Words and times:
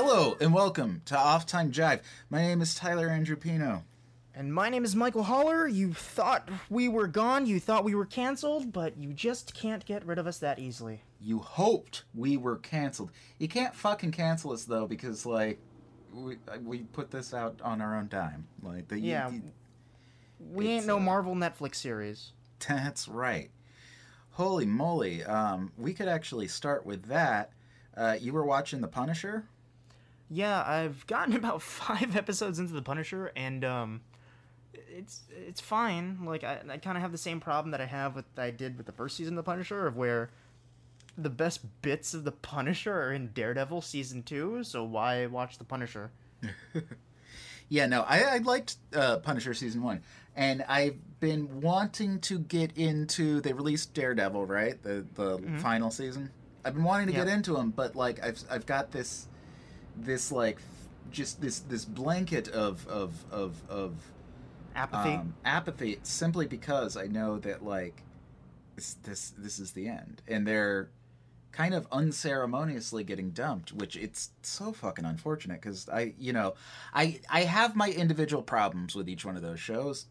Hello 0.00 0.36
and 0.40 0.54
welcome 0.54 1.02
to 1.06 1.18
Off 1.18 1.44
Time 1.44 1.72
Jive. 1.72 1.98
My 2.30 2.40
name 2.40 2.60
is 2.60 2.72
Tyler 2.76 3.08
Andrew 3.08 3.34
Pino. 3.34 3.82
And 4.32 4.54
my 4.54 4.68
name 4.68 4.84
is 4.84 4.94
Michael 4.94 5.24
Holler. 5.24 5.66
You 5.66 5.92
thought 5.92 6.48
we 6.70 6.88
were 6.88 7.08
gone, 7.08 7.46
you 7.46 7.58
thought 7.58 7.82
we 7.82 7.96
were 7.96 8.06
canceled, 8.06 8.72
but 8.72 8.96
you 8.96 9.12
just 9.12 9.54
can't 9.54 9.84
get 9.84 10.06
rid 10.06 10.20
of 10.20 10.28
us 10.28 10.38
that 10.38 10.60
easily. 10.60 11.02
You 11.20 11.40
hoped 11.40 12.04
we 12.14 12.36
were 12.36 12.58
canceled. 12.58 13.10
You 13.40 13.48
can't 13.48 13.74
fucking 13.74 14.12
cancel 14.12 14.52
us 14.52 14.62
though 14.62 14.86
because 14.86 15.26
like 15.26 15.58
we 16.14 16.36
we 16.64 16.78
put 16.92 17.10
this 17.10 17.34
out 17.34 17.60
on 17.64 17.80
our 17.80 17.96
own 17.96 18.06
time. 18.06 18.46
Like 18.62 18.86
the 18.86 19.00
Yeah. 19.00 19.30
you- 19.30 19.42
We 20.38 20.68
ain't 20.68 20.86
no 20.86 20.98
uh, 20.98 21.00
Marvel 21.00 21.34
Netflix 21.34 21.74
series. 21.74 22.30
That's 22.68 23.08
right. 23.08 23.50
Holy 24.30 24.64
moly. 24.64 25.24
Um, 25.24 25.72
we 25.76 25.92
could 25.92 26.06
actually 26.06 26.46
start 26.46 26.86
with 26.86 27.06
that. 27.06 27.50
Uh, 27.96 28.16
you 28.20 28.32
were 28.32 28.44
watching 28.44 28.80
The 28.80 28.86
Punisher? 28.86 29.48
Yeah, 30.30 30.62
I've 30.66 31.06
gotten 31.06 31.34
about 31.42 31.62
five 31.62 32.16
episodes 32.16 32.58
into 32.58 32.72
The 32.72 32.82
Punisher, 32.82 33.32
and 33.36 33.64
um, 33.64 34.00
it's 34.74 35.22
it's 35.46 35.60
fine. 35.60 36.24
Like 36.24 36.44
I, 36.44 36.60
I 36.68 36.76
kind 36.78 36.96
of 36.96 37.02
have 37.02 37.12
the 37.12 37.18
same 37.18 37.40
problem 37.40 37.70
that 37.72 37.80
I 37.80 37.86
have 37.86 38.14
with 38.14 38.26
I 38.36 38.50
did 38.50 38.76
with 38.76 38.86
the 38.86 38.92
first 38.92 39.16
season 39.16 39.34
of 39.34 39.44
The 39.44 39.50
Punisher, 39.50 39.86
of 39.86 39.96
where 39.96 40.30
the 41.16 41.30
best 41.30 41.60
bits 41.82 42.14
of 42.14 42.24
The 42.24 42.32
Punisher 42.32 42.92
are 42.92 43.12
in 43.12 43.32
Daredevil 43.32 43.82
season 43.82 44.22
two. 44.22 44.62
So 44.64 44.84
why 44.84 45.26
watch 45.26 45.58
The 45.58 45.64
Punisher? 45.64 46.10
Yeah, 47.70 47.86
no, 47.86 48.02
I, 48.02 48.20
I 48.20 48.38
liked 48.38 48.76
uh, 48.94 49.18
Punisher 49.18 49.52
season 49.52 49.82
one, 49.82 50.00
and 50.34 50.64
I've 50.68 50.96
been 51.20 51.60
wanting 51.60 52.18
to 52.20 52.38
get 52.38 52.76
into. 52.78 53.40
They 53.42 53.52
released 53.52 53.92
Daredevil, 53.94 54.46
right? 54.46 54.82
The 54.82 55.04
the 55.14 55.38
final 55.58 55.90
season. 55.90 56.30
I've 56.64 56.74
been 56.74 56.84
wanting 56.84 57.08
to 57.08 57.12
get 57.12 57.28
into 57.28 57.52
them, 57.54 57.70
but 57.70 57.94
like 57.94 58.24
I've 58.24 58.42
I've 58.50 58.64
got 58.64 58.90
this 58.90 59.27
this 60.02 60.30
like 60.32 60.58
just 61.10 61.40
this 61.40 61.60
this 61.60 61.84
blanket 61.84 62.48
of 62.48 62.86
of 62.88 63.24
of 63.30 63.62
of 63.68 63.94
Apathy. 64.76 65.10
um, 65.14 65.34
apathy 65.44 65.98
simply 66.02 66.46
because 66.46 66.96
I 66.96 67.06
know 67.06 67.38
that 67.40 67.64
like 67.64 68.02
this 68.76 68.94
this 69.02 69.32
this 69.36 69.58
is 69.58 69.72
the 69.72 69.88
end, 69.88 70.22
and 70.28 70.46
they're 70.46 70.90
kind 71.50 71.74
of 71.74 71.88
unceremoniously 71.90 73.02
getting 73.02 73.30
dumped, 73.30 73.72
which 73.72 73.96
it's 73.96 74.30
so 74.42 74.72
fucking 74.72 75.04
unfortunate 75.04 75.60
because 75.60 75.88
I 75.88 76.14
you 76.18 76.32
know 76.32 76.54
I 76.94 77.20
I 77.28 77.40
have 77.42 77.74
my 77.74 77.90
individual 77.90 78.42
problems 78.42 78.94
with 78.94 79.08
each 79.08 79.24
one 79.24 79.36
of 79.36 79.42
those 79.42 79.58
shows. 79.58 80.06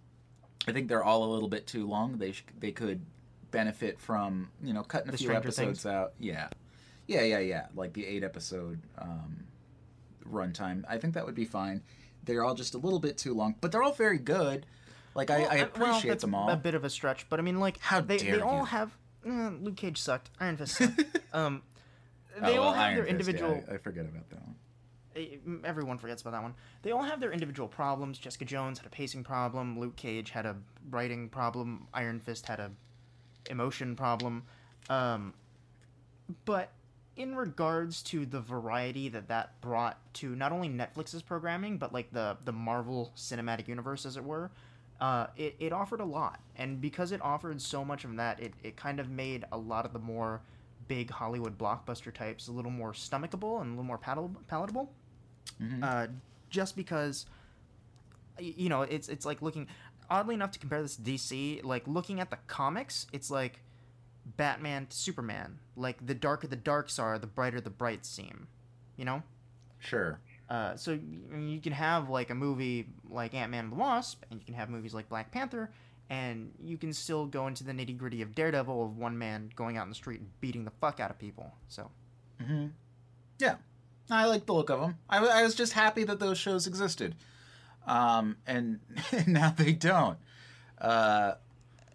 I 0.67 0.73
think 0.73 0.89
they're 0.89 1.03
all 1.03 1.23
a 1.23 1.31
little 1.31 1.47
bit 1.47 1.65
too 1.67 1.87
long. 1.87 2.17
They 2.17 2.33
sh- 2.33 2.43
they 2.59 2.71
could 2.73 3.05
benefit 3.51 4.01
from 4.01 4.49
you 4.61 4.73
know 4.73 4.83
cutting 4.83 5.07
a 5.09 5.11
The 5.13 5.17
few 5.17 5.27
Stranger 5.27 5.47
episodes 5.47 5.83
Things. 5.83 5.85
out. 5.85 6.13
Yeah, 6.19 6.49
yeah, 7.07 7.21
yeah, 7.21 7.39
yeah. 7.39 7.65
Like 7.73 7.93
the 7.93 8.05
eight 8.05 8.23
episode 8.23 8.81
um, 8.97 9.45
runtime. 10.31 10.83
I 10.87 10.97
think 10.97 11.13
that 11.15 11.25
would 11.25 11.35
be 11.35 11.45
fine. 11.45 11.81
They're 12.23 12.43
all 12.43 12.55
just 12.55 12.73
a 12.75 12.77
little 12.77 12.99
bit 12.99 13.17
too 13.17 13.33
long, 13.33 13.55
but 13.61 13.71
they're 13.71 13.83
all 13.83 13.93
very 13.93 14.17
good. 14.17 14.65
Like 15.15 15.29
Well, 15.29 15.47
I, 15.49 15.57
I 15.57 15.61
uh, 15.61 15.65
appreciate 15.65 16.09
well, 16.09 16.15
them 16.17 16.35
all. 16.35 16.49
A 16.49 16.55
bit 16.57 16.75
of 16.75 16.83
a 16.83 16.89
stretch, 16.89 17.27
but 17.29 17.39
I 17.39 17.43
mean, 17.43 17.59
like, 17.59 17.79
How 17.79 18.01
they, 18.01 18.17
they 18.17 18.39
all 18.41 18.59
you. 18.59 18.65
have. 18.65 18.95
Uh, 19.25 19.49
Luke 19.61 19.75
Cage 19.77 19.97
sucked. 19.99 20.29
Iron 20.39 20.57
Fist 20.57 20.75
sucked. 20.77 21.03
um, 21.33 21.61
Oh, 22.39 22.45
they 22.45 22.57
all 22.57 22.65
well, 22.65 22.73
have 22.73 22.83
Iron 22.83 22.95
their 22.95 23.05
Fist, 23.05 23.29
yeah, 23.29 23.35
individual. 23.47 23.63
I, 23.71 23.73
I 23.73 23.77
forget 23.79 24.05
about 24.05 24.29
that 24.29 24.41
one. 24.45 24.55
eh, 25.15 25.67
Everyone 25.67 25.97
forgets 25.97 26.21
about 26.21 26.33
that 26.33 26.43
one. 26.43 26.53
They 26.83 26.91
all 26.91 27.01
have 27.01 27.19
their 27.19 27.31
individual 27.31 27.67
problems. 27.67 28.19
Jessica 28.19 28.45
Jones 28.45 28.77
had 28.77 28.85
a 28.85 28.91
pacing 28.91 29.23
problem. 29.23 29.79
Luke 29.79 29.95
Cage 29.95 30.29
had 30.29 30.45
a 30.45 30.55
writing 30.91 31.29
problem. 31.29 31.87
Iron 31.95 32.19
Fist 32.19 32.45
had 32.45 32.59
a 32.59 32.69
emotion 33.49 33.95
problem. 33.95 34.43
Um, 34.89 35.33
but 36.45 36.71
in 37.17 37.35
regards 37.35 38.01
to 38.03 38.25
the 38.25 38.39
variety 38.39 39.09
that 39.09 39.27
that 39.27 39.59
brought 39.61 39.97
to 40.15 40.35
not 40.35 40.51
only 40.51 40.69
Netflix's 40.69 41.21
programming, 41.21 41.77
but 41.77 41.91
like 41.91 42.11
the 42.11 42.37
the 42.45 42.51
Marvel 42.51 43.11
Cinematic 43.15 43.67
Universe, 43.67 44.05
as 44.05 44.17
it 44.17 44.23
were, 44.23 44.51
uh, 45.01 45.27
it, 45.35 45.55
it 45.59 45.73
offered 45.73 45.99
a 45.99 46.05
lot. 46.05 46.39
And 46.55 46.79
because 46.79 47.11
it 47.11 47.21
offered 47.21 47.61
so 47.61 47.83
much 47.83 48.05
of 48.05 48.15
that, 48.17 48.39
it, 48.39 48.53
it 48.63 48.77
kind 48.77 48.99
of 48.99 49.09
made 49.09 49.45
a 49.51 49.57
lot 49.57 49.85
of 49.85 49.93
the 49.93 49.99
more 49.99 50.41
big 50.87 51.09
Hollywood 51.09 51.57
blockbuster 51.57 52.13
types 52.13 52.47
a 52.47 52.51
little 52.51 52.71
more 52.71 52.93
stomachable 52.93 53.61
and 53.61 53.67
a 53.67 53.71
little 53.71 53.83
more 53.83 53.97
palatable. 53.97 54.91
Mhm. 55.61 55.83
Uh, 55.83 56.07
just 56.49 56.75
because, 56.75 57.25
you 58.39 58.69
know, 58.69 58.83
it's 58.83 59.09
it's 59.09 59.25
like 59.25 59.41
looking. 59.41 59.67
Oddly 60.09 60.35
enough, 60.35 60.51
to 60.51 60.59
compare 60.59 60.81
this 60.81 60.95
to 60.95 61.01
DC, 61.01 61.61
like 61.65 61.85
looking 61.85 62.21
at 62.21 62.29
the 62.29 62.37
comics, 62.47 63.07
it's 63.11 63.29
like 63.29 63.59
Batman 64.35 64.87
to 64.87 64.95
Superman. 64.97 65.59
Like 65.75 66.05
the 66.05 66.13
darker 66.15 66.47
the 66.47 66.55
darks 66.55 66.99
are, 66.99 67.17
the 67.17 67.27
brighter 67.27 67.61
the 67.61 67.69
brights 67.69 68.09
seem. 68.09 68.47
You 68.97 69.05
know. 69.05 69.23
Sure. 69.79 70.19
Uh, 70.49 70.75
so 70.75 70.97
you 71.37 71.59
can 71.61 71.73
have 71.73 72.09
like 72.09 72.29
a 72.29 72.35
movie 72.35 72.87
like 73.09 73.33
Ant 73.33 73.51
Man 73.51 73.65
and 73.65 73.71
the 73.73 73.77
Wasp, 73.77 74.23
and 74.29 74.39
you 74.39 74.45
can 74.45 74.55
have 74.55 74.69
movies 74.69 74.93
like 74.93 75.09
Black 75.09 75.31
Panther, 75.31 75.69
and 76.09 76.51
you 76.63 76.77
can 76.77 76.93
still 76.93 77.25
go 77.25 77.47
into 77.47 77.63
the 77.63 77.73
nitty 77.73 77.97
gritty 77.97 78.21
of 78.21 78.33
Daredevil 78.33 78.83
of 78.85 78.97
one 78.97 79.17
man 79.17 79.49
going 79.55 79.77
out 79.77 79.83
in 79.83 79.89
the 79.89 79.95
street 79.95 80.19
and 80.21 80.29
beating 80.41 80.63
the 80.65 80.71
fuck 80.81 80.99
out 80.99 81.11
of 81.11 81.19
people. 81.19 81.53
So 81.67 81.91
Mm-hmm. 82.41 82.67
Yeah, 83.39 83.55
I 84.09 84.25
like 84.25 84.45
the 84.45 84.53
look 84.53 84.69
of 84.69 84.79
them. 84.79 84.97
I, 85.09 85.17
I 85.25 85.43
was 85.43 85.53
just 85.53 85.73
happy 85.73 86.03
that 86.05 86.19
those 86.19 86.37
shows 86.37 86.65
existed, 86.67 87.15
um, 87.85 88.37
and 88.47 88.79
now 89.27 89.49
they 89.55 89.73
don't. 89.73 90.17
Uh, 90.79 91.33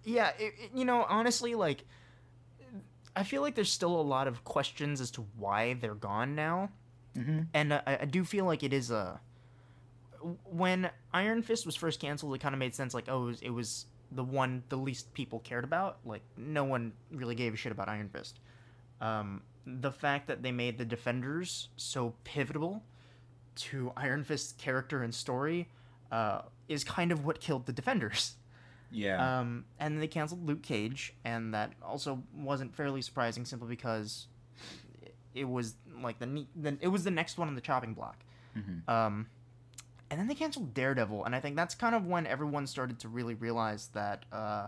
yeah, 0.05 0.31
it, 0.39 0.53
it- 0.59 0.71
you 0.75 0.85
know, 0.85 1.05
honestly, 1.09 1.55
like 1.55 1.85
I 3.15 3.25
feel 3.25 3.43
like 3.43 3.55
there's 3.55 3.73
still 3.73 3.95
a 3.95 4.03
lot 4.03 4.27
of 4.27 4.45
questions 4.45 5.01
as 5.01 5.11
to 5.13 5.27
why 5.37 5.75
they're 5.75 5.95
gone 5.95 6.35
now, 6.35 6.71
mhm. 7.17 7.47
and 7.53 7.75
I, 7.75 7.99
I 8.03 8.05
do 8.07 8.25
feel 8.25 8.45
like 8.45 8.63
it 8.63 8.73
is 8.73 8.91
a 8.91 9.21
when 10.45 10.91
Iron 11.13 11.43
Fist 11.43 11.67
was 11.67 11.77
first 11.77 12.01
canceled, 12.01 12.35
it 12.35 12.41
kind 12.41 12.55
of 12.55 12.59
made 12.59 12.75
sense. 12.75 12.95
Like, 12.95 13.07
oh, 13.09 13.25
it 13.25 13.27
was, 13.27 13.43
it 13.43 13.51
was 13.51 13.87
the 14.11 14.25
one 14.25 14.63
the 14.69 14.77
least 14.77 15.13
people 15.15 15.41
cared 15.41 15.65
about. 15.65 15.99
Like, 16.05 16.23
no 16.37 16.65
one 16.65 16.93
really 17.11 17.35
gave 17.35 17.55
a 17.55 17.57
shit 17.57 17.73
about 17.73 17.89
Iron 17.89 18.09
Fist. 18.09 18.39
Um, 19.01 19.43
the 19.67 19.91
fact 19.91 20.29
that 20.29 20.43
they 20.43 20.53
made 20.53 20.79
the 20.79 20.85
Defenders 20.85 21.69
so 21.77 22.15
pivotal 22.25 22.83
to 23.55 23.93
Iron 23.97 24.25
Fist's 24.25 24.53
character 24.53 25.03
and 25.03 25.15
story 25.15 25.69
uh, 26.11 26.43
is 26.69 26.85
kind 26.85 27.13
of 27.13 27.25
what 27.25 27.41
killed 27.41 27.67
the 27.67 27.73
Defenders. 27.73 28.35
Yeah. 28.93 29.41
Um, 29.41 29.65
and 29.81 30.01
they 30.01 30.07
canceled 30.07 30.47
Luke 30.47 30.63
Cage, 30.63 31.15
and 31.25 31.55
that 31.55 31.73
also 31.83 32.23
wasn't 32.35 32.75
fairly 32.75 33.03
surprising, 33.03 33.45
simply 33.45 33.69
because 33.69 34.27
it 35.35 35.49
was 35.49 35.75
like 36.03 36.19
the, 36.19 36.27
ne- 36.27 36.49
the 36.55 36.77
it 36.81 36.89
was 36.89 37.05
the 37.05 37.11
next 37.11 37.39
one 37.39 37.49
on 37.49 37.55
the 37.55 37.61
chopping 37.61 37.95
block. 37.95 38.19
Mhm. 38.57 38.89
Um, 38.89 39.27
and 40.11 40.21
then 40.21 40.29
they 40.29 40.35
canceled 40.35 40.75
Daredevil, 40.75 41.25
and 41.25 41.35
I 41.35 41.41
think 41.41 41.57
that's 41.57 41.75
kind 41.75 41.95
of 41.95 42.07
when 42.07 42.27
everyone 42.27 42.67
started 42.67 42.99
to 43.01 43.09
really 43.09 43.35
realize 43.35 43.89
that 43.95 44.27
uh, 44.31 44.67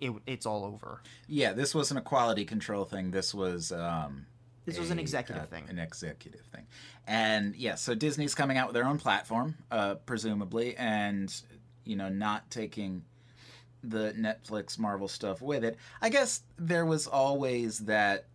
it 0.00 0.12
it's 0.26 0.46
all 0.46 0.64
over. 0.64 1.02
yeah, 1.26 1.52
this 1.52 1.74
wasn't 1.74 1.98
a 1.98 2.02
quality 2.02 2.44
control 2.44 2.84
thing. 2.84 3.10
This 3.10 3.34
was. 3.34 3.72
Um, 3.72 4.26
This 4.64 4.78
was 4.78 4.90
an 4.92 5.00
executive 5.00 5.42
uh, 5.42 5.46
thing. 5.46 5.64
An 5.68 5.80
executive 5.80 6.42
thing, 6.54 6.66
and 7.08 7.56
yeah, 7.56 7.74
so 7.74 7.96
Disney's 7.96 8.36
coming 8.36 8.56
out 8.56 8.68
with 8.68 8.74
their 8.74 8.84
own 8.86 8.98
platform, 8.98 9.56
uh, 9.72 9.96
presumably, 10.06 10.76
and 10.76 11.34
you 11.84 11.96
know, 11.96 12.08
not 12.08 12.48
taking 12.48 13.02
the 13.82 14.12
Netflix 14.12 14.78
Marvel 14.78 15.08
stuff 15.08 15.42
with 15.42 15.64
it. 15.64 15.76
I 16.00 16.08
guess 16.08 16.42
there 16.58 16.86
was 16.86 17.06
always 17.06 17.80
that 17.80 18.26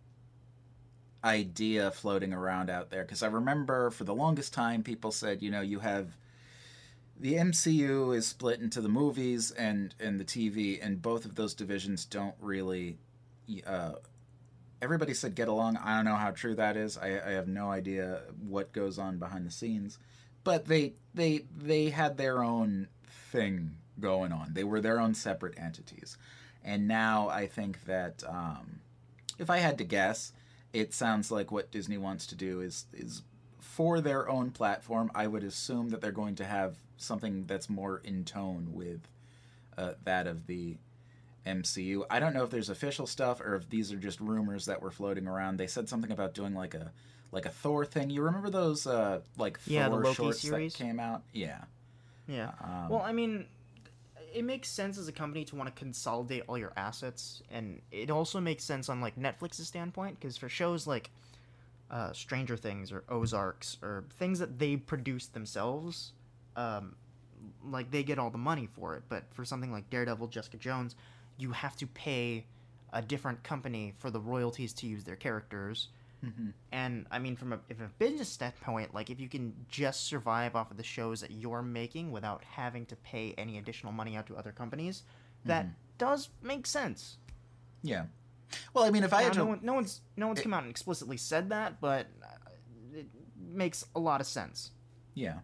idea 1.24 1.90
floating 1.90 2.32
around 2.32 2.70
out 2.70 2.90
there 2.90 3.02
because 3.02 3.22
I 3.22 3.26
remember 3.26 3.90
for 3.90 4.04
the 4.04 4.14
longest 4.14 4.52
time 4.52 4.82
people 4.82 5.10
said, 5.10 5.42
you 5.42 5.50
know, 5.50 5.60
you 5.60 5.80
have 5.80 6.16
the 7.20 7.34
MCU 7.34 8.16
is 8.16 8.26
split 8.26 8.60
into 8.60 8.80
the 8.80 8.88
movies 8.88 9.50
and 9.50 9.94
and 9.98 10.20
the 10.20 10.24
TV, 10.24 10.78
and 10.80 11.02
both 11.02 11.24
of 11.24 11.34
those 11.34 11.54
divisions 11.54 12.04
don't 12.04 12.34
really. 12.40 12.98
Uh, 13.66 13.92
everybody 14.80 15.14
said 15.14 15.34
get 15.34 15.48
along. 15.48 15.76
I 15.78 15.96
don't 15.96 16.04
know 16.04 16.14
how 16.14 16.30
true 16.30 16.54
that 16.54 16.76
is. 16.76 16.96
I, 16.96 17.06
I 17.06 17.30
have 17.32 17.48
no 17.48 17.70
idea 17.70 18.22
what 18.46 18.72
goes 18.72 18.98
on 18.98 19.18
behind 19.18 19.46
the 19.46 19.50
scenes, 19.50 19.98
but 20.44 20.66
they 20.66 20.94
they 21.14 21.44
they 21.56 21.90
had 21.90 22.16
their 22.16 22.42
own 22.42 22.88
thing 23.32 23.76
going 24.00 24.32
on. 24.32 24.54
They 24.54 24.64
were 24.64 24.80
their 24.80 25.00
own 25.00 25.14
separate 25.14 25.58
entities, 25.58 26.16
and 26.64 26.88
now 26.88 27.28
I 27.28 27.46
think 27.46 27.84
that 27.84 28.22
um, 28.26 28.80
if 29.38 29.50
I 29.50 29.58
had 29.58 29.78
to 29.78 29.84
guess, 29.84 30.32
it 30.72 30.92
sounds 30.92 31.30
like 31.30 31.50
what 31.50 31.70
Disney 31.70 31.98
wants 31.98 32.26
to 32.26 32.34
do 32.34 32.60
is 32.60 32.86
is 32.92 33.22
for 33.58 34.00
their 34.00 34.28
own 34.28 34.50
platform. 34.50 35.10
I 35.14 35.26
would 35.26 35.44
assume 35.44 35.90
that 35.90 36.00
they're 36.00 36.12
going 36.12 36.34
to 36.36 36.44
have 36.44 36.76
something 36.96 37.44
that's 37.46 37.70
more 37.70 38.00
in 38.04 38.24
tone 38.24 38.70
with 38.72 39.00
uh, 39.76 39.92
that 40.04 40.26
of 40.26 40.46
the 40.46 40.76
MCU. 41.46 42.04
I 42.10 42.20
don't 42.20 42.34
know 42.34 42.44
if 42.44 42.50
there's 42.50 42.68
official 42.68 43.06
stuff 43.06 43.40
or 43.40 43.54
if 43.54 43.70
these 43.70 43.92
are 43.92 43.96
just 43.96 44.20
rumors 44.20 44.66
that 44.66 44.82
were 44.82 44.90
floating 44.90 45.26
around. 45.26 45.56
They 45.56 45.66
said 45.66 45.88
something 45.88 46.10
about 46.10 46.34
doing 46.34 46.54
like 46.54 46.74
a 46.74 46.92
like 47.32 47.46
a 47.46 47.50
Thor 47.50 47.84
thing. 47.84 48.10
You 48.10 48.22
remember 48.22 48.50
those 48.50 48.86
uh, 48.86 49.20
like 49.36 49.58
Thor 49.60 49.88
the 49.88 49.96
Loki 49.96 50.14
shorts 50.14 50.40
series? 50.40 50.72
that 50.74 50.84
came 50.84 51.00
out? 51.00 51.22
Yeah. 51.32 51.60
Yeah. 52.26 52.50
Um, 52.62 52.88
well, 52.90 53.02
I 53.02 53.12
mean, 53.12 53.46
it 54.32 54.44
makes 54.44 54.68
sense 54.68 54.98
as 54.98 55.08
a 55.08 55.12
company 55.12 55.44
to 55.46 55.56
want 55.56 55.74
to 55.74 55.78
consolidate 55.78 56.44
all 56.48 56.58
your 56.58 56.72
assets, 56.76 57.42
and 57.50 57.80
it 57.90 58.10
also 58.10 58.40
makes 58.40 58.64
sense 58.64 58.88
on 58.88 59.00
like 59.00 59.16
Netflix's 59.16 59.66
standpoint 59.66 60.18
because 60.18 60.36
for 60.36 60.48
shows 60.48 60.86
like 60.86 61.10
uh, 61.90 62.12
Stranger 62.12 62.56
Things 62.56 62.92
or 62.92 63.04
Ozarks 63.08 63.78
or 63.82 64.04
things 64.18 64.38
that 64.38 64.58
they 64.58 64.76
produce 64.76 65.26
themselves, 65.26 66.12
um, 66.56 66.96
like 67.64 67.90
they 67.90 68.02
get 68.02 68.18
all 68.18 68.30
the 68.30 68.38
money 68.38 68.68
for 68.74 68.96
it. 68.96 69.02
But 69.08 69.24
for 69.30 69.44
something 69.44 69.72
like 69.72 69.88
Daredevil, 69.90 70.28
Jessica 70.28 70.56
Jones, 70.56 70.96
you 71.38 71.52
have 71.52 71.76
to 71.76 71.86
pay 71.86 72.46
a 72.92 73.02
different 73.02 73.42
company 73.42 73.94
for 73.98 74.10
the 74.10 74.20
royalties 74.20 74.72
to 74.74 74.86
use 74.86 75.04
their 75.04 75.16
characters. 75.16 75.88
Mm-hmm. 76.24 76.48
And 76.72 77.06
I 77.10 77.18
mean, 77.18 77.36
from 77.36 77.52
a, 77.52 77.60
if 77.68 77.80
a 77.80 77.90
business 77.98 78.28
standpoint, 78.28 78.94
like 78.94 79.10
if 79.10 79.20
you 79.20 79.28
can 79.28 79.54
just 79.68 80.04
survive 80.04 80.56
off 80.56 80.70
of 80.70 80.76
the 80.76 80.82
shows 80.82 81.20
that 81.20 81.30
you're 81.30 81.62
making 81.62 82.10
without 82.10 82.42
having 82.44 82.86
to 82.86 82.96
pay 82.96 83.34
any 83.38 83.58
additional 83.58 83.92
money 83.92 84.16
out 84.16 84.26
to 84.26 84.36
other 84.36 84.52
companies, 84.52 85.04
that 85.44 85.64
mm-hmm. 85.64 85.74
does 85.98 86.28
make 86.42 86.66
sense. 86.66 87.18
Yeah. 87.82 88.04
Well, 88.74 88.84
I 88.84 88.90
mean, 88.90 89.04
if 89.04 89.12
I 89.12 89.18
Now, 89.18 89.24
had 89.24 89.32
to, 89.34 89.38
no, 89.40 89.46
one, 89.46 89.60
no 89.62 89.74
one's 89.74 90.00
no 90.16 90.26
one's 90.26 90.40
eh. 90.40 90.42
come 90.42 90.54
out 90.54 90.62
and 90.62 90.70
explicitly 90.70 91.16
said 91.16 91.50
that, 91.50 91.80
but 91.80 92.06
uh, 92.22 92.50
it 92.94 93.06
makes 93.38 93.84
a 93.94 94.00
lot 94.00 94.20
of 94.20 94.26
sense. 94.26 94.70
Yeah, 95.14 95.40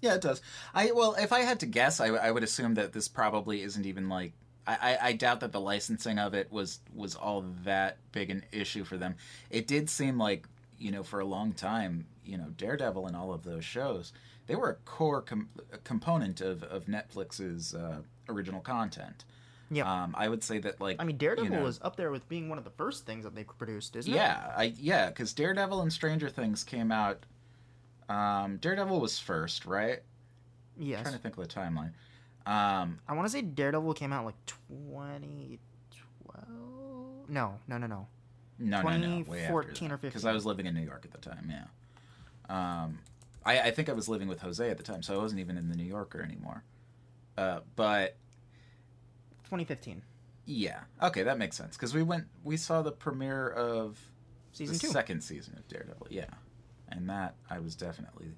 yeah, 0.00 0.14
it 0.14 0.20
does. 0.22 0.40
I 0.74 0.92
well, 0.92 1.14
if 1.14 1.32
I 1.32 1.40
had 1.40 1.60
to 1.60 1.66
guess, 1.66 2.00
I, 2.00 2.06
I 2.06 2.30
would 2.30 2.42
assume 2.42 2.74
that 2.74 2.92
this 2.92 3.08
probably 3.08 3.62
isn't 3.62 3.86
even 3.86 4.08
like. 4.08 4.32
I, 4.66 4.98
I, 5.00 5.12
doubt 5.12 5.40
that 5.40 5.52
the 5.52 5.60
licensing 5.60 6.18
of 6.18 6.34
it 6.34 6.50
was 6.50 6.80
was 6.94 7.14
all 7.14 7.44
that 7.64 7.98
big 8.12 8.30
an 8.30 8.44
issue 8.50 8.84
for 8.84 8.96
them. 8.96 9.14
It 9.48 9.66
did 9.66 9.88
seem 9.88 10.18
like 10.18 10.46
you 10.78 10.90
know 10.90 11.02
for 11.02 11.20
a 11.20 11.24
long 11.24 11.52
time, 11.52 12.06
you 12.24 12.36
know, 12.36 12.48
Daredevil 12.56 13.06
and 13.06 13.16
all 13.16 13.32
of 13.32 13.44
those 13.44 13.64
shows, 13.64 14.12
they 14.46 14.56
were 14.56 14.70
a 14.70 14.74
core 14.74 15.22
com- 15.22 15.48
component 15.84 16.40
of 16.40 16.62
of 16.64 16.86
Netflix's 16.86 17.74
uh, 17.74 17.98
original 18.28 18.60
content. 18.60 19.24
Yeah. 19.70 19.90
Um, 19.90 20.14
I 20.16 20.28
would 20.28 20.42
say 20.42 20.58
that 20.58 20.80
like 20.80 20.96
I 21.00 21.04
mean, 21.04 21.16
Daredevil 21.16 21.50
you 21.50 21.56
know, 21.56 21.64
was 21.64 21.80
up 21.82 21.96
there 21.96 22.10
with 22.10 22.28
being 22.28 22.48
one 22.48 22.58
of 22.58 22.64
the 22.64 22.70
first 22.70 23.06
things 23.06 23.24
that 23.24 23.34
they 23.34 23.44
produced, 23.44 23.96
isn't 23.96 24.12
it? 24.12 24.16
yeah, 24.16 24.52
I 24.56 24.74
yeah, 24.78 25.08
because 25.08 25.32
Daredevil 25.32 25.80
and 25.80 25.92
Stranger 25.92 26.28
Things 26.28 26.64
came 26.64 26.92
out. 26.92 27.24
Um, 28.08 28.58
Daredevil 28.58 29.00
was 29.00 29.18
first, 29.18 29.66
right? 29.66 30.00
Yes. 30.78 31.02
trying 31.02 31.14
to 31.14 31.20
think 31.20 31.36
of 31.36 31.48
the 31.48 31.52
timeline. 31.52 31.92
Um, 32.46 33.00
I 33.08 33.14
want 33.14 33.26
to 33.26 33.30
say 33.30 33.42
Daredevil 33.42 33.94
came 33.94 34.12
out 34.12 34.24
like 34.24 34.36
2012. 34.46 37.28
No, 37.28 37.58
no, 37.66 37.78
no, 37.78 37.86
no. 37.88 38.06
no, 38.58 38.82
no, 38.82 38.96
no, 38.96 39.08
way 39.24 39.46
2014 39.46 39.90
or 39.90 39.96
15. 39.96 40.10
Because 40.10 40.24
I 40.24 40.32
was 40.32 40.46
living 40.46 40.66
in 40.66 40.74
New 40.74 40.82
York 40.82 41.04
at 41.04 41.10
the 41.10 41.18
time. 41.18 41.50
Yeah. 41.50 41.64
Um, 42.48 43.00
I, 43.44 43.58
I 43.60 43.70
think 43.72 43.88
I 43.88 43.92
was 43.92 44.08
living 44.08 44.28
with 44.28 44.40
Jose 44.40 44.68
at 44.68 44.76
the 44.76 44.82
time, 44.84 45.02
so 45.02 45.14
I 45.14 45.18
wasn't 45.18 45.40
even 45.40 45.56
in 45.56 45.68
the 45.68 45.76
New 45.76 45.84
Yorker 45.84 46.22
anymore. 46.22 46.62
Uh, 47.36 47.60
but 47.74 48.16
2015, 49.44 50.02
yeah, 50.46 50.80
okay, 51.02 51.22
that 51.24 51.38
makes 51.38 51.56
sense. 51.56 51.76
Because 51.76 51.92
we 51.94 52.02
went, 52.02 52.24
we 52.44 52.56
saw 52.56 52.82
the 52.82 52.92
premiere 52.92 53.48
of 53.50 53.98
season 54.52 54.74
the 54.74 54.80
two. 54.80 54.88
second 54.88 55.22
season 55.22 55.54
of 55.58 55.66
Daredevil. 55.68 56.06
Yeah, 56.10 56.26
and 56.88 57.08
that 57.10 57.34
I 57.50 57.58
was 57.58 57.74
definitely 57.74 58.28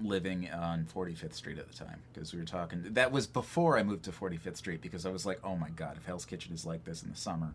living 0.00 0.50
on 0.50 0.86
45th 0.92 1.34
Street 1.34 1.58
at 1.58 1.68
the 1.70 1.74
time 1.74 2.00
because 2.12 2.32
we 2.32 2.38
were 2.38 2.44
talking. 2.44 2.82
That 2.84 3.12
was 3.12 3.26
before 3.26 3.78
I 3.78 3.82
moved 3.82 4.04
to 4.04 4.10
45th 4.12 4.56
Street 4.56 4.80
because 4.80 5.06
I 5.06 5.10
was 5.10 5.24
like, 5.24 5.40
oh 5.44 5.56
my 5.56 5.70
god, 5.70 5.96
if 5.96 6.04
Hell's 6.06 6.24
Kitchen 6.24 6.54
is 6.54 6.66
like 6.66 6.84
this 6.84 7.02
in 7.02 7.10
the 7.10 7.16
summer, 7.16 7.54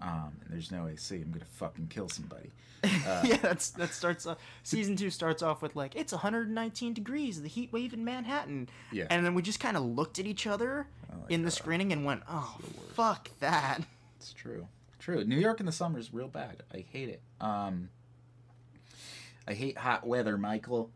um, 0.00 0.32
and 0.44 0.52
there's 0.52 0.70
no 0.70 0.86
AC, 0.86 1.14
I'm 1.16 1.30
gonna 1.32 1.44
fucking 1.44 1.88
kill 1.88 2.08
somebody. 2.08 2.50
Uh, 3.06 3.22
yeah, 3.24 3.36
that's 3.38 3.70
that 3.70 3.94
starts. 3.94 4.26
Uh, 4.26 4.34
season 4.62 4.94
two 4.94 5.08
starts 5.08 5.42
off 5.42 5.62
with 5.62 5.74
like 5.74 5.96
it's 5.96 6.12
119 6.12 6.92
degrees, 6.92 7.40
the 7.40 7.48
heat 7.48 7.72
wave 7.72 7.94
in 7.94 8.04
Manhattan. 8.04 8.68
Yeah. 8.92 9.06
And 9.08 9.24
then 9.24 9.34
we 9.34 9.40
just 9.40 9.58
kind 9.58 9.78
of 9.78 9.82
looked 9.82 10.18
at 10.18 10.26
each 10.26 10.46
other 10.46 10.86
Oh 11.10 11.16
in 11.30 11.44
the 11.44 11.50
screening 11.50 11.92
and 11.92 12.04
went, 12.04 12.24
"Oh, 12.28 12.58
fuck 12.92 13.30
that." 13.40 13.80
It's 14.18 14.34
true. 14.34 14.68
True. 14.98 15.24
New 15.24 15.38
York 15.38 15.60
in 15.60 15.66
the 15.66 15.72
summer 15.72 15.98
is 15.98 16.12
real 16.12 16.28
bad. 16.28 16.62
I 16.74 16.84
hate 16.92 17.08
it. 17.08 17.22
Um, 17.40 17.88
I 19.46 19.54
hate 19.54 19.78
hot 19.78 20.06
weather, 20.06 20.36
Michael. 20.38 20.90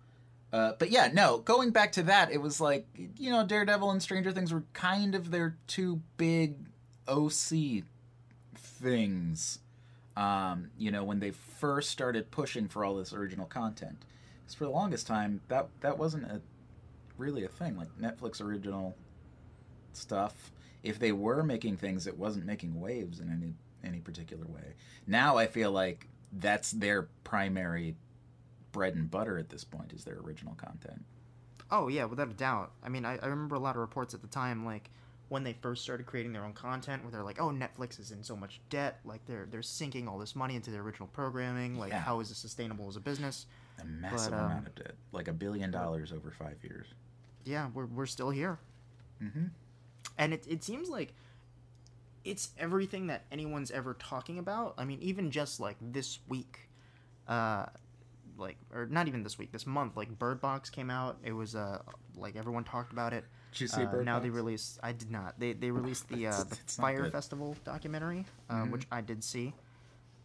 Uh, 0.52 0.72
but 0.78 0.90
yeah, 0.90 1.10
no. 1.12 1.38
Going 1.38 1.70
back 1.70 1.92
to 1.92 2.02
that, 2.04 2.32
it 2.32 2.40
was 2.40 2.60
like 2.60 2.86
you 3.16 3.30
know, 3.30 3.46
Daredevil 3.46 3.90
and 3.90 4.02
Stranger 4.02 4.32
Things 4.32 4.52
were 4.52 4.64
kind 4.72 5.14
of 5.14 5.30
their 5.30 5.56
two 5.66 6.00
big 6.16 6.56
OC 7.06 7.84
things. 8.56 9.58
Um, 10.16 10.70
you 10.76 10.90
know, 10.90 11.04
when 11.04 11.20
they 11.20 11.30
first 11.30 11.90
started 11.90 12.30
pushing 12.30 12.68
for 12.68 12.84
all 12.84 12.96
this 12.96 13.12
original 13.12 13.46
content, 13.46 13.98
because 14.40 14.54
for 14.54 14.64
the 14.64 14.70
longest 14.70 15.06
time 15.06 15.40
that 15.48 15.68
that 15.80 15.98
wasn't 15.98 16.24
a 16.24 16.40
really 17.18 17.44
a 17.44 17.48
thing. 17.48 17.76
Like 17.76 17.88
Netflix 18.00 18.40
original 18.40 18.96
stuff. 19.92 20.52
If 20.82 20.98
they 20.98 21.12
were 21.12 21.42
making 21.42 21.76
things, 21.76 22.06
it 22.06 22.16
wasn't 22.16 22.46
making 22.46 22.80
waves 22.80 23.20
in 23.20 23.30
any 23.30 23.54
any 23.84 24.00
particular 24.00 24.46
way. 24.46 24.74
Now 25.06 25.36
I 25.36 25.46
feel 25.46 25.70
like 25.70 26.08
that's 26.32 26.72
their 26.72 27.08
primary 27.24 27.96
bread 28.78 28.94
and 28.94 29.10
butter 29.10 29.38
at 29.38 29.48
this 29.48 29.64
point 29.64 29.92
is 29.92 30.04
their 30.04 30.18
original 30.20 30.54
content. 30.54 31.04
Oh 31.70 31.88
yeah, 31.88 32.04
without 32.04 32.30
a 32.30 32.34
doubt. 32.34 32.70
I 32.82 32.88
mean, 32.88 33.04
I, 33.04 33.18
I 33.18 33.26
remember 33.26 33.56
a 33.56 33.58
lot 33.58 33.74
of 33.74 33.80
reports 33.80 34.14
at 34.14 34.22
the 34.22 34.28
time, 34.28 34.64
like 34.64 34.88
when 35.28 35.42
they 35.42 35.52
first 35.60 35.82
started 35.82 36.06
creating 36.06 36.32
their 36.32 36.44
own 36.44 36.52
content, 36.52 37.02
where 37.02 37.10
they're 37.10 37.24
like, 37.24 37.40
"Oh, 37.40 37.50
Netflix 37.50 37.98
is 38.00 38.12
in 38.12 38.22
so 38.22 38.36
much 38.36 38.60
debt, 38.70 39.00
like 39.04 39.20
they're 39.26 39.46
they're 39.50 39.62
sinking 39.62 40.06
all 40.08 40.16
this 40.16 40.36
money 40.36 40.54
into 40.54 40.70
their 40.70 40.80
original 40.82 41.08
programming. 41.08 41.76
Like, 41.76 41.90
Yeah. 41.90 41.98
how 42.00 42.20
is 42.20 42.28
this 42.28 42.38
sustainable 42.38 42.88
as 42.88 42.94
a 42.96 43.00
business?" 43.00 43.46
A 43.80 43.84
massive 43.84 44.32
um, 44.32 44.38
amount 44.46 44.66
of 44.68 44.74
debt, 44.76 44.94
like 45.12 45.26
a 45.28 45.32
billion 45.32 45.70
dollars 45.72 46.12
over 46.12 46.30
five 46.30 46.56
years. 46.62 46.86
Yeah, 47.44 47.68
we're 47.74 47.86
we're 47.86 48.06
still 48.06 48.30
here, 48.30 48.58
Mm-hmm. 49.22 49.46
and 50.16 50.32
it 50.32 50.46
it 50.48 50.62
seems 50.64 50.88
like 50.88 51.12
it's 52.24 52.50
everything 52.58 53.08
that 53.08 53.24
anyone's 53.32 53.70
ever 53.72 53.94
talking 53.94 54.38
about. 54.38 54.74
I 54.78 54.84
mean, 54.84 55.00
even 55.02 55.30
just 55.30 55.60
like 55.60 55.76
this 55.80 56.18
week, 56.28 56.68
uh, 57.26 57.66
like 58.38 58.56
or 58.72 58.86
not 58.86 59.08
even 59.08 59.22
this 59.22 59.36
week, 59.38 59.52
this 59.52 59.66
month, 59.66 59.96
like 59.96 60.16
Bird 60.18 60.40
Box 60.40 60.70
came 60.70 60.90
out. 60.90 61.18
It 61.22 61.32
was 61.32 61.54
uh 61.54 61.82
like 62.16 62.36
everyone 62.36 62.64
talked 62.64 62.92
about 62.92 63.12
it. 63.12 63.24
Did 63.52 63.60
you 63.62 63.68
see 63.68 63.82
Uh, 63.82 63.86
Bird 63.90 64.04
now 64.06 64.18
they 64.18 64.28
Box? 64.28 64.36
released. 64.36 64.78
I 64.82 64.92
did 64.92 65.10
not. 65.10 65.38
They 65.40 65.52
they 65.52 65.70
released 65.70 66.08
the 66.08 66.26
uh, 66.28 66.44
the 66.44 66.56
Fyre. 66.66 67.10
Festival 67.10 67.56
documentary, 67.64 68.24
uh, 68.48 68.54
Mhm. 68.64 68.70
which 68.70 68.86
I 68.92 69.00
did 69.00 69.22
see. 69.24 69.54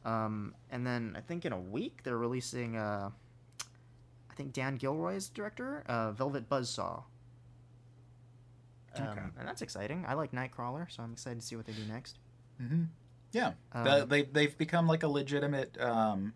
Um, 0.05 0.53
and 0.69 0.85
then 0.85 1.15
I 1.17 1.21
think 1.21 1.45
in 1.45 1.53
a 1.53 1.59
week 1.59 2.01
they're 2.03 2.17
releasing. 2.17 2.75
Uh, 2.77 3.09
I 4.29 4.33
think 4.35 4.51
Dan 4.53 4.75
Gilroy's 4.77 5.29
director, 5.29 5.83
uh, 5.87 6.11
Velvet 6.11 6.49
Buzzsaw. 6.49 7.03
Um, 8.95 9.07
Okay. 9.07 9.21
And 9.39 9.47
that's 9.47 9.61
exciting. 9.61 10.05
I 10.07 10.13
like 10.13 10.31
Nightcrawler, 10.31 10.91
so 10.91 11.03
I'm 11.03 11.13
excited 11.13 11.39
to 11.39 11.45
see 11.45 11.55
what 11.55 11.65
they 11.65 11.73
do 11.73 11.85
next. 11.85 12.19
Mm-hmm. 12.61 12.83
Yeah, 13.31 13.53
Um, 13.71 13.83
The- 13.85 14.05
they 14.05 14.21
they've 14.23 14.57
become 14.57 14.87
like 14.87 15.03
a 15.03 15.07
legitimate 15.07 15.79
um, 15.81 16.33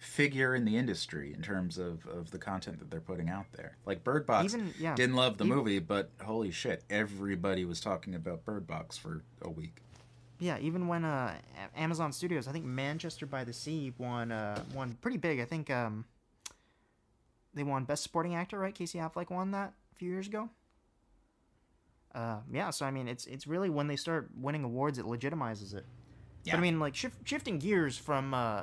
figure 0.00 0.54
in 0.54 0.64
the 0.64 0.76
industry 0.78 1.32
in 1.34 1.42
terms 1.42 1.76
of, 1.76 2.06
of 2.06 2.30
the 2.30 2.38
content 2.38 2.78
that 2.78 2.90
they're 2.90 3.00
putting 3.02 3.28
out 3.28 3.44
there. 3.52 3.76
Like 3.84 4.02
Bird 4.02 4.26
Box 4.26 4.54
Even 4.54 4.72
yeah, 4.78 4.94
didn't 4.94 5.14
love 5.14 5.36
the 5.36 5.44
Even- 5.44 5.56
movie, 5.58 5.78
but 5.78 6.10
holy 6.24 6.50
shit, 6.50 6.82
everybody 6.88 7.64
was 7.66 7.80
talking 7.80 8.14
about 8.14 8.44
Bird 8.46 8.66
Box 8.66 8.96
for 8.96 9.22
a 9.42 9.50
week. 9.50 9.82
yeah. 10.38 10.56
Even 10.58 10.88
when 10.88 11.04
uh, 11.04 11.34
Amazon 11.76 12.12
Studios, 12.12 12.48
I 12.48 12.52
think 12.52 12.64
Manchester 12.64 13.26
by 13.26 13.44
the 13.44 13.52
Sea 13.52 13.92
won 13.98 14.32
uh, 14.32 14.62
won 14.74 14.96
pretty 15.02 15.18
big. 15.18 15.38
I 15.38 15.44
think 15.44 15.68
um, 15.70 16.06
they 17.52 17.62
won 17.62 17.84
Best 17.84 18.02
Supporting 18.02 18.34
Actor, 18.34 18.58
right? 18.58 18.74
Casey 18.74 18.98
Affleck 18.98 19.28
won 19.30 19.50
that 19.50 19.74
a 19.92 19.96
few 19.96 20.08
years 20.10 20.26
ago. 20.26 20.48
Uh, 22.14 22.38
yeah, 22.50 22.70
so 22.70 22.86
I 22.86 22.90
mean, 22.90 23.06
it's 23.06 23.26
it's 23.26 23.46
really 23.46 23.68
when 23.68 23.86
they 23.86 23.96
start 23.96 24.30
winning 24.34 24.64
awards, 24.64 24.98
it 24.98 25.04
legitimizes 25.04 25.74
it. 25.74 25.84
Yeah. 26.44 26.52
But 26.54 26.58
I 26.58 26.60
mean, 26.62 26.80
like 26.80 26.94
shif- 26.94 27.12
shifting 27.24 27.58
gears 27.58 27.98
from 27.98 28.32
uh, 28.32 28.62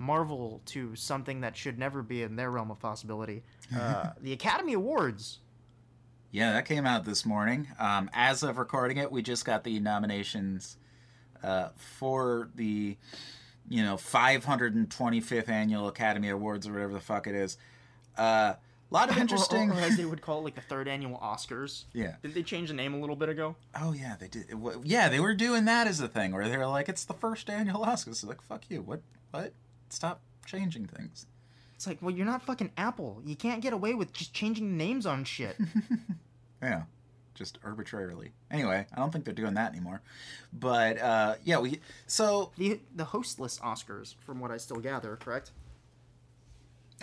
Marvel 0.00 0.62
to 0.64 0.96
something 0.96 1.42
that 1.42 1.54
should 1.54 1.78
never 1.78 2.02
be 2.02 2.22
in 2.22 2.34
their 2.34 2.50
realm 2.50 2.70
of 2.70 2.80
possibility, 2.80 3.42
uh, 3.76 4.10
the 4.20 4.32
Academy 4.32 4.72
Awards. 4.72 5.40
Yeah, 6.32 6.52
that 6.54 6.64
came 6.64 6.86
out 6.86 7.04
this 7.04 7.26
morning. 7.26 7.68
Um, 7.78 8.08
as 8.14 8.42
of 8.42 8.56
recording 8.56 8.96
it, 8.96 9.12
we 9.12 9.20
just 9.20 9.44
got 9.44 9.62
the 9.62 9.78
nominations 9.78 10.78
uh, 11.42 11.68
for 11.76 12.48
the, 12.54 12.96
you 13.68 13.82
know, 13.82 13.96
525th 13.96 15.48
annual 15.48 15.88
Academy 15.88 16.30
Awards 16.30 16.66
or 16.66 16.72
whatever 16.72 16.94
the 16.94 17.00
fuck 17.00 17.26
it 17.26 17.34
is. 17.34 17.58
A 18.16 18.22
uh, 18.22 18.54
lot 18.90 19.10
of 19.10 19.18
interesting. 19.18 19.70
or, 19.70 19.74
or 19.74 19.80
as 19.80 19.98
they 19.98 20.04
would 20.06 20.22
call 20.22 20.38
it, 20.38 20.44
like 20.44 20.54
the 20.54 20.62
third 20.62 20.88
annual 20.88 21.18
Oscars. 21.18 21.84
yeah. 21.92 22.14
Did 22.22 22.32
they 22.32 22.42
change 22.42 22.68
the 22.68 22.74
name 22.74 22.94
a 22.94 23.00
little 23.00 23.16
bit 23.16 23.28
ago? 23.28 23.56
Oh 23.78 23.92
yeah, 23.92 24.16
they 24.18 24.28
did. 24.28 24.46
Yeah, 24.82 25.10
they 25.10 25.20
were 25.20 25.34
doing 25.34 25.66
that 25.66 25.86
as 25.88 26.00
a 26.00 26.08
thing 26.08 26.32
where 26.32 26.48
they 26.48 26.56
were 26.56 26.66
like, 26.66 26.88
"It's 26.88 27.04
the 27.04 27.14
first 27.14 27.50
annual 27.50 27.84
Oscars." 27.84 28.24
Like, 28.24 28.40
fuck 28.40 28.62
you. 28.70 28.82
What? 28.82 29.02
What? 29.32 29.52
Stop 29.90 30.20
changing 30.46 30.86
things. 30.86 31.26
It's 31.74 31.86
like, 31.86 31.98
well, 32.02 32.14
you're 32.14 32.26
not 32.26 32.42
fucking 32.42 32.72
Apple. 32.76 33.22
You 33.24 33.36
can't 33.36 33.62
get 33.62 33.72
away 33.72 33.94
with 33.94 34.12
just 34.12 34.34
changing 34.34 34.76
names 34.76 35.06
on 35.06 35.24
shit. 35.24 35.56
Yeah, 36.62 36.82
just 37.34 37.58
arbitrarily. 37.64 38.32
Anyway, 38.50 38.86
I 38.92 38.98
don't 38.98 39.10
think 39.10 39.24
they're 39.24 39.32
doing 39.32 39.54
that 39.54 39.72
anymore. 39.72 40.02
But 40.52 41.00
uh, 41.00 41.34
yeah, 41.42 41.58
we. 41.58 41.80
So 42.06 42.52
the 42.58 42.80
the 42.94 43.04
hostless 43.04 43.58
Oscars, 43.60 44.14
from 44.26 44.40
what 44.40 44.50
I 44.50 44.58
still 44.58 44.76
gather, 44.76 45.16
correct? 45.16 45.52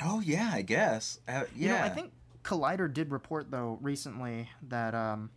Oh 0.03 0.19
yeah, 0.19 0.51
I 0.53 0.61
guess. 0.61 1.19
Uh, 1.27 1.31
yeah. 1.31 1.45
You 1.55 1.67
know, 1.69 1.77
I 1.77 1.89
think 1.89 2.11
Collider 2.43 2.93
did 2.93 3.11
report 3.11 3.49
though 3.49 3.79
recently 3.81 4.49
that 4.69 4.93
um, 4.93 5.31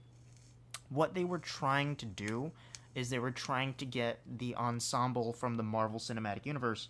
what 0.91 1.15
they 1.15 1.25
were 1.25 1.39
trying 1.39 1.97
to 1.97 2.07
do 2.07 2.53
is 2.95 3.09
they 3.09 3.19
were 3.19 3.31
trying 3.31 3.73
to 3.75 3.87
get 3.87 4.21
the 4.27 4.55
ensemble 4.57 5.33
from 5.33 5.57
the 5.57 5.63
Marvel 5.63 5.99
Cinematic 5.99 6.45
Universe 6.45 6.89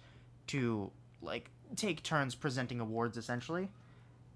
to 0.51 0.91
like 1.23 1.51
take 1.77 2.03
turns 2.03 2.35
presenting 2.35 2.81
awards 2.81 3.17
essentially 3.17 3.69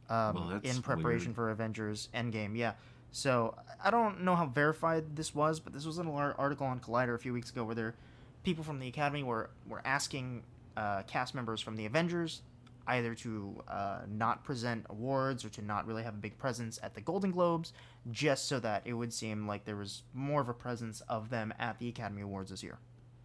um, 0.09 0.35
Well, 0.35 0.61
in 0.63 0.83
preparation 0.83 1.29
weird. 1.29 1.37
for 1.37 1.51
Avengers 1.51 2.09
Endgame. 2.15 2.57
Yeah. 2.57 2.75
So 3.13 3.57
I 3.83 3.91
don't 3.91 4.23
know 4.23 4.35
how 4.35 4.47
verified 4.47 5.17
this 5.17 5.35
was, 5.35 5.61
but 5.61 5.73
this 5.73 5.87
was 5.87 5.99
an 5.99 6.09
article 6.09 6.67
on 6.67 6.81
Collider 6.81 7.15
a 7.15 7.19
few 7.19 7.33
weeks 7.33 7.51
ago 7.51 7.65
where 7.65 7.75
there 7.75 7.95
people 8.43 8.65
from 8.65 8.79
the 8.79 8.89
Academy 8.89 9.23
were 9.23 9.51
were 9.69 9.83
asking 9.85 10.43
uh, 10.77 11.03
cast 11.03 11.35
members 11.35 11.61
from 11.61 11.77
the 11.77 11.87
Avengers 11.87 12.43
either 12.87 13.15
to 13.15 13.63
uh, 13.67 14.01
not 14.09 14.45
present 14.45 14.85
awards 14.91 15.45
or 15.45 15.49
to 15.49 15.63
not 15.63 15.87
really 15.87 16.03
have 16.03 16.15
a 16.15 16.19
big 16.19 16.37
presence 16.37 16.79
at 16.83 16.95
the 16.95 17.01
Golden 17.01 17.31
Globes, 17.31 17.73
just 18.11 18.47
so 18.47 18.61
that 18.61 18.83
it 18.85 18.93
would 18.93 19.13
seem 19.13 19.47
like 19.47 19.65
there 19.65 19.77
was 19.77 20.03
more 20.13 20.43
of 20.43 20.51
a 20.51 20.55
presence 20.55 21.01
of 21.09 21.31
them 21.31 21.55
at 21.59 21.79
the 21.79 21.89
Academy 21.89 22.21
Awards 22.21 22.51
this 22.51 22.63
year. 22.63 22.79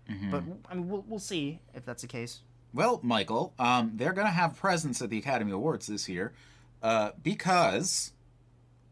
Mm-hmm. 0.09 0.31
But 0.31 0.43
I 0.69 0.75
mean, 0.75 0.87
we'll 0.87 1.03
we'll 1.07 1.19
see 1.19 1.59
if 1.73 1.85
that's 1.85 2.01
the 2.01 2.07
case. 2.07 2.39
Well, 2.73 2.99
Michael, 3.01 3.53
um, 3.57 3.93
they're 3.95 4.13
going 4.13 4.27
to 4.27 4.33
have 4.33 4.57
presence 4.57 5.01
at 5.01 5.09
the 5.09 5.17
Academy 5.17 5.51
Awards 5.51 5.87
this 5.87 6.07
year 6.07 6.33
uh, 6.83 7.11
because, 7.21 8.13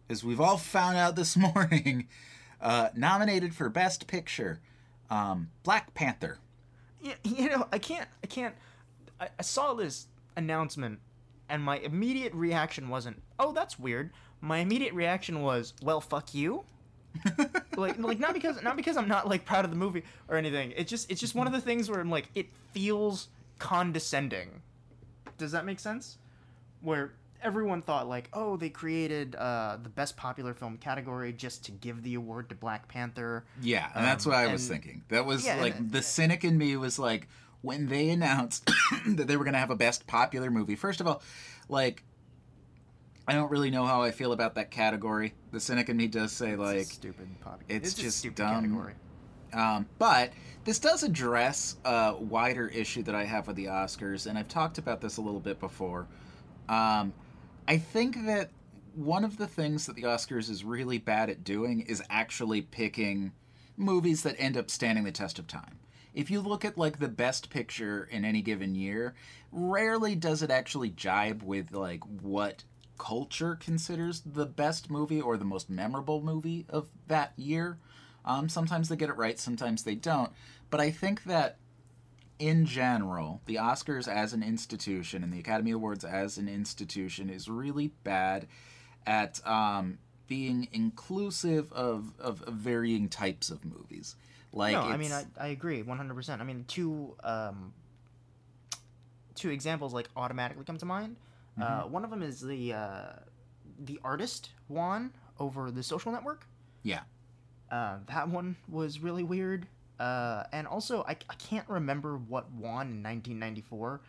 as 0.09 0.23
we've 0.23 0.41
all 0.41 0.57
found 0.57 0.97
out 0.97 1.15
this 1.15 1.37
morning, 1.55 2.07
uh, 2.59 2.89
nominated 2.95 3.53
for 3.53 3.69
Best 3.69 4.07
Picture, 4.07 4.59
um, 5.09 5.49
Black 5.63 5.93
Panther. 5.93 6.39
Yeah, 7.01 7.13
you 7.23 7.49
know, 7.49 7.67
I 7.71 7.77
can't, 7.77 8.07
I 8.23 8.27
can't. 8.27 8.55
I, 9.19 9.29
I 9.37 9.41
saw 9.43 9.73
this 9.75 10.07
announcement, 10.35 10.99
and 11.47 11.61
my 11.61 11.77
immediate 11.77 12.33
reaction 12.33 12.89
wasn't, 12.89 13.21
"Oh, 13.37 13.51
that's 13.51 13.77
weird." 13.77 14.11
My 14.41 14.57
immediate 14.57 14.93
reaction 14.93 15.41
was, 15.41 15.73
"Well, 15.83 16.01
fuck 16.01 16.33
you." 16.33 16.63
like, 17.77 17.97
like 17.99 18.19
not 18.19 18.33
because 18.33 18.61
not 18.63 18.75
because 18.75 18.97
I'm 18.97 19.07
not 19.07 19.27
like 19.27 19.45
proud 19.45 19.65
of 19.65 19.71
the 19.71 19.77
movie 19.77 20.03
or 20.27 20.37
anything. 20.37 20.73
It's 20.75 20.89
just, 20.89 21.09
it's 21.11 21.21
just 21.21 21.35
one 21.35 21.47
of 21.47 21.53
the 21.53 21.61
things 21.61 21.89
where 21.89 21.99
I'm 21.99 22.09
like, 22.09 22.29
it 22.35 22.47
feels 22.73 23.29
condescending. 23.59 24.61
Does 25.37 25.51
that 25.51 25.65
make 25.65 25.79
sense? 25.79 26.17
Where 26.81 27.13
everyone 27.43 27.81
thought 27.81 28.07
like, 28.07 28.29
oh, 28.33 28.57
they 28.57 28.69
created 28.69 29.35
uh, 29.35 29.77
the 29.81 29.89
best 29.89 30.17
popular 30.17 30.53
film 30.53 30.77
category 30.77 31.31
just 31.33 31.63
to 31.65 31.71
give 31.71 32.01
the 32.03 32.15
award 32.15 32.49
to 32.49 32.55
Black 32.55 32.87
Panther. 32.87 33.45
Yeah, 33.61 33.89
and 33.95 34.03
that's 34.03 34.25
Um, 34.25 34.31
what 34.31 34.39
I 34.39 34.51
was 34.51 34.67
thinking. 34.67 35.03
That 35.09 35.25
was 35.25 35.45
Yeah, 35.45 35.61
like 35.61 35.75
it- 35.75 35.91
the 35.91 36.01
cynic 36.01 36.43
in 36.43 36.57
me 36.57 36.75
was 36.77 36.97
like 36.97 37.27
when 37.61 37.87
they 37.87 38.09
announced 38.09 38.69
that 39.07 39.27
they 39.27 39.37
were 39.37 39.43
going 39.43 39.53
to 39.53 39.59
have 39.59 39.71
a 39.71 39.75
best 39.75 40.07
popular 40.07 40.49
movie. 40.49 40.75
First 40.75 41.01
of 41.01 41.07
all, 41.07 41.21
like 41.69 42.03
I 43.27 43.33
don't 43.33 43.51
really 43.51 43.69
know 43.71 43.85
how 43.85 44.01
I 44.03 44.11
feel 44.11 44.31
about 44.31 44.55
that 44.55 44.71
category. 44.71 45.33
The 45.51 45.59
cynic 45.59 45.89
in 45.89 45.97
me 45.97 46.07
does 46.07 46.31
say 46.31 46.51
It's 46.51 46.59
like 46.59 46.85
stupid 46.85 47.27
pop. 47.41 47.61
it's 47.67 47.93
a 47.97 48.01
just 48.01 48.19
stupid 48.19 48.37
dumb. 48.37 48.55
category. 48.63 48.93
Um, 49.53 49.85
but 49.99 50.31
this 50.67 50.79
does 50.79 51.01
address 51.01 51.77
a 51.85 52.13
wider 52.19 52.67
issue 52.67 53.01
that 53.03 53.15
I 53.15 53.23
have 53.23 53.47
with 53.47 53.55
the 53.55 53.67
Oscars, 53.67 54.27
and 54.27 54.37
I've 54.37 54.49
talked 54.49 54.77
about 54.77 54.99
this 54.99 55.15
a 55.15 55.21
little 55.21 55.39
bit 55.39 55.61
before. 55.61 56.07
Um, 56.67 57.13
I 57.69 57.77
think 57.77 58.25
that 58.25 58.49
one 58.93 59.23
of 59.23 59.37
the 59.37 59.47
things 59.47 59.85
that 59.85 59.95
the 59.95 60.01
Oscars 60.01 60.49
is 60.49 60.65
really 60.65 60.97
bad 60.97 61.29
at 61.29 61.45
doing 61.45 61.79
is 61.79 62.03
actually 62.09 62.63
picking 62.63 63.31
movies 63.77 64.23
that 64.23 64.35
end 64.37 64.57
up 64.57 64.69
standing 64.69 65.05
the 65.05 65.11
test 65.13 65.39
of 65.39 65.47
time. 65.47 65.79
If 66.13 66.29
you 66.29 66.41
look 66.41 66.65
at 66.65 66.77
like 66.77 66.99
the 66.99 67.07
best 67.07 67.49
picture 67.49 68.03
in 68.11 68.25
any 68.25 68.41
given 68.41 68.75
year, 68.75 69.15
rarely 69.53 70.15
does 70.15 70.43
it 70.43 70.51
actually 70.51 70.89
jibe 70.89 71.43
with 71.43 71.71
like 71.71 72.01
what 72.03 72.65
culture 72.97 73.55
considers 73.55 74.19
the 74.19 74.45
best 74.45 74.91
movie 74.91 75.21
or 75.21 75.37
the 75.37 75.45
most 75.45 75.69
memorable 75.69 76.21
movie 76.21 76.65
of 76.67 76.89
that 77.07 77.31
year. 77.37 77.77
Um, 78.27 78.49
sometimes 78.49 78.89
they 78.89 78.97
get 78.97 79.09
it 79.09 79.15
right, 79.15 79.39
sometimes 79.39 79.83
they 79.83 79.95
don't. 79.95 80.31
But 80.69 80.79
I 80.81 80.91
think 80.91 81.23
that 81.25 81.57
in 82.39 82.65
general, 82.65 83.41
the 83.45 83.55
Oscars 83.55 84.07
as 84.07 84.33
an 84.33 84.43
institution 84.43 85.23
and 85.23 85.31
the 85.33 85.39
Academy 85.39 85.71
Awards 85.71 86.03
as 86.03 86.37
an 86.37 86.47
institution 86.47 87.29
is 87.29 87.47
really 87.49 87.87
bad 88.03 88.47
at 89.05 89.45
um, 89.47 89.97
being 90.27 90.67
inclusive 90.73 91.71
of, 91.73 92.11
of, 92.19 92.41
of 92.43 92.53
varying 92.53 93.09
types 93.09 93.49
of 93.49 93.63
movies. 93.65 94.15
Like, 94.53 94.73
no, 94.73 94.81
I 94.81 94.97
mean 94.97 95.11
I, 95.11 95.25
I 95.39 95.47
agree 95.47 95.81
one 95.81 95.97
hundred 95.97 96.15
percent. 96.15 96.41
I 96.41 96.45
mean 96.45 96.65
two 96.67 97.15
um, 97.23 97.73
two 99.35 99.49
examples 99.49 99.93
like 99.93 100.09
automatically 100.15 100.63
come 100.65 100.77
to 100.77 100.85
mind. 100.85 101.15
Uh, 101.59 101.63
Mm-hmm. 101.83 101.91
one 101.91 102.03
of 102.03 102.09
them 102.11 102.21
is 102.21 102.39
the 102.39 102.73
uh, 102.73 103.13
the 103.79 103.99
artist 104.03 104.49
won 104.69 105.11
over 105.39 105.71
the 105.71 105.81
Social 105.83 106.11
Network. 106.11 106.45
yeah, 106.83 107.01
Uh, 107.71 107.97
that 108.07 108.29
one 108.29 108.55
was 108.69 108.99
really 108.99 109.23
weird. 109.23 109.67
Uh, 109.99 110.43
and 110.51 110.67
also, 110.67 111.03
I, 111.07 111.11
I 111.29 111.33
can't 111.35 111.67
remember 111.67 112.17
what 112.17 112.51
won 112.51 112.87
in 112.91 113.03
1994, 113.03 114.01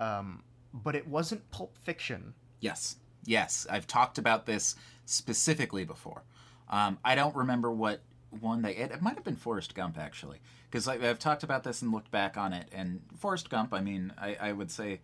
um, 0.00 0.42
but 0.72 0.94
it 0.94 1.06
wasn't 1.06 1.50
Pulp 1.50 1.76
Fiction. 1.78 2.34
Yes, 2.60 2.96
yes, 3.24 3.66
I've 3.70 3.86
talked 3.86 4.18
about 4.18 4.46
this 4.46 4.74
specifically 5.04 5.84
before. 5.84 6.22
Um, 6.68 6.98
I 7.04 7.14
don't 7.14 7.36
remember 7.36 7.70
what 7.70 8.00
one 8.40 8.62
they. 8.62 8.74
It, 8.74 8.90
it 8.90 9.02
might 9.02 9.14
have 9.14 9.24
been 9.24 9.36
Forrest 9.36 9.74
Gump 9.74 9.98
actually, 9.98 10.38
because 10.70 10.88
I've 10.88 11.18
talked 11.18 11.42
about 11.42 11.62
this 11.62 11.82
and 11.82 11.92
looked 11.92 12.10
back 12.10 12.36
on 12.36 12.52
it. 12.52 12.68
And 12.72 13.02
Forrest 13.18 13.50
Gump, 13.50 13.74
I 13.74 13.80
mean, 13.80 14.12
I, 14.18 14.36
I 14.40 14.52
would 14.52 14.70
say, 14.70 15.00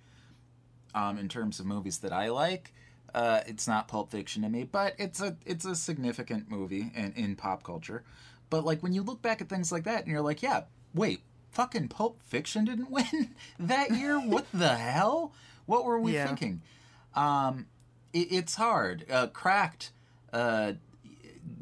um, 0.95 1.19
in 1.19 1.29
terms 1.29 1.61
of 1.61 1.67
movies 1.67 1.99
that 1.99 2.13
I 2.13 2.29
like, 2.29 2.73
uh, 3.15 3.41
it's 3.47 3.67
not 3.67 3.89
Pulp 3.89 4.11
Fiction 4.11 4.43
to 4.43 4.49
me, 4.49 4.65
but 4.65 4.95
it's 4.99 5.21
a 5.21 5.37
it's 5.45 5.65
a 5.65 5.75
significant 5.75 6.51
movie 6.51 6.91
in, 6.95 7.13
in 7.15 7.37
pop 7.37 7.63
culture. 7.63 8.05
But 8.51 8.65
like 8.65 8.83
when 8.83 8.93
you 8.93 9.03
look 9.03 9.23
back 9.23 9.41
at 9.41 9.49
things 9.49 9.71
like 9.73 9.85
that, 9.85 10.03
and 10.03 10.09
you're 10.09 10.21
like, 10.21 10.43
yeah, 10.43 10.63
wait, 10.95 11.21
fucking 11.51 11.89
Pulp 11.89 12.21
Fiction 12.23 12.65
didn't 12.65 12.91
win 12.99 13.35
that 13.59 13.91
year. 13.93 14.19
what 14.19 14.47
the 14.53 14.77
hell? 14.77 15.33
What 15.67 15.85
were 15.85 15.99
we 16.01 16.15
Yeah. 16.15 16.27
thinking? 16.27 16.63
Um, 17.15 17.67
it, 18.13 18.29
it's 18.33 18.57
hard. 18.57 19.07
Uh, 19.11 19.29
Cracked. 19.29 19.93
Uh, 20.33 20.73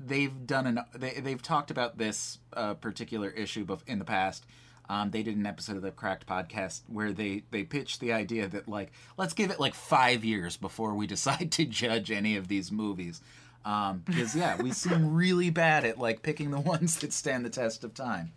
they've 0.06 0.46
done 0.46 0.66
an. 0.66 0.80
They, 0.94 1.12
they've 1.20 1.42
talked 1.42 1.70
about 1.70 1.98
this 1.98 2.38
uh, 2.54 2.74
particular 2.74 3.30
issue 3.30 3.64
bef- 3.66 3.80
in 3.86 3.98
the 3.98 4.04
past. 4.04 4.44
Um, 4.90 5.10
they 5.10 5.22
did 5.22 5.36
an 5.36 5.44
episode 5.44 5.76
of 5.76 5.82
the 5.82 5.90
Cracked 5.90 6.26
podcast 6.26 6.80
where 6.86 7.12
they 7.12 7.42
they 7.50 7.64
pitched 7.64 8.00
the 8.00 8.12
idea 8.12 8.48
that 8.48 8.68
like 8.68 8.90
let's 9.18 9.34
give 9.34 9.50
it 9.50 9.60
like 9.60 9.74
five 9.74 10.24
years 10.24 10.56
before 10.56 10.94
we 10.94 11.06
decide 11.16 11.52
to 11.52 11.64
judge 11.66 12.10
any 12.10 12.36
of 12.36 12.48
these 12.48 12.72
movies. 12.72 13.20
Um, 13.68 14.02
because 14.06 14.34
yeah, 14.34 14.56
we 14.56 14.72
seem 14.72 15.14
really 15.14 15.50
bad 15.50 15.84
at 15.84 15.98
like 15.98 16.22
picking 16.22 16.50
the 16.50 16.60
ones 16.74 16.96
that 17.00 17.12
stand 17.12 17.44
the 17.44 17.50
test 17.50 17.84
of 17.84 17.92
time. 17.92 18.32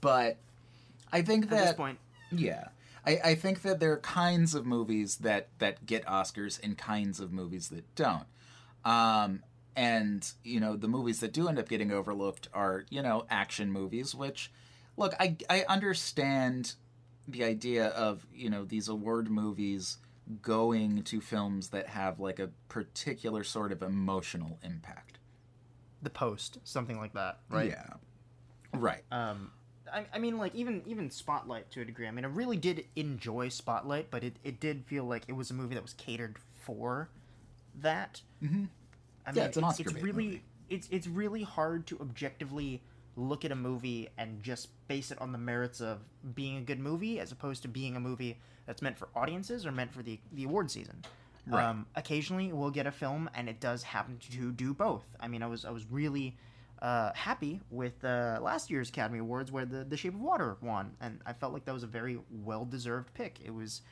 But 0.00 0.38
I 1.12 1.22
think 1.22 1.50
that 1.50 1.58
At 1.58 1.64
this 1.66 1.74
point, 1.74 1.98
yeah. 2.32 2.68
I, 3.06 3.20
I 3.24 3.34
think 3.36 3.62
that 3.62 3.78
there 3.78 3.92
are 3.92 3.98
kinds 3.98 4.56
of 4.56 4.66
movies 4.66 5.18
that, 5.18 5.50
that 5.60 5.86
get 5.86 6.04
Oscars 6.06 6.58
and 6.64 6.76
kinds 6.76 7.20
of 7.20 7.32
movies 7.32 7.68
that 7.68 7.94
don't. 7.94 8.26
Um, 8.84 9.44
and, 9.76 10.28
you 10.42 10.58
know, 10.58 10.74
the 10.74 10.88
movies 10.88 11.20
that 11.20 11.32
do 11.32 11.46
end 11.46 11.60
up 11.60 11.68
getting 11.68 11.92
overlooked 11.92 12.48
are, 12.52 12.86
you 12.90 13.02
know, 13.02 13.24
action 13.30 13.70
movies, 13.70 14.16
which, 14.16 14.50
look, 14.96 15.14
I, 15.20 15.36
I 15.48 15.64
understand 15.68 16.74
the 17.28 17.44
idea 17.44 17.86
of, 17.88 18.26
you 18.34 18.50
know, 18.50 18.64
these 18.64 18.88
award 18.88 19.30
movies 19.30 19.98
going 20.42 21.02
to 21.04 21.20
films 21.20 21.68
that 21.68 21.88
have, 21.88 22.18
like, 22.20 22.38
a 22.38 22.50
particular 22.68 23.44
sort 23.44 23.72
of 23.72 23.82
emotional 23.82 24.58
impact. 24.62 25.18
the 26.02 26.10
post, 26.10 26.58
something 26.64 26.98
like 26.98 27.14
that, 27.14 27.38
right? 27.50 27.70
Yeah. 27.70 27.94
Right. 28.72 29.02
Um, 29.10 29.50
I, 29.92 30.04
I 30.12 30.18
mean, 30.18 30.38
like 30.38 30.54
even 30.54 30.82
even 30.86 31.10
Spotlight 31.10 31.70
to 31.72 31.80
a 31.80 31.84
degree. 31.84 32.06
I 32.06 32.10
mean, 32.10 32.24
I 32.24 32.28
really 32.28 32.56
did 32.56 32.84
enjoy 32.96 33.48
Spotlight, 33.48 34.10
but 34.10 34.22
it, 34.22 34.36
it 34.44 34.60
did 34.60 34.84
feel 34.86 35.04
like 35.04 35.24
it 35.28 35.32
was 35.32 35.50
a 35.50 35.54
movie 35.54 35.74
that 35.74 35.82
was 35.82 35.94
catered 35.94 36.36
for 36.54 37.08
that. 37.80 38.20
Mm-hmm. 38.42 38.64
I 39.26 39.32
Yeah, 39.32 39.44
it's 39.44 39.56
an 39.56 39.64
Oscar 39.64 39.90
it's 39.90 40.02
really 40.02 40.24
movie. 40.24 40.42
it's 40.68 40.88
it's 40.90 41.06
really 41.06 41.42
hard 41.42 41.86
to 41.88 41.98
objectively 42.00 42.82
look 43.16 43.44
at 43.44 43.52
a 43.52 43.56
movie 43.56 44.08
and 44.18 44.42
just 44.42 44.68
base 44.88 45.10
it 45.10 45.20
on 45.20 45.32
the 45.32 45.38
merits 45.38 45.80
of 45.80 46.00
being 46.34 46.58
a 46.58 46.60
good 46.60 46.78
movie 46.78 47.18
as 47.18 47.32
opposed 47.32 47.62
to 47.62 47.68
being 47.68 47.96
a 47.96 48.00
movie 48.00 48.38
that's 48.66 48.82
meant 48.82 48.98
for 48.98 49.08
audiences 49.14 49.64
or 49.66 49.72
meant 49.72 49.92
for 49.92 50.02
the 50.02 50.18
the 50.32 50.44
award 50.44 50.70
season. 50.70 51.02
Right. 51.48 51.64
Um, 51.64 51.86
occasionally, 51.94 52.52
we'll 52.52 52.70
get 52.72 52.86
a 52.86 52.90
film, 52.92 53.30
and 53.34 53.48
it 53.48 53.60
does 53.60 53.82
happen 53.84 54.18
to 54.32 54.50
do 54.52 54.74
both. 54.74 55.04
I 55.20 55.28
mean, 55.28 55.42
I 55.42 55.46
was 55.46 55.64
I 55.64 55.70
was 55.70 55.86
really 55.90 56.36
uh, 56.82 57.12
happy 57.14 57.60
with 57.70 58.04
uh, 58.04 58.38
last 58.42 58.68
year's 58.70 58.88
Academy 58.88 59.20
Awards 59.20 59.50
where 59.52 59.64
the 59.64 59.84
The 59.84 59.96
Shape 59.96 60.14
of 60.14 60.20
Water 60.20 60.56
won, 60.60 60.96
and 61.00 61.20
I 61.24 61.32
felt 61.32 61.52
like 61.52 61.64
that 61.66 61.72
was 61.74 61.84
a 61.84 61.86
very 61.86 62.18
well 62.44 62.64
deserved 62.64 63.14
pick. 63.14 63.38
It 63.44 63.54
was. 63.54 63.82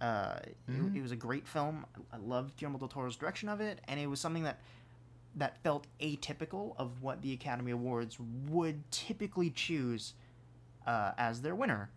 Uh, 0.00 0.38
Mhm. 0.68 0.94
it, 0.94 0.98
it 0.98 1.02
was 1.02 1.10
a 1.10 1.16
great 1.16 1.48
film. 1.48 1.84
I 2.12 2.18
loved 2.18 2.56
Guillermo 2.56 2.78
del 2.78 2.86
Toro's 2.88 3.16
direction 3.16 3.48
of 3.48 3.60
it, 3.60 3.80
and 3.88 3.98
it 3.98 4.06
was 4.06 4.20
something 4.20 4.44
that 4.44 4.60
that 5.34 5.62
felt 5.62 5.86
atypical 6.00 6.74
of 6.78 7.02
what 7.02 7.22
the 7.22 7.32
Academy 7.32 7.70
Awards 7.72 8.16
would 8.48 8.88
typically 8.90 9.50
choose 9.50 10.14
uh, 10.86 11.12
as 11.18 11.42
their 11.42 11.54
winner. 11.54 11.90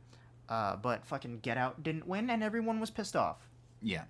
Uh, 0.52 0.76
but 0.76 1.06
fucking 1.06 1.40
Get 1.40 1.58
Out 1.58 1.82
didn't 1.82 2.06
win, 2.06 2.30
and 2.30 2.44
everyone 2.44 2.82
was 2.82 2.90
pissed 2.90 3.16
off. 3.16 3.38
Yeah. 3.82 4.04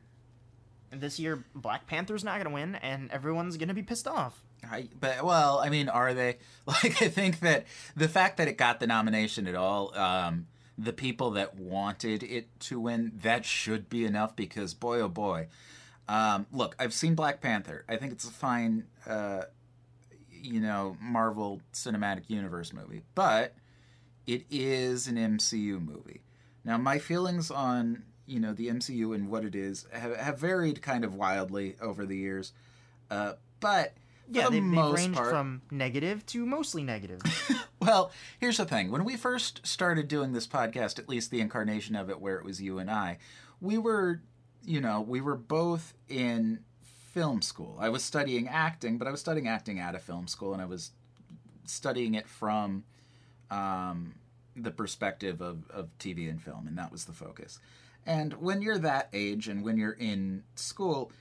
And 0.91 0.99
this 0.99 1.19
year, 1.19 1.45
Black 1.53 1.85
Panther's 1.85 2.23
not 2.23 2.41
gonna 2.41 2.53
win, 2.53 2.73
and 2.75 3.11
everyone's 3.11 3.57
gonna 3.57 3.75
be 3.75 3.83
pissed 3.83 4.07
off. 4.07 4.43
I, 4.67 4.87
but 4.99 5.23
well, 5.23 5.59
I 5.59 5.69
mean, 5.69 5.87
are 5.87 6.15
they? 6.15 6.39
Like, 6.65 6.99
I 7.01 7.09
think 7.09 7.41
that 7.41 7.65
the 7.95 8.07
fact 8.07 8.37
that 8.37 8.47
it 8.47 8.57
got 8.57 8.79
the 8.79 8.87
nomination 8.87 9.45
at 9.45 9.53
all, 9.53 9.95
um, 9.95 10.47
the 10.79 10.93
people 10.93 11.31
that 11.31 11.59
wanted 11.59 12.23
it 12.23 12.47
to 12.61 12.79
win, 12.79 13.11
that 13.21 13.45
should 13.45 13.87
be 13.87 14.05
enough 14.05 14.35
because 14.35 14.73
boy 14.73 14.99
oh 14.99 15.09
boy. 15.09 15.47
Um, 16.07 16.47
look, 16.51 16.75
I've 16.79 16.93
seen 16.93 17.13
Black 17.13 17.39
Panther. 17.39 17.85
I 17.87 17.97
think 17.97 18.13
it's 18.13 18.27
a 18.27 18.31
fine, 18.31 18.85
uh, 19.05 19.43
you 20.31 20.59
know, 20.59 20.97
Marvel 20.99 21.61
Cinematic 21.71 22.29
Universe 22.29 22.73
movie, 22.73 23.03
but 23.13 23.53
it 24.25 24.45
is 24.49 25.07
an 25.07 25.17
MCU 25.17 25.79
movie. 25.79 26.21
Now, 26.63 26.77
my 26.77 26.99
feelings 26.99 27.51
on 27.51 28.03
you 28.25 28.39
know 28.39 28.53
the 28.53 28.67
MCU 28.67 29.13
and 29.13 29.29
what 29.29 29.43
it 29.43 29.55
is 29.55 29.85
have, 29.91 30.15
have 30.15 30.39
varied 30.39 30.81
kind 30.81 31.03
of 31.03 31.15
wildly 31.15 31.75
over 31.81 32.05
the 32.05 32.15
years, 32.15 32.53
uh, 33.09 33.33
but 33.59 33.93
Yeah, 34.29 34.45
the 34.45 34.49
they, 34.51 34.55
they've 34.57 34.63
most 34.63 34.97
ranged 34.97 35.17
part, 35.17 35.29
from 35.29 35.61
negative 35.71 36.25
to 36.27 36.45
mostly 36.45 36.83
negative. 36.83 37.21
well, 37.79 38.11
here's 38.39 38.57
the 38.57 38.65
thing. 38.65 38.91
When 38.91 39.03
we 39.03 39.17
first 39.17 39.65
started 39.65 40.07
doing 40.07 40.33
this 40.33 40.47
podcast, 40.47 40.99
at 40.99 41.09
least 41.09 41.31
the 41.31 41.41
incarnation 41.41 41.95
of 41.95 42.09
it 42.09 42.21
where 42.21 42.37
it 42.37 42.45
was 42.45 42.61
you 42.61 42.79
and 42.79 42.89
I, 42.89 43.17
we 43.59 43.77
were, 43.77 44.21
you 44.63 44.79
know, 44.79 45.01
we 45.01 45.19
were 45.21 45.35
both 45.35 45.93
in 46.07 46.59
film 47.13 47.41
school. 47.41 47.77
I 47.79 47.89
was 47.89 48.03
studying 48.03 48.47
acting, 48.47 48.97
but 48.97 49.07
I 49.07 49.11
was 49.11 49.19
studying 49.19 49.47
acting 49.47 49.79
at 49.79 49.95
a 49.95 49.99
film 49.99 50.27
school 50.27 50.53
and 50.53 50.61
I 50.61 50.65
was 50.65 50.91
studying 51.65 52.13
it 52.15 52.27
from 52.27 52.83
um, 53.49 54.15
the 54.55 54.71
perspective 54.71 55.41
of, 55.41 55.69
of 55.69 55.89
TV 55.99 56.29
and 56.29 56.41
film, 56.41 56.67
and 56.67 56.77
that 56.77 56.91
was 56.91 57.05
the 57.05 57.13
focus. 57.13 57.59
And 58.05 58.33
when 58.33 58.61
you're 58.61 58.79
that 58.79 59.09
age 59.13 59.47
and 59.47 59.63
when 59.63 59.77
you're 59.77 59.91
in 59.93 60.43
school, 60.55 61.11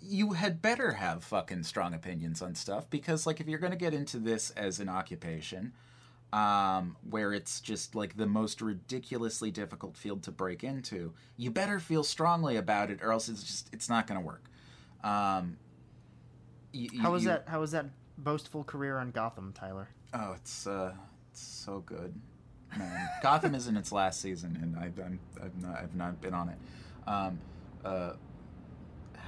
you 0.00 0.32
had 0.32 0.62
better 0.62 0.92
have 0.92 1.24
fucking 1.24 1.64
strong 1.64 1.92
opinions 1.92 2.40
on 2.40 2.54
stuff 2.54 2.88
because, 2.88 3.26
like, 3.26 3.40
if 3.40 3.48
you're 3.48 3.58
going 3.58 3.72
to 3.72 3.78
get 3.78 3.92
into 3.92 4.18
this 4.18 4.50
as 4.52 4.80
an 4.80 4.88
occupation, 4.88 5.72
um, 6.32 6.96
where 7.08 7.32
it's 7.32 7.60
just 7.60 7.94
like 7.96 8.16
the 8.16 8.26
most 8.26 8.62
ridiculously 8.62 9.50
difficult 9.50 9.96
field 9.96 10.22
to 10.22 10.30
break 10.30 10.62
into, 10.62 11.12
you 11.36 11.50
better 11.50 11.80
feel 11.80 12.04
strongly 12.04 12.56
about 12.56 12.90
it, 12.90 13.00
or 13.02 13.12
else 13.12 13.28
it's 13.28 13.42
just 13.42 13.68
it's 13.72 13.88
not 13.88 14.06
going 14.06 14.18
to 14.20 14.24
work. 14.24 14.44
Um, 15.02 15.58
How 17.00 17.10
was 17.10 17.24
you- 17.24 17.30
that? 17.30 17.48
How 17.48 17.60
was 17.60 17.72
that 17.72 17.86
boastful 18.16 18.64
career 18.64 18.98
on 18.98 19.10
Gotham, 19.10 19.52
Tyler? 19.52 19.88
Oh, 20.14 20.32
it's 20.34 20.66
uh, 20.66 20.94
it's 21.30 21.40
so 21.42 21.80
good, 21.80 22.14
man. 22.78 23.08
Gotham 23.22 23.54
is 23.54 23.66
in 23.66 23.76
its 23.76 23.92
last 23.92 24.20
season, 24.20 24.58
and 24.60 24.76
I've 24.76 24.98
I'm, 24.98 25.18
I've 25.42 25.62
not 25.62 25.76
I've 25.76 25.94
not 25.94 26.20
been 26.20 26.34
on 26.34 26.48
it. 26.48 26.58
Um, 27.06 27.38
uh, 27.84 28.12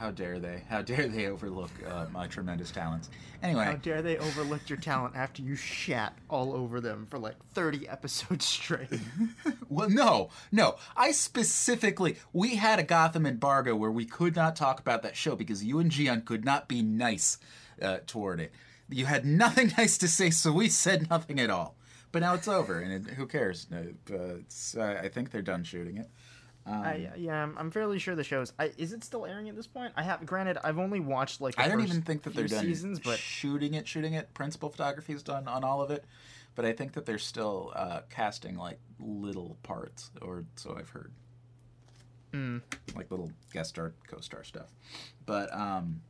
how 0.02 0.10
dare 0.10 0.40
they? 0.40 0.64
How 0.68 0.82
dare 0.82 1.06
they 1.06 1.26
overlook 1.26 1.70
uh, 1.88 2.06
my 2.10 2.26
tremendous 2.26 2.72
talents? 2.72 3.08
Anyway, 3.40 3.64
how 3.64 3.74
dare 3.74 4.02
they 4.02 4.18
overlook 4.18 4.68
your 4.68 4.78
talent 4.78 5.14
after 5.14 5.42
you 5.42 5.54
shat 5.54 6.16
all 6.28 6.52
over 6.52 6.80
them 6.80 7.06
for 7.08 7.20
like 7.20 7.36
30 7.52 7.88
episodes 7.88 8.44
straight? 8.44 8.88
well, 9.68 9.88
no, 9.88 10.30
no. 10.50 10.74
I 10.96 11.12
specifically 11.12 12.16
we 12.32 12.56
had 12.56 12.80
a 12.80 12.82
Gotham 12.82 13.26
embargo 13.26 13.76
where 13.76 13.92
we 13.92 14.04
could 14.04 14.34
not 14.34 14.56
talk 14.56 14.80
about 14.80 15.02
that 15.02 15.14
show 15.14 15.36
because 15.36 15.62
you 15.62 15.78
and 15.78 15.90
Gian 15.90 16.22
could 16.22 16.44
not 16.44 16.66
be 16.66 16.82
nice 16.82 17.38
uh, 17.80 17.98
toward 18.04 18.40
it. 18.40 18.52
You 18.88 19.06
had 19.06 19.24
nothing 19.24 19.72
nice 19.78 19.96
to 19.98 20.08
say, 20.08 20.30
so 20.30 20.52
we 20.52 20.68
said 20.68 21.08
nothing 21.08 21.38
at 21.38 21.48
all. 21.48 21.76
But 22.12 22.20
now 22.20 22.34
it's 22.34 22.48
over, 22.48 22.78
and 22.78 23.08
it, 23.08 23.14
who 23.14 23.26
cares? 23.26 23.66
Uh, 23.72 23.84
it's, 24.10 24.76
uh, 24.76 25.00
I 25.02 25.08
think 25.08 25.30
they're 25.30 25.42
done 25.42 25.64
shooting 25.64 25.96
it. 25.96 26.10
I, 26.64 27.10
yeah, 27.16 27.42
I'm, 27.42 27.58
I'm 27.58 27.70
fairly 27.70 27.98
sure 27.98 28.14
the 28.14 28.22
show's. 28.22 28.52
I, 28.58 28.70
is 28.78 28.92
it 28.92 29.02
still 29.02 29.26
airing 29.26 29.48
at 29.48 29.56
this 29.56 29.66
point? 29.66 29.92
I 29.96 30.02
have. 30.04 30.24
Granted, 30.24 30.58
I've 30.62 30.78
only 30.78 31.00
watched 31.00 31.40
like. 31.40 31.58
I 31.58 31.66
don't 31.66 31.80
even 31.80 32.02
think 32.02 32.22
that 32.22 32.34
they're 32.34 32.46
done 32.46 32.64
seasons, 32.64 33.00
but 33.00 33.18
shooting 33.18 33.74
it. 33.74 33.88
Shooting 33.88 34.14
it. 34.14 34.32
Principal 34.32 34.68
photography 34.68 35.12
is 35.12 35.24
done 35.24 35.48
on 35.48 35.64
all 35.64 35.82
of 35.82 35.90
it, 35.90 36.04
but 36.54 36.64
I 36.64 36.72
think 36.72 36.92
that 36.92 37.04
they're 37.04 37.18
still 37.18 37.72
uh, 37.74 38.02
casting 38.10 38.56
like 38.56 38.78
little 39.00 39.56
parts, 39.64 40.12
or 40.20 40.44
so 40.54 40.76
I've 40.78 40.90
heard. 40.90 41.10
Mm. 42.32 42.62
Like 42.94 43.10
little 43.10 43.32
guest 43.52 43.70
star, 43.70 43.92
co-star 44.06 44.44
stuff, 44.44 44.68
but 45.26 45.52
um, 45.52 46.00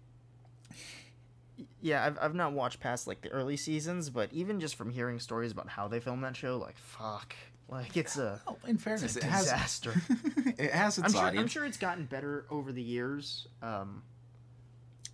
yeah, 1.81 2.05
I've 2.05 2.18
I've 2.20 2.35
not 2.35 2.53
watched 2.53 2.81
past 2.81 3.07
like 3.07 3.22
the 3.22 3.29
early 3.31 3.57
seasons, 3.57 4.11
but 4.11 4.33
even 4.33 4.61
just 4.61 4.77
from 4.77 4.90
hearing 4.90 5.18
stories 5.18 5.53
about 5.53 5.68
how 5.68 5.88
they 5.88 6.01
filmed 6.01 6.25
that 6.25 6.37
show, 6.37 6.57
like 6.59 6.79
fuck, 6.79 7.35
like 7.68 7.96
it's 7.96 8.16
a, 8.18 8.40
oh, 8.46 8.57
in 8.66 8.79
fairness, 8.79 9.16
it's 9.16 9.16
a 9.16 9.18
it 9.20 9.25
has 9.31 9.44
disaster. 9.44 9.94
it 10.59 10.72
has 10.72 10.98
its 10.98 11.07
I'm 11.07 11.12
sure. 11.12 11.20
audience. 11.22 11.42
I'm 11.42 11.48
sure 11.48 11.64
it's 11.64 11.77
gotten 11.79 12.05
better 12.07 12.46
over 12.51 12.72
the 12.72 12.83
years. 12.83 13.46
Um, 13.62 14.03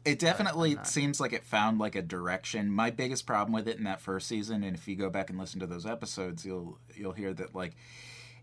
It 0.04 0.18
definitely 0.18 0.76
seems 0.84 1.20
like 1.20 1.32
it 1.32 1.44
found 1.44 1.78
like 1.78 1.94
a 1.94 2.02
direction. 2.02 2.70
My 2.70 2.90
biggest 2.90 3.26
problem 3.26 3.52
with 3.52 3.68
it 3.68 3.76
in 3.76 3.84
that 3.84 4.00
first 4.00 4.26
season, 4.26 4.62
and 4.64 4.74
if 4.76 4.88
you 4.88 4.96
go 4.96 5.10
back 5.10 5.28
and 5.30 5.38
listen 5.38 5.60
to 5.60 5.66
those 5.66 5.84
episodes, 5.86 6.44
you'll 6.46 6.78
you'll 6.94 7.12
hear 7.12 7.34
that 7.34 7.54
like 7.54 7.76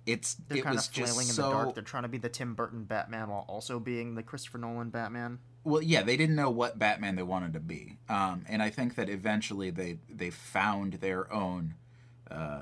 it's 0.06 0.36
they're 0.48 0.60
it 0.60 0.64
kind 0.64 0.76
was 0.76 0.88
of 0.88 0.94
flailing 0.94 1.28
just 1.28 1.30
in 1.30 1.36
so 1.36 1.42
the 1.44 1.50
dark. 1.52 1.74
They're 1.76 1.84
trying 1.84 2.04
to 2.04 2.10
be 2.10 2.20
the 2.20 2.30
Tim 2.30 2.54
Burton 2.54 2.84
Batman 2.84 3.30
while 3.30 3.46
also 3.48 3.80
being 3.80 4.14
the 4.16 4.22
Christopher 4.24 4.60
Nolan 4.60 4.92
Batman. 4.92 5.40
Well, 5.66 5.82
yeah, 5.82 6.04
they 6.04 6.16
didn't 6.16 6.36
know 6.36 6.52
what 6.52 6.78
Batman 6.78 7.16
they 7.16 7.24
wanted 7.24 7.54
to 7.54 7.60
be, 7.60 7.98
um, 8.08 8.46
and 8.48 8.62
I 8.62 8.70
think 8.70 8.96
that 8.96 9.10
eventually 9.10 9.72
they 9.72 9.98
they 10.08 10.30
found 10.30 10.94
their 10.94 11.32
own 11.34 11.74
uh, 12.30 12.62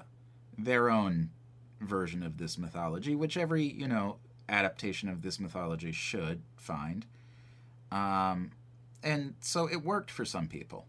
their 0.58 0.90
own 0.90 1.30
version 1.82 2.24
of 2.24 2.38
this 2.38 2.58
mythology, 2.58 3.14
which 3.14 3.36
every 3.36 3.64
you 3.64 3.88
know 3.88 4.18
adaptation 4.48 5.10
of 5.10 5.22
this 5.22 5.40
mythology 5.40 5.92
should 5.92 6.44
find. 6.56 7.06
Um, 7.92 8.52
and 9.04 9.36
so 9.42 9.68
it 9.68 9.84
worked 9.84 10.10
for 10.10 10.24
some 10.24 10.48
people. 10.48 10.88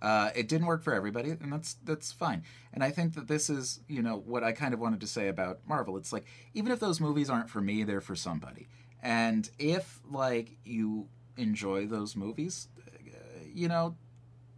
Uh, 0.00 0.30
it 0.36 0.48
didn't 0.48 0.66
work 0.66 0.82
for 0.82 0.94
everybody, 0.94 1.30
and 1.30 1.52
that's 1.52 1.74
that's 1.84 2.12
fine. 2.12 2.44
And 2.72 2.84
I 2.84 2.90
think 2.90 3.14
that 3.14 3.26
this 3.26 3.50
is, 3.50 3.80
you 3.88 4.02
know, 4.02 4.22
what 4.24 4.44
I 4.44 4.52
kind 4.52 4.72
of 4.72 4.78
wanted 4.78 5.00
to 5.00 5.06
say 5.08 5.26
about 5.26 5.60
Marvel. 5.66 5.96
It's 5.96 6.12
like 6.12 6.26
even 6.54 6.70
if 6.70 6.78
those 6.78 7.00
movies 7.00 7.28
aren't 7.28 7.50
for 7.50 7.60
me, 7.60 7.82
they're 7.82 8.00
for 8.00 8.14
somebody. 8.14 8.68
And 9.02 9.50
if 9.58 10.00
like 10.08 10.58
you 10.64 11.08
enjoy 11.36 11.86
those 11.86 12.16
movies, 12.16 12.68
uh, 12.78 12.90
you 13.52 13.68
know, 13.68 13.96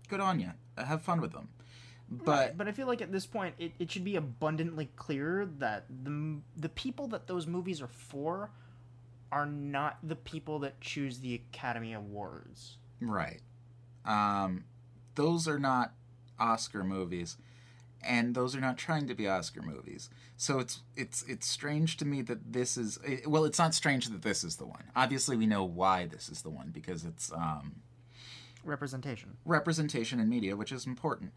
good 0.09 0.21
on 0.21 0.41
you. 0.41 0.51
Have 0.77 1.03
fun 1.03 1.21
with 1.21 1.33
them. 1.33 1.49
But 2.11 2.27
Right, 2.27 2.57
but 2.57 2.69
I 2.69 2.73
feel 2.73 2.87
like 2.87 3.03
at 3.03 3.13
this 3.13 3.27
point, 3.27 3.55
it, 3.59 3.73
it 3.79 3.91
should 3.91 4.05
be 4.05 4.17
abundantly 4.17 4.89
clear 4.97 5.47
that 5.59 5.85
the 6.05 6.39
the 6.57 6.71
people 6.71 7.07
that 7.09 7.27
those 7.27 7.47
movies 7.47 7.83
are 7.83 7.89
for 7.89 8.51
are 9.31 9.47
not 9.47 9.99
the 10.03 10.17
people 10.17 10.59
that 10.61 10.81
choose 10.81 11.19
the 11.19 11.35
Academy 11.35 11.93
Awards. 11.93 12.79
Right. 13.01 13.41
Um, 14.07 14.65
those 15.17 15.47
are 15.47 15.59
not 15.59 15.93
Oscar 16.39 16.83
movies, 16.83 17.37
and 18.03 18.35
those 18.35 18.55
are 18.55 18.61
not 18.61 18.79
trying 18.79 19.07
to 19.09 19.15
be 19.15 19.27
Oscar 19.29 19.63
movies. 19.63 20.09
So 20.37 20.59
it's 20.61 20.81
it's 20.97 21.23
it's 21.25 21.47
strange 21.49 21.97
to 21.99 22.05
me 22.05 22.23
that 22.23 22.53
this 22.53 22.77
is 22.77 22.99
well, 23.27 23.45
it's 23.45 23.59
not 23.59 23.75
strange 23.75 24.07
that 24.09 24.23
this 24.23 24.45
is 24.45 24.57
the 24.57 24.67
one. 24.67 24.85
Obviously, 24.95 25.37
we 25.37 25.47
know 25.47 25.65
why 25.65 26.07
this 26.07 26.29
is 26.29 26.43
the 26.43 26.51
one 26.51 26.71
because 26.71 27.05
it's 27.05 27.33
um, 27.33 27.77
Representation. 28.65 29.37
representation 29.45 30.21
in 30.21 30.29
media, 30.29 30.55
which 30.57 30.73
is 30.73 30.87
important. 30.87 31.33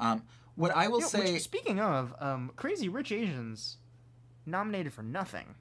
Um, 0.00 0.22
what 0.56 0.74
I 0.74 0.88
will 0.88 1.00
Yeah, 1.00 1.06
say, 1.06 1.32
which, 1.34 1.42
speaking 1.42 1.78
of, 1.80 2.14
um, 2.20 2.50
Crazy 2.56 2.88
Rich 2.88 3.12
Asians 3.12 3.76
nominated 4.46 4.92
for 4.92 5.02
nothing. 5.02 5.54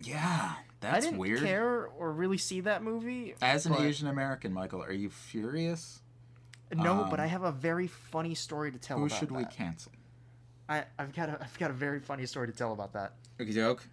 yeah, 0.00 0.54
that's 0.80 0.90
I 0.90 0.94
that's 0.94 1.06
didn't 1.06 1.18
weird. 1.18 1.40
care 1.42 1.86
or 1.86 2.12
really 2.12 2.38
see 2.38 2.60
that 2.62 2.82
movie. 2.82 3.34
As 3.42 3.66
an 3.66 3.72
but- 3.72 3.82
Asian 3.82 4.08
American, 4.08 4.52
Michael, 4.52 4.82
are 4.82 4.92
you 4.92 5.10
furious? 5.10 6.00
No, 6.72 7.06
but 7.10 7.20
um, 7.20 7.24
I 7.24 7.26
have 7.26 7.42
a 7.42 7.52
very 7.52 7.86
funny 7.86 8.34
story 8.34 8.72
to 8.72 8.78
tell 8.78 8.98
Who 8.98 9.08
should 9.08 9.30
we 9.30 9.44
cancel? 9.44 9.92
I, 10.68 10.84
I've 10.98 11.12
got 11.14 11.28
a, 11.28 11.38
I've 11.40 11.58
got 11.58 11.70
a 11.70 11.74
very 11.74 12.00
funny 12.00 12.26
story 12.26 12.46
to 12.46 12.52
tell 12.52 12.72
about 12.72 12.92
that. 12.94 13.14
Okey 13.40 13.52
doke. 13.52 13.84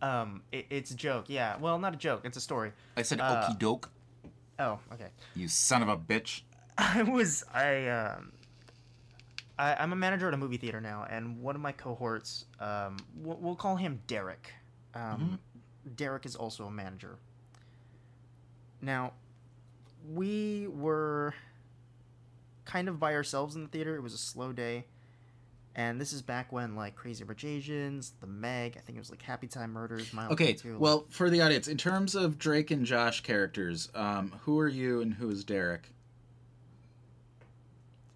Um, 0.00 0.42
it, 0.50 0.66
it's 0.70 0.90
a 0.90 0.96
joke. 0.96 1.26
Yeah, 1.28 1.56
well, 1.58 1.78
not 1.78 1.94
a 1.94 1.96
joke. 1.96 2.22
It's 2.24 2.36
a 2.36 2.40
story. 2.40 2.72
I 2.96 3.02
said 3.02 3.20
Uh, 3.20 3.44
okey 3.44 3.58
doke. 3.58 3.90
Oh, 4.58 4.78
okay. 4.92 5.08
You 5.34 5.48
son 5.48 5.82
of 5.82 5.88
a 5.88 5.96
bitch. 5.96 6.42
I 6.78 7.02
was 7.02 7.44
I 7.52 7.88
um 7.88 8.32
I, 9.58 9.76
I'm 9.76 9.92
a 9.92 9.96
manager 9.96 10.26
at 10.28 10.34
a 10.34 10.36
movie 10.36 10.56
theater 10.56 10.80
now, 10.80 11.06
and 11.08 11.40
one 11.40 11.54
of 11.54 11.60
my 11.60 11.70
cohorts, 11.70 12.46
um, 12.58 12.96
we'll, 13.16 13.36
we'll 13.36 13.54
call 13.54 13.76
him 13.76 14.00
Derek. 14.08 14.52
Um, 14.94 15.38
Derek 15.94 16.26
is 16.26 16.34
also 16.34 16.64
a 16.64 16.70
manager. 16.70 17.18
Now, 18.80 19.12
we 20.12 20.66
were 20.66 21.34
kind 22.64 22.88
of 22.88 22.98
by 22.98 23.14
ourselves 23.14 23.54
in 23.56 23.62
the 23.62 23.68
theater. 23.68 23.96
It 23.96 24.02
was 24.02 24.14
a 24.14 24.18
slow 24.18 24.52
day, 24.52 24.86
and 25.74 26.00
this 26.00 26.12
is 26.12 26.22
back 26.22 26.52
when 26.52 26.74
like 26.76 26.94
Crazy 26.96 27.24
Rich 27.24 27.44
Asians, 27.44 28.12
The 28.20 28.26
Meg, 28.26 28.76
I 28.76 28.80
think 28.80 28.96
it 28.96 29.00
was 29.00 29.10
like 29.10 29.22
Happy 29.22 29.46
Time 29.46 29.72
Murders. 29.72 30.10
Okay, 30.14 30.54
22, 30.54 30.72
like- 30.72 30.80
well, 30.80 31.06
for 31.10 31.28
the 31.30 31.40
audience, 31.42 31.68
in 31.68 31.76
terms 31.76 32.14
of 32.14 32.38
Drake 32.38 32.70
and 32.70 32.84
Josh 32.86 33.20
characters, 33.22 33.88
um, 33.94 34.32
who 34.42 34.58
are 34.58 34.68
you 34.68 35.00
and 35.00 35.14
who 35.14 35.28
is 35.30 35.44
Derek? 35.44 35.90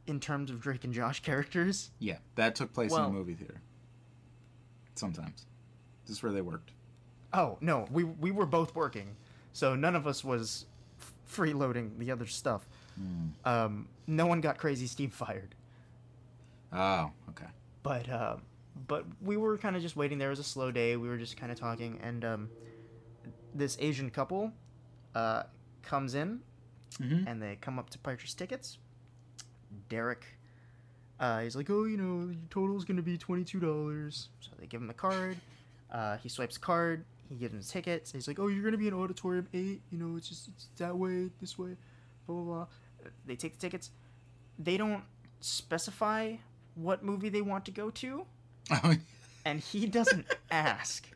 in 0.07 0.21
terms 0.21 0.51
of 0.51 0.59
Drake 0.61 0.85
and 0.85 0.93
Josh 0.95 1.21
characters, 1.21 1.91
Yeah, 1.99 2.17
that 2.37 2.55
took 2.55 2.73
place 2.73 2.91
in 2.93 2.97
Well- 2.99 3.09
a 3.11 3.13
movie 3.13 3.35
theater. 3.35 3.61
Sometimes. 4.95 5.45
This 6.07 6.17
is 6.17 6.23
where 6.23 6.33
they 6.33 6.41
worked. 6.41 6.71
Oh 7.35 7.59
no, 7.61 7.87
we 7.91 8.05
we 8.05 8.31
were 8.31 8.47
both 8.47 8.75
working, 8.75 9.17
so 9.53 9.75
none 9.77 9.95
of 9.95 10.07
us 10.07 10.25
was 10.25 10.65
f- 10.99 11.13
freeloading 11.31 11.99
the 11.99 12.11
other 12.11 12.25
stuff. 12.27 12.67
Um, 13.45 13.89
no 14.07 14.27
one 14.27 14.41
got 14.41 14.59
Crazy 14.59 14.87
Steve 14.87 15.13
fired, 15.15 15.55
Oh, 16.73 17.11
okay. 17.31 17.47
but 17.83 18.09
uh, 18.09 18.37
but 18.87 19.05
we 19.23 19.37
were 19.37 19.57
kind 19.59 19.77
of 19.77 19.83
just 19.83 19.97
waiting. 19.97 20.19
There 20.19 20.29
it 20.29 20.31
was 20.31 20.39
a 20.39 20.45
slow 20.45 20.71
day. 20.71 20.97
We 20.97 21.09
were 21.09 21.17
just 21.19 21.37
kind 21.37 21.51
of 21.53 21.59
talking, 21.59 21.99
and 22.03 22.25
um, 22.25 22.51
this 23.55 23.77
Asian 23.81 24.11
couple 24.11 24.53
uh, 25.15 25.45
comes 25.83 26.15
in, 26.15 26.41
Mhm. 27.01 27.27
and 27.27 27.43
they 27.43 27.57
come 27.61 27.79
up 27.79 27.91
to 27.91 27.99
purchase 27.99 28.35
tickets. 28.35 28.79
Derek, 29.89 30.25
uh, 31.21 31.41
he's 31.41 31.57
like, 31.57 31.71
"Oh, 31.71 31.85
you 31.85 31.97
know, 31.97 32.27
your 32.31 32.37
total's 32.51 32.85
gonna 32.85 33.03
be 33.03 33.17
twenty 33.19 33.45
two 33.45 33.61
dollars." 33.61 34.29
So 34.41 34.51
they 34.59 34.67
give 34.67 34.81
him 34.81 34.87
the 34.89 34.95
card. 34.95 35.37
Uh, 35.91 36.17
he 36.19 36.29
swipes 36.29 36.57
the 36.57 36.61
card. 36.61 37.05
He 37.29 37.35
gives 37.37 37.55
him 37.55 37.61
tickets. 37.63 38.13
He's 38.13 38.27
like, 38.29 38.39
"Oh, 38.39 38.49
you're 38.49 38.65
gonna 38.65 38.77
be 38.79 38.89
in 38.89 38.95
auditorium 38.95 39.49
eight. 39.55 39.83
You 39.91 39.99
know, 39.99 40.17
it's 40.17 40.29
just 40.29 40.49
it's 40.49 40.69
that 40.77 40.97
way, 40.97 41.31
this 41.41 41.59
way, 41.59 41.77
blah 42.27 42.37
blah 42.37 42.45
blah." 42.45 42.67
They 43.27 43.37
take 43.37 43.55
the 43.55 43.61
tickets. 43.61 43.91
They 44.59 44.77
don't 44.77 45.05
specify 45.41 46.37
what 46.75 47.03
movie 47.05 47.29
they 47.29 47.43
want 47.43 47.65
to 47.67 47.71
go 47.71 47.91
to, 47.91 48.25
Oh, 48.71 48.95
and 49.45 49.61
he 49.61 49.87
doesn't 49.87 50.27
ask. 50.51 51.07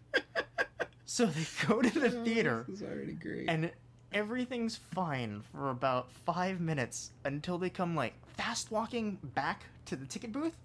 So 1.05 1.27
they 1.27 1.45
go 1.67 1.83
to 1.83 2.01
the 2.01 2.11
theater, 2.11 2.65
This 2.69 2.81
is 2.81 2.89
already 2.89 3.13
great. 3.13 3.49
and 3.49 3.71
everything's 4.13 4.77
fine 4.77 5.43
for 5.53 5.71
about 5.71 6.11
five 6.25 6.61
minutes 6.61 7.11
until 7.25 7.59
they 7.59 7.71
come 7.71 7.95
like 7.95 8.15
fast 8.37 8.71
walking 8.71 9.19
back 9.35 9.65
to 9.87 9.97
the 9.97 10.07
ticket 10.07 10.33
booth, 10.33 10.57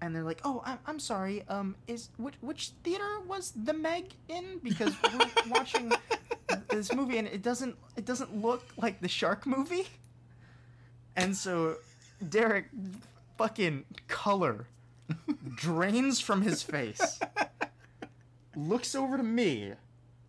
and 0.00 0.14
they're 0.14 0.22
like, 0.24 0.40
"Oh, 0.44 0.62
I'm, 0.64 0.78
I'm 0.86 0.98
sorry. 0.98 1.42
Um, 1.48 1.74
is 1.86 2.10
which 2.18 2.34
which 2.40 2.70
theater 2.84 3.20
was 3.26 3.52
the 3.64 3.72
Meg 3.72 4.12
in? 4.28 4.60
Because 4.62 4.94
we're 5.02 5.26
watching 5.50 5.92
this 6.68 6.92
movie 6.92 7.18
and 7.18 7.26
it 7.28 7.42
doesn't 7.42 7.74
it 7.96 8.04
doesn't 8.04 8.36
look 8.36 8.62
like 8.76 9.00
the 9.00 9.08
shark 9.08 9.46
movie." 9.46 9.86
And 11.18 11.36
so 11.36 11.76
Derek 12.26 12.66
fucking 13.36 13.84
color 14.06 14.66
drains 15.56 16.20
from 16.20 16.42
his 16.42 16.62
face. 16.62 17.18
Looks 18.56 18.94
over 18.94 19.16
to 19.16 19.22
me, 19.22 19.72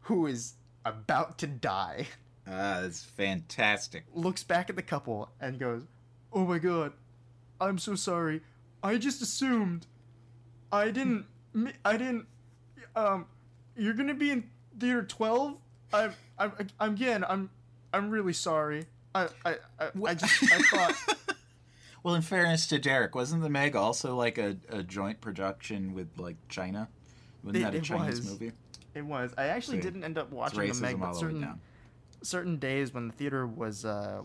who 0.02 0.26
is 0.26 0.54
about 0.86 1.38
to 1.40 1.48
die. 1.48 2.08
ah, 2.48 2.82
that's 2.82 3.04
fantastic. 3.04 4.06
Looks 4.14 4.44
back 4.44 4.70
at 4.70 4.76
the 4.76 4.82
couple 4.82 5.30
and 5.40 5.60
goes, 5.60 5.84
"Oh 6.34 6.46
my 6.46 6.58
god, 6.60 6.94
I'm 7.62 7.78
so 7.78 7.96
sorry. 7.96 8.42
I 8.84 8.98
just 8.98 9.22
assumed. 9.22 9.86
I 10.72 10.92
didn't. 10.92 11.26
I 11.86 11.98
didn't. 11.98 12.26
Um, 12.96 13.26
you're 13.76 13.94
gonna 13.94 14.14
be 14.14 14.32
in 14.32 14.50
theater 14.80 15.04
12. 15.04 15.58
I'm. 15.94 16.14
I'm. 16.38 16.52
I'm 16.80 16.94
again. 16.94 17.24
I'm. 17.28 17.50
I'm 17.94 18.10
really 18.10 18.34
sorry. 18.34 18.86
I. 19.16 19.28
I. 19.46 19.56
I, 19.80 19.90
I 20.06 20.14
just. 20.14 20.44
I 20.52 20.62
thought. 20.64 20.96
Well, 22.02 22.16
in 22.16 22.22
fairness 22.22 22.66
to 22.68 22.80
Derek, 22.80 23.14
wasn't 23.14 23.42
the 23.42 23.50
Meg 23.50 23.76
also 23.76 24.16
like 24.16 24.38
a, 24.38 24.56
a 24.70 24.82
joint 24.84 25.20
production 25.20 25.94
with 25.94 26.08
like 26.18 26.38
China? 26.48 26.88
Wasn't 27.44 27.58
It- 27.62 27.72
that 27.72 27.76
a 27.76 27.82
Chinese 27.82 28.20
was. 28.22 28.32
movie? 28.32 28.52
It 28.96 29.02
was. 29.06 29.34
I 29.38 29.48
actually 29.48 29.78
See, 29.80 29.84
didn't 29.84 30.06
end 30.06 30.18
up 30.18 30.32
watching 30.32 30.66
the 30.72 30.74
Meg, 30.76 30.98
but 30.98 31.08
all 31.08 31.14
the 31.14 31.26
way 31.26 31.32
certain 31.34 31.60
certain 32.22 32.56
days 32.58 32.94
when 32.94 33.08
the 33.10 33.14
theater 33.14 33.46
was 33.46 33.84
uh, 33.84 34.22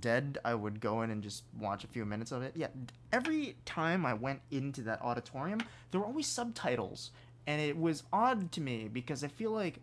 dead, 0.00 0.36
I 0.44 0.54
would 0.54 0.78
go 0.78 1.00
in 1.02 1.10
and 1.10 1.22
just 1.22 1.44
watch 1.58 1.84
a 1.84 1.86
few 1.86 2.04
minutes 2.04 2.32
of 2.32 2.42
it. 2.42 2.52
Yeah, 2.54 2.68
every 3.14 3.56
time 3.64 4.04
I 4.04 4.12
went 4.12 4.42
into 4.50 4.82
that 4.82 5.00
auditorium, 5.00 5.60
there 5.90 6.00
were 6.00 6.06
always 6.06 6.26
subtitles, 6.26 7.12
and 7.46 7.62
it 7.62 7.78
was 7.78 8.02
odd 8.12 8.52
to 8.52 8.60
me 8.60 8.88
because 8.92 9.24
I 9.24 9.28
feel 9.28 9.52
like 9.52 9.80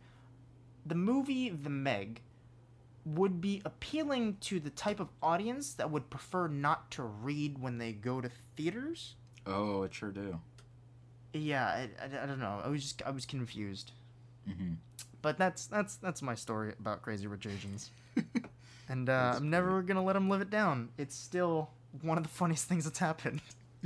the 0.85 0.95
movie 0.95 1.49
The 1.49 1.71
Meg 1.71 2.21
would 3.05 3.41
be 3.41 3.61
appealing 3.65 4.37
to 4.41 4.59
the 4.59 4.69
type 4.69 4.99
of 4.99 5.09
audience 5.21 5.73
that 5.73 5.91
would 5.91 6.09
prefer 6.09 6.47
not 6.47 6.89
to 6.91 7.03
read 7.03 7.59
when 7.61 7.77
they 7.77 7.91
go 7.91 8.21
to 8.21 8.29
theaters. 8.55 9.15
Oh, 9.45 9.83
it 9.83 9.93
sure 9.93 10.11
do. 10.11 10.39
Yeah, 11.33 11.65
I, 11.65 11.89
I, 12.01 12.23
I 12.23 12.25
don't 12.25 12.39
know. 12.39 12.61
I 12.63 12.67
was 12.69 12.81
just 12.81 13.01
I 13.03 13.11
was 13.11 13.25
confused. 13.25 13.91
hmm 14.47 14.73
But 15.21 15.37
that's 15.37 15.65
that's 15.65 15.95
that's 15.97 16.21
my 16.21 16.35
story 16.35 16.73
about 16.79 17.01
Crazy 17.01 17.27
Rich 17.27 17.47
Asians. 17.47 17.89
and 18.89 19.09
uh, 19.09 19.33
I'm 19.37 19.49
never 19.49 19.81
gonna 19.81 20.03
let 20.03 20.15
him 20.15 20.29
live 20.29 20.41
it 20.41 20.49
down. 20.49 20.89
It's 20.97 21.15
still 21.15 21.71
one 22.01 22.17
of 22.17 22.23
the 22.23 22.29
funniest 22.29 22.65
things 22.65 22.85
that's 22.85 22.99
happened. 22.99 23.41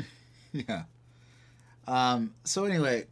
yeah. 0.51 0.83
Um, 1.87 2.33
so 2.43 2.65
anyway, 2.65 3.05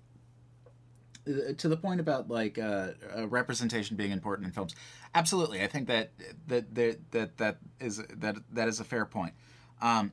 to 1.26 1.68
the 1.68 1.78
point 1.78 2.00
about 2.00 2.30
like 2.30 2.58
uh, 2.60 2.90
uh, 3.18 3.28
representation 3.28 3.98
being 3.98 4.12
important 4.12 4.46
in 4.48 4.52
films, 4.54 4.76
absolutely. 5.14 5.62
I 5.62 5.68
think 5.68 5.88
that 5.88 6.12
that 6.48 6.74
that 6.76 7.12
that, 7.12 7.38
that 7.38 7.58
is 7.80 7.98
that 7.98 8.36
that 8.52 8.68
is 8.68 8.80
a 8.80 8.84
fair 8.84 9.06
point. 9.06 9.34
Um, 9.82 10.12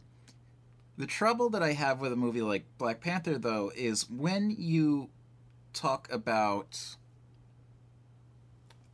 the 0.96 1.06
trouble 1.06 1.50
that 1.50 1.62
I 1.62 1.72
have 1.72 2.00
with 2.00 2.12
a 2.12 2.16
movie 2.16 2.42
like 2.42 2.64
Black 2.78 3.00
Panther, 3.00 3.38
though, 3.38 3.72
is 3.74 4.08
when 4.10 4.50
you 4.50 5.08
talk 5.72 6.10
about 6.12 6.96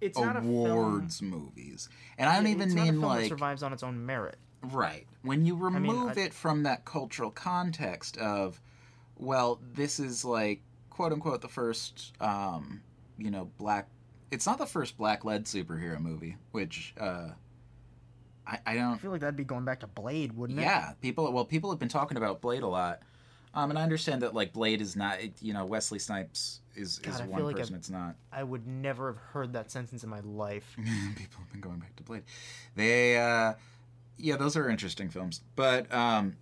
It's 0.01 0.19
not 0.19 0.37
a 0.37 0.41
film. 0.41 0.67
awards 0.67 1.21
movies, 1.23 1.89
and 2.17 2.29
I 2.29 2.37
don't 2.37 2.45
Yeah, 2.47 2.51
even 2.53 2.63
it's 2.69 2.75
not 2.75 2.89
a 2.89 2.93
mean 2.93 3.01
like 3.01 3.29
survives 3.29 3.63
on 3.63 3.73
its 3.73 3.83
own 3.83 4.05
merit. 4.05 4.39
Right. 4.63 5.07
When 5.23 5.45
you 5.45 5.55
mean, 5.57 5.63
remove 5.83 6.17
I- 6.19 6.23
it 6.23 6.35
from 6.35 6.63
that 6.65 6.85
cultural 6.85 7.31
context 7.31 8.17
of, 8.19 8.61
well, 9.17 9.61
this 9.75 9.99
is 10.01 10.25
like 10.25 10.63
quote 10.99 11.13
unquote 11.13 11.41
the 11.41 11.49
first, 11.49 12.13
um, 12.21 12.83
you 13.17 13.31
know, 13.31 13.49
black. 13.57 13.87
It's 14.33 14.47
not 14.47 14.59
the 14.59 14.67
first 14.67 14.99
black 14.99 15.25
led 15.25 15.45
superhero 15.45 16.01
movie, 16.01 16.37
which 16.51 16.93
uh, 17.01 17.29
I, 18.45 18.59
I 18.67 18.73
I 18.73 18.75
don't. 18.75 18.99
feel 19.01 19.13
like 19.13 19.21
that'd 19.21 19.37
be 19.37 19.45
going 19.45 19.65
back 19.65 19.79
to 19.81 19.87
Blade, 19.87 20.33
wouldn't 20.37 20.59
it? 20.59 20.63
Yeah, 20.63 20.95
people. 21.01 21.33
Well, 21.33 21.45
people 21.45 21.71
have 21.71 21.79
been 21.79 21.89
talking 21.89 22.17
about 22.17 22.41
Blade 22.41 22.65
a 22.65 22.67
lot, 22.67 23.01
um, 23.55 23.71
and 23.71 23.79
I 23.79 23.85
understand 23.85 24.23
that 24.23 24.35
like 24.35 24.53
Blade 24.53 24.81
is 24.81 24.97
not. 24.97 25.19
You 25.41 25.53
know, 25.55 25.65
Wesley 25.67 26.01
Snipes 26.01 26.63
is 26.75 26.99
God, 26.99 27.15
is 27.15 27.21
I 27.21 27.27
one 27.27 27.45
like 27.45 27.57
person. 27.59 27.75
I've- 27.75 27.79
It's 27.79 27.91
not. 27.91 28.17
I 28.33 28.43
would 28.43 28.67
never 28.67 29.13
have 29.13 29.19
heard 29.19 29.53
that 29.53 29.71
sentence 29.71 30.03
in 30.03 30.11
my 30.11 30.21
life. 30.21 30.67
people 30.77 31.39
have 31.39 31.53
been 31.53 31.61
going 31.61 31.79
back 31.79 31.95
to 31.95 32.03
Blade. 32.03 32.25
They, 32.75 33.17
uh, 33.19 33.55
yeah, 34.17 34.37
those 34.37 34.57
are 34.57 34.69
interesting 34.69 35.11
films. 35.11 35.43
But 35.55 35.91
um, 35.95 36.37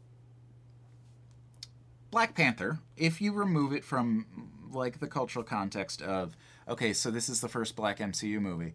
Black 2.10 2.34
Panther, 2.34 2.78
if 2.96 3.20
you 3.20 3.32
remove 3.32 3.72
it 3.72 3.84
from 3.84 4.26
like 4.70 5.00
the 5.00 5.06
cultural 5.06 5.44
context 5.44 6.02
of, 6.02 6.36
okay, 6.68 6.92
so 6.92 7.10
this 7.10 7.28
is 7.28 7.40
the 7.40 7.48
first 7.48 7.76
Black 7.76 7.98
MCU 7.98 8.40
movie, 8.40 8.74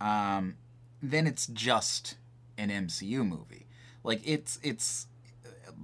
um, 0.00 0.56
then 1.02 1.26
it's 1.26 1.46
just 1.46 2.16
an 2.58 2.70
MCU 2.70 3.26
movie. 3.26 3.66
Like 4.04 4.20
it's 4.24 4.58
it's 4.62 5.06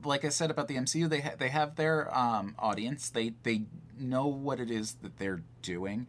like 0.05 0.25
I 0.25 0.29
said 0.29 0.51
about 0.51 0.69
the 0.69 0.77
MCU, 0.77 1.09
they 1.09 1.21
ha- 1.21 1.35
they 1.39 1.49
have 1.49 1.77
their 1.77 2.15
um, 2.17 2.55
audience. 2.59 3.11
They 3.11 3.33
they 3.43 3.63
know 3.99 4.27
what 4.27 4.61
it 4.61 4.71
is 4.71 4.95
that 5.03 5.19
they're 5.19 5.43
doing, 5.63 6.07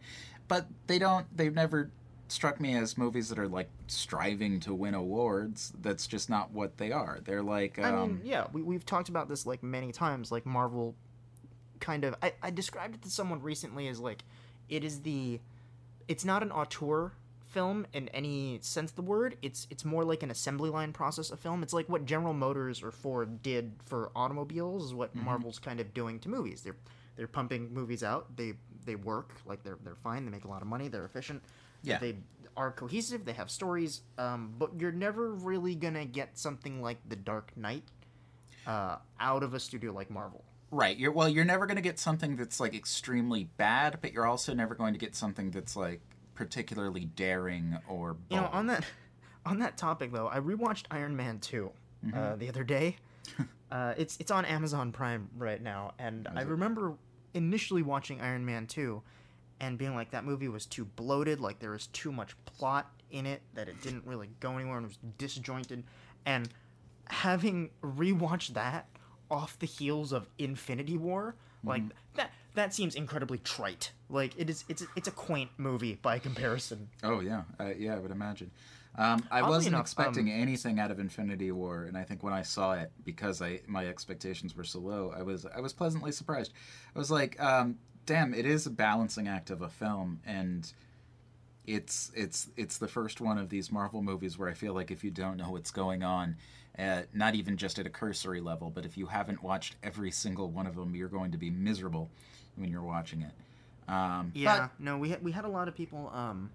but 0.48 0.66
they 0.86 0.98
don't. 0.98 1.26
They've 1.36 1.54
never 1.54 1.90
struck 2.30 2.60
me 2.60 2.76
as 2.76 2.96
movies 2.96 3.28
that 3.28 3.38
are 3.38 3.48
like 3.48 3.68
striving 3.86 4.60
to 4.60 4.74
win 4.74 4.94
awards. 4.94 5.72
That's 5.80 6.06
just 6.06 6.30
not 6.30 6.52
what 6.52 6.78
they 6.78 6.92
are. 6.92 7.18
They're 7.24 7.42
like 7.42 7.78
um, 7.78 7.84
I 7.84 7.90
mean, 7.90 8.20
yeah, 8.24 8.46
we, 8.52 8.62
we've 8.62 8.86
talked 8.86 9.08
about 9.08 9.28
this 9.28 9.46
like 9.46 9.62
many 9.62 9.92
times. 9.92 10.30
Like 10.30 10.46
Marvel, 10.46 10.94
kind 11.80 12.04
of. 12.04 12.14
I, 12.22 12.32
I 12.42 12.50
described 12.50 12.94
it 12.94 13.02
to 13.02 13.10
someone 13.10 13.42
recently 13.42 13.88
as 13.88 13.98
like, 13.98 14.22
it 14.68 14.84
is 14.84 15.00
the, 15.00 15.40
it's 16.08 16.24
not 16.24 16.42
an 16.42 16.52
auteur 16.52 17.12
film 17.50 17.86
in 17.92 18.08
any 18.10 18.58
sense 18.62 18.90
of 18.90 18.96
the 18.96 19.02
word. 19.02 19.36
It's 19.42 19.66
it's 19.70 19.84
more 19.84 20.04
like 20.04 20.22
an 20.22 20.30
assembly 20.30 20.70
line 20.70 20.92
process 20.92 21.30
of 21.30 21.40
film. 21.40 21.62
It's 21.62 21.72
like 21.72 21.88
what 21.88 22.06
General 22.06 22.32
Motors 22.32 22.82
or 22.82 22.92
Ford 22.92 23.42
did 23.42 23.72
for 23.84 24.10
automobiles 24.14 24.84
is 24.84 24.94
what 24.94 25.14
Marvel's 25.16 25.58
kind 25.58 25.80
of 25.80 25.92
doing 25.92 26.20
to 26.20 26.28
movies. 26.28 26.62
They're 26.62 26.76
they're 27.16 27.26
pumping 27.26 27.74
movies 27.74 28.02
out. 28.04 28.36
They 28.36 28.52
they 28.86 28.94
work 28.94 29.32
like 29.46 29.64
they're 29.64 29.78
they're 29.82 29.96
fine. 29.96 30.24
They 30.24 30.30
make 30.30 30.44
a 30.44 30.48
lot 30.48 30.62
of 30.62 30.68
money. 30.68 30.88
They're 30.88 31.04
efficient. 31.04 31.42
Yeah. 31.82 31.98
They 31.98 32.16
are 32.56 32.70
cohesive. 32.72 33.24
They 33.24 33.32
have 33.32 33.50
stories. 33.50 34.02
Um, 34.18 34.54
but 34.58 34.78
you're 34.78 34.92
never 34.92 35.32
really 35.32 35.74
gonna 35.74 36.04
get 36.04 36.38
something 36.38 36.82
like 36.82 36.98
The 37.08 37.16
Dark 37.16 37.56
Knight 37.56 37.84
uh, 38.66 38.96
out 39.18 39.42
of 39.42 39.54
a 39.54 39.60
studio 39.60 39.92
like 39.92 40.10
Marvel. 40.10 40.44
Right. 40.70 40.96
You're 40.96 41.12
well. 41.12 41.28
You're 41.28 41.44
never 41.44 41.66
going 41.66 41.76
to 41.76 41.82
get 41.82 41.98
something 41.98 42.36
that's 42.36 42.60
like 42.60 42.74
extremely 42.74 43.44
bad, 43.56 43.98
but 44.00 44.12
you're 44.12 44.26
also 44.26 44.54
never 44.54 44.74
going 44.74 44.92
to 44.92 45.00
get 45.00 45.16
something 45.16 45.50
that's 45.50 45.74
like 45.74 46.00
particularly 46.34 47.06
daring 47.06 47.76
or. 47.88 48.16
You 48.28 48.36
know, 48.36 48.48
on 48.52 48.66
that 48.68 48.84
on 49.46 49.58
that 49.58 49.76
topic 49.76 50.12
though, 50.12 50.28
I 50.28 50.38
rewatched 50.38 50.84
Iron 50.90 51.16
Man 51.16 51.40
2 51.40 51.70
uh, 52.14 52.36
the 52.36 52.48
other 52.48 52.62
day. 52.62 52.96
uh, 53.72 53.94
it's 53.96 54.16
it's 54.20 54.30
on 54.30 54.44
Amazon 54.44 54.92
Prime 54.92 55.28
right 55.36 55.60
now, 55.60 55.92
and 55.98 56.28
I 56.34 56.42
it? 56.42 56.46
remember 56.46 56.94
initially 57.34 57.82
watching 57.82 58.20
Iron 58.20 58.44
Man 58.44 58.66
2 58.66 59.02
and 59.60 59.78
being 59.78 59.94
like 59.94 60.10
that 60.10 60.24
movie 60.24 60.48
was 60.48 60.66
too 60.66 60.84
bloated, 60.84 61.40
like 61.40 61.58
there 61.58 61.70
was 61.70 61.86
too 61.88 62.10
much 62.10 62.34
plot 62.44 62.90
in 63.10 63.26
it 63.26 63.42
that 63.54 63.68
it 63.68 63.80
didn't 63.82 64.06
really 64.06 64.30
go 64.40 64.56
anywhere 64.56 64.78
and 64.78 64.86
it 64.86 64.88
was 64.88 64.98
disjointed. 65.18 65.84
And 66.26 66.48
having 67.06 67.70
rewatched 67.82 68.54
that 68.54 68.86
off 69.30 69.58
the 69.58 69.66
heels 69.66 70.12
of 70.12 70.28
Infinity 70.38 70.96
War, 70.96 71.36
like 71.64 71.82
that 72.14 72.30
that 72.54 72.74
seems 72.74 72.94
incredibly 72.94 73.38
trite. 73.38 73.92
Like 74.08 74.32
it 74.36 74.48
is 74.48 74.64
it's 74.68 74.84
it's 74.96 75.08
a 75.08 75.12
quaint 75.12 75.50
movie 75.58 75.98
by 76.00 76.18
comparison. 76.18 76.88
Oh 77.02 77.20
yeah, 77.20 77.42
uh, 77.58 77.72
yeah, 77.76 77.96
I 77.96 77.98
would 77.98 78.10
imagine. 78.10 78.50
Um, 78.96 79.24
I 79.30 79.40
Oddly 79.40 79.50
wasn't 79.50 79.74
enough, 79.74 79.82
expecting 79.82 80.26
um, 80.26 80.40
anything 80.40 80.80
out 80.80 80.90
of 80.90 80.98
Infinity 80.98 81.52
War, 81.52 81.84
and 81.84 81.96
I 81.96 82.02
think 82.02 82.24
when 82.24 82.32
I 82.32 82.42
saw 82.42 82.72
it, 82.72 82.90
because 83.04 83.40
I 83.40 83.60
my 83.66 83.86
expectations 83.86 84.56
were 84.56 84.64
so 84.64 84.80
low, 84.80 85.14
I 85.16 85.22
was 85.22 85.46
I 85.46 85.60
was 85.60 85.72
pleasantly 85.72 86.12
surprised. 86.12 86.52
I 86.94 86.98
was 86.98 87.10
like, 87.10 87.40
um, 87.40 87.78
"Damn, 88.06 88.34
it 88.34 88.46
is 88.46 88.66
a 88.66 88.70
balancing 88.70 89.28
act 89.28 89.50
of 89.50 89.62
a 89.62 89.68
film," 89.68 90.20
and 90.26 90.72
it's 91.66 92.10
it's 92.14 92.48
it's 92.56 92.78
the 92.78 92.88
first 92.88 93.20
one 93.20 93.38
of 93.38 93.48
these 93.48 93.70
Marvel 93.70 94.02
movies 94.02 94.38
where 94.38 94.48
I 94.48 94.54
feel 94.54 94.74
like 94.74 94.90
if 94.90 95.04
you 95.04 95.10
don't 95.10 95.36
know 95.36 95.50
what's 95.50 95.70
going 95.70 96.02
on, 96.02 96.36
uh, 96.78 97.02
not 97.12 97.34
even 97.34 97.56
just 97.56 97.78
at 97.78 97.86
a 97.86 97.90
cursory 97.90 98.40
level, 98.40 98.70
but 98.70 98.84
if 98.84 98.96
you 98.96 99.06
haven't 99.06 99.42
watched 99.42 99.76
every 99.82 100.10
single 100.10 100.50
one 100.50 100.66
of 100.66 100.74
them, 100.74 100.94
you're 100.94 101.08
going 101.08 101.30
to 101.32 101.38
be 101.38 101.50
miserable 101.50 102.08
when 102.56 102.70
you're 102.70 102.82
watching 102.82 103.22
it. 103.22 103.92
Um, 103.92 104.32
Yeah, 104.34 104.68
no, 104.78 104.98
we 104.98 105.10
had 105.10 105.22
we 105.22 105.32
had 105.32 105.44
a 105.44 105.48
lot 105.48 105.68
of 105.68 105.74
people. 105.74 106.10
Um, 106.14 106.50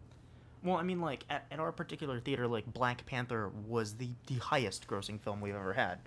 well, 0.64 0.78
I 0.78 0.84
mean, 0.84 1.00
like 1.00 1.26
at, 1.30 1.46
at 1.52 1.60
our 1.60 1.72
particular 1.72 2.20
theater, 2.20 2.48
like 2.48 2.66
Black 2.74 3.06
Panther 3.06 3.52
was 3.68 3.94
the 3.94 4.10
the 4.28 4.36
highest 4.36 4.88
grossing 4.88 5.20
film 5.20 5.42
we've 5.42 5.56
ever 5.56 5.74
had. 5.74 6.00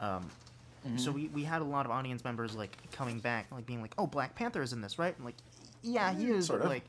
Um, 0.00 0.30
so 0.96 1.12
we 1.12 1.28
we 1.28 1.44
had 1.44 1.60
a 1.62 1.64
lot 1.64 1.86
of 1.86 1.92
audience 1.92 2.24
members 2.24 2.54
like 2.54 2.76
coming 2.92 3.18
back, 3.18 3.46
like 3.52 3.66
being 3.66 3.82
like, 3.82 3.94
"Oh, 3.98 4.06
Black 4.06 4.34
Panther 4.34 4.62
is 4.62 4.72
in 4.72 4.80
this, 4.80 4.98
right?" 4.98 5.14
I'm 5.18 5.24
like, 5.24 5.36
"Yeah, 5.82 6.12
he 6.14 6.26
is." 6.30 6.46
sort 6.46 6.62
of. 6.62 6.68
like, 6.68 6.84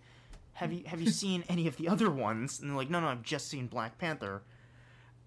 have 0.53 0.71
you 0.71 0.83
have 0.85 1.01
you 1.01 1.09
seen 1.11 1.43
any 1.49 1.67
of 1.67 1.77
the 1.77 1.87
other 1.89 2.09
ones? 2.09 2.59
And 2.59 2.69
they're 2.69 2.77
like, 2.77 2.89
"No, 2.89 2.99
no, 2.99 3.07
I've 3.07 3.23
just 3.23 3.47
seen 3.49 3.67
Black 3.67 3.97
Panther." 3.97 4.41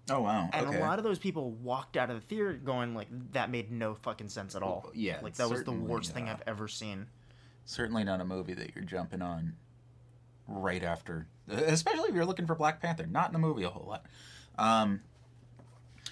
oh 0.09 0.19
wow, 0.21 0.49
And 0.51 0.67
okay. 0.67 0.77
a 0.77 0.81
lot 0.81 0.97
of 0.99 1.05
those 1.05 1.17
people 1.17 1.51
walked 1.51 1.95
out 1.95 2.09
of 2.09 2.19
the 2.19 2.25
theater 2.27 2.53
going 2.53 2.93
like, 2.93 3.07
"That 3.31 3.49
made 3.49 3.71
no 3.71 3.95
fucking 3.95 4.27
sense 4.29 4.55
at 4.55 4.61
all." 4.63 4.91
yeah, 4.93 5.19
like 5.21 5.35
that 5.35 5.49
was 5.49 5.63
the 5.63 5.71
worst 5.71 6.11
thing 6.13 6.27
uh, 6.27 6.33
I've 6.33 6.43
ever 6.47 6.67
seen. 6.67 7.07
certainly 7.65 8.03
not 8.03 8.19
a 8.19 8.25
movie 8.25 8.53
that 8.53 8.75
you're 8.75 8.83
jumping 8.83 9.21
on 9.21 9.53
right 10.45 10.83
after 10.83 11.27
especially 11.47 12.09
if 12.09 12.15
you're 12.15 12.25
looking 12.25 12.45
for 12.45 12.53
black 12.53 12.81
panther 12.81 13.05
not 13.05 13.27
in 13.27 13.33
the 13.33 13.39
movie 13.39 13.63
a 13.63 13.69
whole 13.69 13.87
lot 13.87 14.05
um 14.57 14.99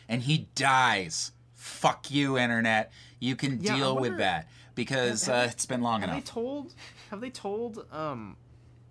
and 0.08 0.22
he 0.22 0.48
dies 0.56 1.34
fuck 1.62 2.10
you 2.10 2.38
internet. 2.38 2.92
You 3.20 3.36
can 3.36 3.62
Yeah, 3.62 3.76
deal 3.78 3.98
with 3.98 4.18
that 4.18 4.50
because 4.76 5.26
have- 5.28 5.48
uh, 5.48 5.52
it's 5.52 5.66
been 5.68 5.82
long 5.82 6.02
Have 6.02 6.10
they 6.10 6.16
enough. 6.18 6.26
told? 6.26 6.74
Have 7.12 7.22
they 7.22 7.30
told 7.30 7.86
um, 7.92 8.36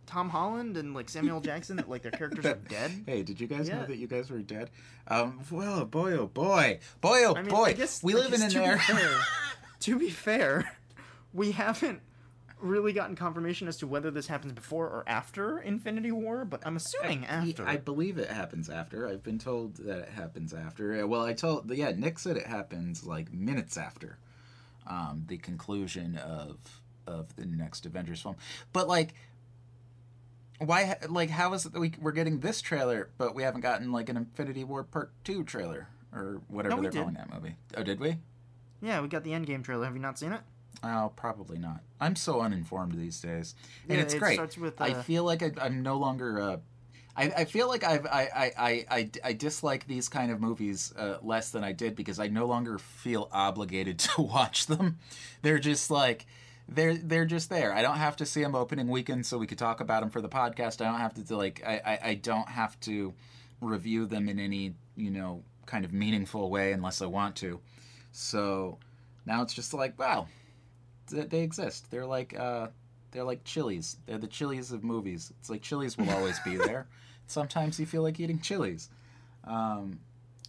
Tom 0.07 0.29
Holland 0.29 0.77
and 0.77 0.95
like 0.95 1.09
Samuel 1.09 1.41
Jackson 1.41 1.77
that 1.77 1.89
like 1.91 2.03
their 2.03 2.13
characters 2.13 2.47
are 2.47 2.55
dead? 2.69 2.93
hey 3.07 3.23
did 3.23 3.41
you 3.41 3.47
guys 3.49 3.69
know 3.69 3.85
that 3.87 3.97
you 3.97 4.07
guys 4.07 4.31
were 4.31 4.39
dead? 4.39 4.71
Um 5.09 5.41
well 5.51 5.85
boy 5.85 6.13
oh 6.13 6.27
boy. 6.29 6.79
Boy 7.01 7.25
oh 7.27 7.35
I 7.35 7.43
mean, 7.43 7.51
boy. 7.51 7.65
I 7.65 7.73
guess 7.73 8.03
we 8.03 8.15
like, 8.15 8.31
live 8.31 8.35
in 8.35 8.43
an 8.43 8.57
era 8.57 8.81
to 9.81 9.99
be 9.99 10.11
fair, 10.11 10.71
we 11.33 11.51
haven't 11.53 12.01
really 12.61 12.93
gotten 12.93 13.17
confirmation 13.17 13.69
as 13.69 13.77
to 13.79 13.87
whether 13.87 14.11
this 14.11 14.27
happens 14.27 14.53
before 14.53 14.87
or 14.87 15.05
after 15.07 15.59
Infinity 15.59 16.13
War, 16.13 16.45
but 16.45 16.61
I'm 16.65 16.77
assuming 16.77 17.25
after. 17.27 17.67
I 17.67 17.77
believe 17.77 18.19
it 18.19 18.29
happens 18.29 18.69
after. 18.71 19.09
I've 19.09 19.23
been 19.23 19.39
told 19.39 19.77
that 19.77 19.99
it 19.99 20.09
happens 20.11 20.53
after. 20.53 21.07
Well, 21.07 21.23
I 21.23 21.33
told 21.33 21.71
yeah, 21.71 21.93
Nick 21.97 22.19
said 22.19 22.37
it 22.37 22.47
happens 22.47 23.05
like 23.05 23.33
minutes 23.33 23.77
after 23.77 24.19
um, 24.87 25.25
the 25.29 25.39
conclusion 25.39 26.17
of 26.17 26.59
of 27.07 27.35
the 27.37 27.47
next 27.47 27.87
Avengers 27.87 28.21
film. 28.21 28.37
But 28.73 28.89
like, 28.89 29.15
why? 30.59 30.97
Like, 31.09 31.31
how 31.31 31.53
is 31.55 31.67
it 31.67 31.73
that 31.73 31.81
we 31.81 31.93
we're 32.01 32.13
getting 32.13 32.41
this 32.41 32.61
trailer, 32.61 33.11
but 33.19 33.35
we 33.35 33.43
haven't 33.43 33.63
gotten 33.63 33.93
like 33.93 34.09
an 34.09 34.17
Infinity 34.17 34.65
War 34.65 34.85
Part 34.85 35.13
Two 35.25 35.45
trailer 35.45 35.89
or 36.13 36.41
whatever 36.49 36.77
we 36.77 36.83
they're 36.83 36.91
did. 36.91 36.99
calling 36.99 37.15
that 37.15 37.33
movie? 37.33 37.57
Oh, 37.77 37.83
did 37.83 38.01
we? 38.01 38.17
yeah, 38.83 39.01
we 39.01 39.09
got 39.09 39.25
the 39.25 39.31
Endgame 39.31 39.63
trailer. 39.65 39.85
Have 39.85 39.95
you 39.95 40.01
not 40.01 40.19
seen 40.19 40.33
it? 40.33 40.41
Oh, 40.83 41.13
probably 41.15 41.59
not. 41.59 41.81
I'm 42.01 42.17
so 42.17 42.41
uninformed 42.41 42.95
these 42.95 43.21
days, 43.21 43.55
and 43.89 43.99
Yeah, 43.99 44.05
it's 44.05 44.15
it 44.15 44.19
great. 44.19 44.59
with, 44.59 44.81
I 44.81 44.93
uh, 44.93 45.03
feel 45.03 45.25
like 45.25 45.43
I, 45.43 45.53
I'm 45.61 45.83
no 45.83 45.99
longer. 45.99 46.41
Uh, 46.41 46.57
I, 47.17 47.25
I 47.39 47.45
feel 47.45 47.69
like 47.69 47.85
I've 47.85 48.07
I, 48.07 48.53
I, 48.57 48.87
I, 48.91 49.11
I, 49.23 49.33
dislike 49.33 49.87
these 49.87 50.09
kind 50.09 50.31
of 50.31 50.41
movies 50.41 50.95
uh, 50.97 51.17
less 51.23 51.51
than 51.51 51.65
I 51.65 51.73
did 51.73 51.97
because 51.97 52.19
I 52.19 52.29
no 52.29 52.47
longer 52.47 52.79
feel 52.79 53.29
obligated 53.33 53.99
to 53.99 54.23
watch 54.23 54.67
them. 54.67 54.99
They're 55.43 55.59
just 55.59 55.91
like 55.91 56.27
they're 56.69 56.95
they're 56.95 57.27
just 57.27 57.51
there. 57.51 57.75
I 57.75 57.83
don't 57.83 57.97
have 57.97 58.17
to 58.17 58.27
see 58.27 58.43
them 58.43 58.55
opening 58.55 58.89
weekend 58.89 59.27
so 59.27 59.39
we 59.39 59.47
could 59.47 59.59
talk 59.59 59.81
about 59.81 60.01
them 60.01 60.11
for 60.11 60.21
the 60.21 60.29
podcast. 60.29 60.81
I 60.81 60.91
don't 60.91 61.01
have 61.01 61.15
to 61.15 61.23
do, 61.23 61.37
like 61.37 61.63
I, 61.67 61.81
I, 61.85 61.99
I 62.11 62.15
don't 62.15 62.49
have 62.49 62.79
to 62.81 63.13
review 63.61 64.07
them 64.07 64.29
in 64.29 64.39
any 64.39 64.75
you 64.97 65.11
know 65.11 65.43
kind 65.67 65.85
of 65.85 65.93
meaningful 65.93 66.49
way 66.49 66.73
unless 66.73 67.03
I 67.03 67.07
want 67.07 67.37
to. 67.37 67.61
So 68.13 68.79
now 69.27 69.43
it's 69.43 69.53
just 69.53 69.75
like 69.75 69.99
wow, 69.99 70.29
they 71.11 71.41
exist. 71.41 71.91
They're 71.91 72.07
like 72.07 72.39
uh, 72.39 72.69
they're 73.11 73.25
like 73.25 73.45
Chili's. 73.45 73.97
They're 74.07 74.19
the 74.19 74.27
Chili's 74.27 74.73
of 74.73 74.85
movies. 74.85 75.33
It's 75.41 75.51
like 75.51 75.63
Chili's 75.63 75.99
will 75.99 76.11
always 76.11 76.39
be 76.41 76.57
there. 76.67 76.87
Sometimes 77.27 77.79
you 77.79 77.87
feel 77.87 78.03
like 78.03 78.19
eating 78.19 78.41
Chili's. 78.41 78.89
Um, 79.45 80.01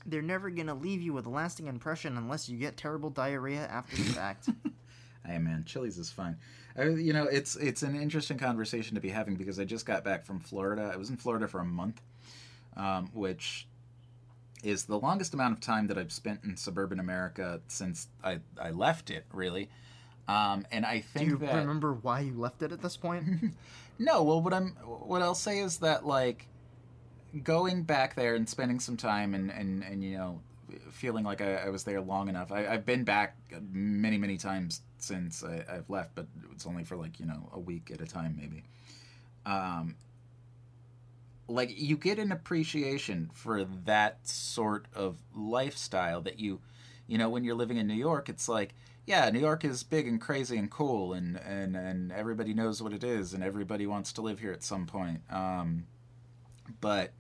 They're 0.06 0.22
never 0.22 0.50
gonna 0.50 0.76
leave 0.76 1.02
you 1.02 1.14
with 1.14 1.26
a 1.26 1.30
lasting 1.30 1.68
impression 1.68 2.18
unless 2.18 2.50
you 2.50 2.58
get 2.58 2.78
terrible 2.78 3.10
diarrhea 3.10 3.68
after 3.68 3.96
the 3.96 4.04
fact. 4.04 4.50
hey 5.26 5.38
man, 5.38 5.64
Chili's 5.66 5.98
is 5.98 6.10
fine. 6.10 6.38
I, 6.78 6.84
you 6.84 7.14
know, 7.14 7.26
it's 7.26 7.56
it's 7.56 7.84
an 7.84 7.96
interesting 8.00 8.38
conversation 8.38 8.96
to 8.96 9.02
be 9.02 9.10
having 9.10 9.36
because 9.36 9.60
I 9.60 9.66
just 9.66 9.86
got 9.86 10.04
back 10.04 10.26
from 10.26 10.40
Florida. 10.40 10.90
I 10.94 10.98
was 10.98 11.10
in 11.10 11.18
Florida 11.18 11.48
for 11.48 11.60
a 11.60 11.66
month, 11.66 12.02
um, 12.78 13.10
which 13.14 13.68
is 14.64 14.86
the 14.86 14.98
longest 14.98 15.34
amount 15.34 15.54
of 15.54 15.60
time 15.60 15.88
that 15.88 15.98
I've 15.98 16.12
spent 16.12 16.44
in 16.44 16.56
suburban 16.56 17.00
America 17.00 17.62
since 17.68 18.08
I, 18.24 18.40
I 18.60 18.70
left 18.72 19.10
it. 19.10 19.26
Really, 19.34 19.70
um, 20.28 20.66
and 20.72 20.86
I 20.86 21.02
think 21.02 21.30
Do 21.30 21.32
you 21.36 21.38
that 21.40 21.56
remember 21.56 21.94
why 21.94 22.22
you 22.22 22.34
left 22.34 22.62
it 22.62 22.72
at 22.72 22.82
this 22.82 22.98
point? 22.98 23.26
No, 24.00 24.24
well, 24.24 24.42
what 24.42 24.52
I'm 24.52 24.70
what 24.84 25.22
I'll 25.22 25.36
say 25.36 25.60
is 25.60 25.78
that 25.78 26.08
like 26.08 26.48
going 27.44 27.84
back 27.84 28.16
there 28.16 28.34
and 28.34 28.50
spending 28.50 28.80
some 28.80 28.98
time 28.98 29.36
and 29.36 29.52
and 29.52 29.84
and 29.84 30.04
you 30.04 30.18
know 30.18 30.42
feeling 30.90 31.24
like 31.24 31.40
I, 31.40 31.56
I 31.58 31.70
was 31.70 31.84
there 31.84 32.02
long 32.02 32.28
enough. 32.28 32.52
I, 32.52 32.66
I've 32.66 32.84
been 32.84 33.04
back 33.04 33.38
many 33.72 34.18
many 34.18 34.38
times 34.38 34.82
since 34.98 35.44
I, 35.44 35.64
I've 35.70 35.88
left, 35.88 36.16
but 36.16 36.26
it's 36.52 36.66
only 36.66 36.84
for 36.84 36.96
like 36.96 37.20
you 37.20 37.28
know 37.28 37.50
a 37.54 37.60
week 37.60 37.92
at 37.94 38.02
a 38.02 38.08
time 38.08 38.36
maybe. 38.40 38.64
Um, 39.46 39.96
like 41.48 41.70
you 41.76 41.96
get 41.96 42.18
an 42.18 42.32
appreciation 42.32 43.30
for 43.34 43.66
that 43.86 44.28
sort 44.28 44.88
of 44.96 45.18
lifestyle 45.36 46.22
that 46.22 46.40
you 46.40 46.60
you 47.06 47.20
know 47.20 47.30
when 47.30 47.44
you're 47.44 47.56
living 47.56 47.78
in 47.78 47.86
New 47.88 47.94
York 47.94 48.30
it's 48.30 48.48
like 48.50 48.74
yeah 49.06 49.30
New 49.30 49.40
York 49.40 49.66
is 49.66 49.84
big 49.84 50.08
and 50.08 50.20
crazy 50.20 50.58
and 50.58 50.70
cool 50.70 51.14
and 51.14 51.38
and 51.38 51.76
and 51.76 52.12
everybody 52.12 52.54
knows 52.54 52.82
what 52.82 52.94
it 52.94 53.04
is 53.04 53.34
and 53.34 53.44
everybody 53.44 53.88
wants 53.88 54.14
to 54.14 54.22
live 54.22 54.40
here 54.40 54.52
at 54.52 54.64
some 54.64 54.86
point. 54.86 55.22
Um 55.30 55.86
but 56.80 57.12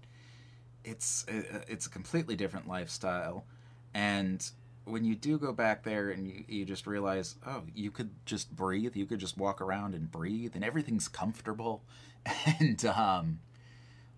it's 0.83 1.25
it's 1.29 1.85
a 1.85 1.89
completely 1.89 2.35
different 2.35 2.67
lifestyle. 2.67 3.45
And 3.93 4.47
when 4.85 5.05
you 5.05 5.15
do 5.15 5.37
go 5.37 5.53
back 5.53 5.83
there 5.83 6.09
and 6.09 6.25
you, 6.27 6.43
you 6.47 6.65
just 6.65 6.87
realize 6.87 7.35
oh 7.45 7.63
you 7.75 7.91
could 7.91 8.11
just 8.25 8.55
breathe 8.55 8.95
you 8.95 9.05
could 9.05 9.19
just 9.19 9.37
walk 9.37 9.61
around 9.61 9.93
and 9.93 10.11
breathe 10.11 10.55
and 10.55 10.63
everything's 10.63 11.07
comfortable. 11.07 11.83
And 12.59 12.85
um 12.85 13.39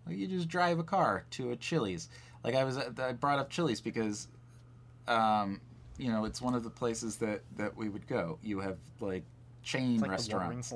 you 0.09 0.27
just 0.27 0.47
drive 0.47 0.79
a 0.79 0.83
car 0.83 1.25
to 1.31 1.51
a 1.51 1.55
Chili's. 1.55 2.09
Like 2.43 2.55
I 2.55 2.63
was, 2.63 2.77
I 2.77 3.13
brought 3.13 3.39
up 3.39 3.49
Chili's 3.49 3.81
because, 3.81 4.27
um, 5.07 5.61
you 5.97 6.11
know, 6.11 6.25
it's 6.25 6.41
one 6.41 6.55
of 6.55 6.63
the 6.63 6.69
places 6.69 7.17
that 7.17 7.41
that 7.57 7.75
we 7.77 7.89
would 7.89 8.07
go. 8.07 8.39
You 8.41 8.59
have 8.59 8.77
like 8.99 9.23
chain 9.63 9.99
like 9.99 10.11
restaurants, 10.11 10.73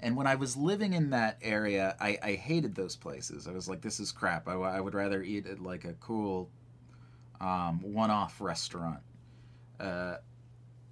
and 0.00 0.16
when 0.16 0.26
I 0.26 0.34
was 0.34 0.56
living 0.56 0.92
in 0.92 1.10
that 1.10 1.38
area, 1.42 1.96
I, 2.00 2.18
I 2.22 2.32
hated 2.34 2.74
those 2.74 2.96
places. 2.96 3.46
I 3.48 3.52
was 3.52 3.68
like, 3.68 3.80
this 3.80 4.00
is 4.00 4.12
crap. 4.12 4.48
I, 4.48 4.52
I 4.52 4.80
would 4.80 4.94
rather 4.94 5.22
eat 5.22 5.46
at 5.46 5.60
like 5.60 5.84
a 5.84 5.94
cool, 5.94 6.50
um, 7.40 7.80
one-off 7.80 8.40
restaurant. 8.40 9.00
Uh, 9.80 10.16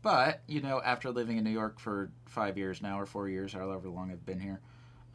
but 0.02 0.42
you 0.46 0.60
know, 0.60 0.80
after 0.84 1.10
living 1.10 1.36
in 1.36 1.44
New 1.44 1.50
York 1.50 1.78
for 1.78 2.10
five 2.26 2.56
years 2.56 2.80
now, 2.80 2.98
or 2.98 3.06
four 3.06 3.28
years, 3.28 3.52
however 3.52 3.88
long 3.88 4.10
I've 4.10 4.24
been 4.24 4.40
here, 4.40 4.60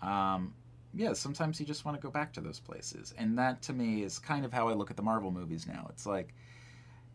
um, 0.01 0.53
yeah, 0.93 1.13
sometimes 1.13 1.59
you 1.59 1.65
just 1.65 1.85
want 1.85 1.97
to 1.97 2.01
go 2.05 2.11
back 2.11 2.33
to 2.33 2.41
those 2.41 2.59
places, 2.59 3.13
and 3.17 3.37
that 3.37 3.61
to 3.63 3.73
me 3.73 4.03
is 4.03 4.19
kind 4.19 4.43
of 4.43 4.51
how 4.51 4.67
I 4.67 4.73
look 4.73 4.91
at 4.91 4.97
the 4.97 5.03
Marvel 5.03 5.31
movies 5.31 5.65
now. 5.65 5.87
It's 5.89 6.05
like, 6.05 6.33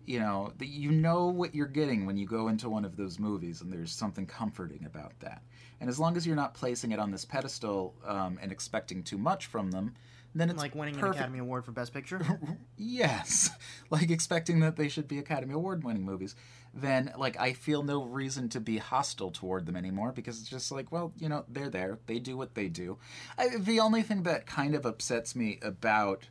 you 0.06 0.20
know, 0.20 0.52
that 0.58 0.66
you 0.66 0.90
know 0.90 1.26
what 1.26 1.54
you're 1.54 1.66
getting 1.66 2.06
when 2.06 2.16
you 2.16 2.26
go 2.26 2.48
into 2.48 2.68
one 2.68 2.84
of 2.84 2.96
those 2.96 3.18
movies, 3.18 3.60
and 3.60 3.72
there's 3.72 3.92
something 3.92 4.26
comforting 4.26 4.84
about 4.86 5.18
that. 5.20 5.42
And 5.80 5.90
as 5.90 5.98
long 5.98 6.16
as 6.16 6.26
you're 6.26 6.36
not 6.36 6.54
placing 6.54 6.92
it 6.92 6.98
on 6.98 7.10
this 7.10 7.24
pedestal 7.24 7.94
um, 8.06 8.38
and 8.40 8.50
expecting 8.50 9.02
too 9.02 9.18
much 9.18 9.46
from 9.46 9.70
them, 9.70 9.94
then 10.36 10.50
it's 10.50 10.60
like 10.60 10.74
winning 10.74 10.94
perfect. 10.94 11.16
an 11.16 11.22
Academy 11.22 11.38
Award 11.38 11.64
for 11.64 11.72
Best 11.72 11.94
Picture. 11.94 12.20
yes 12.76 13.50
like 13.90 14.10
expecting 14.10 14.60
that 14.60 14.76
they 14.76 14.88
should 14.88 15.08
be 15.08 15.18
academy 15.18 15.54
award 15.54 15.82
winning 15.82 16.04
movies 16.04 16.34
then 16.74 17.10
like 17.16 17.38
i 17.40 17.52
feel 17.52 17.82
no 17.82 18.04
reason 18.04 18.48
to 18.48 18.60
be 18.60 18.76
hostile 18.76 19.30
toward 19.30 19.64
them 19.64 19.76
anymore 19.76 20.12
because 20.12 20.40
it's 20.40 20.48
just 20.48 20.70
like 20.70 20.92
well 20.92 21.12
you 21.18 21.28
know 21.28 21.44
they're 21.48 21.70
there 21.70 21.98
they 22.06 22.18
do 22.18 22.36
what 22.36 22.54
they 22.54 22.68
do 22.68 22.98
I, 23.38 23.48
the 23.58 23.80
only 23.80 24.02
thing 24.02 24.24
that 24.24 24.46
kind 24.46 24.74
of 24.74 24.84
upsets 24.84 25.34
me 25.34 25.58
about 25.62 26.28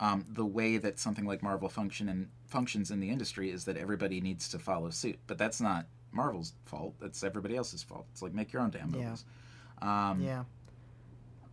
um, 0.00 0.26
the 0.28 0.44
way 0.44 0.76
that 0.76 0.98
something 0.98 1.24
like 1.24 1.42
marvel 1.42 1.68
function 1.68 2.08
and 2.08 2.28
functions 2.48 2.90
in 2.90 2.98
the 3.00 3.08
industry 3.10 3.50
is 3.50 3.64
that 3.64 3.76
everybody 3.76 4.20
needs 4.20 4.48
to 4.48 4.58
follow 4.58 4.90
suit 4.90 5.18
but 5.26 5.36
that's 5.38 5.60
not 5.60 5.86
marvel's 6.12 6.54
fault 6.64 6.94
that's 7.00 7.22
everybody 7.22 7.56
else's 7.56 7.82
fault 7.82 8.06
it's 8.12 8.22
like 8.22 8.32
make 8.32 8.52
your 8.52 8.62
own 8.62 8.70
damn 8.70 8.90
Yeah. 8.94 9.04
movies 9.04 9.24
um, 9.82 10.20
Yeah. 10.20 10.44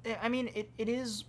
I- 0.06 0.18
I 0.24 0.30
mean, 0.30 0.50
it, 0.56 0.70
it 0.78 0.88
is. 0.90 1.26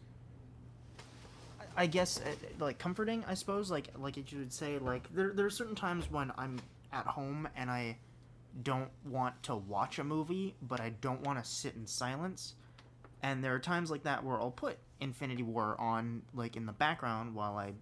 I 1.76 1.87
guess 1.87 2.18
uh, 2.20 2.31
like 2.59 2.79
comforting. 2.79 3.24
I 3.29 3.35
suppose 3.35 3.70
like 3.70 3.88
like 3.98 4.16
you 4.33 4.38
would 4.38 4.52
say 4.52 4.79
like 4.79 5.12
there 5.14 5.33
there 5.35 5.44
are 5.46 5.50
certain 5.50 5.74
times 5.74 6.11
when 6.11 6.33
I'm 6.38 6.59
at 6.92 7.07
home 7.07 7.48
and 7.57 7.70
I 7.70 7.98
don't 8.62 8.88
want 9.05 9.42
to 9.44 9.55
watch 9.57 9.98
a 9.98 10.05
movie, 10.05 10.55
but 10.62 10.81
I 10.81 10.90
don't 11.00 11.20
want 11.22 11.42
to 11.42 11.48
sit 11.50 11.74
in 11.74 11.87
silence. 11.87 12.55
And 13.22 13.42
there 13.44 13.55
are 13.55 13.59
times 13.59 13.90
like 13.90 14.05
that 14.05 14.24
where 14.24 14.40
I'll 14.40 14.50
put 14.50 14.79
Infinity 15.00 15.42
War 15.42 15.79
on 15.79 16.22
like 16.35 16.57
in 16.57 16.64
the 16.64 16.72
background 16.72 17.35
while 17.35 17.57
I 17.59 17.72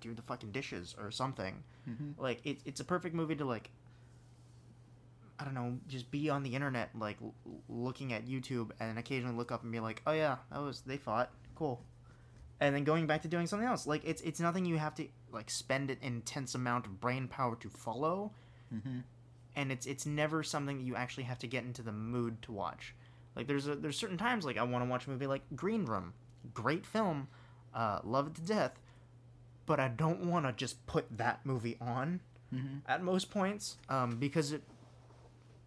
do 0.00 0.14
the 0.14 0.22
fucking 0.22 0.52
dishes 0.52 0.94
or 0.98 1.10
something. 1.10 1.62
Mm-hmm. 1.88 2.20
Like 2.20 2.40
it, 2.44 2.58
it's 2.64 2.80
a 2.80 2.84
perfect 2.84 3.14
movie 3.14 3.36
to 3.36 3.44
like 3.44 3.70
I 5.38 5.44
don't 5.44 5.54
know, 5.54 5.78
just 5.86 6.10
be 6.10 6.30
on 6.30 6.42
the 6.42 6.54
internet 6.54 6.90
like 6.98 7.16
l- 7.22 7.34
looking 7.68 8.12
at 8.12 8.26
YouTube 8.26 8.70
and 8.80 8.98
occasionally 8.98 9.36
look 9.36 9.52
up 9.52 9.62
and 9.62 9.70
be 9.70 9.80
like, 9.80 10.02
"Oh 10.06 10.12
yeah, 10.12 10.36
that 10.50 10.60
was 10.60 10.80
they 10.82 10.96
fought. 10.96 11.30
Cool." 11.54 11.80
And 12.60 12.74
then 12.74 12.82
going 12.82 13.06
back 13.06 13.22
to 13.22 13.28
doing 13.28 13.46
something 13.46 13.68
else. 13.68 13.86
Like 13.86 14.02
it's 14.04 14.20
it's 14.22 14.40
nothing 14.40 14.64
you 14.64 14.78
have 14.78 14.94
to 14.96 15.06
like 15.32 15.50
spend 15.50 15.90
an 15.90 15.98
intense 16.02 16.54
amount 16.54 16.86
of 16.86 17.00
brain 17.00 17.28
power 17.28 17.56
to 17.56 17.68
follow. 17.68 18.32
Mm-hmm. 18.74 19.00
And 19.54 19.72
it's 19.72 19.86
it's 19.86 20.06
never 20.06 20.42
something 20.42 20.78
that 20.78 20.84
you 20.84 20.96
actually 20.96 21.24
have 21.24 21.38
to 21.40 21.46
get 21.46 21.64
into 21.64 21.82
the 21.82 21.92
mood 21.92 22.42
to 22.42 22.52
watch. 22.52 22.94
Like 23.36 23.46
there's 23.46 23.68
a, 23.68 23.76
there's 23.76 23.96
certain 23.96 24.18
times 24.18 24.44
like 24.44 24.58
I 24.58 24.64
want 24.64 24.84
to 24.84 24.90
watch 24.90 25.06
a 25.06 25.10
movie 25.10 25.28
like 25.28 25.42
Green 25.54 25.84
Room, 25.84 26.14
great 26.52 26.84
film, 26.84 27.28
uh, 27.72 28.00
love 28.02 28.26
it 28.26 28.34
to 28.34 28.42
death, 28.42 28.80
but 29.68 29.78
I 29.78 29.86
don't 29.88 30.24
want 30.30 30.46
to 30.46 30.52
just 30.52 30.84
put 30.86 31.06
that 31.18 31.46
movie 31.46 31.76
on 31.80 32.20
Mm-hmm. 32.52 32.78
at 32.86 33.02
most 33.02 33.30
points 33.30 33.76
um, 33.90 34.16
because 34.16 34.52
it, 34.52 34.62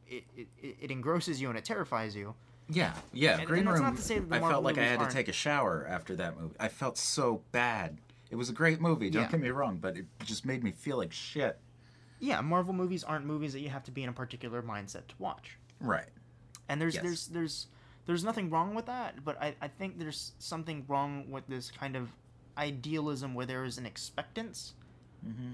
it 0.08 0.24
it 0.36 0.48
it 0.82 0.90
engrosses 0.92 1.40
you 1.40 1.48
and 1.50 1.56
it 1.58 1.64
terrifies 1.64 2.16
you. 2.16 2.34
Yeah, 2.70 2.94
yeah. 3.14 3.38
And- 3.38 3.46
Green 3.48 3.68
and 3.68 3.74
Room. 3.76 3.84
not 3.84 3.96
to 3.98 4.02
say 4.02 4.18
that 4.18 4.28
the 4.30 4.36
I 4.38 4.40
felt 4.40 4.64
like 4.64 4.80
I 4.80 4.84
had 4.84 4.96
to 4.96 5.02
aren't- 5.02 5.12
take 5.14 5.28
a 5.28 5.34
shower 5.34 5.86
after 5.88 6.16
that 6.16 6.40
movie. 6.40 6.56
I 6.60 6.70
felt 6.70 6.98
so 6.98 7.44
bad. 7.52 8.00
It 8.32 8.36
was 8.36 8.50
a 8.50 8.54
great 8.54 8.82
movie. 8.82 9.10
Don't 9.12 9.24
Yeah. 9.24 9.30
get 9.30 9.40
me 9.42 9.50
wrong, 9.50 9.78
but 9.78 9.96
it 9.98 10.06
just 10.24 10.44
made 10.44 10.64
me 10.64 10.72
feel 10.72 10.98
like 10.98 11.12
shit. 11.14 11.60
Yeah, 12.20 12.42
Marvel 12.42 12.74
movies 12.74 13.04
aren't 13.04 13.26
movies 13.26 13.54
that 13.54 13.60
you 13.60 13.70
have 13.70 13.84
to 13.84 13.92
be 13.92 14.02
in 14.04 14.10
a 14.10 14.14
particular 14.14 14.64
mindset 14.64 15.08
to 15.10 15.16
watch. 15.20 15.58
Right. 15.80 16.10
And 16.68 16.82
there's 16.82 16.96
Yes. 16.96 17.04
there's 17.04 17.28
there's 17.28 17.68
there's 18.08 18.24
nothing 18.24 18.50
wrong 18.50 18.74
with 18.74 18.88
that, 18.88 19.24
but 19.24 19.40
I, 19.40 19.56
I 19.62 19.68
think 19.68 20.00
there's 20.00 20.32
something 20.40 20.84
wrong 20.88 21.30
with 21.30 21.46
this 21.48 21.70
kind 21.70 21.96
of 21.96 22.10
idealism 22.58 23.34
where 23.34 23.46
there 23.46 23.64
is 23.64 23.78
an 23.78 23.86
expectance 23.86 24.74
Mm-hmm. 25.28 25.52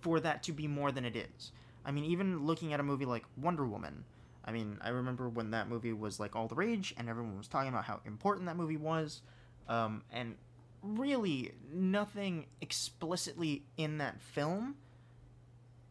for 0.00 0.20
that 0.20 0.42
to 0.44 0.52
be 0.52 0.66
more 0.66 0.90
than 0.90 1.04
it 1.04 1.14
is. 1.14 1.52
I 1.84 1.90
mean, 1.90 2.04
even 2.06 2.46
looking 2.46 2.72
at 2.72 2.80
a 2.80 2.82
movie 2.82 3.04
like 3.04 3.24
Wonder 3.36 3.66
Woman, 3.66 4.04
I 4.42 4.52
mean, 4.52 4.78
I 4.80 4.88
remember 4.88 5.28
when 5.28 5.50
that 5.50 5.68
movie 5.68 5.92
was 5.92 6.18
like 6.18 6.34
all 6.34 6.48
the 6.48 6.54
rage 6.54 6.94
and 6.96 7.06
everyone 7.08 7.36
was 7.36 7.46
talking 7.46 7.68
about 7.68 7.84
how 7.84 8.00
important 8.06 8.46
that 8.46 8.56
movie 8.56 8.78
was. 8.78 9.20
Um, 9.68 10.02
and 10.10 10.36
really, 10.82 11.52
nothing 11.70 12.46
explicitly 12.62 13.64
in 13.76 13.98
that 13.98 14.22
film 14.22 14.76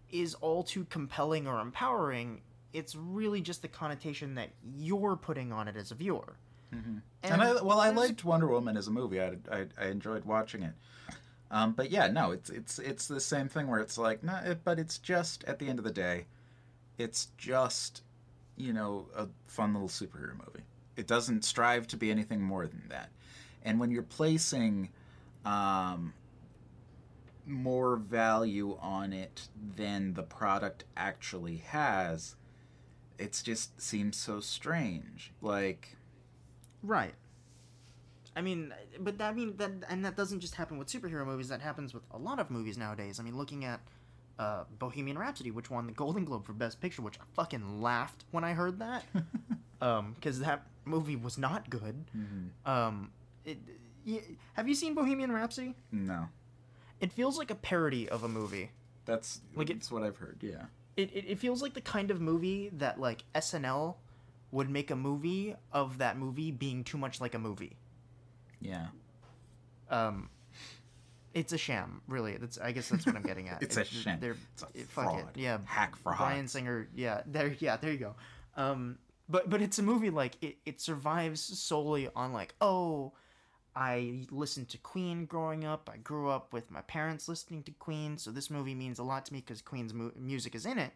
is 0.10 0.34
all 0.36 0.64
too 0.64 0.86
compelling 0.86 1.48
or 1.48 1.60
empowering. 1.60 2.42
It's 2.74 2.96
really 2.96 3.42
just 3.42 3.62
the 3.62 3.68
connotation 3.68 4.34
that 4.34 4.50
you're 4.76 5.16
putting 5.16 5.52
on 5.52 5.68
it 5.68 5.76
as 5.76 5.92
a 5.92 5.96
viewer. 5.96 6.38
Mm-hmm. 6.74 6.98
And, 7.24 7.42
I, 7.42 7.62
well, 7.62 7.80
I 7.80 7.90
liked 7.90 8.24
Wonder 8.24 8.48
Woman 8.48 8.78
as 8.78 8.88
a 8.88 8.92
movie. 8.92 9.20
I, 9.20 9.38
I, 9.52 9.66
I 9.80 9.86
enjoyed 9.88 10.26
watching 10.26 10.64
it. 10.64 10.74
Um, 11.52 11.74
but 11.74 11.92
yeah, 11.92 12.08
no, 12.08 12.32
it's 12.32 12.50
it's 12.50 12.80
it's 12.80 13.08
the 13.08 13.20
same 13.20 13.48
thing 13.48 13.68
where 13.68 13.80
it's 13.80 13.98
like, 13.98 14.24
no, 14.24 14.36
it, 14.44 14.64
but 14.64 14.80
it's 14.80 14.98
just 14.98 15.44
at 15.46 15.60
the 15.60 15.68
end 15.68 15.80
of 15.80 15.86
the 15.86 15.92
day, 15.92 16.26
it's 16.98 17.28
just 17.38 18.02
you 18.58 18.74
know 18.74 19.08
a 19.16 19.28
fun 19.48 19.74
little 19.74 19.88
superhero 19.88 20.34
movie. 20.34 20.66
It 20.98 21.08
doesn't 21.08 21.46
strive 21.46 21.88
to 21.88 21.98
be 21.98 22.10
anything 22.10 22.42
more 22.42 22.68
than 22.68 22.84
that. 22.90 23.10
And 23.64 23.80
when 23.80 23.92
you're 23.92 24.04
placing 24.04 24.90
um, 25.46 26.14
more 27.46 27.96
value 27.96 28.78
on 28.82 29.14
it 29.14 29.48
than 29.76 30.16
the 30.16 30.24
product 30.24 30.84
actually 30.98 31.58
has, 31.58 32.36
it 33.20 33.40
just 33.44 33.80
seems 33.80 34.18
so 34.18 34.40
strange. 34.40 35.32
Like. 35.42 35.96
Right. 36.86 37.14
I 38.36 38.42
mean, 38.42 38.74
but 39.00 39.18
that 39.18 39.32
I 39.32 39.34
mean 39.34 39.56
that, 39.58 39.72
and 39.90 40.04
that 40.04 40.16
doesn't 40.18 40.42
just 40.42 40.56
happen 40.56 40.78
with 40.78 40.88
superhero 40.90 41.26
movies. 41.26 41.48
That 41.50 41.62
happens 41.62 41.94
with 41.94 42.04
a 42.12 42.18
lot 42.18 42.40
of 42.40 42.52
movies 42.52 42.78
nowadays. 42.78 43.20
I 43.20 43.24
mean, 43.24 43.38
looking 43.38 43.64
at 43.64 43.80
uh, 44.38 44.66
Bohemian 44.78 45.18
Rhapsody, 45.18 45.52
which 45.52 45.70
won 45.70 45.86
the 45.88 45.94
Golden 45.94 46.26
Globe 46.26 46.46
for 46.46 46.52
Best 46.54 46.82
Picture, 46.82 47.02
which 47.02 47.18
I 47.18 47.24
fucking 47.34 47.82
laughed 47.82 48.26
when 48.32 48.44
I 48.44 48.52
heard 48.54 48.80
that, 48.80 49.06
um, 49.82 50.14
because 50.16 50.40
that 50.42 50.68
movie 50.84 51.16
was 51.16 51.38
not 51.38 51.70
good. 51.70 52.04
Mhm. 52.16 52.50
Um, 52.70 53.12
it, 53.46 53.58
have 54.54 54.68
you 54.68 54.76
seen 54.76 54.94
Bohemian 54.96 55.32
Rhapsody? 55.32 55.74
No, 55.92 56.28
It 57.00 57.12
feels 57.14 57.38
like 57.38 57.50
a 57.52 57.56
parody 57.56 58.08
of 58.10 58.24
a 58.24 58.28
movie. 58.28 58.72
that's 59.06 59.40
Like 59.56 59.70
it- 59.70 59.76
that's 59.76 59.92
what 59.92 60.04
I've 60.04 60.18
heard. 60.18 60.40
Yeah. 60.42 60.66
It, 60.98 61.10
it, 61.14 61.26
it 61.28 61.40
feels 61.40 61.62
like 61.62 61.74
the 61.74 61.82
kind 61.82 62.12
of 62.12 62.20
movie 62.22 62.70
that 62.74 63.00
like 63.00 63.24
SNL 63.34 63.96
would 64.56 64.70
make 64.70 64.90
a 64.92 64.96
movie 64.96 65.56
of 65.72 65.98
that 66.00 66.18
movie 66.18 66.52
being 66.52 66.84
too 66.84 66.98
much 66.98 67.20
like 67.24 67.36
a 67.36 67.40
movie. 67.40 67.76
Yeah. 68.62 68.88
um 69.90 70.30
it's 71.34 71.52
a 71.54 71.58
sham 71.58 72.02
really 72.08 72.38
that's 72.38 72.58
i 72.58 72.72
guess 72.72 72.88
that's 72.90 73.06
what 73.06 73.16
i'm 73.16 73.22
getting 73.32 73.50
at 73.50 73.62
It's 73.66 73.78
a 73.78 73.82
It- 73.82 73.88
sham. 73.88 74.20
they're 74.22 74.38
It's 74.54 74.64
a 74.64 74.68
it- 74.74 74.88
fuck 74.88 75.06
it 75.14 75.20
fraud. 75.20 75.30
yeah 75.36 75.58
Hack 75.66 75.96
fraud. 75.98 76.18
Bryan 76.18 76.48
Singer 76.48 76.88
yeah 76.96 77.22
there 77.28 77.54
yeah 77.60 77.76
there 77.78 77.92
you 77.92 77.98
go 78.00 78.16
um 78.56 78.98
but 79.30 79.50
but 79.50 79.62
it's 79.62 79.78
a 79.78 79.84
movie 79.84 80.10
like 80.10 80.34
it, 80.42 80.56
it 80.66 80.82
survives 80.82 81.42
solely 81.42 82.10
on 82.16 82.32
like 82.34 82.56
oh 82.62 83.12
i 83.76 84.24
listened 84.32 84.70
to 84.70 84.78
queen 84.80 85.26
growing 85.26 85.66
up 85.66 85.90
i 85.94 85.98
grew 85.98 86.30
up 86.30 86.54
with 86.54 86.72
my 86.72 86.82
parents 86.82 87.28
listening 87.28 87.62
to 87.64 87.72
queen 87.74 88.18
so 88.18 88.32
this 88.32 88.50
movie 88.50 88.74
means 88.74 88.98
a 89.00 89.04
lot 89.04 89.26
to 89.26 89.34
me 89.34 89.40
because 89.42 89.62
queen's 89.62 89.94
mu- 89.94 90.14
music 90.18 90.56
is 90.56 90.66
in 90.66 90.78
it 90.80 90.94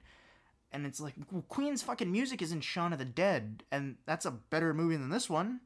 and 0.72 0.86
it's 0.86 1.00
like 1.00 1.16
well, 1.32 1.44
queen's 1.50 1.82
fucking 1.82 2.12
music 2.12 2.42
is 2.42 2.52
in 2.52 2.62
shaun 2.62 2.94
of 2.94 3.00
the 3.00 3.06
dead 3.06 3.64
and 3.72 3.96
that's 4.06 4.26
a 4.26 4.32
better 4.32 4.74
movie 4.74 4.96
than 4.96 5.10
this 5.10 5.30
one 5.30 5.60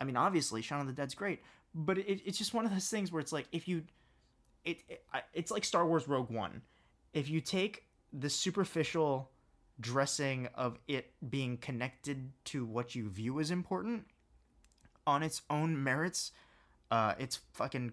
I 0.00 0.04
mean, 0.04 0.16
obviously, 0.16 0.62
Shaun 0.62 0.80
of 0.80 0.86
the 0.86 0.92
Dead's 0.92 1.14
great, 1.14 1.42
but 1.74 1.98
it, 1.98 2.20
it's 2.24 2.38
just 2.38 2.54
one 2.54 2.64
of 2.64 2.72
those 2.72 2.88
things 2.88 3.10
where 3.10 3.20
it's 3.20 3.32
like 3.32 3.46
if 3.52 3.66
you, 3.66 3.84
it, 4.64 4.78
it 4.88 5.04
it's 5.32 5.50
like 5.50 5.64
Star 5.64 5.86
Wars 5.86 6.06
Rogue 6.06 6.30
One. 6.30 6.62
If 7.12 7.30
you 7.30 7.40
take 7.40 7.84
the 8.12 8.28
superficial 8.28 9.30
dressing 9.80 10.48
of 10.54 10.78
it 10.86 11.12
being 11.28 11.56
connected 11.56 12.30
to 12.44 12.64
what 12.64 12.94
you 12.94 13.08
view 13.08 13.40
as 13.40 13.50
important 13.50 14.06
on 15.06 15.22
its 15.22 15.42
own 15.48 15.82
merits, 15.82 16.32
uh, 16.90 17.14
it's 17.18 17.40
fucking 17.54 17.92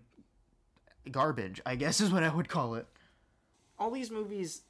garbage. 1.10 1.62
I 1.66 1.76
guess 1.76 2.02
is 2.02 2.12
what 2.12 2.24
I 2.24 2.34
would 2.34 2.50
call 2.50 2.76
it. 2.76 2.86
All 3.80 3.92
these 3.92 4.12
movies 4.12 4.62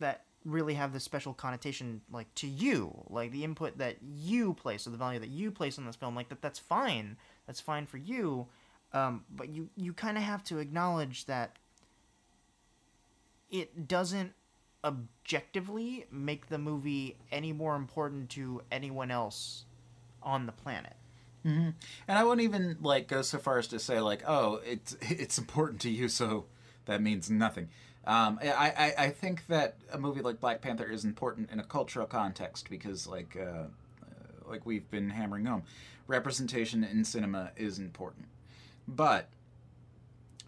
that 0.00 0.24
really 0.44 0.74
have 0.74 0.92
this 0.92 1.04
special 1.04 1.34
connotation 1.34 2.00
like 2.10 2.34
to 2.34 2.46
you 2.46 3.04
like 3.10 3.30
the 3.30 3.44
input 3.44 3.76
that 3.76 3.96
you 4.02 4.54
place 4.54 4.86
or 4.86 4.90
the 4.90 4.96
value 4.96 5.18
that 5.18 5.28
you 5.28 5.50
place 5.50 5.78
on 5.78 5.84
this 5.84 5.96
film 5.96 6.14
like 6.14 6.28
that 6.28 6.40
that's 6.40 6.58
fine. 6.58 7.16
That's 7.46 7.60
fine 7.60 7.86
for 7.86 7.98
you. 7.98 8.46
Um, 8.92 9.24
but 9.30 9.48
you 9.48 9.68
you 9.76 9.92
kind 9.92 10.16
of 10.16 10.24
have 10.24 10.42
to 10.44 10.58
acknowledge 10.58 11.26
that 11.26 11.56
it 13.50 13.86
doesn't 13.86 14.32
objectively 14.82 16.06
make 16.10 16.48
the 16.48 16.58
movie 16.58 17.16
any 17.30 17.52
more 17.52 17.76
important 17.76 18.30
to 18.30 18.62
anyone 18.72 19.10
else 19.10 19.64
on 20.22 20.46
the 20.46 20.52
planet. 20.52 20.94
Hmm 21.42 21.70
And 22.08 22.18
I 22.18 22.24
wouldn't 22.24 22.42
even 22.42 22.78
like 22.80 23.08
go 23.08 23.22
so 23.22 23.38
far 23.38 23.58
as 23.58 23.68
to 23.68 23.78
say 23.78 24.00
like, 24.00 24.22
oh, 24.26 24.60
it's 24.64 24.96
it's 25.02 25.38
important 25.38 25.80
to 25.82 25.90
you, 25.90 26.08
so 26.08 26.46
that 26.86 27.02
means 27.02 27.30
nothing. 27.30 27.68
Um, 28.10 28.40
I, 28.42 28.72
I 28.76 29.04
I 29.04 29.10
think 29.10 29.46
that 29.46 29.76
a 29.92 29.96
movie 29.96 30.20
like 30.20 30.40
Black 30.40 30.60
Panther 30.60 30.84
is 30.90 31.04
important 31.04 31.48
in 31.52 31.60
a 31.60 31.62
cultural 31.62 32.06
context 32.06 32.68
because 32.68 33.06
like 33.06 33.36
uh, 33.40 33.44
uh, 33.44 33.68
like 34.48 34.66
we've 34.66 34.90
been 34.90 35.10
hammering 35.10 35.44
home, 35.44 35.62
representation 36.08 36.82
in 36.82 37.04
cinema 37.04 37.52
is 37.56 37.78
important, 37.78 38.26
but 38.88 39.28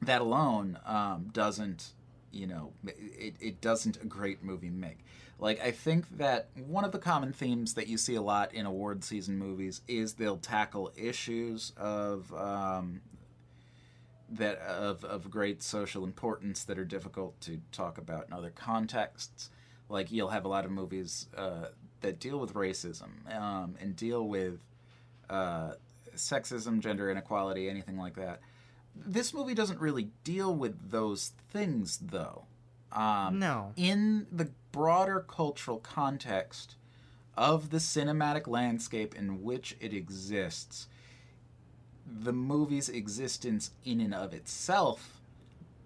that 0.01 0.21
alone 0.21 0.77
um, 0.85 1.31
doesn't 1.33 1.93
you 2.33 2.49
know 2.49 2.73
it, 2.85 3.37
it 3.41 3.61
doesn't 3.61 3.97
a 4.03 4.07
great 4.07 4.43
movie 4.43 4.69
make. 4.69 4.99
Like 5.39 5.61
i 5.61 5.71
think 5.73 6.19
that 6.19 6.49
one 6.67 6.85
of 6.85 6.93
the 6.93 6.99
common 6.99 7.33
themes 7.33 7.75
that 7.75 7.87
you 7.87 7.97
see 7.97 8.15
a 8.17 8.23
lot 8.23 8.55
in 8.55 8.67
award 8.67 9.03
season 9.03 9.39
movies 9.39 9.83
is 9.87 10.15
they'll 10.15 10.37
tackle 10.37 10.93
issues 10.97 11.73
of 11.77 12.33
um, 12.35 13.01
that 14.37 14.59
of, 14.59 15.05
of 15.05 15.31
great 15.31 15.63
social 15.63 16.05
importance 16.05 16.65
that 16.65 16.79
are 16.79 16.85
difficult 16.85 17.41
to 17.43 17.61
talk 17.71 17.99
about 17.99 18.27
in 18.27 18.33
other 18.33 18.51
contexts. 18.51 19.51
Like 19.89 20.11
you'll 20.11 20.29
have 20.29 20.45
a 20.45 20.49
lot 20.49 20.65
of 20.65 20.71
movies 20.71 21.27
uh, 21.37 21.67
that 22.01 22.19
deal 22.19 22.39
with 22.39 22.55
racism 22.55 23.33
um, 23.35 23.77
and 23.81 23.95
deal 23.95 24.27
with 24.27 24.61
uh, 25.29 25.73
sexism 26.17 26.81
gender 26.81 27.11
inequality 27.11 27.69
anything 27.69 27.99
like 27.99 28.17
that. 28.17 28.41
This 28.95 29.33
movie 29.33 29.55
doesn't 29.55 29.81
really 29.81 30.11
deal 30.25 30.55
with 30.55 30.91
those 30.91 31.33
things 31.51 31.99
though. 32.03 32.45
Um, 32.93 33.39
no. 33.39 33.73
in 33.75 34.27
the 34.31 34.51
broader 34.71 35.25
cultural 35.27 35.79
context 35.79 36.77
of 37.39 37.71
the 37.71 37.79
cinematic 37.79 38.47
landscape 38.47 39.15
in 39.15 39.43
which 39.43 39.77
it 39.81 39.95
exists 39.95 40.89
the 42.21 42.33
movie's 42.33 42.89
existence 42.89 43.71
in 43.85 44.01
and 44.01 44.15
of 44.15 44.35
itself 44.35 45.21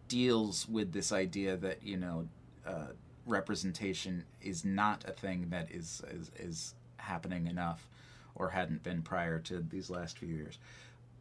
deals 0.09 0.68
with 0.68 0.93
this 0.93 1.12
idea 1.12 1.57
that 1.57 1.83
you 1.83 1.97
know 1.97 2.29
uh, 2.66 2.87
representation 3.27 4.24
is 4.41 4.64
not 4.64 5.05
a 5.07 5.12
thing 5.12 5.49
that 5.51 5.70
is, 5.70 6.03
is 6.11 6.31
is 6.39 6.74
happening 6.99 7.47
enough 7.47 7.89
or 8.35 8.51
hadn't 8.51 8.83
been 8.83 9.03
prior 9.03 9.39
to 9.39 9.64
these 9.70 9.91
last 9.91 10.18
few 10.18 10.29
years. 10.29 10.59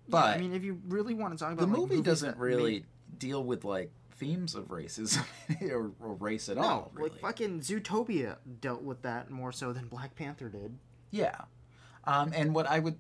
But 0.08 0.36
I 0.36 0.38
mean, 0.38 0.53
if 0.53 0.64
you 0.64 0.80
really 0.88 1.14
want 1.14 1.34
to 1.38 1.43
talk 1.43 1.53
about 1.53 1.62
the 1.62 1.68
like, 1.68 1.89
movie 1.89 2.01
doesn't 2.01 2.38
really 2.38 2.86
deal 3.18 3.43
with 3.43 3.64
like 3.64 3.91
themes 4.18 4.56
of 4.56 4.66
racism 4.68 5.26
or, 5.72 5.91
or 5.99 6.14
race 6.16 6.47
at 6.49 6.58
no, 6.58 6.64
all. 6.64 6.91
Really. 6.93 7.10
like 7.10 7.20
fucking 7.20 7.62
Zootopia 7.62 8.38
dealt 8.62 8.84
with 8.84 9.01
that 9.01 9.30
more 9.30 9.51
so 9.51 9.74
than 9.74 9.88
Black 9.88 10.16
Panther 10.16 10.49
did. 10.49 10.78
Yeah, 11.12 11.36
um, 12.03 12.32
and 12.36 12.53
what 12.53 12.68
I 12.68 12.80
would 12.80 12.97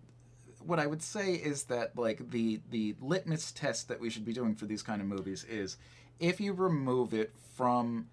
what 0.65 0.79
I 0.79 0.87
would 0.87 1.01
say 1.01 1.33
is 1.33 1.63
that 1.65 1.97
like 1.97 2.31
the 2.31 2.59
the 2.69 2.95
litmus 2.99 3.51
test 3.51 3.87
that 3.87 3.99
we 3.99 4.09
should 4.09 4.25
be 4.25 4.33
doing 4.33 4.55
for 4.55 4.65
these 4.65 4.83
kind 4.83 5.01
of 5.01 5.07
movies 5.07 5.43
is 5.43 5.77
if 6.19 6.39
you 6.39 6.53
remove 6.53 7.13
it 7.13 7.33
from 7.55 8.07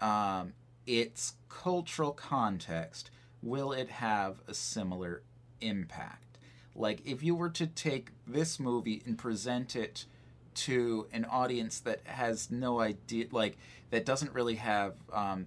um, 0.00 0.54
its 0.86 1.34
cultural 1.48 2.12
context, 2.12 3.10
will 3.42 3.72
it 3.72 3.88
have 3.88 4.40
a 4.48 4.54
similar 4.54 5.22
impact? 5.60 6.38
Like 6.74 7.00
if 7.06 7.22
you 7.22 7.34
were 7.34 7.50
to 7.50 7.66
take 7.66 8.10
this 8.26 8.58
movie 8.58 9.02
and 9.06 9.16
present 9.16 9.76
it 9.76 10.06
to 10.54 11.06
an 11.12 11.24
audience 11.24 11.80
that 11.80 12.00
has 12.04 12.50
no 12.50 12.80
idea, 12.80 13.26
like 13.30 13.56
that 13.90 14.04
doesn't 14.04 14.32
really 14.32 14.56
have 14.56 14.94
um, 15.12 15.46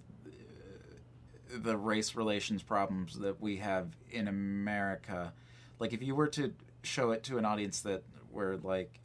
the 1.53 1.77
race 1.77 2.15
relations 2.15 2.61
problems 2.63 3.19
that 3.19 3.41
we 3.41 3.57
have 3.57 3.89
in 4.11 4.27
America. 4.27 5.33
Like 5.79 5.93
if 5.93 6.01
you 6.01 6.15
were 6.15 6.27
to 6.27 6.53
show 6.83 7.11
it 7.11 7.23
to 7.23 7.37
an 7.37 7.45
audience 7.45 7.81
that 7.81 8.03
were 8.31 8.57
like 8.57 8.99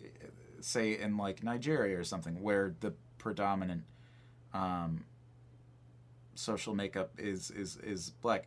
say 0.60 0.98
in 0.98 1.16
like 1.16 1.42
Nigeria 1.42 1.98
or 1.98 2.04
something 2.04 2.42
where 2.42 2.74
the 2.80 2.92
predominant 3.18 3.82
um, 4.54 5.04
social 6.34 6.74
makeup 6.74 7.12
is 7.18 7.50
is 7.50 7.76
is 7.78 8.10
black 8.10 8.46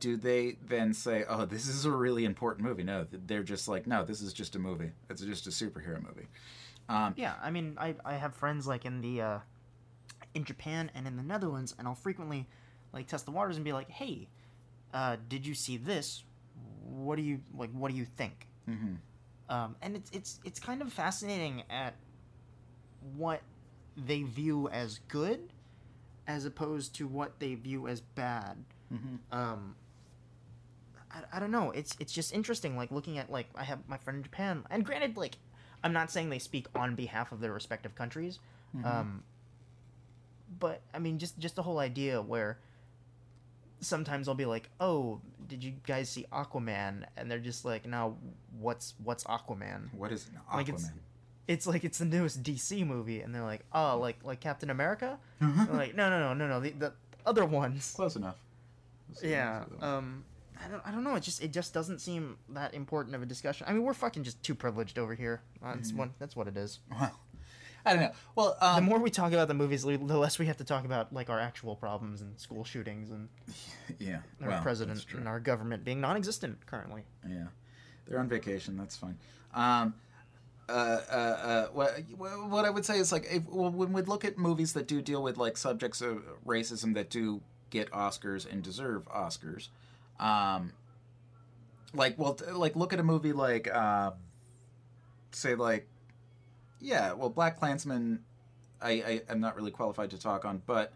do 0.00 0.16
they 0.16 0.56
then 0.66 0.92
say 0.92 1.24
oh 1.28 1.44
this 1.44 1.68
is 1.68 1.84
a 1.84 1.90
really 1.90 2.24
important 2.24 2.66
movie 2.66 2.82
no 2.82 3.06
they're 3.26 3.42
just 3.42 3.68
like 3.68 3.86
no 3.86 4.04
this 4.04 4.20
is 4.20 4.32
just 4.32 4.56
a 4.56 4.58
movie. 4.58 4.90
It's 5.08 5.22
just 5.22 5.46
a 5.46 5.50
superhero 5.50 6.02
movie. 6.02 6.26
Um, 6.88 7.14
Yeah, 7.16 7.34
I 7.42 7.50
mean, 7.50 7.76
I, 7.78 7.94
I 8.04 8.14
have 8.14 8.34
friends 8.34 8.66
like 8.66 8.84
in 8.84 9.00
the 9.00 9.20
uh, 9.20 9.38
in 10.34 10.44
Japan 10.44 10.90
and 10.94 11.06
in 11.06 11.16
the 11.16 11.22
Netherlands, 11.22 11.74
and 11.78 11.88
I'll 11.88 11.94
frequently 11.94 12.46
like 12.92 13.06
test 13.08 13.24
the 13.24 13.32
waters 13.32 13.56
and 13.56 13.64
be 13.64 13.72
like, 13.72 13.90
"Hey, 13.90 14.28
uh, 14.94 15.16
did 15.28 15.46
you 15.46 15.54
see 15.54 15.76
this? 15.76 16.22
What 16.90 17.16
do 17.16 17.22
you 17.22 17.40
like? 17.56 17.70
What 17.70 17.90
do 17.90 17.96
you 17.96 18.04
think?" 18.04 18.46
mhm. 18.68 18.96
Um, 19.48 19.76
and 19.82 19.94
it's 19.96 20.10
it's 20.12 20.40
it's 20.44 20.58
kind 20.60 20.82
of 20.82 20.92
fascinating 20.92 21.62
at 21.70 21.94
what 23.16 23.42
they 23.96 24.22
view 24.22 24.68
as 24.68 24.98
good, 25.08 25.52
as 26.26 26.44
opposed 26.44 26.94
to 26.96 27.06
what 27.06 27.38
they 27.38 27.54
view 27.54 27.86
as 27.88 28.00
bad. 28.00 28.64
Mhm. 28.92 29.18
Um, 29.30 29.76
I, 31.10 31.22
I 31.34 31.40
don't 31.40 31.50
know. 31.52 31.70
It's 31.70 31.96
it's 32.00 32.12
just 32.12 32.32
interesting. 32.32 32.76
Like 32.76 32.90
looking 32.90 33.18
at 33.18 33.30
like 33.30 33.46
I 33.54 33.64
have 33.64 33.80
my 33.88 33.98
friend 33.98 34.18
in 34.18 34.22
Japan, 34.24 34.64
and 34.70 34.84
granted, 34.84 35.16
like 35.16 35.36
I'm 35.84 35.92
not 35.92 36.10
saying 36.10 36.30
they 36.30 36.38
speak 36.40 36.66
on 36.74 36.94
behalf 36.96 37.30
of 37.32 37.40
their 37.40 37.52
respective 37.52 37.94
countries, 37.94 38.38
um, 38.84 39.22
but 40.58 40.82
I 40.92 40.98
mean 40.98 41.18
just 41.18 41.38
just 41.38 41.54
the 41.56 41.62
whole 41.62 41.78
idea 41.78 42.20
where 42.20 42.58
sometimes 43.80 44.28
I'll 44.28 44.34
be 44.34 44.46
like, 44.46 44.68
"Oh, 44.80 45.20
did 45.46 45.62
you 45.64 45.72
guys 45.86 46.08
see 46.08 46.26
Aquaman?" 46.32 47.04
And 47.16 47.30
they're 47.30 47.38
just 47.38 47.64
like, 47.64 47.86
"No, 47.86 48.16
what's 48.58 48.94
what's 49.02 49.24
Aquaman?" 49.24 49.92
what 49.94 50.12
is 50.12 50.26
an 50.28 50.40
Like, 50.54 50.68
it's- 50.68 50.84
Aquaman 50.88 50.98
It's 51.48 51.66
like 51.66 51.84
it's 51.84 51.98
the 51.98 52.04
newest 52.06 52.42
DC 52.42 52.84
movie, 52.86 53.20
and 53.20 53.32
they're 53.34 53.44
like, 53.44 53.64
"Oh, 53.72 53.98
like 53.98 54.18
like 54.24 54.40
Captain 54.40 54.70
America?" 54.70 55.18
Like, 55.40 55.94
"No, 55.94 56.10
no, 56.10 56.18
no, 56.18 56.34
no, 56.34 56.48
no, 56.48 56.60
the, 56.60 56.70
the 56.70 56.92
other 57.24 57.44
ones." 57.44 57.92
close 57.94 58.16
enough 58.16 58.36
Yeah. 59.22 59.64
Um, 59.80 60.24
I 60.64 60.68
don't, 60.68 60.82
I 60.86 60.90
don't 60.90 61.04
know. 61.04 61.14
It 61.14 61.22
just 61.22 61.42
it 61.42 61.52
just 61.52 61.72
doesn't 61.74 62.00
seem 62.00 62.38
that 62.48 62.72
important 62.74 63.14
of 63.14 63.22
a 63.22 63.26
discussion. 63.26 63.66
I 63.68 63.72
mean, 63.74 63.82
we're 63.82 63.94
fucking 63.94 64.24
just 64.24 64.42
too 64.42 64.54
privileged 64.54 64.98
over 64.98 65.14
here. 65.14 65.42
That's 65.62 65.90
Mm-hmm. 65.90 65.98
one. 65.98 66.14
That's 66.18 66.34
what 66.34 66.48
it 66.48 66.56
is. 66.56 66.80
well 66.90 67.12
I 67.86 67.92
don't 67.92 68.02
know 68.02 68.12
well 68.34 68.56
The 68.60 68.66
um, 68.66 68.84
more 68.84 68.98
we 68.98 69.10
talk 69.10 69.32
about 69.32 69.48
the 69.48 69.54
movies, 69.54 69.84
the 69.84 69.96
the 69.96 70.18
less 70.18 70.38
we 70.38 70.46
have 70.46 70.56
to 70.58 70.64
talk 70.64 70.84
about 70.84 71.12
like 71.12 71.30
our 71.30 71.40
actual 71.40 71.76
problems 71.76 72.20
and 72.20 72.38
school 72.38 72.64
shootings 72.64 73.10
and 73.10 73.28
yeah 73.98 74.18
our 74.42 74.48
well, 74.48 74.62
president 74.62 75.06
and 75.14 75.28
our 75.28 75.40
government 75.40 75.84
being 75.84 76.00
non-existent 76.00 76.66
currently. 76.66 77.02
Yeah, 77.26 77.46
they're 78.06 78.18
on 78.18 78.28
vacation. 78.28 78.76
That's 78.76 78.96
fine. 78.96 79.16
Um, 79.54 79.94
uh, 80.68 80.72
uh, 80.72 81.14
uh, 81.14 81.66
what, 81.68 81.92
what 82.18 82.64
I 82.64 82.70
would 82.70 82.84
say 82.84 82.98
is 82.98 83.12
like 83.12 83.26
if, 83.30 83.48
well, 83.48 83.70
when 83.70 83.92
we 83.92 84.02
look 84.02 84.24
at 84.24 84.36
movies 84.36 84.72
that 84.72 84.88
do 84.88 85.00
deal 85.00 85.22
with 85.22 85.36
like 85.36 85.56
subjects 85.56 86.00
of 86.00 86.24
racism 86.44 86.94
that 86.94 87.08
do 87.08 87.40
get 87.70 87.90
Oscars 87.92 88.50
and 88.50 88.62
deserve 88.62 89.04
Oscars, 89.08 89.68
um, 90.18 90.72
like 91.94 92.18
well, 92.18 92.36
like 92.52 92.74
look 92.74 92.92
at 92.92 92.98
a 92.98 93.04
movie 93.04 93.32
like 93.32 93.72
um, 93.72 94.14
say 95.30 95.54
like 95.54 95.86
yeah, 96.86 97.12
well, 97.12 97.30
BlacKkKlansman, 97.30 98.20
I, 98.80 99.22
I'm 99.28 99.40
not 99.40 99.56
really 99.56 99.72
qualified 99.72 100.10
to 100.10 100.18
talk 100.18 100.44
on, 100.44 100.62
but 100.66 100.92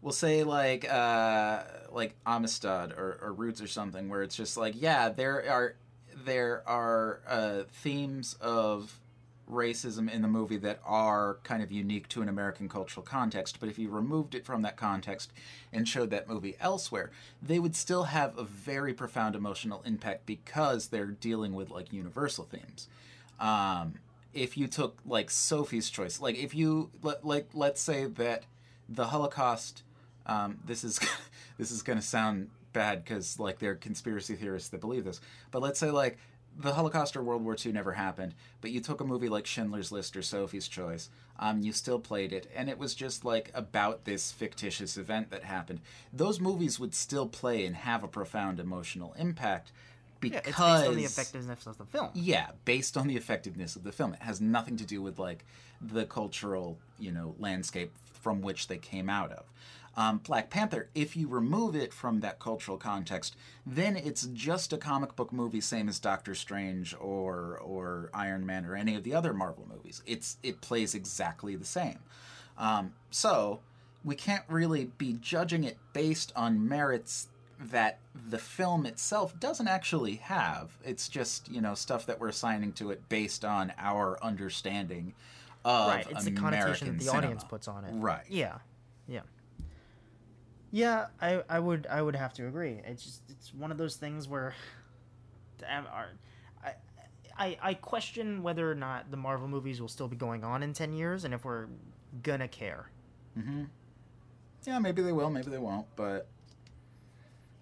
we'll 0.00 0.12
say 0.12 0.44
like 0.44 0.88
uh 0.90 1.62
like 1.90 2.14
Amistad 2.26 2.92
or, 2.92 3.18
or 3.20 3.32
Roots 3.32 3.60
or 3.60 3.66
something 3.66 4.08
where 4.08 4.22
it's 4.22 4.36
just 4.36 4.56
like 4.56 4.74
yeah 4.80 5.08
there 5.08 5.50
are 5.50 5.74
there 6.24 6.62
are 6.66 7.20
uh, 7.26 7.62
themes 7.72 8.36
of 8.40 9.00
racism 9.50 10.10
in 10.10 10.22
the 10.22 10.28
movie 10.28 10.58
that 10.58 10.80
are 10.84 11.38
kind 11.44 11.62
of 11.62 11.72
unique 11.72 12.08
to 12.08 12.22
an 12.22 12.28
American 12.28 12.68
cultural 12.68 13.04
context 13.04 13.58
but 13.58 13.68
if 13.68 13.78
you 13.78 13.88
removed 13.88 14.34
it 14.34 14.44
from 14.44 14.62
that 14.62 14.76
context 14.76 15.32
and 15.72 15.88
showed 15.88 16.10
that 16.10 16.28
movie 16.28 16.56
elsewhere 16.60 17.10
they 17.42 17.58
would 17.58 17.74
still 17.74 18.04
have 18.04 18.36
a 18.38 18.44
very 18.44 18.92
profound 18.94 19.34
emotional 19.34 19.82
impact 19.84 20.26
because 20.26 20.88
they're 20.88 21.06
dealing 21.06 21.54
with 21.54 21.70
like 21.70 21.92
universal 21.92 22.44
themes. 22.44 22.88
Um, 23.40 23.94
if 24.36 24.56
you 24.56 24.68
took 24.68 24.98
like 25.06 25.30
Sophie's 25.30 25.90
Choice, 25.90 26.20
like 26.20 26.36
if 26.36 26.54
you 26.54 26.90
let, 27.02 27.24
like 27.24 27.48
let's 27.54 27.80
say 27.80 28.04
that 28.04 28.44
the 28.88 29.06
Holocaust, 29.06 29.82
um, 30.26 30.58
this 30.64 30.84
is 30.84 31.00
this 31.58 31.70
is 31.70 31.82
going 31.82 31.98
to 31.98 32.04
sound 32.04 32.50
bad 32.72 33.02
because 33.02 33.40
like 33.40 33.58
there 33.58 33.72
are 33.72 33.76
conspiracy 33.76 34.36
theorists 34.36 34.68
that 34.68 34.80
believe 34.80 35.04
this, 35.04 35.20
but 35.50 35.62
let's 35.62 35.80
say 35.80 35.90
like 35.90 36.18
the 36.58 36.72
Holocaust 36.72 37.16
or 37.16 37.22
World 37.22 37.44
War 37.44 37.56
II 37.64 37.72
never 37.72 37.92
happened, 37.92 38.34
but 38.60 38.70
you 38.70 38.80
took 38.80 39.00
a 39.00 39.04
movie 39.04 39.28
like 39.28 39.46
Schindler's 39.46 39.92
List 39.92 40.16
or 40.16 40.22
Sophie's 40.22 40.68
Choice, 40.68 41.10
um, 41.38 41.60
you 41.60 41.72
still 41.72 41.98
played 41.98 42.32
it, 42.32 42.50
and 42.54 42.70
it 42.70 42.78
was 42.78 42.94
just 42.94 43.24
like 43.24 43.50
about 43.54 44.04
this 44.04 44.32
fictitious 44.32 44.96
event 44.96 45.30
that 45.30 45.44
happened. 45.44 45.80
Those 46.12 46.40
movies 46.40 46.80
would 46.80 46.94
still 46.94 47.26
play 47.26 47.66
and 47.66 47.76
have 47.76 48.02
a 48.02 48.08
profound 48.08 48.58
emotional 48.58 49.14
impact 49.18 49.70
Yeah, 50.22 50.40
because 50.44 50.46
it's 50.46 50.58
based 50.58 50.88
on 50.88 50.96
the 50.96 51.04
effectiveness 51.04 51.66
of 51.66 51.78
the 51.78 51.84
film. 51.84 52.10
yeah, 52.14 52.46
based 52.64 52.96
on 52.96 53.06
the 53.06 53.16
effectiveness 53.16 53.76
of 53.76 53.84
the 53.84 53.92
film. 53.92 54.14
It 54.14 54.22
has 54.22 54.40
nothing 54.40 54.76
to 54.78 54.84
do 54.84 55.02
with 55.02 55.18
like 55.18 55.44
the 55.80 56.04
cultural, 56.04 56.78
you 56.98 57.12
know, 57.12 57.34
landscape 57.38 57.92
from 58.04 58.40
which 58.40 58.68
they 58.68 58.78
came 58.78 59.08
out 59.08 59.32
of. 59.32 59.44
Um, 59.98 60.18
Black 60.18 60.50
Panther, 60.50 60.90
if 60.94 61.16
you 61.16 61.26
remove 61.26 61.74
it 61.74 61.90
from 61.92 62.20
that 62.20 62.38
cultural 62.38 62.76
context, 62.76 63.34
then 63.64 63.96
it's 63.96 64.26
just 64.34 64.74
a 64.74 64.76
comic 64.76 65.16
book 65.16 65.32
movie, 65.32 65.62
same 65.62 65.88
as 65.88 65.98
Doctor 65.98 66.34
Strange 66.34 66.94
or 67.00 67.58
or 67.64 68.10
Iron 68.12 68.44
Man 68.44 68.66
or 68.66 68.76
any 68.76 68.94
of 68.94 69.04
the 69.04 69.14
other 69.14 69.32
Marvel 69.32 69.66
movies. 69.68 70.02
It's 70.06 70.36
it 70.42 70.60
plays 70.60 70.94
exactly 70.94 71.56
the 71.56 71.64
same. 71.64 72.00
Um, 72.58 72.92
so 73.10 73.60
we 74.04 74.14
can't 74.14 74.44
really 74.48 74.90
be 74.98 75.14
judging 75.14 75.64
it 75.64 75.78
based 75.94 76.32
on 76.36 76.68
merits 76.68 77.28
that 77.58 77.98
the 78.28 78.38
film 78.38 78.86
itself 78.86 79.38
doesn't 79.40 79.68
actually 79.68 80.16
have. 80.16 80.76
It's 80.84 81.08
just, 81.08 81.50
you 81.50 81.60
know, 81.60 81.74
stuff 81.74 82.06
that 82.06 82.20
we're 82.20 82.28
assigning 82.28 82.72
to 82.74 82.90
it 82.90 83.08
based 83.08 83.44
on 83.44 83.72
our 83.78 84.22
understanding 84.22 85.14
of 85.64 85.88
right. 85.88 86.06
It's 86.10 86.24
the 86.24 86.32
connotation 86.32 86.88
that 86.88 86.98
the 86.98 87.04
cinema. 87.04 87.26
audience 87.26 87.44
puts 87.44 87.68
on 87.68 87.84
it. 87.84 87.92
Right. 87.94 88.24
Yeah. 88.28 88.58
Yeah. 89.08 89.20
Yeah, 90.70 91.06
I, 91.20 91.42
I 91.48 91.58
would 91.58 91.86
I 91.88 92.02
would 92.02 92.16
have 92.16 92.34
to 92.34 92.46
agree. 92.46 92.80
It's 92.84 93.02
just 93.02 93.22
it's 93.30 93.54
one 93.54 93.70
of 93.70 93.78
those 93.78 93.96
things 93.96 94.28
where 94.28 94.54
I, 95.62 96.04
I 97.38 97.58
I 97.62 97.74
question 97.74 98.42
whether 98.42 98.70
or 98.70 98.74
not 98.74 99.10
the 99.10 99.16
Marvel 99.16 99.48
movies 99.48 99.80
will 99.80 99.88
still 99.88 100.08
be 100.08 100.16
going 100.16 100.44
on 100.44 100.62
in 100.62 100.72
ten 100.72 100.92
years 100.92 101.24
and 101.24 101.32
if 101.32 101.44
we're 101.44 101.66
gonna 102.22 102.48
care. 102.48 102.90
hmm 103.34 103.64
Yeah, 104.66 104.78
maybe 104.78 105.02
they 105.02 105.12
will, 105.12 105.30
maybe 105.30 105.50
they 105.50 105.58
won't, 105.58 105.86
but 105.96 106.28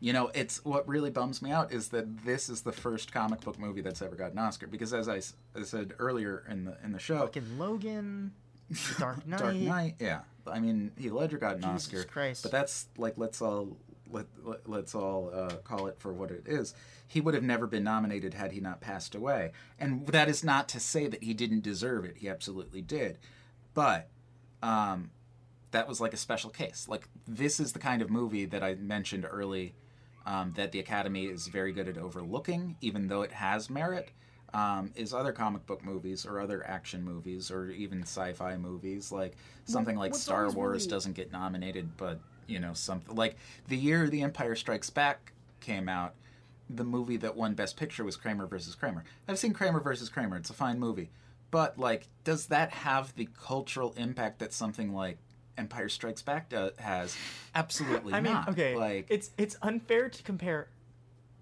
you 0.05 0.13
know, 0.13 0.31
it's 0.35 0.63
what 0.67 0.87
really 0.87 1.09
bums 1.09 1.41
me 1.41 1.51
out 1.51 1.73
is 1.73 1.89
that 1.89 2.27
this 2.27 2.51
is 2.51 2.61
the 2.61 2.73
first 2.73 3.11
comic 3.11 3.41
book 3.41 3.59
movie 3.59 3.81
that's 3.81 4.03
ever 4.03 4.15
gotten 4.15 4.37
an 4.37 4.45
Oscar 4.45 4.67
because 4.67 4.93
as 4.93 5.09
I 5.09 5.21
said 5.63 5.95
earlier 5.99 6.45
in 6.47 6.67
the 6.67 6.77
in 6.85 6.93
the 6.93 6.99
show, 6.99 7.21
Fucking 7.21 7.59
Logan, 7.59 8.33
Dark 8.99 9.27
Knight. 9.27 9.39
Dark 9.39 9.55
Knight, 9.55 9.95
yeah. 9.99 10.21
I 10.47 10.61
mean, 10.61 10.93
Heath 10.99 11.13
Ledger 11.13 11.39
got 11.39 11.57
an 11.57 11.63
Jesus 11.63 11.87
Oscar, 11.87 12.05
Christ. 12.05 12.43
but 12.43 12.53
that's 12.53 12.89
like 12.99 13.15
let's 13.17 13.41
all 13.41 13.79
let, 14.11 14.27
let 14.43 14.69
let's 14.69 14.95
all 14.95 15.31
uh, 15.35 15.57
call 15.65 15.87
it 15.87 15.99
for 15.99 16.13
what 16.13 16.31
it 16.31 16.43
is. 16.45 16.75
He 17.09 17.23
would 17.23 17.33
have 17.33 17.43
never 17.43 17.67
been 17.67 17.85
nominated 17.85 18.35
had 18.35 18.53
he 18.53 18.61
not 18.61 18.83
passed 18.83 19.15
away, 19.15 19.53
and 19.79 20.07
that 20.09 20.29
is 20.29 20.45
not 20.45 20.69
to 20.69 20.81
say 20.81 21.07
that 21.07 21.23
he 21.23 21.33
didn't 21.33 21.63
deserve 21.63 22.05
it. 22.05 22.19
He 22.19 22.29
absolutely 22.29 22.83
did, 22.83 23.17
but 23.73 24.11
um, 24.63 25.13
that 25.71 25.89
was 25.89 25.99
like 25.99 26.13
a 26.13 26.19
special 26.19 26.51
case. 26.51 26.89
Like 26.91 27.09
this 27.27 27.59
is 27.59 27.73
the 27.73 27.79
kind 27.79 28.03
of 28.03 28.11
movie 28.11 28.45
that 28.45 28.63
I 28.63 28.75
mentioned 28.75 29.27
early 29.31 29.73
um, 30.27 30.53
that 30.57 30.73
the 30.73 30.81
Academy 30.81 31.25
is 31.27 31.49
very 31.49 31.73
good 31.73 31.89
at 31.89 31.99
overlooking, 31.99 32.77
even 32.81 33.09
though 33.09 33.23
it 33.23 33.33
has 33.33 33.69
merit. 33.71 34.11
Um, 34.53 34.93
is 34.95 35.13
other 35.13 35.33
comic 35.33 35.67
book 35.67 35.85
movies 35.85 36.25
or 36.25 36.39
other 36.39 36.65
action 36.65 37.03
movies 37.03 37.51
or 37.51 37.71
even 37.71 38.03
sci-fi 38.03 38.57
movies 38.57 39.11
like 39.11 39.37
something 39.65 39.97
like 39.97 40.13
what's 40.13 40.23
Star 40.23 40.49
Wars 40.49 40.83
really- 40.85 40.91
doesn't 40.91 41.15
get 41.15 41.33
nominated, 41.33 41.97
but 41.97 42.21
you 42.47 42.61
know 42.61 42.73
something 42.73 43.17
like 43.17 43.37
the 43.67 43.77
year 43.77 44.09
The 44.09 44.23
Empire 44.23 44.55
Strikes 44.55 44.91
Back 44.91 45.33
came 45.59 45.89
out, 45.89 46.15
the 46.71 46.85
movie 46.85 47.17
that 47.17 47.35
won 47.37 47.55
Best 47.55 47.77
Picture 47.77 48.05
was 48.05 48.17
Kramer 48.17 48.47
versus 48.47 48.77
Kramer. 48.77 49.03
I've 49.27 49.41
seen 49.41 49.55
Kramer 49.55 49.81
versus 49.81 50.09
Kramer; 50.09 50.37
it's 50.37 50.51
a 50.51 50.55
fine 50.55 50.79
movie, 50.79 51.11
but 51.51 51.77
like, 51.77 52.07
does 52.23 52.47
that 52.47 52.71
have 52.71 53.13
the 53.17 53.29
cultural 53.37 53.93
impact 53.97 54.39
that 54.39 54.53
something 54.53 54.93
like 54.95 55.19
Empire 55.57 55.89
Strikes 55.89 56.23
Back 56.23 56.49
do- 56.49 56.71
has? 56.79 57.17
Absolutely 57.55 58.13
I 58.15 58.21
mean, 58.21 58.33
not. 58.33 58.49
okay, 58.51 58.75
like 58.77 59.07
it's 59.09 59.31
it's 59.39 59.57
unfair 59.63 60.09
to 60.09 60.23
compare 60.23 60.69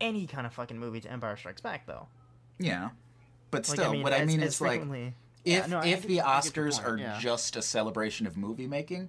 any 0.00 0.26
kind 0.26 0.46
of 0.46 0.52
fucking 0.52 0.78
movie 0.78 1.00
to 1.00 1.10
Empire 1.10 1.36
Strikes 1.36 1.60
Back, 1.60 1.86
though. 1.86 2.06
yeah, 2.58 2.90
but 3.50 3.68
Like, 3.68 3.78
still, 3.78 4.02
what 4.02 4.12
I 4.12 4.18
as- 4.18 4.26
mean 4.28 4.42
as 4.42 4.54
is 4.54 4.60
like. 4.60 4.70
frequently- 4.80 5.14
if 5.44 5.52
Yeah, 5.64 5.66
no, 5.66 5.78
I 5.78 5.86
if 5.86 6.02
get- 6.02 6.08
the 6.08 6.20
I 6.20 6.40
get 6.40 6.56
your 6.56 6.66
Oscars 6.66 6.74
point, 6.76 6.86
are 6.86 6.96
yeah. 6.98 7.18
just 7.20 7.56
a 7.56 7.62
celebration 7.62 8.26
of 8.28 8.36
movie 8.36 8.66
making, 8.68 9.08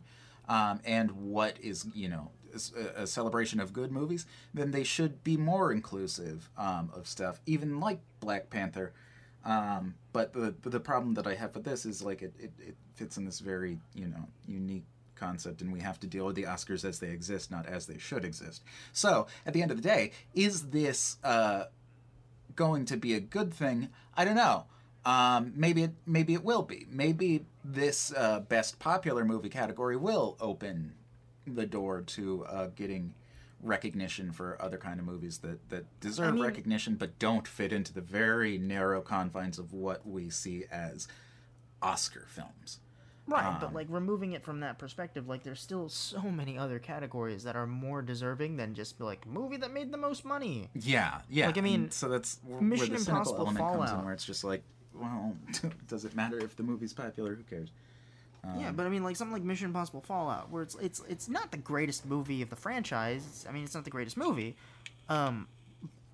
um, 0.50 0.80
and 0.84 1.12
what 1.12 1.60
is 1.62 1.86
you 1.94 2.10
know 2.10 2.32
is 2.54 2.72
a, 2.76 3.04
a 3.04 3.08
celebration 3.08 3.60
of 3.60 3.72
good 3.74 3.92
movies, 3.92 4.26
then 4.54 4.72
they 4.72 4.84
should 4.84 5.24
be 5.24 5.38
more 5.38 5.72
inclusive 5.72 6.50
um, 6.58 6.90
of 6.96 7.08
stuff, 7.08 7.40
even 7.46 7.80
like 7.80 8.00
Black 8.20 8.50
Panther. 8.50 8.94
Um, 9.46 9.96
but 10.14 10.34
the 10.34 10.56
the 10.62 10.80
problem 10.80 11.14
that 11.16 11.28
I 11.28 11.36
have 11.36 11.54
with 11.54 11.66
this 11.66 11.86
is 11.86 12.02
like 12.02 12.22
it, 12.22 12.34
it, 12.40 12.52
it 12.60 12.76
fits 12.96 13.18
in 13.18 13.26
this 13.26 13.40
very 13.40 13.78
you 13.94 14.08
know 14.08 14.28
unique 14.48 14.86
concept 15.26 15.62
and 15.62 15.72
we 15.72 15.80
have 15.80 16.00
to 16.00 16.08
deal 16.08 16.26
with 16.26 16.36
the 16.36 16.44
oscars 16.44 16.84
as 16.84 17.00
they 17.00 17.10
exist 17.10 17.52
not 17.52 17.66
as 17.66 17.86
they 17.86 17.98
should 17.98 18.24
exist. 18.26 18.64
So 18.92 19.28
at 19.46 19.54
the 19.54 19.62
end 19.62 19.72
of 19.72 19.78
the 19.82 19.90
day 19.96 20.12
is 20.34 20.56
this 20.70 21.18
uh, 21.24 21.66
going 22.56 22.86
to 22.86 22.98
be 22.98 23.14
a 23.14 23.20
good 23.20 23.54
thing? 23.54 23.90
I 24.16 24.26
don't 24.26 24.36
know. 24.36 24.66
Um, 25.06 25.52
maybe 25.56 25.84
it 25.84 25.94
maybe 26.06 26.34
it 26.34 26.44
will 26.44 26.62
be. 26.64 26.86
Maybe 26.90 27.46
this 27.64 28.14
uh, 28.16 28.40
best 28.40 28.80
popular 28.80 29.26
movie 29.26 29.50
category 29.50 29.98
will 29.98 30.38
open 30.40 30.94
the 31.46 31.66
door 31.66 32.02
to 32.02 32.46
uh, 32.46 32.68
getting 32.76 33.14
recognition 33.62 34.32
for 34.32 34.62
other 34.62 34.78
kind 34.78 35.00
of 35.00 35.06
movies 35.06 35.40
that 35.40 35.70
that 35.70 35.86
deserve 36.00 36.36
mean- 36.36 36.44
recognition 36.44 36.96
but 36.96 37.18
don't 37.18 37.48
fit 37.48 37.72
into 37.72 37.94
the 37.94 38.02
very 38.02 38.58
narrow 38.58 39.02
confines 39.02 39.58
of 39.58 39.72
what 39.72 40.06
we 40.06 40.30
see 40.30 40.66
as 40.70 41.08
oscar 41.82 42.26
films 42.28 42.80
Right, 43.26 43.58
but 43.60 43.68
Um, 43.68 43.74
like 43.74 43.88
removing 43.90 44.34
it 44.34 44.44
from 44.44 44.60
that 44.60 44.78
perspective, 44.78 45.28
like 45.30 45.44
there's 45.44 45.62
still 45.62 45.88
so 45.88 46.22
many 46.24 46.58
other 46.58 46.78
categories 46.78 47.44
that 47.44 47.56
are 47.56 47.66
more 47.66 48.02
deserving 48.02 48.58
than 48.58 48.74
just 48.74 49.00
like 49.00 49.26
movie 49.26 49.58
that 49.58 49.72
made 49.72 49.92
the 49.92 49.98
most 49.98 50.26
money. 50.26 50.70
Yeah, 50.74 51.22
yeah. 51.30 51.46
Like, 51.48 51.58
I 51.58 51.62
mean, 51.62 51.84
and 51.84 51.94
so 51.94 52.10
that's 52.10 52.40
where 52.46 52.60
Mission 52.60 52.94
the 52.94 53.00
cynical 53.00 53.14
Impossible 53.22 53.40
element 53.40 53.66
comes 53.78 53.92
in, 53.92 54.04
where 54.06 54.14
it's 54.14 54.26
just 54.26 54.44
like, 54.44 54.62
well, 54.94 55.36
does 55.88 56.04
it 56.04 56.16
matter 56.16 56.38
if 56.38 56.56
the 56.58 56.64
movie's 56.64 56.92
popular? 56.94 57.36
Who 57.36 57.44
cares? 57.44 57.70
yeah, 58.58 58.70
Um, 58.70 58.76
but 58.76 58.86
I 58.86 58.90
mean, 58.90 59.04
like 59.06 59.16
something 59.16 59.34
like 59.34 59.44
Mission 59.44 59.68
Impossible 59.68 60.02
Fallout, 60.02 60.50
where 60.52 60.62
it's 60.64 60.76
it's 60.76 61.02
it's 61.08 61.30
not 61.30 61.52
the 61.52 61.58
greatest 61.58 62.06
movie 62.06 62.42
of 62.42 62.50
the 62.50 62.58
franchise. 62.58 63.46
I 63.48 63.54
mean, 63.54 63.64
it's 63.64 63.74
not 63.74 63.86
the 63.86 63.90
greatest 63.90 64.18
movie, 64.18 64.58
um, 65.08 65.48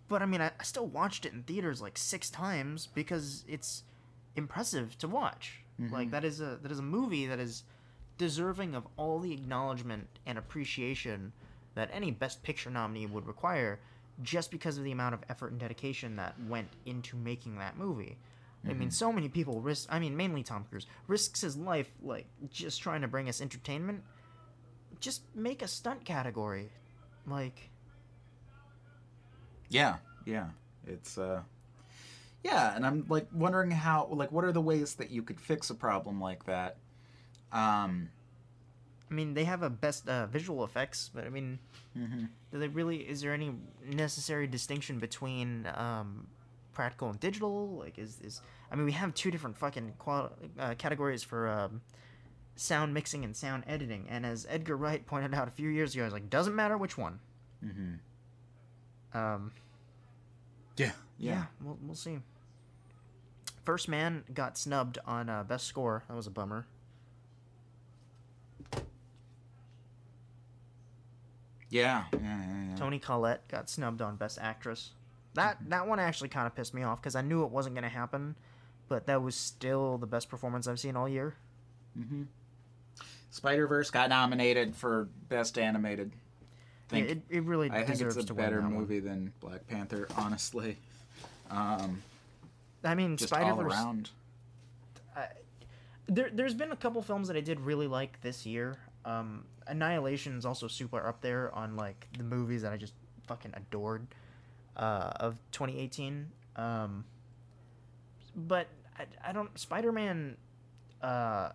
but 0.07 0.21
I 0.21 0.27
mean, 0.27 0.41
I, 0.41 0.51
I 0.59 0.63
still 0.63 0.85
watched 0.85 1.25
it 1.25 1.33
in 1.33 1.41
theaters 1.41 1.81
like 1.81 1.97
six 1.97 2.29
times 2.29 2.87
because 2.93 3.43
it's 3.47 3.81
impressive 4.35 4.95
to 4.99 5.07
watch. 5.07 5.63
Mm-hmm. 5.79 5.93
Like 5.93 6.11
that 6.11 6.23
is 6.25 6.41
a 6.41 6.59
that 6.61 6.71
is 6.71 6.79
a 6.79 6.83
movie 6.83 7.25
that 7.27 7.39
is 7.39 7.63
deserving 8.17 8.75
of 8.75 8.85
all 8.97 9.19
the 9.19 9.31
acknowledgement 9.33 10.07
and 10.25 10.37
appreciation 10.37 11.31
that 11.75 11.89
any 11.93 12.11
Best 12.11 12.43
Picture 12.43 12.69
nominee 12.69 13.05
would 13.05 13.25
require, 13.25 13.79
just 14.21 14.51
because 14.51 14.77
of 14.77 14.83
the 14.83 14.91
amount 14.91 15.13
of 15.13 15.21
effort 15.29 15.51
and 15.51 15.59
dedication 15.59 16.17
that 16.17 16.35
went 16.47 16.67
into 16.85 17.15
making 17.15 17.57
that 17.59 17.77
movie. 17.77 18.17
I 18.65 18.69
Mm-hmm. 18.71 18.79
mean, 18.79 18.91
so 18.91 19.13
many 19.13 19.29
people 19.29 19.61
risk. 19.61 19.87
I 19.89 19.99
mean, 19.99 20.17
mainly 20.17 20.43
Tom 20.43 20.65
Cruise 20.69 20.85
risks 21.07 21.39
his 21.41 21.55
life, 21.55 21.89
like 22.03 22.25
just 22.49 22.81
trying 22.81 22.99
to 23.01 23.07
bring 23.07 23.29
us 23.29 23.39
entertainment. 23.39 24.03
Just 24.99 25.21
make 25.33 25.61
a 25.61 25.67
stunt 25.67 26.03
category, 26.03 26.69
like 27.25 27.69
yeah, 29.69 29.95
yeah. 30.25 30.47
It's 30.85 31.17
uh, 31.17 31.41
yeah, 32.43 32.75
and 32.75 32.85
I'm 32.85 33.05
like 33.09 33.27
wondering 33.33 33.71
how, 33.71 34.07
like, 34.11 34.31
what 34.31 34.43
are 34.45 34.51
the 34.51 34.61
ways 34.61 34.95
that 34.95 35.09
you 35.11 35.23
could 35.23 35.39
fix 35.39 35.69
a 35.69 35.75
problem 35.75 36.21
like 36.21 36.45
that? 36.45 36.77
Um, 37.51 38.09
I 39.09 39.13
mean, 39.13 39.33
they 39.33 39.43
have 39.45 39.63
a 39.63 39.69
best 39.69 40.07
uh, 40.07 40.27
visual 40.27 40.63
effects, 40.63 41.09
but 41.13 41.25
I 41.25 41.29
mean, 41.29 41.59
Mm-hmm. 41.97 42.25
do 42.51 42.59
they 42.59 42.67
really? 42.67 42.97
Is 42.97 43.21
there 43.21 43.33
any 43.33 43.51
necessary 43.85 44.45
distinction 44.45 44.99
between 44.99 45.67
um, 45.75 46.27
practical 46.71 47.09
and 47.09 47.19
digital? 47.19 47.77
Like, 47.79 47.97
is 47.97 48.19
is? 48.23 48.41
I 48.71 48.75
mean, 48.75 48.85
we 48.85 48.91
have 48.91 49.13
two 49.15 49.31
different 49.31 49.57
fucking 49.57 49.93
qual- 49.97 50.31
uh, 50.59 50.75
categories 50.77 51.23
for 51.23 51.47
um, 51.49 51.81
sound 52.55 52.93
mixing 52.93 53.25
and 53.25 53.35
sound 53.35 53.63
editing, 53.65 54.05
and 54.07 54.23
as 54.25 54.45
Edgar 54.47 54.77
Wright 54.77 55.03
pointed 55.07 55.33
out 55.33 55.47
a 55.47 55.51
few 55.51 55.67
years 55.69 55.95
ago, 55.95 56.03
I 56.03 56.05
was 56.05 56.13
like, 56.13 56.29
doesn't 56.29 56.55
matter 56.55 56.77
which 56.77 56.95
one. 56.97 57.19
mm-hmm. 57.65 59.17
Um, 59.17 59.51
yeah, 60.77 60.91
yeah, 61.19 61.31
yeah, 61.31 61.45
we'll 61.61 61.77
we'll 61.83 61.95
see. 61.95 62.19
First 63.63 63.87
Man 63.87 64.23
got 64.33 64.57
snubbed 64.57 64.97
on 65.05 65.29
uh, 65.29 65.43
best 65.43 65.67
score. 65.67 66.03
That 66.07 66.15
was 66.15 66.25
a 66.27 66.31
bummer. 66.31 66.65
yeah, 71.69 72.05
yeah, 72.13 72.19
yeah, 72.21 72.69
yeah. 72.69 72.75
Toni 72.75 72.99
Collette 72.99 73.47
got 73.47 73.69
snubbed 73.69 74.01
on 74.01 74.15
Best 74.15 74.39
Actress. 74.41 74.91
That 75.35 75.57
that 75.69 75.87
one 75.87 75.99
actually 75.99 76.29
kind 76.29 76.47
of 76.47 76.55
pissed 76.55 76.73
me 76.73 76.83
off 76.83 77.01
because 77.01 77.15
I 77.15 77.21
knew 77.21 77.43
it 77.43 77.51
wasn't 77.51 77.75
going 77.75 77.83
to 77.83 77.89
happen, 77.89 78.35
but 78.87 79.05
that 79.05 79.21
was 79.21 79.35
still 79.35 79.97
the 79.97 80.07
best 80.07 80.29
performance 80.29 80.67
I've 80.67 80.79
seen 80.79 80.95
all 80.95 81.07
year. 81.07 81.35
Mhm. 81.97 82.25
Spider 83.29 83.67
Verse 83.67 83.91
got 83.91 84.09
nominated 84.09 84.75
for 84.75 85.07
best 85.27 85.59
animated. 85.59 86.11
Yeah, 86.91 87.03
Think, 87.05 87.09
it, 87.09 87.21
it 87.29 87.43
really 87.43 87.69
I 87.69 87.83
think 87.83 88.01
it's 88.01 88.15
a 88.15 88.23
to 88.23 88.33
better 88.33 88.63
movie 88.63 88.99
than 88.99 89.31
Black 89.39 89.67
Panther, 89.67 90.07
honestly. 90.17 90.79
Um. 91.49 92.01
I 92.83 92.95
mean, 92.95 93.17
just 93.17 93.29
Spider 93.29 93.51
all 93.51 93.61
around. 93.61 94.11
There, 96.07 96.29
there's 96.33 96.55
been 96.55 96.71
a 96.71 96.75
couple 96.75 97.01
films 97.03 97.27
that 97.27 97.37
I 97.37 97.41
did 97.41 97.59
really 97.59 97.85
like 97.87 98.19
this 98.21 98.43
year. 98.45 98.77
Um, 99.05 99.45
Annihilation 99.67 100.37
is 100.37 100.45
also 100.45 100.67
super 100.67 101.05
up 101.05 101.21
there 101.21 101.53
on 101.53 101.75
like 101.75 102.07
the 102.17 102.23
movies 102.23 102.63
that 102.63 102.73
I 102.73 102.77
just 102.77 102.93
fucking 103.27 103.51
adored 103.53 104.07
uh, 104.75 105.11
of 105.17 105.35
2018. 105.51 106.27
Um, 106.55 107.05
but 108.35 108.67
I, 108.97 109.05
I 109.29 109.31
don't. 109.33 109.55
Spider 109.59 109.91
Man 109.91 110.35
uh, 111.03 111.49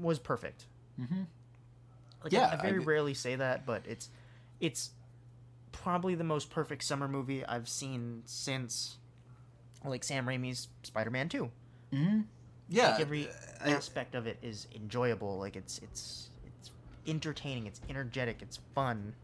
was 0.00 0.20
perfect. 0.20 0.66
Mm-hmm. 1.00 1.22
Like, 2.22 2.32
Yeah, 2.32 2.46
I, 2.52 2.58
I 2.58 2.62
very 2.62 2.80
I- 2.80 2.84
rarely 2.84 3.14
say 3.14 3.34
that, 3.34 3.66
but 3.66 3.82
it's 3.88 4.08
it's 4.60 4.90
probably 5.82 6.14
the 6.14 6.24
most 6.24 6.50
perfect 6.50 6.82
summer 6.84 7.08
movie 7.08 7.44
I've 7.46 7.68
seen 7.68 8.22
since 8.24 8.96
like 9.84 10.02
Sam 10.04 10.26
Raimi's 10.26 10.68
Spider 10.82 11.10
Man 11.10 11.28
Two. 11.28 11.50
Mm-hmm. 11.92 12.20
Yeah, 12.68 12.90
Like 12.90 13.00
every 13.00 13.28
I- 13.64 13.70
aspect 13.70 14.14
of 14.14 14.26
it 14.26 14.38
is 14.42 14.66
enjoyable. 14.74 15.38
Like 15.38 15.56
it's 15.56 15.78
it's 15.78 16.28
it's 16.46 16.70
entertaining. 17.06 17.66
It's 17.66 17.80
energetic. 17.88 18.42
It's 18.42 18.58
fun. 18.74 19.14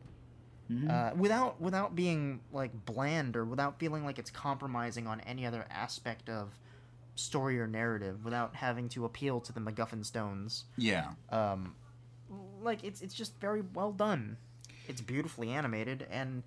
Mhm. 0.70 0.88
Uh, 0.90 1.14
without 1.16 1.60
without 1.60 1.94
being 1.94 2.40
like 2.52 2.70
bland 2.86 3.36
or 3.36 3.44
without 3.44 3.78
feeling 3.78 4.04
like 4.04 4.18
it's 4.18 4.30
compromising 4.30 5.06
on 5.06 5.20
any 5.20 5.44
other 5.44 5.66
aspect 5.70 6.30
of 6.30 6.58
story 7.16 7.60
or 7.60 7.66
narrative. 7.66 8.24
Without 8.24 8.54
having 8.56 8.88
to 8.90 9.04
appeal 9.04 9.40
to 9.40 9.52
the 9.52 9.60
MacGuffin 9.60 10.04
stones. 10.06 10.64
yeah, 10.78 11.10
Um, 11.30 11.74
like 12.62 12.82
it's 12.82 13.02
it's 13.02 13.12
just 13.14 13.38
very 13.40 13.60
well 13.74 13.92
done. 13.92 14.38
It's 14.88 15.00
beautifully 15.00 15.50
animated, 15.50 16.06
and 16.10 16.42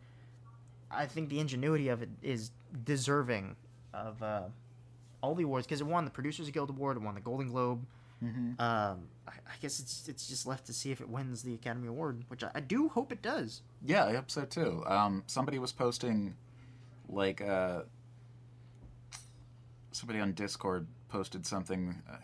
I 0.92 1.06
think 1.06 1.30
the 1.30 1.40
ingenuity 1.40 1.90
of 1.90 2.02
it 2.02 2.10
is 2.22 2.52
deserving 2.86 3.56
of 3.94 4.22
uh, 4.22 4.44
all 5.22 5.34
the 5.36 5.44
awards 5.44 5.66
because 5.68 5.82
it 5.82 5.88
won 5.88 6.06
the 6.06 6.12
Producers 6.12 6.50
Guild 6.52 6.70
Award, 6.70 6.98
it 6.98 7.04
won 7.04 7.16
the 7.16 7.22
Golden 7.22 7.48
Globe. 7.50 7.86
Mhm. 8.24 8.60
Um, 8.60 9.08
I, 9.28 9.32
I 9.32 9.54
guess 9.62 9.80
it's 9.80 10.08
it's 10.08 10.28
just 10.28 10.48
left 10.48 10.66
to 10.68 10.74
see 10.74 10.92
if 10.92 11.02
it 11.02 11.10
wins 11.10 11.44
the 11.44 11.54
Academy 11.54 11.88
Award, 11.88 12.24
which 12.30 12.44
I, 12.44 12.50
I 12.56 12.60
do 12.62 12.90
hope 12.90 13.12
it 13.12 13.22
does. 13.22 13.62
yeah, 13.86 14.06
I 14.06 14.14
hope 14.16 14.32
so 14.32 14.44
too. 14.46 14.84
Um, 14.88 15.24
somebody 15.28 15.60
was 15.60 15.72
posting, 15.72 16.36
like, 17.10 17.42
uh, 17.42 17.82
somebody 19.92 20.20
on 20.20 20.34
Discord 20.34 20.88
posted 21.10 21.46
something. 21.46 22.02
Uh, 22.10 22.16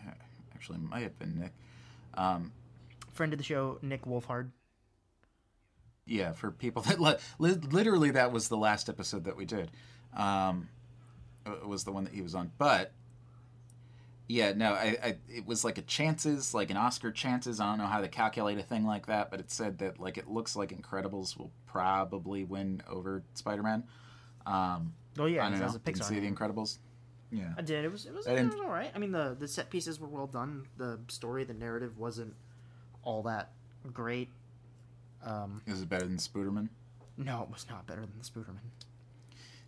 actually, 0.54 0.78
it 0.78 0.82
might 0.82 1.02
have 1.02 1.18
been 1.18 1.38
Nick. 1.38 1.52
Um, 2.14 2.52
Friend 3.12 3.32
of 3.32 3.38
the 3.38 3.44
show, 3.44 3.78
Nick 3.82 4.04
Wolfhard. 4.04 4.50
Yeah, 6.06 6.32
for 6.32 6.50
people 6.50 6.82
that 6.88 7.00
li- 7.00 7.16
li- 7.38 7.58
literally 7.70 8.10
that 8.12 8.32
was 8.32 8.48
the 8.48 8.56
last 8.56 8.88
episode 8.88 9.24
that 9.24 9.36
we 9.36 9.44
did. 9.44 9.70
Um, 10.16 10.68
it 11.46 11.66
was 11.66 11.84
the 11.84 11.92
one 11.92 12.04
that 12.04 12.14
he 12.14 12.22
was 12.22 12.34
on, 12.34 12.50
but 12.56 12.92
yeah, 14.26 14.52
no, 14.52 14.72
I, 14.72 14.96
I 15.02 15.16
it 15.28 15.46
was 15.46 15.64
like 15.64 15.76
a 15.76 15.82
chances, 15.82 16.54
like 16.54 16.70
an 16.70 16.76
Oscar 16.76 17.10
chances. 17.10 17.60
I 17.60 17.66
don't 17.66 17.78
know 17.78 17.86
how 17.86 18.00
to 18.00 18.08
calculate 18.08 18.58
a 18.58 18.62
thing 18.62 18.86
like 18.86 19.06
that, 19.06 19.30
but 19.30 19.40
it 19.40 19.50
said 19.50 19.78
that 19.78 20.00
like 20.00 20.16
it 20.16 20.28
looks 20.28 20.56
like 20.56 20.70
Incredibles 20.70 21.36
will 21.36 21.50
probably 21.66 22.44
win 22.44 22.82
over 22.88 23.22
Spider 23.34 23.62
Man. 23.62 23.84
Um, 24.46 24.94
Oh 25.18 25.26
yeah, 25.26 25.46
I 25.46 25.50
don't 25.50 25.58
know. 25.58 25.66
has 25.66 25.74
a 25.74 25.78
Didn't 25.78 26.04
see 26.04 26.20
the. 26.20 26.30
Incredibles. 26.30 26.78
Yeah, 27.30 27.52
I 27.56 27.62
did. 27.62 27.84
It 27.84 27.92
was 27.92 28.06
it 28.06 28.14
was, 28.14 28.26
it 28.26 28.44
was 28.44 28.54
all 28.54 28.70
right. 28.70 28.90
I 28.94 28.98
mean, 28.98 29.12
the 29.12 29.36
the 29.38 29.48
set 29.48 29.70
pieces 29.70 30.00
were 30.00 30.08
well 30.08 30.26
done. 30.26 30.66
The 30.76 30.98
story, 31.08 31.44
the 31.44 31.54
narrative 31.54 31.98
wasn't 31.98 32.34
all 33.02 33.22
that 33.24 33.50
great. 33.92 34.30
Um, 35.24 35.62
is 35.66 35.82
it 35.82 35.88
better 35.88 36.06
than 36.06 36.18
Spooderman? 36.18 36.68
no, 37.16 37.42
it 37.42 37.50
was 37.50 37.66
not 37.68 37.86
better 37.86 38.00
than 38.00 38.12
the 38.18 38.24
Spooderman. 38.24 38.58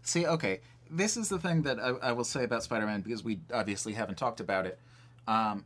See, 0.03 0.27
okay, 0.27 0.61
this 0.91 1.17
is 1.17 1.29
the 1.29 1.39
thing 1.39 1.63
that 1.63 1.79
I, 1.79 1.89
I 2.09 2.13
will 2.13 2.25
say 2.25 2.45
about 2.45 2.63
Spider-Man 2.63 3.01
because 3.01 3.25
we 3.25 3.41
obviously 3.53 3.93
haven't 3.93 4.19
talked 4.19 4.41
about 4.41 4.67
it. 4.67 4.79
Um, 5.27 5.65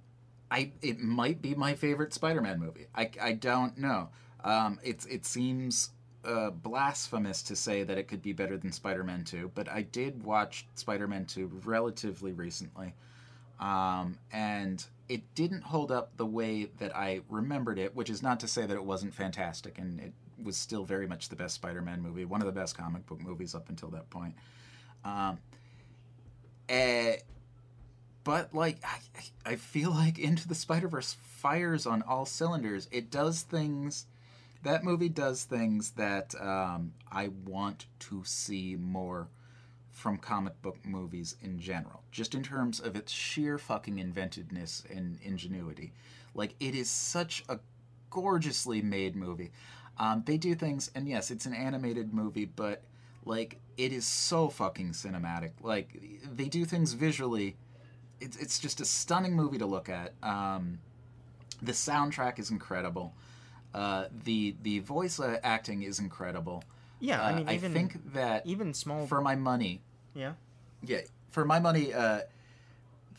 I 0.51 0.73
it 0.83 0.99
might 0.99 1.43
be 1.43 1.55
my 1.55 1.75
favorite 1.75 2.13
Spider-Man 2.13 2.59
movie. 2.59 2.87
I, 2.95 3.11
I 3.21 3.33
don't 3.33 3.79
know. 3.79 4.09
Um, 4.43 4.79
it's 4.83 5.07
it 5.07 5.25
seems 5.27 5.91
uh, 6.25 6.51
blasphemous 6.51 7.43
to 7.45 7.57
say 7.57 7.83
that 7.83 7.99
it 7.99 8.09
could 8.09 8.23
be 8.23 8.33
better 8.33 8.57
than 8.57 8.73
Spider-Man 8.73 9.25
Two, 9.25 9.51
but 9.55 9.69
I 9.71 9.83
did 9.83 10.25
watch 10.25 10.67
Spider-Man 10.75 11.27
Two 11.27 11.51
relatively 11.65 12.33
recently, 12.33 12.95
um, 13.61 14.19
and 14.33 14.85
it 15.11 15.35
didn't 15.35 15.65
hold 15.65 15.91
up 15.91 16.17
the 16.17 16.25
way 16.25 16.71
that 16.79 16.97
I 16.97 17.23
remembered 17.29 17.79
it. 17.79 17.97
Which 17.97 18.09
is 18.09 18.23
not 18.23 18.39
to 18.41 18.49
say 18.49 18.65
that 18.65 18.75
it 18.75 18.85
wasn't 18.85 19.13
fantastic, 19.13 19.77
and 19.77 19.99
it 19.99 20.13
was 20.43 20.57
still 20.57 20.85
very 20.85 21.07
much 21.07 21.29
the 21.29 21.37
best 21.37 21.57
Spider-Man 21.57 22.01
movie, 22.01 22.25
one 22.25 22.41
of 22.41 22.47
the 22.47 22.53
best 22.53 22.79
comic 22.79 23.05
book 23.07 23.21
movies 23.21 23.55
up 23.55 23.69
until 23.69 23.91
that 23.91 24.09
point. 24.09 24.35
Um, 25.05 25.39
eh, 26.69 27.17
but 28.23 28.55
like 28.55 28.79
I, 28.85 29.53
I 29.53 29.57
feel 29.57 29.91
like 29.91 30.19
Into 30.19 30.47
the 30.47 30.55
Spider 30.55 30.87
Verse 30.87 31.17
fires 31.21 31.87
on 31.87 32.03
all 32.03 32.25
cylinders. 32.25 32.89
It 32.93 33.11
does 33.11 33.43
things. 33.43 34.07
That 34.63 34.85
movie 34.85 35.09
does 35.09 35.43
things 35.43 35.93
that 35.93 36.35
um, 36.41 36.93
I 37.11 37.31
want 37.45 37.87
to 38.01 38.23
see 38.25 38.77
more 38.79 39.29
from 40.01 40.17
comic 40.17 40.61
book 40.63 40.79
movies 40.85 41.37
in 41.43 41.59
general, 41.61 42.03
just 42.11 42.35
in 42.35 42.43
terms 42.43 42.81
of 42.81 42.97
its 42.97 43.13
sheer 43.13 43.59
fucking 43.59 43.99
inventiveness 43.99 44.83
and 44.91 45.19
ingenuity. 45.23 45.93
Like 46.35 46.55
it 46.59 46.75
is 46.75 46.89
such 46.89 47.45
a 47.51 47.59
gorgeously 48.09 48.81
made 48.81 49.15
movie. 49.15 49.51
Um, 49.99 50.23
they 50.25 50.39
do 50.39 50.55
things, 50.55 50.91
and 50.95 51.07
yes, 51.07 51.31
it's 51.31 51.45
an 51.45 51.53
animated 51.53 52.15
movie, 52.15 52.47
but 52.47 52.83
like 53.27 53.59
it 53.77 53.93
is 53.93 54.07
so 54.07 54.49
fucking 54.49 54.93
cinematic. 54.93 55.51
Like 55.61 56.01
they 56.35 56.49
do 56.49 56.65
things 56.65 56.95
visually. 56.95 57.57
It's 58.21 58.37
it's 58.39 58.59
just 58.59 58.81
a 58.81 58.87
stunning 58.87 59.37
movie 59.37 59.59
to 59.59 59.67
look 59.67 59.91
at. 59.91 60.15
Um, 60.23 60.79
the 61.61 61.73
soundtrack 61.73 62.39
is 62.39 62.51
incredible. 62.51 63.13
Uh, 63.75 64.07
the 64.25 64.57
the 64.63 64.79
voice 64.79 65.21
acting 65.43 65.83
is 65.83 65.99
incredible. 65.99 66.65
Yeah, 67.01 67.23
I 67.23 67.33
Uh, 67.33 67.37
mean, 67.37 67.49
I 67.49 67.59
think 67.59 68.13
that 68.15 68.47
even 68.47 68.73
small. 68.75 69.07
for 69.07 69.21
my 69.21 69.37
money, 69.37 69.81
yeah, 70.15 70.33
yeah, 70.83 71.01
for 71.31 71.45
my 71.45 71.59
money, 71.61 71.93
uh, 71.95 72.21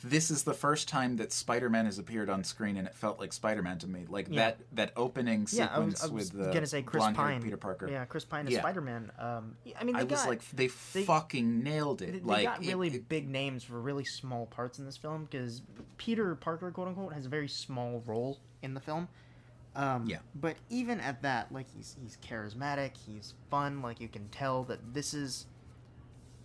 this 0.04 0.32
is 0.32 0.44
the 0.44 0.54
first 0.56 0.88
time 0.88 1.18
that 1.18 1.32
Spider-Man 1.32 1.86
has 1.86 2.00
appeared 2.00 2.28
on 2.28 2.44
screen, 2.44 2.76
and 2.76 2.88
it 2.88 2.96
felt 2.96 3.20
like 3.20 3.32
Spider-Man 3.32 3.78
to 3.80 3.88
me. 3.88 4.06
Like 4.10 4.28
Yeah. 4.30 4.36
that 4.40 4.58
that 4.74 4.94
opening 4.96 5.48
yeah. 5.52 5.66
I 5.66 5.68
sequence 5.76 6.02
was, 6.02 6.10
I 6.10 6.14
was 6.14 6.34
with 6.34 6.44
the 6.48 6.52
gonna 6.52 6.66
say 6.66 6.82
Chris 6.82 7.04
Pine. 7.14 7.42
Peter 7.44 7.58
Parker. 7.58 7.88
Yeah, 7.88 8.06
Chris 8.06 8.26
Pine 8.26 8.48
as 8.48 8.54
Yeah. 8.54 8.62
Spider 8.62 8.82
Man. 8.82 9.12
Um, 9.20 9.56
I 9.80 9.84
mean, 9.84 9.96
they 9.96 10.02
I 10.02 10.04
was 10.06 10.26
like, 10.26 10.42
they, 10.52 10.68
they- 10.94 11.04
fucking 11.04 11.62
nailed 11.62 12.02
it. 12.02 12.14
They, 12.14 12.20
they 12.20 12.26
like 12.26 12.46
got 12.46 12.64
it- 12.64 12.68
really 12.68 12.88
it- 12.88 13.08
big 13.10 13.30
names 13.30 13.64
for 13.64 13.80
really 13.80 14.06
small 14.06 14.48
parts 14.48 14.80
in 14.80 14.86
this 14.86 14.98
film 14.98 15.26
because 15.26 15.62
Peter 15.98 16.34
Parker, 16.34 16.72
quote 16.72 16.88
unquote, 16.88 17.14
has 17.14 17.28
a 17.28 17.30
very 17.30 17.48
small 17.48 18.02
role 18.08 18.40
in 18.64 18.74
the 18.74 18.82
film. 18.82 19.08
Um, 19.76 20.08
Yeah. 20.08 20.18
But 20.34 20.58
even 20.72 21.00
at 21.00 21.22
that, 21.22 21.52
like 21.52 21.68
he's 21.76 21.96
he's 22.02 22.18
charismatic, 22.28 22.98
he's 22.98 23.36
fun. 23.52 23.84
Like 23.84 24.00
you 24.02 24.08
can 24.08 24.28
tell 24.30 24.64
that 24.64 24.96
this 24.96 25.14
is 25.14 25.46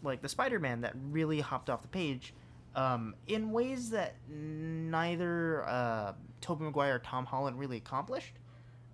like 0.07 0.23
the 0.23 0.29
Spider-Man 0.29 0.81
that 0.83 0.95
really 1.11 1.41
hopped 1.41 1.69
off 1.69 1.83
the 1.83 1.89
page 1.89 2.33
um, 2.75 3.15
in 3.27 3.51
ways 3.53 3.91
that 3.91 4.15
neither 4.29 5.65
uh, 5.69 6.13
Tobey 6.41 6.65
Maguire 6.65 6.97
or 6.97 6.99
Tom 6.99 7.27
Holland 7.27 7.59
really 7.59 7.77
accomplished. 7.79 8.33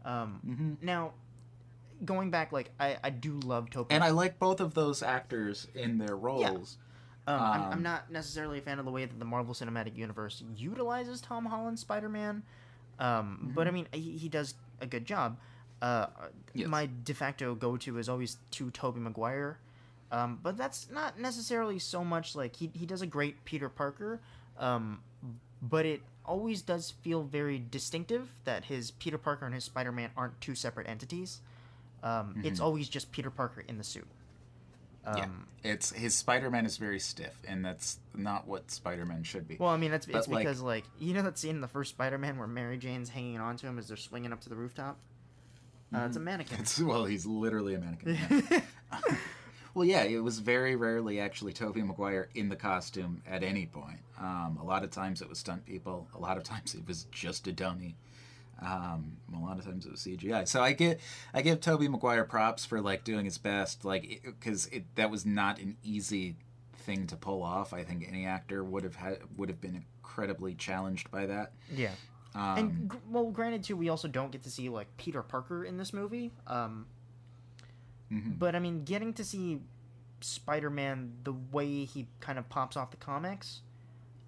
Um, 0.04 0.40
Mhm. 0.46 0.82
Now, 0.84 1.12
going 2.04 2.30
back, 2.30 2.52
like 2.52 2.70
I, 2.80 2.96
I 3.04 3.10
do 3.10 3.38
love 3.40 3.70
Tobey. 3.70 3.94
and 3.94 4.02
I 4.02 4.10
like 4.10 4.38
both 4.38 4.60
of 4.60 4.74
those 4.74 5.02
actors 5.02 5.68
in 5.74 5.98
their 5.98 6.16
roles. 6.16 6.78
Um, 7.26 7.40
I'm, 7.40 7.62
Um, 7.62 7.72
I'm 7.72 7.82
not 7.82 8.10
necessarily 8.10 8.58
a 8.58 8.62
fan 8.62 8.78
of 8.80 8.84
the 8.84 8.90
way 8.90 9.04
that 9.04 9.18
the 9.18 9.24
Marvel 9.24 9.54
Cinematic 9.54 9.96
Universe 9.96 10.42
utilizes 10.56 11.20
Tom 11.20 11.46
Holland's 11.46 11.80
Spider-Man, 11.80 12.42
um, 12.98 13.52
but 13.54 13.68
I 13.68 13.70
mean 13.70 13.86
he, 13.92 14.16
he 14.18 14.28
does 14.28 14.54
a 14.80 14.86
good 14.86 15.04
job. 15.04 15.38
Uh, 15.80 16.06
Yes. 16.54 16.68
My 16.68 16.86
de 17.04 17.14
facto 17.14 17.54
go-to 17.54 17.96
is 17.98 18.08
always 18.08 18.36
to 18.52 18.70
Tobey 18.72 19.00
Maguire, 19.00 19.58
um, 20.12 20.38
but 20.42 20.56
that's 20.56 20.88
not 20.90 21.18
necessarily 21.18 21.78
so 21.80 22.04
much 22.04 22.36
like 22.36 22.54
he 22.54 22.70
he 22.74 22.86
does 22.86 23.02
a 23.02 23.06
great 23.06 23.44
Peter 23.44 23.68
Parker, 23.68 24.20
um, 24.58 25.00
but 25.60 25.86
it 25.86 26.02
always 26.24 26.62
does 26.62 26.92
feel 27.02 27.24
very 27.24 27.58
distinctive 27.58 28.32
that 28.44 28.64
his 28.66 28.92
Peter 28.92 29.18
Parker 29.18 29.44
and 29.46 29.54
his 29.54 29.64
Spider-Man 29.64 30.10
aren't 30.16 30.40
two 30.40 30.54
separate 30.54 30.88
entities. 30.88 31.40
Um, 32.04 32.40
It's 32.44 32.60
always 32.60 32.88
just 32.88 33.10
Peter 33.10 33.30
Parker 33.30 33.64
in 33.66 33.78
the 33.78 33.84
suit. 33.84 34.06
Um, 35.04 35.16
yeah, 35.64 35.72
it's 35.72 35.90
his 35.90 36.14
Spider-Man 36.14 36.64
is 36.64 36.76
very 36.76 37.00
stiff, 37.00 37.34
and 37.48 37.64
that's 37.64 37.98
not 38.14 38.46
what 38.46 38.70
Spider-Man 38.70 39.24
should 39.24 39.48
be. 39.48 39.56
Well, 39.58 39.70
I 39.70 39.76
mean, 39.76 39.90
that's 39.90 40.06
it's 40.06 40.28
like- 40.28 40.44
because 40.44 40.60
like 40.60 40.84
you 41.00 41.12
know 41.14 41.22
that 41.22 41.38
scene 41.38 41.56
in 41.56 41.60
the 41.60 41.66
first 41.68 41.90
Spider-Man 41.90 42.38
where 42.38 42.46
Mary 42.46 42.76
Jane's 42.78 43.08
hanging 43.08 43.40
on 43.40 43.56
to 43.56 43.66
him 43.66 43.78
as 43.78 43.88
they're 43.88 43.96
swinging 43.96 44.32
up 44.32 44.40
to 44.42 44.48
the 44.48 44.54
rooftop. 44.56 44.98
Uh, 45.94 46.04
It's 46.06 46.16
a 46.16 46.20
mannequin. 46.20 46.60
It's, 46.60 46.78
well, 46.80 47.04
he's 47.04 47.26
literally 47.26 47.74
a 47.74 47.80
mannequin. 47.80 48.16
yeah. 48.50 48.60
well, 49.74 49.84
yeah, 49.84 50.02
it 50.02 50.22
was 50.22 50.38
very 50.38 50.76
rarely 50.76 51.20
actually 51.20 51.52
Tobey 51.52 51.82
Maguire 51.82 52.28
in 52.34 52.48
the 52.48 52.56
costume 52.56 53.22
at 53.26 53.42
any 53.42 53.66
point. 53.66 53.98
Um, 54.20 54.58
a 54.60 54.64
lot 54.64 54.84
of 54.84 54.90
times 54.90 55.22
it 55.22 55.28
was 55.28 55.38
stunt 55.38 55.64
people. 55.64 56.08
A 56.14 56.18
lot 56.18 56.36
of 56.36 56.42
times 56.52 56.74
it 56.74 56.86
was 56.86 57.04
just 57.10 57.46
a 57.46 57.52
dummy. 57.52 57.96
Um, 58.60 59.16
a 59.34 59.40
lot 59.40 59.58
of 59.58 59.64
times 59.64 59.86
it 59.86 59.90
was 59.90 60.00
CGI. 60.00 60.46
So 60.46 60.62
I 60.62 60.72
get 60.72 61.00
I 61.34 61.42
give 61.42 61.60
Tobey 61.60 61.88
Maguire 61.88 62.24
props 62.24 62.64
for 62.64 62.80
like 62.80 63.02
doing 63.02 63.24
his 63.24 63.38
best, 63.38 63.84
like 63.84 64.22
because 64.24 64.66
it, 64.66 64.84
that 64.94 65.10
was 65.10 65.26
not 65.26 65.58
an 65.58 65.76
easy 65.82 66.36
thing 66.76 67.06
to 67.08 67.16
pull 67.16 67.42
off. 67.42 67.72
I 67.72 67.82
think 67.82 68.06
any 68.08 68.24
actor 68.26 68.62
would 68.62 68.84
have 68.84 68.96
had 68.96 69.18
would 69.36 69.48
have 69.48 69.60
been 69.60 69.74
incredibly 69.74 70.54
challenged 70.54 71.10
by 71.10 71.26
that. 71.26 71.52
yeah, 71.74 71.90
Um, 72.34 72.58
and 72.58 72.96
well, 73.10 73.30
granted 73.30 73.64
too, 73.64 73.76
we 73.76 73.88
also 73.88 74.06
don't 74.06 74.30
get 74.30 74.42
to 74.44 74.50
see 74.50 74.68
like 74.68 74.96
Peter 74.96 75.22
Parker 75.22 75.64
in 75.64 75.76
this 75.76 75.92
movie. 75.92 76.30
Um, 76.46 76.86
mhm. 78.12 78.38
but 78.38 78.54
I 78.54 78.58
mean, 78.58 78.84
getting 78.84 79.12
to 79.14 79.24
see 79.24 79.60
Spider-Man 80.20 81.14
the 81.24 81.32
way 81.32 81.84
he 81.84 82.08
kind 82.20 82.38
of 82.38 82.48
pops 82.48 82.76
off 82.76 82.90
the 82.90 82.96
comics. 82.96 83.62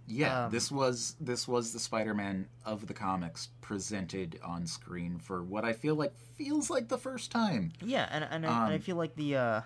Yeah, 0.06 0.46
Um, 0.46 0.52
this 0.52 0.70
was 0.70 1.16
this 1.20 1.48
was 1.48 1.72
the 1.72 1.78
Spider-Man 1.80 2.48
of 2.64 2.86
the 2.86 2.94
comics 2.94 3.48
presented 3.62 4.38
on 4.44 4.66
screen 4.66 5.18
for 5.18 5.42
what 5.42 5.64
I 5.64 5.72
feel 5.72 5.94
like 5.94 6.14
feels 6.36 6.68
like 6.68 6.88
the 6.88 6.98
first 6.98 7.30
time. 7.30 7.72
Yeah, 7.82 8.08
and 8.10 8.24
and, 8.24 8.46
I, 8.46 8.64
and 8.64 8.72
I 8.72 8.74
Um, 8.76 8.80
feel 8.80 8.96
like 8.96 9.16
the 9.16 9.36
uh, 9.36 9.60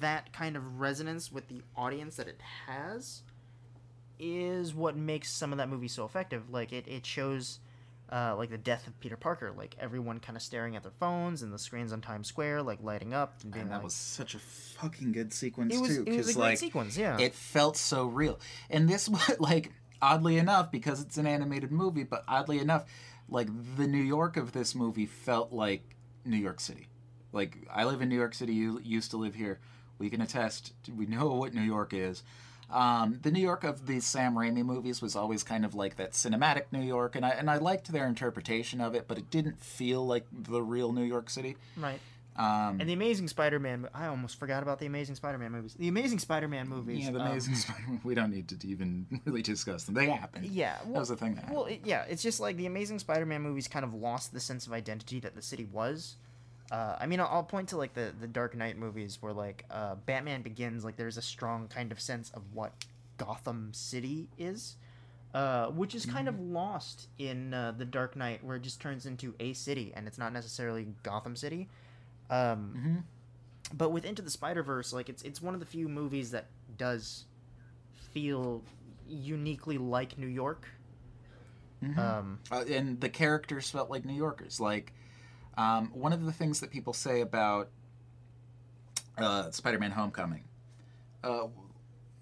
that 0.00 0.32
kind 0.32 0.56
of 0.56 0.80
resonance 0.80 1.30
with 1.30 1.48
the 1.48 1.62
audience 1.76 2.16
that 2.16 2.26
it 2.28 2.40
has 2.66 3.22
is 4.18 4.74
what 4.74 4.96
makes 4.96 5.30
some 5.32 5.52
of 5.52 5.58
that 5.58 5.68
movie 5.68 5.88
so 5.88 6.04
effective. 6.04 6.50
Like 6.50 6.72
it, 6.72 6.86
it 6.88 7.04
shows 7.06 7.60
uh, 8.12 8.36
like 8.36 8.50
the 8.50 8.58
death 8.58 8.86
of 8.86 8.98
Peter 9.00 9.16
Parker, 9.16 9.52
like 9.56 9.74
everyone 9.80 10.20
kind 10.20 10.36
of 10.36 10.42
staring 10.42 10.76
at 10.76 10.82
their 10.82 10.92
phones 11.00 11.42
and 11.42 11.52
the 11.52 11.58
screens 11.58 11.94
on 11.94 12.02
Times 12.02 12.28
Square, 12.28 12.62
like 12.62 12.78
lighting 12.82 13.14
up 13.14 13.34
and 13.42 13.52
being 13.52 13.62
And 13.62 13.70
that 13.70 13.76
like, 13.76 13.84
was 13.84 13.94
such 13.94 14.34
a 14.34 14.38
fucking 14.38 15.12
good 15.12 15.32
sequence 15.32 15.74
it 15.74 15.80
was 15.80 15.96
too, 15.96 16.04
it 16.06 16.16
was 16.18 16.36
a 16.36 16.38
like 16.38 16.58
sequence, 16.58 16.98
yeah. 16.98 17.18
it 17.18 17.34
felt 17.34 17.78
so 17.78 18.04
real. 18.04 18.38
And 18.68 18.86
this 18.86 19.08
was 19.08 19.30
like 19.38 19.72
oddly 20.02 20.36
enough 20.36 20.70
because 20.70 21.00
it's 21.00 21.16
an 21.16 21.26
animated 21.26 21.72
movie, 21.72 22.04
but 22.04 22.22
oddly 22.28 22.58
enough, 22.58 22.84
like 23.30 23.48
the 23.76 23.86
New 23.86 24.02
York 24.02 24.36
of 24.36 24.52
this 24.52 24.74
movie 24.74 25.06
felt 25.06 25.50
like 25.50 25.82
New 26.26 26.36
York 26.36 26.60
City. 26.60 26.88
Like 27.32 27.56
I 27.72 27.84
live 27.84 28.02
in 28.02 28.10
New 28.10 28.18
York 28.18 28.34
City, 28.34 28.52
you 28.52 28.78
used 28.84 29.10
to 29.12 29.16
live 29.16 29.34
here. 29.34 29.58
We 29.98 30.10
can 30.10 30.20
attest. 30.20 30.74
We 30.94 31.06
know 31.06 31.32
what 31.32 31.54
New 31.54 31.62
York 31.62 31.94
is. 31.94 32.24
Um, 32.72 33.18
the 33.22 33.30
New 33.30 33.40
York 33.40 33.64
of 33.64 33.86
the 33.86 34.00
Sam 34.00 34.34
Raimi 34.34 34.64
movies 34.64 35.02
was 35.02 35.14
always 35.14 35.42
kind 35.42 35.64
of 35.64 35.74
like 35.74 35.96
that 35.96 36.12
cinematic 36.12 36.64
New 36.72 36.80
York, 36.80 37.14
and 37.16 37.24
I 37.24 37.30
and 37.30 37.50
I 37.50 37.58
liked 37.58 37.92
their 37.92 38.06
interpretation 38.06 38.80
of 38.80 38.94
it, 38.94 39.06
but 39.06 39.18
it 39.18 39.30
didn't 39.30 39.60
feel 39.60 40.06
like 40.06 40.26
the 40.32 40.62
real 40.62 40.92
New 40.92 41.04
York 41.04 41.28
City. 41.28 41.56
right. 41.76 42.00
Um, 42.34 42.80
And 42.80 42.88
the 42.88 42.94
Amazing 42.94 43.28
Spider-Man, 43.28 43.88
I 43.92 44.06
almost 44.06 44.38
forgot 44.38 44.62
about 44.62 44.78
the 44.78 44.86
Amazing 44.86 45.16
Spider-Man 45.16 45.52
movies. 45.52 45.74
The 45.78 45.88
Amazing 45.88 46.18
Spider-Man 46.18 46.66
movies. 46.66 47.04
yeah, 47.04 47.10
the 47.10 47.20
um, 47.20 47.26
Amazing 47.26 47.54
Spider-Man. 47.56 48.00
We 48.04 48.14
don't 48.14 48.30
need 48.30 48.48
to 48.48 48.66
even 48.66 49.06
really 49.26 49.42
discuss 49.42 49.84
them. 49.84 49.94
They 49.94 50.06
happened. 50.06 50.46
Yeah, 50.46 50.78
well, 50.84 50.94
that 50.94 51.00
was 51.00 51.08
the 51.10 51.16
thing. 51.16 51.34
That 51.34 51.50
Well, 51.50 51.66
it, 51.66 51.82
yeah, 51.84 52.04
it's 52.08 52.22
just 52.22 52.40
like 52.40 52.56
the 52.56 52.64
Amazing 52.64 53.00
Spider-Man 53.00 53.42
movies 53.42 53.68
kind 53.68 53.84
of 53.84 53.92
lost 53.92 54.32
the 54.32 54.40
sense 54.40 54.66
of 54.66 54.72
identity 54.72 55.20
that 55.20 55.34
the 55.34 55.42
city 55.42 55.68
was. 55.70 56.16
Uh, 56.72 56.96
I 56.98 57.06
mean, 57.06 57.20
I'll, 57.20 57.28
I'll 57.30 57.44
point 57.44 57.68
to 57.70 57.76
like 57.76 57.94
the 57.94 58.14
the 58.18 58.26
Dark 58.26 58.56
Knight 58.56 58.78
movies 58.78 59.18
where 59.20 59.34
like 59.34 59.66
uh, 59.70 59.96
Batman 60.06 60.42
Begins, 60.42 60.84
like 60.84 60.96
there's 60.96 61.18
a 61.18 61.22
strong 61.22 61.68
kind 61.68 61.92
of 61.92 62.00
sense 62.00 62.30
of 62.30 62.42
what 62.54 62.72
Gotham 63.18 63.70
City 63.74 64.28
is, 64.38 64.76
uh, 65.34 65.66
which 65.68 65.94
is 65.94 66.06
kind 66.06 66.28
of 66.28 66.40
lost 66.40 67.08
in 67.18 67.54
uh, 67.54 67.72
the 67.76 67.84
Dark 67.84 68.16
Knight, 68.16 68.42
where 68.42 68.56
it 68.56 68.62
just 68.62 68.80
turns 68.80 69.06
into 69.06 69.34
a 69.38 69.52
city 69.52 69.92
and 69.94 70.08
it's 70.08 70.18
not 70.18 70.32
necessarily 70.32 70.88
Gotham 71.04 71.36
City. 71.36 71.68
Um, 72.30 72.74
Mm-hmm. 72.78 72.96
but 73.76 73.90
with 73.92 74.06
Into 74.06 74.22
the 74.22 74.30
Spider 74.30 74.62
Verse, 74.62 74.94
like 74.94 75.10
it's 75.10 75.22
it's 75.22 75.42
one 75.42 75.54
of 75.54 75.60
the 75.60 75.66
few 75.66 75.88
movies 75.88 76.30
that 76.32 76.46
does 76.78 77.26
feel 78.12 78.62
uniquely 79.08 79.78
like 79.78 80.18
New 80.18 80.26
York. 80.26 80.66
Mhm. 81.84 81.98
Um, 81.98 82.38
uh, 82.50 82.64
and 82.68 83.00
the 83.00 83.08
characters 83.10 83.70
felt 83.70 83.90
like 83.90 84.04
New 84.04 84.14
Yorkers. 84.14 84.60
Like 84.60 84.92
um, 85.56 85.90
one 85.92 86.12
of 86.12 86.24
the 86.24 86.32
things 86.32 86.60
that 86.60 86.70
people 86.70 86.92
say 86.92 87.20
about 87.20 87.68
uh, 89.18 89.50
Spider-Man: 89.50 89.90
Homecoming, 89.90 90.44
uh, 91.22 91.48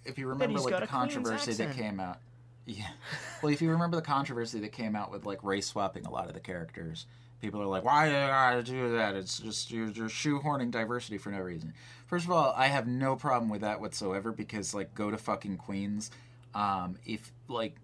if 0.04 0.18
you 0.18 0.26
remember, 0.28 0.60
like 0.60 0.80
the 0.80 0.86
controversy 0.86 1.52
that 1.52 1.74
came 1.76 2.00
out. 2.00 2.18
Yeah, 2.66 2.88
well, 3.42 3.52
if 3.52 3.62
you 3.62 3.70
remember 3.70 3.96
the 3.96 4.02
controversy 4.02 4.60
that 4.60 4.72
came 4.72 4.94
out 4.94 5.10
with 5.10 5.24
like 5.26 5.42
race 5.42 5.66
swapping 5.66 6.06
a 6.06 6.10
lot 6.10 6.28
of 6.28 6.34
the 6.34 6.40
characters, 6.40 7.06
people 7.40 7.60
are 7.62 7.66
like, 7.66 7.84
"Why 7.84 8.08
do 8.08 8.14
you 8.14 8.26
gotta 8.26 8.62
do 8.62 8.92
that? 8.92 9.14
It's 9.16 9.38
just 9.38 9.70
you're, 9.70 9.88
you're 9.88 10.08
shoehorning 10.08 10.70
diversity 10.70 11.18
for 11.18 11.30
no 11.30 11.40
reason." 11.40 11.74
First 12.06 12.24
of 12.24 12.32
all, 12.32 12.52
I 12.56 12.66
have 12.66 12.86
no 12.86 13.16
problem 13.16 13.50
with 13.50 13.60
that 13.60 13.80
whatsoever 13.80 14.32
because 14.32 14.74
like 14.74 14.94
go 14.94 15.10
to 15.10 15.16
fucking 15.16 15.58
Queens. 15.58 16.10
Um, 16.54 16.96
if 17.06 17.32
like 17.48 17.76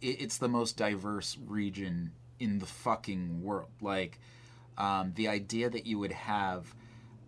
it, 0.00 0.20
it's 0.20 0.38
the 0.38 0.48
most 0.48 0.76
diverse 0.76 1.36
region 1.46 2.12
in 2.38 2.58
the 2.58 2.66
fucking 2.66 3.42
world. 3.42 3.70
Like, 3.80 4.18
um, 4.78 5.12
the 5.14 5.28
idea 5.28 5.70
that 5.70 5.86
you 5.86 5.98
would 5.98 6.12
have 6.12 6.74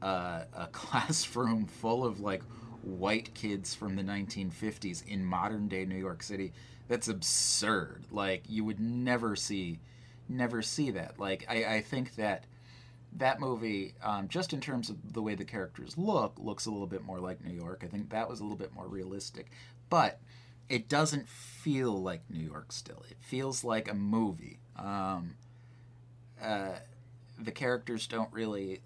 uh, 0.02 0.42
a 0.54 0.66
classroom 0.72 1.66
full 1.66 2.04
of 2.04 2.20
like 2.20 2.42
white 2.82 3.34
kids 3.34 3.74
from 3.74 3.96
the 3.96 4.02
1950s 4.02 5.06
in 5.06 5.24
modern 5.24 5.68
day 5.68 5.84
New 5.84 5.96
York 5.96 6.22
City, 6.22 6.52
that's 6.88 7.08
absurd. 7.08 8.04
Like, 8.10 8.44
you 8.48 8.64
would 8.64 8.80
never 8.80 9.36
see, 9.36 9.80
never 10.28 10.62
see 10.62 10.90
that. 10.92 11.18
Like, 11.18 11.44
I, 11.48 11.64
I 11.64 11.80
think 11.80 12.16
that 12.16 12.44
that 13.16 13.40
movie, 13.40 13.94
um, 14.02 14.28
just 14.28 14.52
in 14.52 14.60
terms 14.60 14.90
of 14.90 15.12
the 15.12 15.22
way 15.22 15.34
the 15.34 15.44
characters 15.44 15.96
look, 15.96 16.34
looks 16.38 16.66
a 16.66 16.70
little 16.70 16.86
bit 16.86 17.02
more 17.02 17.20
like 17.20 17.44
New 17.44 17.54
York. 17.54 17.82
I 17.84 17.88
think 17.88 18.10
that 18.10 18.28
was 18.28 18.40
a 18.40 18.42
little 18.42 18.58
bit 18.58 18.74
more 18.74 18.86
realistic. 18.86 19.50
But 19.90 20.20
it 20.68 20.88
doesn't 20.88 21.28
feel 21.28 22.00
like 22.00 22.22
New 22.30 22.44
York 22.44 22.72
still. 22.72 23.02
It 23.10 23.16
feels 23.20 23.64
like 23.64 23.90
a 23.90 23.94
movie. 23.94 24.58
Um, 24.76 25.34
uh, 26.42 26.76
the 27.38 27.52
characters 27.52 28.06
don't 28.06 28.32
really 28.32 28.80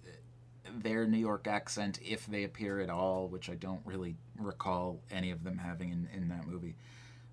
their 0.75 1.05
New 1.05 1.17
York 1.17 1.45
accent, 1.47 1.99
if 2.03 2.25
they 2.25 2.43
appear 2.43 2.79
at 2.79 2.89
all, 2.89 3.27
which 3.27 3.49
I 3.49 3.55
don't 3.55 3.81
really 3.85 4.15
recall 4.39 5.01
any 5.11 5.29
of 5.29 5.43
them 5.43 5.57
having 5.57 5.91
in, 5.91 6.07
in 6.15 6.29
that 6.29 6.47
movie. 6.47 6.75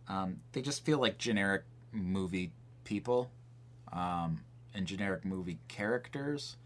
Um, 0.08 0.40
they 0.52 0.60
just 0.60 0.84
feel 0.84 0.98
like 0.98 1.16
generic 1.16 1.62
movie 1.92 2.52
people 2.84 3.30
um, 3.92 4.40
and 4.74 4.86
generic 4.86 5.24
movie 5.24 5.58
characters. 5.68 6.56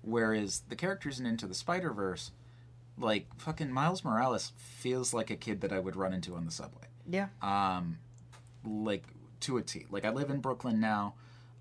Whereas 0.00 0.62
the 0.68 0.76
characters 0.76 1.20
in 1.20 1.26
Into 1.26 1.46
the 1.46 1.54
Spider 1.54 1.92
Verse, 1.92 2.30
like 2.96 3.26
fucking 3.38 3.72
Miles 3.72 4.04
Morales, 4.04 4.52
feels 4.56 5.12
like 5.12 5.30
a 5.30 5.36
kid 5.36 5.60
that 5.60 5.72
I 5.72 5.80
would 5.80 5.96
run 5.96 6.12
into 6.12 6.34
on 6.34 6.44
the 6.44 6.50
subway 6.52 6.86
yeah, 7.08 7.28
um, 7.40 7.98
like 8.64 9.04
to 9.40 9.56
a 9.56 9.62
T. 9.62 9.86
Like 9.90 10.04
I 10.04 10.10
live 10.10 10.30
in 10.30 10.40
Brooklyn 10.40 10.80
now, 10.80 11.14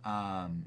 um, 0.05 0.65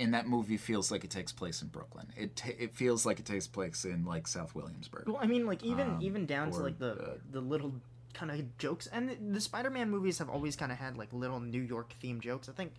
and 0.00 0.14
that 0.14 0.26
movie 0.26 0.56
feels 0.56 0.90
like 0.90 1.04
it 1.04 1.10
takes 1.10 1.30
place 1.30 1.62
in 1.62 1.68
Brooklyn. 1.68 2.06
It 2.16 2.34
ta 2.34 2.48
it 2.58 2.74
feels 2.74 3.04
like 3.04 3.20
it 3.20 3.26
takes 3.26 3.46
place 3.46 3.84
in 3.84 4.04
like 4.04 4.26
South 4.26 4.54
Williamsburg. 4.54 5.06
Well, 5.06 5.18
I 5.20 5.26
mean, 5.26 5.46
like 5.46 5.62
even 5.62 5.88
Um, 5.90 5.98
even 6.00 6.26
down 6.26 6.50
to 6.52 6.58
like 6.58 6.78
the 6.78 6.92
uh, 6.92 7.14
the 7.30 7.40
little 7.40 7.74
kind 8.14 8.32
of 8.32 8.58
jokes, 8.58 8.88
and 8.88 9.34
the, 9.34 9.40
Spider-Man 9.40 9.88
movies 9.90 10.18
have 10.18 10.28
always 10.28 10.56
kind 10.56 10.72
of 10.72 10.78
had 10.78 10.96
like 10.96 11.12
little 11.12 11.38
New 11.38 11.60
York 11.60 11.94
themed 12.02 12.20
jokes. 12.20 12.48
I 12.48 12.52
think 12.52 12.72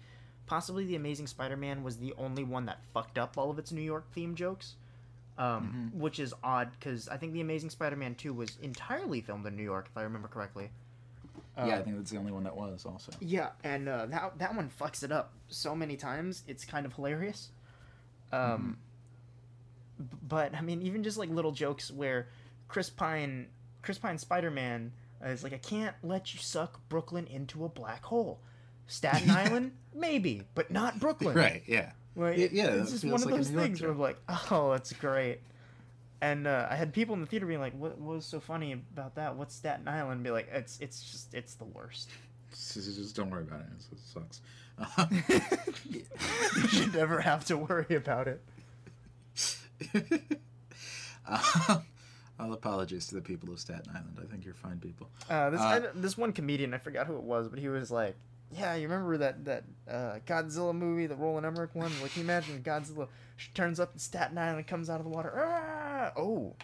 possibly 0.46 0.84
the 0.86 0.96
Amazing 0.96 1.28
Spider-Man 1.28 1.84
was 1.84 1.98
the 1.98 2.14
only 2.18 2.44
one 2.44 2.66
that 2.66 2.80
fucked 2.94 3.18
up 3.18 3.38
all 3.38 3.50
of 3.50 3.58
its 3.58 3.72
New 3.72 3.82
York 3.82 4.06
themed 4.14 4.36
jokes, 4.36 4.76
um, 5.38 5.92
which 5.94 6.20
is 6.20 6.34
odd 6.44 6.72
because 6.78 7.08
I 7.08 7.18
think 7.18 7.34
the 7.34 7.42
Amazing 7.42 7.70
Spider-Man 7.70 8.16
two 8.16 8.34
was 8.34 8.58
entirely 8.62 9.22
filmed 9.22 9.46
in 9.46 9.56
New 9.56 9.64
York, 9.64 9.88
if 9.90 9.98
I 9.98 10.02
remember 10.02 10.28
correctly. 10.28 10.70
Yeah, 11.68 11.76
I 11.76 11.80
Uh, 11.80 11.84
think 11.84 11.98
that's 11.98 12.12
the 12.12 12.18
only 12.18 12.32
one 12.32 12.44
that 12.44 12.56
was 12.56 12.86
also. 12.86 13.12
Yeah, 13.20 13.50
and 13.64 13.88
uh, 13.90 14.06
that 14.08 14.38
that 14.40 14.56
one 14.56 14.70
fucks 14.70 15.04
it 15.04 15.12
up 15.12 15.34
so 15.48 15.76
many 15.76 15.98
times. 15.98 16.44
It's 16.48 16.66
kind 16.66 16.86
of 16.86 16.94
hilarious. 16.94 17.50
Um, 18.32 18.78
b- 20.00 20.06
but 20.28 20.56
I 20.56 20.62
mean, 20.62 20.82
even 20.82 21.04
just 21.04 21.18
like 21.18 21.30
little 21.30 21.52
jokes 21.52 21.92
where 21.92 22.28
Chris 22.68 22.90
Pine, 22.90 23.48
Chris 23.82 23.98
Pine 23.98 24.18
Spider 24.18 24.52
Man 24.52 24.94
is 25.24 25.44
like, 25.44 25.54
"I 25.54 25.58
can't 25.58 25.96
let 26.04 26.34
you 26.34 26.40
suck 26.40 26.80
Brooklyn 26.90 27.28
into 27.28 27.66
a 27.66 27.70
black 27.70 28.04
hole." 28.04 28.40
Staten 28.88 29.30
Island, 29.32 29.72
maybe, 29.94 30.44
but 30.56 30.72
not 30.72 31.00
Brooklyn. 31.00 31.36
Right. 31.36 31.64
Yeah. 31.68 31.92
Like, 32.16 32.38
Y- 32.38 32.50
yeah, 32.52 32.68
it's 32.76 32.92
just 32.92 33.06
one 33.06 33.22
of 33.24 33.30
those 33.30 33.50
things 33.50 33.82
where 33.82 33.92
I'm 33.92 34.00
like, 34.00 34.18
oh, 34.50 34.72
that's 34.72 34.92
great. 34.94 35.40
And 36.22 36.46
uh, 36.46 36.68
I 36.70 36.76
had 36.76 36.94
people 36.94 37.16
in 37.16 37.22
the 37.22 37.28
theater 37.28 37.48
being 37.48 37.60
like, 37.60 37.74
"What, 37.74 37.98
what 37.98 38.16
was 38.16 38.26
so 38.26 38.40
funny 38.40 38.74
about 38.74 39.16
that? 39.16 39.36
What's 39.36 39.56
Staten 39.56 39.88
Island?" 39.88 40.14
And 40.14 40.24
be 40.24 40.30
like, 40.30 40.50
"It's 40.52 40.80
it's 40.80 41.02
just 41.04 41.34
it's 41.34 41.56
the 41.56 41.66
worst." 41.66 42.10
Just, 42.52 43.16
don't 43.16 43.30
worry 43.30 43.44
about 43.44 43.62
it. 43.62 43.68
It 43.92 44.00
sucks. 44.14 44.42
You 45.90 46.68
should 46.68 46.94
never 46.94 47.22
have 47.22 47.46
to 47.46 47.58
worry 47.58 47.96
about 47.96 48.28
it. 48.28 48.42
um, 51.28 51.86
all 52.40 52.54
apologies 52.54 53.08
to 53.08 53.16
the 53.16 53.22
people 53.22 53.52
of 53.52 53.60
Staten 53.60 53.90
Island. 53.90 54.18
I 54.22 54.26
think 54.26 54.44
you're 54.44 54.54
fine 54.54 54.80
people. 54.80 55.10
Uh, 55.30 55.50
this 55.50 55.62
Uh, 55.62 55.64
I, 55.64 55.80
this 56.00 56.18
one 56.18 56.34
comedian, 56.34 56.74
I 56.74 56.78
forgot 56.78 57.08
who 57.08 57.16
it 57.16 57.24
was, 57.24 57.48
but 57.48 57.60
he 57.60 57.70
was 57.70 57.90
like, 57.92 58.16
"Yeah, 58.52 58.76
you 58.76 58.88
remember 58.88 59.18
that 59.18 59.46
that 59.46 59.64
uh, 59.90 60.20
Godzilla 60.26 60.76
movie, 60.76 61.08
the 61.08 61.16
Roland 61.16 61.46
Emmerich 61.46 61.74
one? 61.74 61.92
Like, 62.02 62.14
can 62.14 62.22
you 62.22 62.26
imagine 62.26 62.62
Godzilla 62.64 63.08
turns 63.54 63.80
up 63.80 63.94
in 63.94 64.00
Staten 64.00 64.38
Island 64.38 64.58
and 64.58 64.68
comes 64.68 64.90
out 64.90 65.00
of 65.00 65.06
the 65.06 65.10
water? 65.12 65.34
Ah! 65.36 66.12
Oh, 66.18 66.56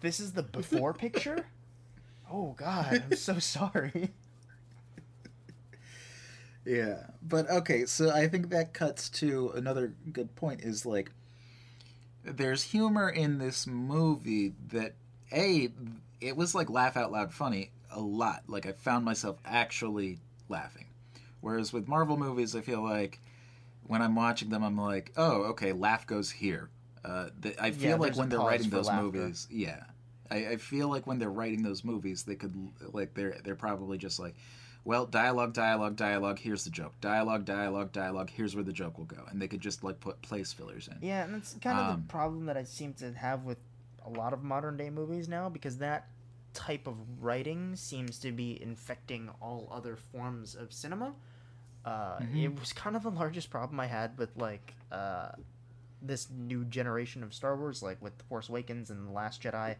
this 0.00 0.20
is 0.20 0.32
the 0.32 0.42
before 0.42 0.92
picture. 0.94 1.46
Oh 2.30 2.54
God, 2.56 3.04
I'm 3.10 3.16
so 3.16 3.38
sorry. 3.38 4.10
Yeah, 6.64 7.08
but 7.22 7.50
okay, 7.50 7.84
so 7.84 8.10
I 8.10 8.26
think 8.26 8.48
that 8.50 8.72
cuts 8.72 9.10
to 9.10 9.50
another 9.54 9.92
good 10.12 10.34
point 10.34 10.62
is 10.62 10.86
like 10.86 11.10
there's 12.24 12.62
humor 12.62 13.08
in 13.10 13.38
this 13.38 13.66
movie 13.66 14.54
that 14.68 14.94
a 15.30 15.70
it 16.20 16.36
was 16.36 16.54
like 16.54 16.70
laugh 16.70 16.96
out 16.96 17.12
loud 17.12 17.34
funny 17.34 17.70
a 17.90 18.00
lot. 18.00 18.44
Like 18.48 18.64
I 18.64 18.72
found 18.72 19.04
myself 19.04 19.36
actually 19.44 20.18
laughing. 20.48 20.86
Whereas 21.44 21.74
with 21.74 21.86
Marvel 21.86 22.16
movies, 22.16 22.56
I 22.56 22.62
feel 22.62 22.82
like 22.82 23.20
when 23.86 24.00
I'm 24.00 24.14
watching 24.14 24.48
them, 24.48 24.64
I'm 24.64 24.78
like, 24.78 25.12
oh, 25.18 25.42
okay, 25.50 25.72
laugh 25.72 26.06
goes 26.06 26.30
here. 26.30 26.70
Uh, 27.04 27.26
the, 27.38 27.54
I 27.62 27.70
feel 27.70 27.90
Yeah, 27.90 27.96
like 27.96 28.16
when 28.16 28.30
they're 28.30 28.38
writing 28.40 28.70
those 28.70 28.86
laughter. 28.86 29.02
movies, 29.02 29.46
yeah, 29.50 29.84
I, 30.30 30.46
I 30.52 30.56
feel 30.56 30.88
like 30.88 31.06
when 31.06 31.18
they're 31.18 31.28
writing 31.30 31.62
those 31.62 31.84
movies, 31.84 32.22
they 32.22 32.34
could 32.34 32.54
like 32.94 33.12
they're 33.12 33.36
they're 33.44 33.56
probably 33.56 33.98
just 33.98 34.18
like, 34.18 34.36
well, 34.84 35.04
dialogue, 35.04 35.52
dialogue, 35.52 35.96
dialogue. 35.96 36.38
Here's 36.38 36.64
the 36.64 36.70
joke. 36.70 36.98
Dialogue, 37.02 37.44
dialogue, 37.44 37.92
dialogue. 37.92 38.30
Here's 38.30 38.54
where 38.54 38.64
the 38.64 38.72
joke 38.72 38.96
will 38.96 39.04
go, 39.04 39.22
and 39.28 39.38
they 39.40 39.46
could 39.46 39.60
just 39.60 39.84
like 39.84 40.00
put 40.00 40.22
place 40.22 40.50
fillers 40.50 40.88
in. 40.88 40.96
Yeah, 41.06 41.24
and 41.24 41.34
that's 41.34 41.54
kind 41.60 41.78
of 41.78 41.86
Um, 41.92 42.00
the 42.06 42.08
problem 42.10 42.46
that 42.46 42.56
I 42.56 42.64
seem 42.64 42.94
to 42.94 43.12
have 43.12 43.44
with 43.44 43.58
a 44.02 44.08
lot 44.08 44.32
of 44.32 44.42
modern 44.42 44.78
day 44.78 44.88
movies 44.88 45.28
now, 45.28 45.50
because 45.50 45.76
that 45.76 46.08
type 46.54 46.86
of 46.86 46.96
writing 47.20 47.76
seems 47.76 48.18
to 48.20 48.32
be 48.32 48.62
infecting 48.62 49.28
all 49.42 49.68
other 49.70 49.94
forms 49.94 50.54
of 50.54 50.72
cinema. 50.72 51.12
Uh, 51.84 52.18
Mhm. 52.20 52.42
It 52.44 52.60
was 52.60 52.72
kind 52.72 52.96
of 52.96 53.02
the 53.02 53.10
largest 53.10 53.50
problem 53.50 53.78
I 53.78 53.86
had 53.86 54.16
with 54.16 54.34
like 54.36 54.74
uh, 54.90 55.32
this 56.00 56.28
new 56.30 56.64
generation 56.64 57.22
of 57.22 57.34
Star 57.34 57.56
Wars, 57.56 57.82
like 57.82 58.00
with 58.00 58.16
The 58.18 58.24
Force 58.24 58.48
Awakens 58.48 58.90
and 58.90 59.06
The 59.08 59.12
Last 59.12 59.42
Jedi. 59.42 59.76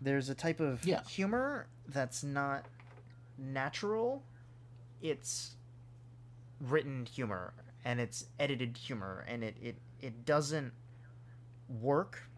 There's 0.00 0.28
a 0.28 0.34
type 0.34 0.60
of 0.60 0.84
Yeah. 0.84 1.02
humor 1.04 1.66
that's 1.88 2.22
not 2.22 2.66
natural. 3.38 4.22
It's 5.02 5.56
written 6.60 7.06
humor 7.06 7.52
and 7.84 7.98
it's 8.00 8.26
edited 8.38 8.76
humor 8.76 9.24
and 9.26 9.42
it, 9.42 9.56
it, 9.62 9.76
it 10.00 10.24
doesn't 10.26 10.72
work 11.68 12.28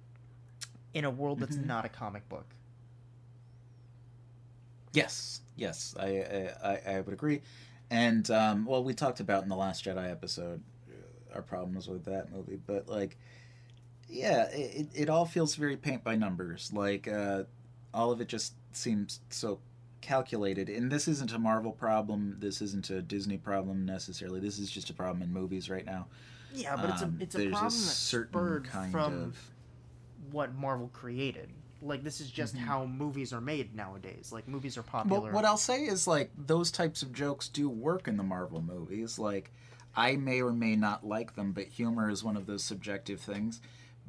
in 0.95 1.05
a 1.05 1.11
world 1.11 1.41
that's 1.41 1.57
Mhm. 1.57 1.67
not 1.67 1.85
a 1.85 1.89
comic 1.89 2.29
book. 2.29 2.47
Yes, 4.93 5.41
yes, 5.57 5.95
I, 5.99 6.51
I- 6.63 6.83
I 6.97 7.01
would 7.01 7.15
agree. 7.15 7.41
And 7.93 8.31
um, 8.31 8.65
well, 8.65 8.83
we 8.83 8.95
talked 8.95 9.21
about 9.21 9.43
in 9.43 9.51
the 9.51 9.57
last 9.57 9.85
Jedi 9.85 10.11
episode 10.11 10.63
uh, 10.91 11.35
our 11.37 11.43
problems 11.43 11.89
with 11.89 12.07
that 12.07 12.33
movie, 12.33 12.59
but 12.67 12.89
like, 12.89 13.19
yeah, 14.09 14.45
it, 14.51 14.75
it- 14.95 15.03
it 15.03 15.11
all 15.11 15.27
feels 15.27 15.55
very 15.57 15.77
paint 15.77 16.03
by 16.03 16.17
numbers. 16.17 16.73
Like 16.73 17.07
uh, 17.07 17.45
all 17.93 18.11
of 18.11 18.21
it 18.23 18.29
just 18.29 18.55
seems 18.73 19.21
so 19.29 19.61
calculated. 20.01 20.71
And 20.71 20.91
this 20.91 21.07
isn't 21.07 21.33
a 21.35 21.39
Marvel 21.39 21.71
problem. 21.73 22.37
This 22.39 22.63
isn't 22.63 22.89
a 22.89 23.03
Disney 23.03 23.37
problem 23.37 23.85
necessarily. 23.85 24.41
This 24.41 24.59
is 24.59 24.71
just 24.71 24.89
a 24.89 24.95
problem 24.95 25.23
in 25.23 25.31
movies 25.31 25.69
right 25.69 25.85
now. 25.85 26.07
Yeah, 26.55 26.77
but 26.77 26.91
it's 26.91 27.03
a 27.03 27.05
Um, 27.05 27.19
it's 27.21 27.35
a 27.35 27.39
problem 27.51 27.59
a 27.59 27.63
that's 27.65 27.75
certain 27.77 28.31
spurred 28.33 28.65
kind 28.65 28.91
from 28.93 29.13
of 29.23 29.51
what 30.31 30.55
Marvel 30.55 30.89
created. 30.95 31.51
Like 31.83 32.03
this 32.05 32.21
is 32.21 32.31
just 32.31 32.55
Mm-hmm. 32.55 32.65
how 32.67 32.85
movies 32.87 33.33
are 33.33 33.41
made 33.41 33.75
nowadays. 33.75 34.31
Like 34.33 34.47
movies 34.49 34.79
are 34.79 34.83
popular. 34.83 35.21
Well, 35.23 35.33
what 35.33 35.45
I'll 35.45 35.57
say 35.57 35.83
is 35.83 36.07
like 36.07 36.31
those 36.37 36.71
types 36.71 37.03
of 37.03 37.13
jokes 37.13 37.49
do 37.49 37.69
work 37.69 38.09
in 38.09 38.17
the 38.17 38.23
Marvel 38.23 38.63
movies. 38.63 39.19
Like 39.19 39.51
I 39.95 40.17
may 40.17 40.41
or 40.41 40.53
may 40.53 40.77
not 40.77 41.05
like 41.07 41.35
them, 41.35 41.53
but 41.53 41.65
humor 41.67 42.09
is 42.09 42.25
one 42.25 42.37
of 42.37 42.47
those 42.47 42.65
subjective 42.65 43.21
things. 43.21 43.61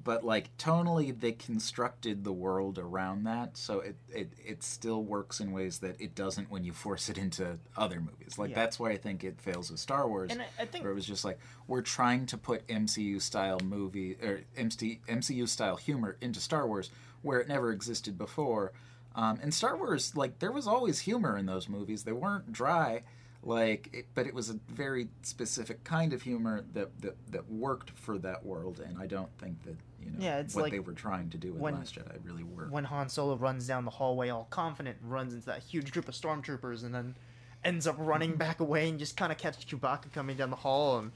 But 0.03 0.25
like 0.25 0.55
tonally, 0.57 1.17
they 1.17 1.31
constructed 1.31 2.25
the 2.25 2.33
world 2.33 2.77
around 2.77 3.23
that, 3.23 3.55
so 3.55 3.79
it, 3.79 3.95
it 4.09 4.33
it 4.43 4.61
still 4.63 5.01
works 5.01 5.39
in 5.39 5.53
ways 5.53 5.79
that 5.79 6.01
it 6.01 6.13
doesn't 6.13 6.51
when 6.51 6.65
you 6.65 6.73
force 6.73 7.07
it 7.07 7.17
into 7.17 7.57
other 7.77 8.01
movies. 8.01 8.37
Like 8.37 8.49
Yeah. 8.49 8.55
that's 8.55 8.77
why 8.79 8.89
I 8.89 8.97
think 8.97 9.23
it 9.23 9.39
fails 9.39 9.71
with 9.71 9.79
Star 9.79 10.05
Wars, 10.07 10.29
and 10.31 10.41
I, 10.41 10.47
I 10.59 10.65
think 10.65 10.83
where 10.83 10.91
it 10.91 10.95
was 10.95 11.05
just 11.05 11.23
like 11.23 11.39
we're 11.67 11.81
trying 11.83 12.25
to 12.25 12.37
put 12.37 12.67
MCU 12.67 13.21
style 13.21 13.61
movie 13.63 14.17
or 14.21 14.41
MC, 14.57 14.99
MCU 15.07 15.47
style 15.47 15.77
humor 15.77 16.17
into 16.19 16.41
Star 16.41 16.67
Wars 16.67 16.89
where 17.23 17.39
it 17.39 17.47
never 17.47 17.71
existed 17.71 18.17
before. 18.17 18.71
Um, 19.15 19.39
and 19.41 19.53
Star 19.53 19.75
Wars, 19.77 20.15
like 20.15 20.39
there 20.39 20.51
was 20.51 20.67
always 20.67 20.99
humor 20.99 21.37
in 21.37 21.45
those 21.45 21.67
movies. 21.69 22.03
They 22.03 22.11
weren't 22.13 22.51
dry, 22.51 23.03
like, 23.43 23.89
it, 23.93 24.05
but 24.15 24.25
it 24.27 24.33
was 24.33 24.49
a 24.49 24.59
very 24.69 25.09
specific 25.21 25.83
kind 25.83 26.13
of 26.13 26.21
humor 26.21 26.63
that, 26.73 26.99
that 27.01 27.15
that 27.31 27.49
worked 27.51 27.91
for 27.91 28.17
that 28.19 28.45
world. 28.45 28.79
And 28.79 28.97
I 28.97 29.05
don't 29.07 29.29
think 29.37 29.61
that 29.63 29.75
you 30.01 30.11
know 30.11 30.17
Yeah, 30.19 30.37
it's 30.39 30.55
what 30.55 30.63
like 30.63 30.71
they 30.71 30.79
were 30.79 30.93
trying 30.93 31.29
to 31.31 31.37
do 31.37 31.49
in 31.53 31.59
when- 31.59 31.75
Last 31.75 31.95
Jedi 31.95 32.17
really 32.23 32.43
worked. 32.43 32.71
when 32.71 32.85
Han 32.85 33.07
Solo 33.09 33.35
runs 33.35 33.67
down 33.67 33.85
the 33.85 33.91
hallway 33.91 34.29
all 34.29 34.47
confident 34.49 34.97
and 35.01 35.11
runs 35.11 35.33
into 35.33 35.45
that 35.47 35.61
huge 35.63 35.91
group 35.91 36.07
of 36.07 36.15
stormtroopers 36.15 36.83
and 36.83 36.93
then 36.95 37.15
ends 37.63 37.85
up 37.87 37.95
running 37.99 38.35
back 38.35 38.59
away 38.59 38.89
and 38.89 38.97
just 38.99 39.15
kind 39.15 39.31
of 39.31 39.37
catches 39.37 39.63
Chewbacca 39.63 40.11
coming 40.11 40.35
down 40.35 40.49
the 40.49 40.55
hall 40.57 40.97
and 40.99 41.11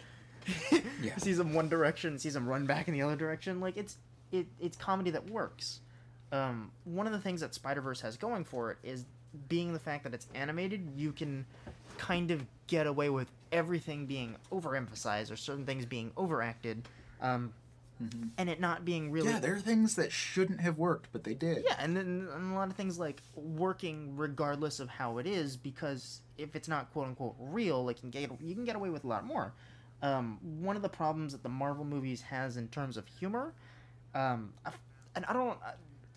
Yeah. 1.01 1.17
sees 1.17 1.39
him 1.39 1.53
one 1.53 1.67
direction, 1.67 2.17
sees 2.19 2.35
him 2.35 2.47
run 2.47 2.65
back 2.67 2.87
in 2.87 2.93
the 2.93 3.01
other 3.01 3.15
direction. 3.15 3.59
Like 3.59 3.75
it's 3.75 3.97
it 4.31 4.45
it's 4.59 4.77
comedy 4.77 5.09
that 5.11 5.29
works. 5.29 5.79
Um, 6.31 6.71
one 6.83 7.07
of 7.07 7.13
the 7.13 7.19
things 7.19 7.41
that 7.41 7.53
Spider 7.53 7.81
Verse 7.81 8.01
has 8.01 8.17
going 8.17 8.43
for 8.43 8.71
it 8.71 8.77
is 8.83 9.05
being 9.47 9.73
the 9.73 9.79
fact 9.79 10.03
that 10.03 10.13
it's 10.13 10.27
animated. 10.35 10.89
You 10.95 11.11
can 11.11 11.45
kind 11.97 12.31
of 12.31 12.45
get 12.67 12.85
away 12.87 13.09
with 13.09 13.29
everything 13.51 14.05
being 14.05 14.35
overemphasized 14.51 15.31
or 15.31 15.35
certain 15.37 15.65
things 15.65 15.85
being 15.85 16.11
overacted, 16.17 16.87
um, 17.21 17.53
Mhm. 18.03 18.29
and 18.37 18.49
it 18.49 18.59
not 18.59 18.83
being 18.85 19.09
really 19.09 19.29
Yeah, 19.29 19.39
there 19.39 19.55
are 19.55 19.59
things 19.59 19.95
that 19.95 20.11
shouldn't 20.11 20.59
have 20.61 20.77
worked, 20.77 21.07
but 21.11 21.23
they 21.23 21.33
did. 21.33 21.63
yeah, 21.65 21.75
and 21.79 21.95
then 21.97 22.27
and 22.31 22.51
a 22.51 22.55
lot 22.55 22.69
of 22.69 22.75
things 22.75 22.99
like 22.99 23.21
working 23.35 24.15
regardless 24.17 24.79
of 24.79 24.89
how 24.89 25.17
it 25.17 25.25
is, 25.25 25.55
because 25.57 26.21
if 26.37 26.55
it's 26.55 26.67
not 26.67 26.91
quote 26.93 27.07
unquote 27.07 27.35
real, 27.39 27.83
like 27.85 27.97
you 27.97 28.01
can 28.01 28.11
get 28.11 28.41
you 28.41 28.53
can 28.53 28.65
get 28.65 28.75
away 28.75 28.89
with 28.89 29.03
a 29.03 29.07
lot 29.07 29.25
more. 29.25 29.53
Um, 30.03 30.37
one 30.61 30.75
of 30.75 30.83
the 30.83 30.89
problems 30.89 31.31
that 31.31 31.41
the 31.41 31.49
Marvel 31.49 31.85
movies 31.85 32.21
has 32.21 32.55
in 32.57 32.67
terms 32.67 32.97
of 32.97 33.07
humor, 33.07 33.53
um, 34.13 34.53
and 35.15 35.25
I 35.25 35.33
don't. 35.33 35.57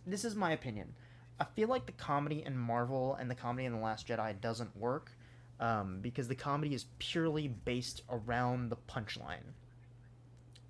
This 0.06 0.24
is 0.24 0.34
my 0.34 0.52
opinion. 0.52 0.94
I 1.38 1.44
feel 1.44 1.68
like 1.68 1.86
the 1.86 1.92
comedy 1.92 2.42
in 2.44 2.56
Marvel 2.56 3.14
and 3.14 3.30
the 3.30 3.34
comedy 3.34 3.64
in 3.66 3.72
the 3.72 3.78
Last 3.78 4.06
Jedi 4.06 4.38
doesn't 4.40 4.76
work 4.76 5.12
um, 5.58 6.00
because 6.00 6.28
the 6.28 6.34
comedy 6.34 6.74
is 6.74 6.86
purely 6.98 7.48
based 7.48 8.02
around 8.10 8.70
the 8.70 8.76
punchline. 8.76 9.54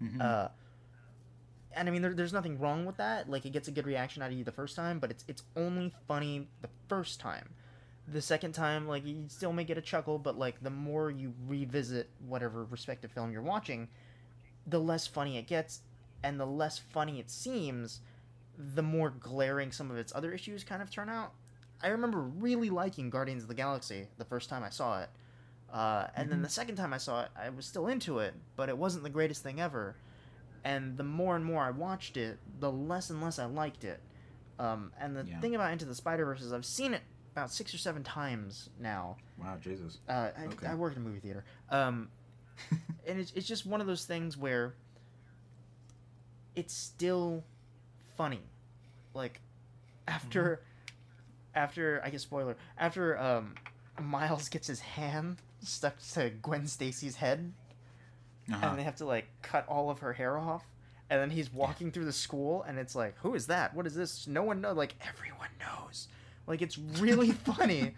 Mhm. 0.03 0.21
Uh, 0.21 0.49
and 1.73 1.89
I 1.89 1.93
mean, 1.93 2.03
there, 2.03 2.15
there's 2.15 2.33
nothing 2.33 2.59
wrong 2.59 2.85
with 2.85 2.97
that. 2.97 3.29
Like, 3.31 3.47
it 3.47 3.51
gets 3.51 3.69
a 3.69 3.71
good 3.71 3.87
reaction 3.87 4.23
out 4.23 4.31
of 4.33 4.37
you 4.39 4.45
the 4.45 4.53
first 4.53 4.75
time, 4.77 4.99
but 4.99 5.11
it's 5.11 5.25
it's 5.29 5.43
only 5.57 5.93
funny 6.09 6.49
the 6.63 6.69
first 6.89 7.21
time. 7.21 7.51
The 8.09 8.21
second 8.21 8.53
time, 8.53 8.89
like, 8.89 9.07
you 9.07 9.27
still 9.29 9.53
may 9.53 9.63
get 9.63 9.79
a 9.79 9.83
chuckle, 9.83 10.19
but 10.19 10.37
like, 10.37 10.63
the 10.63 10.71
more 10.71 11.11
you 11.11 11.33
revisit 11.47 12.11
whatever 12.27 12.65
respective 12.65 13.13
film 13.13 13.31
you're 13.31 13.43
watching, 13.43 13.89
the 14.67 14.81
less 14.81 15.07
funny 15.07 15.37
it 15.39 15.47
gets, 15.47 15.83
and 16.25 16.41
the 16.41 16.47
less 16.47 16.79
funny 16.79 17.21
it 17.21 17.31
seems, 17.31 18.01
the 18.75 18.83
more 18.83 19.11
glaring 19.11 19.73
some 19.73 19.91
of 19.91 19.97
its 19.97 20.13
other 20.15 20.33
issues 20.33 20.65
kind 20.65 20.83
of 20.83 20.91
turn 20.91 21.09
out. 21.09 21.33
I 21.83 21.89
remember 21.89 22.21
really 22.21 22.69
liking 22.71 23.09
Guardians 23.11 23.43
of 23.43 23.49
the 23.49 23.55
Galaxy 23.55 24.07
the 24.19 24.25
first 24.25 24.49
time 24.51 24.63
I 24.63 24.69
saw 24.71 25.01
it. 25.03 25.09
Uh, 25.73 26.09
and 26.17 26.31
then 26.31 26.43
the 26.43 26.49
second 26.49 26.77
time 26.77 26.93
I 26.93 26.99
saw 26.99 27.23
it, 27.23 27.29
I 27.41 27.49
was 27.51 27.65
still 27.65 27.87
into 27.87 28.19
it, 28.19 28.35
but 28.57 28.69
it 28.69 28.77
wasn't 28.77 29.05
the 29.05 29.11
greatest 29.11 29.43
thing 29.43 29.61
ever. 29.61 29.97
And 30.65 30.97
the 30.99 31.05
more 31.05 31.37
and 31.37 31.45
more 31.45 31.63
I 31.63 31.71
watched 31.71 32.17
it, 32.17 32.39
the 32.59 32.71
less 32.71 33.09
and 33.09 33.23
less 33.23 33.39
I 33.39 33.47
liked 33.47 33.85
it. 33.85 34.01
Um, 34.59 34.93
and 35.01 35.17
the 35.17 35.25
Yeah. 35.25 35.41
thing 35.41 35.55
about 35.55 35.73
Into 35.73 35.87
the 35.87 35.95
Spider 35.95 36.27
Verse 36.27 36.43
is 36.43 36.53
I've 36.53 36.67
seen 36.67 36.93
it 36.93 37.03
about 37.33 37.51
six 37.51 37.73
or 37.73 37.79
seven 37.79 38.03
times 38.03 38.69
now. 38.79 39.17
Wow, 39.39 39.57
Jesus. 39.59 40.01
Uh, 40.09 40.31
I, 40.37 40.45
Okay. 40.47 40.67
I 40.67 40.75
work 40.75 40.93
in 40.97 40.99
a 40.99 41.05
movie 41.05 41.21
theater. 41.21 41.45
Um, 41.71 42.11
and 43.07 43.19
it's, 43.19 43.33
it's 43.33 43.47
just 43.47 43.65
one 43.65 43.81
of 43.81 43.87
those 43.87 44.05
things 44.05 44.37
where 44.37 44.75
it's 46.55 46.75
still 46.75 47.45
funny. 48.21 48.41
Like, 49.15 49.41
after, 50.07 50.61
after, 51.55 52.03
I 52.05 52.11
guess 52.11 52.21
spoiler, 52.23 52.57
after 52.77 53.19
um, 53.19 53.55
Miles 54.01 54.51
gets 54.51 54.67
his 54.67 54.81
hand 54.81 55.39
stuck 55.63 55.95
to 56.13 56.29
Gwen 56.43 56.67
Stacy's 56.67 57.17
head, 57.17 57.53
Uh-huh. 58.53 58.67
and 58.69 58.79
they 58.79 58.83
have 58.83 58.97
to, 58.97 59.07
like, 59.07 59.27
cut 59.41 59.65
all 59.69 59.89
of 59.89 60.01
her 60.01 60.13
hair 60.13 60.37
off. 60.37 60.65
And 61.09 61.19
then 61.21 61.31
he's 61.31 61.51
walking 61.53 61.91
through 61.91 62.05
the 62.05 62.13
school, 62.13 62.63
and 62.69 62.79
it's 62.79 62.95
like, 62.95 63.17
who 63.23 63.35
is 63.35 63.47
that? 63.47 63.75
What 63.75 63.87
is 63.87 63.95
this? 63.95 64.27
No 64.27 64.43
one 64.43 64.61
knows. 64.61 64.77
Like, 64.77 64.95
everyone 65.09 65.49
knows. 65.59 66.07
Like, 66.47 66.61
it's 66.63 66.77
really 66.79 67.33
funny 67.51 67.95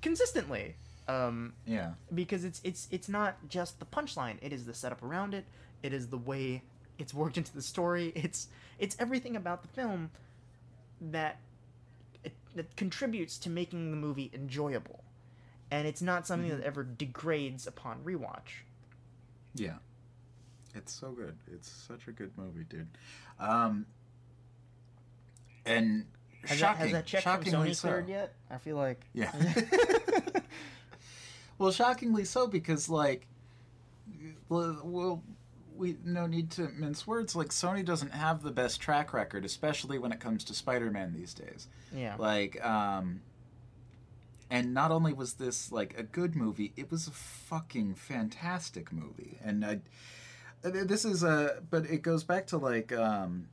consistently. 0.00 0.74
Um, 1.06 1.52
yeah. 1.66 1.90
because 2.14 2.44
it's 2.46 2.62
it's 2.64 2.88
it's 2.90 3.10
not 3.10 3.36
just 3.50 3.78
the 3.78 3.84
punchline 3.84 4.36
it 4.40 4.54
is 4.54 4.64
the 4.64 4.72
setup 4.72 5.02
around 5.02 5.34
it 5.34 5.44
it 5.82 5.92
is 5.92 6.08
the 6.08 6.16
way 6.16 6.62
it's 6.98 7.12
worked 7.12 7.36
into 7.36 7.52
the 7.52 7.60
story 7.60 8.10
it's 8.16 8.48
it's 8.78 8.96
everything 8.98 9.36
about 9.36 9.62
the 9.62 9.68
film 9.68 10.10
that 11.00 11.38
that 12.54 12.76
contributes 12.76 13.36
to 13.38 13.50
making 13.50 13.90
the 13.90 13.96
movie 13.96 14.30
enjoyable 14.32 15.02
and 15.70 15.88
it's 15.88 16.02
not 16.02 16.26
something 16.26 16.50
that 16.50 16.60
ever 16.62 16.84
degrades 16.84 17.66
upon 17.66 17.98
rewatch 18.04 18.62
Yeah. 19.54 19.74
It's 20.76 20.92
so 20.92 21.12
good. 21.12 21.36
It's 21.52 21.70
such 21.70 22.08
a 22.08 22.10
good 22.10 22.32
movie, 22.36 22.64
dude. 22.68 22.88
Um, 23.38 23.86
and 25.64 26.04
has, 26.44 26.58
shocking, 26.58 26.78
that, 26.78 26.84
has 26.84 26.92
that 26.92 27.06
check 27.06 27.22
from 27.22 27.44
Sony 27.44 27.76
so. 27.76 27.88
cleared 27.88 28.08
yet 28.08 28.34
I 28.50 28.58
feel 28.58 28.76
like 28.76 29.04
Yeah. 29.12 29.30
well, 31.58 31.70
shockingly 31.70 32.24
so 32.24 32.46
because 32.46 32.88
like, 32.88 33.26
well, 34.48 35.22
we 35.76 35.96
no 36.04 36.26
need 36.26 36.50
to 36.52 36.68
mince 36.76 37.06
words. 37.06 37.34
Like 37.34 37.48
Sony 37.48 37.84
doesn't 37.84 38.12
have 38.12 38.42
the 38.42 38.50
best 38.50 38.80
track 38.80 39.12
record, 39.12 39.44
especially 39.44 39.98
when 39.98 40.12
it 40.12 40.20
comes 40.20 40.44
to 40.44 40.54
Spider-Man 40.54 41.12
these 41.12 41.34
days. 41.34 41.68
yeah 41.94 42.14
Like, 42.18 42.64
um, 42.64 43.20
and 44.50 44.72
not 44.72 44.90
only 44.90 45.12
was 45.12 45.34
this 45.34 45.72
like 45.72 45.98
a 45.98 46.02
good 46.02 46.36
movie, 46.36 46.72
it 46.76 46.90
was 46.90 47.08
a 47.08 47.10
fucking 47.10 47.94
fantastic 47.96 48.92
movie. 48.92 49.38
And 49.42 49.64
I, 49.64 49.80
this 50.62 51.04
is 51.04 51.22
a, 51.22 51.62
but 51.70 51.86
it 51.86 52.02
goes 52.02 52.24
back 52.24 52.46
to 52.48 52.58
like, 52.58 52.92
um, 52.92 53.48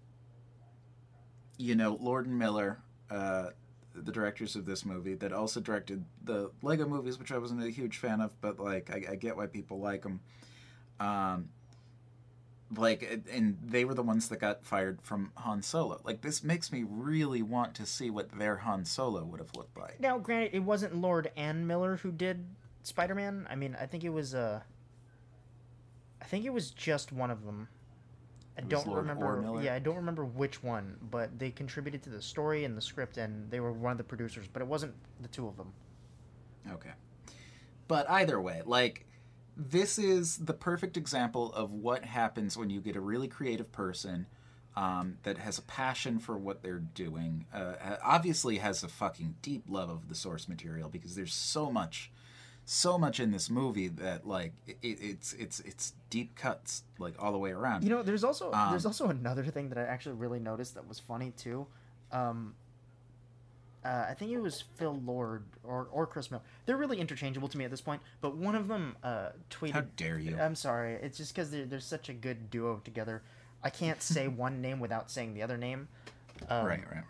you 1.57 1.75
know, 1.75 1.97
Lord 1.99 2.27
and 2.27 2.37
Miller, 2.37 2.79
uh, 3.09 3.47
the 3.93 4.11
directors 4.11 4.55
of 4.55 4.65
this 4.65 4.85
movie, 4.85 5.15
that 5.15 5.33
also 5.33 5.59
directed 5.59 6.05
the 6.23 6.51
Lego 6.61 6.87
movies, 6.87 7.19
which 7.19 7.31
I 7.31 7.37
wasn't 7.37 7.63
a 7.63 7.69
huge 7.69 7.97
fan 7.97 8.21
of, 8.21 8.39
but 8.39 8.59
like, 8.59 8.89
I, 8.89 9.13
I 9.13 9.15
get 9.15 9.35
why 9.35 9.47
people 9.47 9.79
like 9.79 10.03
them. 10.03 10.21
Um, 10.99 11.49
like 12.75 13.23
and 13.31 13.57
they 13.63 13.85
were 13.85 13.93
the 13.93 14.03
ones 14.03 14.29
that 14.29 14.39
got 14.39 14.63
fired 14.65 15.01
from 15.01 15.31
Han 15.37 15.61
Solo. 15.61 15.99
Like 16.03 16.21
this 16.21 16.43
makes 16.43 16.71
me 16.71 16.83
really 16.87 17.41
want 17.41 17.73
to 17.75 17.85
see 17.85 18.09
what 18.09 18.31
their 18.37 18.57
Han 18.57 18.85
Solo 18.85 19.23
would 19.23 19.39
have 19.39 19.53
looked 19.55 19.77
like. 19.77 19.99
now 19.99 20.17
granted 20.17 20.53
it 20.53 20.63
wasn't 20.63 20.95
Lord 20.95 21.31
and 21.35 21.67
Miller 21.67 21.97
who 21.97 22.11
did 22.11 22.45
Spider-Man 22.83 23.47
I 23.49 23.55
mean 23.55 23.75
I 23.79 23.85
think 23.85 24.03
it 24.03 24.09
was 24.09 24.33
uh 24.33 24.61
I 26.21 26.25
think 26.25 26.45
it 26.45 26.53
was 26.53 26.71
just 26.71 27.11
one 27.11 27.31
of 27.31 27.45
them 27.45 27.67
I 28.57 28.61
It 28.61 28.69
don't 28.69 28.87
remember. 28.87 29.59
Yeah, 29.61 29.73
I 29.73 29.79
don't 29.79 29.95
remember 29.95 30.25
which 30.25 30.61
one, 30.61 30.97
but 31.09 31.39
they 31.39 31.51
contributed 31.51 32.03
to 32.03 32.09
the 32.09 32.21
story 32.21 32.65
and 32.65 32.75
the 32.75 32.81
script, 32.81 33.17
and 33.17 33.49
they 33.49 33.59
were 33.59 33.71
one 33.71 33.93
of 33.93 33.97
the 33.97 34.03
producers. 34.03 34.45
But 34.51 34.61
it 34.61 34.67
wasn't 34.67 34.93
the 35.21 35.29
two 35.29 35.47
of 35.47 35.57
them. 35.57 35.73
Okay. 36.69 36.91
But 37.87 38.09
either 38.09 38.39
way, 38.41 38.61
like 38.65 39.05
this 39.69 39.99
is 39.99 40.37
the 40.37 40.53
perfect 40.53 40.97
example 40.97 41.53
of 41.53 41.71
what 41.71 42.05
happens 42.05 42.57
when 42.57 42.69
you 42.69 42.81
get 42.81 42.95
a 42.95 43.01
really 43.01 43.27
creative 43.27 43.71
person 43.71 44.25
um, 44.75 45.17
that 45.23 45.37
has 45.37 45.57
a 45.57 45.61
passion 45.63 46.19
for 46.19 46.37
what 46.37 46.63
they're 46.63 46.79
doing. 46.79 47.45
Uh, 47.53 47.97
obviously, 48.03 48.57
has 48.57 48.83
a 48.83 48.87
fucking 48.87 49.35
deep 49.41 49.63
love 49.67 49.89
of 49.89 50.09
the 50.09 50.15
source 50.15 50.47
material 50.47 50.89
because 50.89 51.15
there's 51.15 51.33
so 51.33 51.71
much, 51.71 52.11
so 52.65 52.97
much 52.97 53.19
in 53.19 53.31
this 53.31 53.49
movie 53.49 53.89
that 53.89 54.25
like 54.25 54.53
it, 54.65 54.77
it's 54.81 55.33
it's 55.33 55.59
it's 55.61 55.93
deep 56.09 56.35
cuts 56.35 56.83
like 56.99 57.15
all 57.19 57.31
the 57.31 57.37
way 57.37 57.51
around. 57.51 57.83
You 57.83 57.89
know, 57.89 58.03
there's 58.03 58.23
also 58.23 58.51
Um, 58.53 58.71
there's 58.71 58.85
also 58.85 59.07
another 59.07 59.43
thing 59.45 59.69
that 59.69 59.77
I 59.77 59.83
actually 59.83 60.15
really 60.15 60.39
noticed 60.39 60.75
that 60.75 60.87
was 60.87 60.99
funny 60.99 61.31
too. 61.31 61.67
Um, 62.11 62.55
uh, 63.83 64.05
I 64.09 64.13
think 64.13 64.31
it 64.31 64.39
was 64.39 64.63
Phil 64.75 64.99
Lord 65.03 65.43
or 65.63 65.87
or 65.91 66.05
Chris 66.05 66.29
Miller. 66.29 66.43
They're 66.65 66.77
really 66.77 66.99
interchangeable 66.99 67.47
to 67.47 67.57
me 67.57 67.65
at 67.65 67.71
this 67.71 67.81
point. 67.81 68.01
But 68.21 68.35
one 68.37 68.55
of 68.55 68.67
them 68.67 68.95
uh, 69.03 69.29
tweeted. 69.49 69.71
How 69.71 69.81
dare 69.97 70.19
you? 70.19 70.37
I'm 70.39 70.55
sorry. 70.55 70.93
It's 70.95 71.17
just 71.17 71.33
because 71.33 71.49
they're, 71.51 71.65
they're 71.65 71.79
such 71.79 72.07
a 72.09 72.13
good 72.13 72.49
duo 72.51 72.79
together. 72.83 73.23
I 73.63 73.69
can't 73.69 74.01
say 74.01 74.27
one 74.45 74.61
name 74.61 74.79
without 74.79 75.09
saying 75.09 75.33
the 75.33 75.41
other 75.43 75.57
name. 75.57 75.87
Um, 76.49 76.65
right, 76.65 76.81
right, 76.91 77.03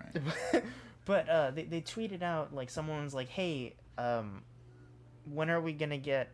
right. 0.54 0.64
but 1.06 1.30
uh, 1.30 1.52
they, 1.52 1.64
they 1.64 1.82
tweeted 1.82 2.22
out 2.22 2.54
like 2.54 2.70
someone's 2.70 3.14
like, 3.14 3.30
"Hey, 3.30 3.76
um, 3.98 4.42
when 5.26 5.50
are 5.50 5.62
we 5.62 5.74
gonna 5.74 5.98
get 5.98 6.30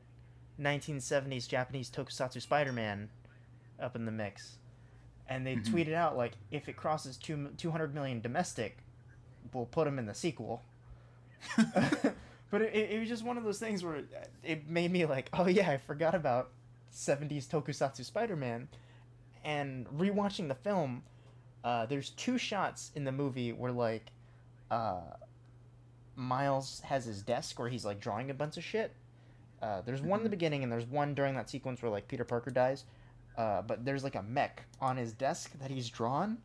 1970s 0.59 1.47
Japanese 1.47 1.89
Tokusatsu 1.89 2.41
Spider-Man 2.41 3.09
up 3.79 3.95
in 3.95 4.05
the 4.05 4.11
mix?" 4.11 4.57
And 5.29 5.45
they 5.45 5.55
Mhm. 5.57 5.65
tweeted 5.65 5.93
out 5.93 6.15
like, 6.17 6.33
"If 6.51 6.69
it 6.69 6.77
crosses 6.77 7.17
two 7.17 7.49
200 7.57 7.93
million 7.93 8.21
domestic, 8.21 8.77
we'll 9.53 9.65
put 9.65 9.87
him 9.87 9.99
in 9.99 10.05
the 10.05 10.13
sequel." 10.13 10.61
but 12.51 12.61
it, 12.61 12.73
it 12.91 12.99
was 12.99 13.09
just 13.09 13.23
one 13.23 13.37
of 13.37 13.43
those 13.43 13.59
things 13.59 13.83
where 13.83 14.03
it- 14.43 14.67
made 14.69 14.91
me 14.91 15.05
like, 15.05 15.29
"Oh 15.33 15.47
yeah, 15.47 15.69
I 15.69 15.77
forgot 15.77 16.15
about 16.15 16.51
70s 16.93 17.45
Tokusatsu 17.47 18.03
Spider-Man." 18.05 18.67
And 19.43 19.87
rewatching 19.89 20.47
the 20.47 20.55
film, 20.55 21.03
uh, 21.63 21.85
there's 21.85 22.09
two 22.11 22.37
shots 22.37 22.91
in 22.95 23.03
the 23.05 23.11
movie 23.11 23.53
where 23.53 23.71
like 23.71 24.07
uh, 24.71 25.01
Miles 26.15 26.81
has 26.81 27.05
his 27.05 27.21
desk 27.21 27.59
where 27.59 27.69
he's 27.69 27.85
like 27.85 27.99
drawing 27.99 28.29
a 28.29 28.33
bunch 28.33 28.57
of 28.57 28.63
shit. 28.63 28.91
Uh, 29.61 29.81
there's 29.81 30.01
one 30.01 30.19
in 30.19 30.23
the 30.23 30.27
Mhm. 30.29 30.31
beginning 30.31 30.63
and 30.63 30.71
there's 30.71 30.85
one 30.85 31.13
during 31.15 31.35
that 31.35 31.49
sequence 31.49 31.81
where 31.81 31.91
like 31.91 32.07
Peter 32.07 32.23
Parker 32.23 32.51
dies. 32.51 32.85
Uh, 33.37 33.61
but 33.61 33.85
there's 33.85 34.03
like 34.03 34.15
a 34.15 34.23
mech 34.23 34.63
on 34.81 34.97
his 34.97 35.13
desk 35.13 35.51
that 35.59 35.69
he's 35.69 35.89
drawn, 35.89 36.39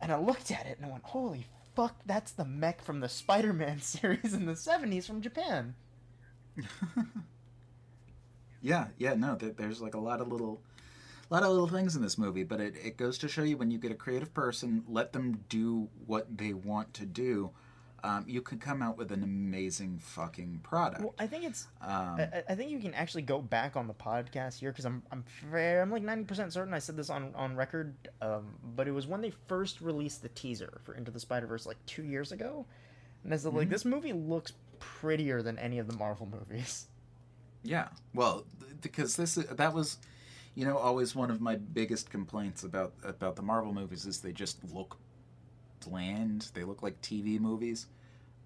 and 0.00 0.10
I 0.10 0.16
looked 0.16 0.50
at 0.50 0.64
it 0.66 0.78
and 0.78 0.86
I 0.86 0.90
went, 0.90 1.04
"Holy 1.04 1.46
fuck, 1.74 1.96
that's 2.06 2.32
the 2.32 2.44
mech 2.44 2.82
from 2.82 3.00
the 3.00 3.08
Spider-Man 3.20 3.80
series 3.80 4.34
in 4.34 4.46
the 4.46 4.52
'70s 4.52 5.06
from 5.06 5.20
Japan." 5.20 5.74
yeah, 8.62 8.88
yeah, 8.98 9.14
no, 9.14 9.34
there, 9.34 9.50
there's 9.50 9.80
like 9.80 9.94
a 9.94 10.00
lot 10.00 10.20
of 10.20 10.28
little, 10.28 10.62
a 11.30 11.34
lot 11.34 11.42
of 11.42 11.50
little 11.50 11.68
things 11.68 11.96
in 11.96 12.02
this 12.02 12.18
movie, 12.18 12.44
but 12.44 12.60
it, 12.60 12.74
it 12.82 12.96
goes 12.96 13.18
to 13.18 13.28
show 13.28 13.42
you 13.42 13.56
when 13.56 13.70
you 13.70 13.78
get 13.78 13.90
a 13.90 13.96
creative 13.96 14.32
person, 14.32 14.84
let 14.88 15.12
them 15.12 15.44
do 15.48 15.88
what 16.06 16.36
they 16.36 16.52
want 16.52 16.94
to 16.94 17.06
do, 17.06 17.50
um, 18.04 18.24
you 18.28 18.42
could 18.42 18.60
come 18.60 18.82
out 18.82 18.96
with 18.98 19.10
an 19.12 19.22
amazing 19.24 19.98
fucking 19.98 20.60
product. 20.62 21.00
Well, 21.02 21.14
I 21.18 21.26
think 21.26 21.42
it's 21.44 21.66
Um, 21.80 22.20
I, 22.20 22.42
I- 22.50 22.54
think 22.54 22.70
you 22.70 22.78
can 22.78 22.92
actually 22.94 23.22
go 23.22 23.40
back 23.40 23.76
on 23.76 23.86
the 23.88 23.94
podcast 23.94 24.58
here 24.60 24.70
because 24.70 24.84
I'm 24.84 25.02
I'm 25.10 25.24
fair, 25.50 25.80
I'm 25.82 25.90
like 25.90 26.02
ninety 26.02 26.24
percent 26.24 26.52
certain 26.52 26.74
I 26.74 26.78
said 26.78 26.96
this 26.96 27.08
on 27.10 27.34
on 27.34 27.56
record, 27.56 27.94
um, 28.20 28.54
but 28.76 28.86
it 28.86 28.92
was 28.92 29.06
when 29.06 29.20
they 29.22 29.32
first 29.48 29.80
released 29.80 30.22
the 30.22 30.28
teaser 30.28 30.80
for 30.84 30.94
Into 30.94 31.10
the 31.10 31.18
Spider 31.20 31.46
Verse 31.46 31.64
like 31.66 31.78
two 31.86 32.04
years 32.04 32.30
ago, 32.30 32.66
and 33.24 33.32
I 33.32 33.38
said 33.38 33.54
like 33.54 33.68
Mhm. 33.68 33.70
this 33.70 33.84
movie 33.86 34.12
looks 34.12 34.52
prettier 34.78 35.40
than 35.42 35.58
any 35.58 35.78
of 35.78 35.86
the 35.86 35.96
Marvel 35.96 36.26
movies. 36.26 36.86
Yeah, 37.62 37.88
well, 38.12 38.44
th- 38.60 38.72
because 38.82 39.16
this 39.16 39.36
that 39.36 39.72
was, 39.72 39.96
you 40.54 40.66
know, 40.66 40.76
always 40.76 41.14
one 41.16 41.30
of 41.30 41.40
my 41.40 41.56
biggest 41.56 42.10
complaints 42.10 42.62
about 42.64 42.92
about 43.02 43.36
the 43.36 43.42
Marvel 43.42 43.72
movies 43.72 44.04
is 44.04 44.20
they 44.20 44.32
just 44.32 44.62
look 44.74 44.98
bland. 45.86 46.50
They 46.54 46.64
look 46.64 46.82
like 46.82 47.00
TV 47.00 47.38
movies. 47.40 47.86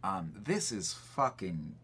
Um, 0.02 0.32
this 0.36 0.72
is 0.72 0.92
fucking 0.94 1.74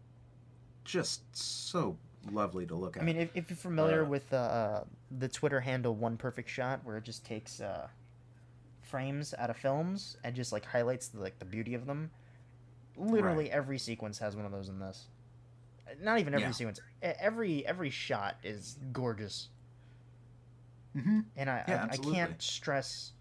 just 0.85 1.21
so 1.35 1.97
lovely 2.31 2.65
to 2.67 2.75
look 2.75 2.97
at. 2.97 3.01
I 3.01 3.03
mean, 3.03 3.17
if, 3.17 3.29
if 3.35 3.49
you're 3.49 3.57
familiar 3.57 4.03
Uh, 4.03 4.05
with 4.05 4.31
uh, 4.33 4.37
uh, 4.37 4.83
the 5.11 5.27
Twitter 5.27 5.59
handle 5.61 5.93
One 5.95 6.17
Perfect 6.17 6.49
Shot, 6.49 6.81
where 6.83 6.97
it 6.97 7.03
just 7.03 7.25
takes 7.25 7.59
uh, 7.59 7.87
frames 8.81 9.33
out 9.37 9.49
of 9.49 9.57
films 9.57 10.17
and 10.23 10.35
just 10.35 10.51
like 10.51 10.65
highlights 10.65 11.07
the, 11.09 11.19
like 11.21 11.39
the 11.39 11.45
beauty 11.45 11.73
of 11.73 11.85
them, 11.85 12.11
literally 12.97 13.51
every 13.51 13.79
sequence 13.79 14.19
has 14.19 14.35
one 14.35 14.45
of 14.45 14.51
those 14.51 14.69
in 14.69 14.79
this. 14.79 15.07
Not 16.01 16.19
even 16.19 16.33
every 16.33 16.47
Yeah. 16.47 16.53
sequence. 16.53 16.79
Every 17.01 17.65
every 17.67 17.89
shot 17.91 18.37
is 18.43 18.77
gorgeous, 18.91 19.49
hmm 20.95 21.19
and 21.35 21.49
I 21.49 21.57
Yeah, 21.67 21.87
I, 21.89 21.93
I 21.93 21.97
can't 21.97 22.41
stress 22.41 23.11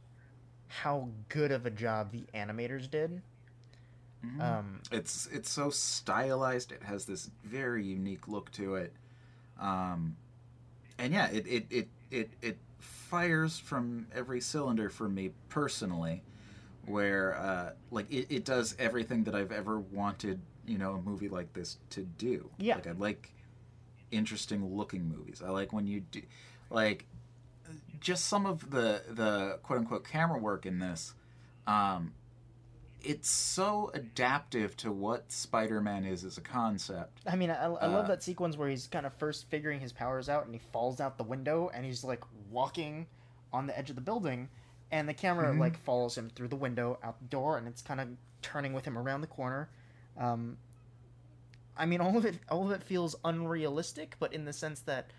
how 0.69 1.11
good 1.29 1.53
of 1.53 1.67
a 1.67 1.71
job 1.71 2.13
the 2.13 2.25
animators 2.35 2.91
did. 2.91 3.23
Hmm 4.33 4.41
Um, 4.41 4.81
it's 4.93 5.27
it's 5.33 5.51
so 5.51 5.71
stylized. 5.71 6.73
It 6.73 6.83
has 6.83 7.05
this 7.05 7.31
very 7.45 7.85
unique 7.85 8.29
look 8.29 8.51
to 8.53 8.77
it, 8.77 8.93
um, 9.61 10.17
and 10.99 11.13
yeah, 11.13 11.29
it 11.31 11.47
it 11.47 11.67
it 11.71 11.89
it, 12.11 12.31
it 12.43 12.59
fires 12.79 13.59
from 13.59 14.07
every 14.15 14.41
cylinder 14.41 14.89
for 14.91 15.09
me 15.09 15.31
personally. 15.49 16.23
Where 16.87 17.37
uh, 17.37 17.73
like 17.91 18.11
it, 18.13 18.27
it 18.29 18.45
does 18.45 18.77
everything 18.79 19.25
that 19.25 19.35
I've 19.35 19.53
ever 19.53 19.81
wanted, 19.81 20.41
you 20.67 20.77
know, 20.77 20.93
a 20.95 21.01
movie 21.01 21.29
like 21.29 21.53
this 21.55 21.79
to 21.91 22.03
do. 22.03 22.51
Yeah. 22.59 22.75
like 22.75 22.87
I 22.87 22.93
like 22.93 23.31
interesting 24.11 24.77
looking 24.77 25.09
movies. 25.09 25.43
I 25.45 25.51
like 25.51 25.73
when 25.73 25.87
you 25.87 26.01
do 26.01 26.21
like 26.71 27.07
just 28.01 28.27
some 28.27 28.45
of 28.45 28.71
the 28.71 29.03
the 29.09 29.59
quote 29.63 29.79
unquote 29.81 30.05
camera 30.05 30.39
work 30.39 30.67
in 30.67 30.79
this. 30.79 31.15
Um, 31.67 32.13
it's 33.05 33.29
so 33.29 33.91
adaptive 33.95 34.77
to 34.79 34.91
what 34.91 35.31
Spider-Man 35.31 36.05
is 36.05 36.25
as 36.25 36.39
a 36.39 36.41
concept. 36.41 37.21
I 37.27 37.37
mean, 37.37 37.51
I, 37.51 37.65
I 37.65 37.67
love 37.67 38.05
Uh, 38.07 38.09
that 38.09 38.23
sequence 38.23 38.57
where 38.57 38.69
he's 38.69 38.87
kind 38.87 39.05
of 39.07 39.13
first 39.15 39.49
figuring 39.51 39.81
his 39.81 39.93
powers 39.93 40.29
out 40.29 40.47
and 40.47 40.55
he 40.55 40.61
falls 40.73 41.01
out 41.01 41.19
the 41.19 41.25
window 41.25 41.71
and 41.75 41.85
he's 41.85 42.03
like 42.05 42.23
walking 42.51 43.07
on 43.53 43.67
the 43.67 43.79
edge 43.79 43.91
of 43.91 43.97
the 43.97 44.03
building 44.03 44.49
and 44.91 45.09
the 45.09 45.15
camera 45.15 45.53
Mhm. 45.53 45.59
like 45.61 45.77
follows 45.79 46.17
him 46.17 46.31
through 46.31 46.49
the 46.49 46.57
window 46.57 46.99
out 47.03 47.19
the 47.21 47.27
door 47.27 47.59
and 47.59 47.69
it's 47.69 47.83
kind 47.83 48.01
of 48.01 48.09
turning 48.43 48.73
with 48.73 48.85
him 48.85 48.97
around 48.99 49.21
the 49.21 49.27
corner. 49.27 49.69
Um, 50.17 50.59
I 51.77 51.87
mean, 51.87 52.01
all 52.01 52.17
of 52.17 52.25
it, 52.25 52.39
all 52.49 52.65
of 52.65 52.71
it 52.71 52.83
feels 52.83 53.17
unrealistic, 53.25 54.17
but 54.19 54.33
in 54.33 54.45
the 54.45 54.53
sense 54.53 54.81
that 54.81 55.11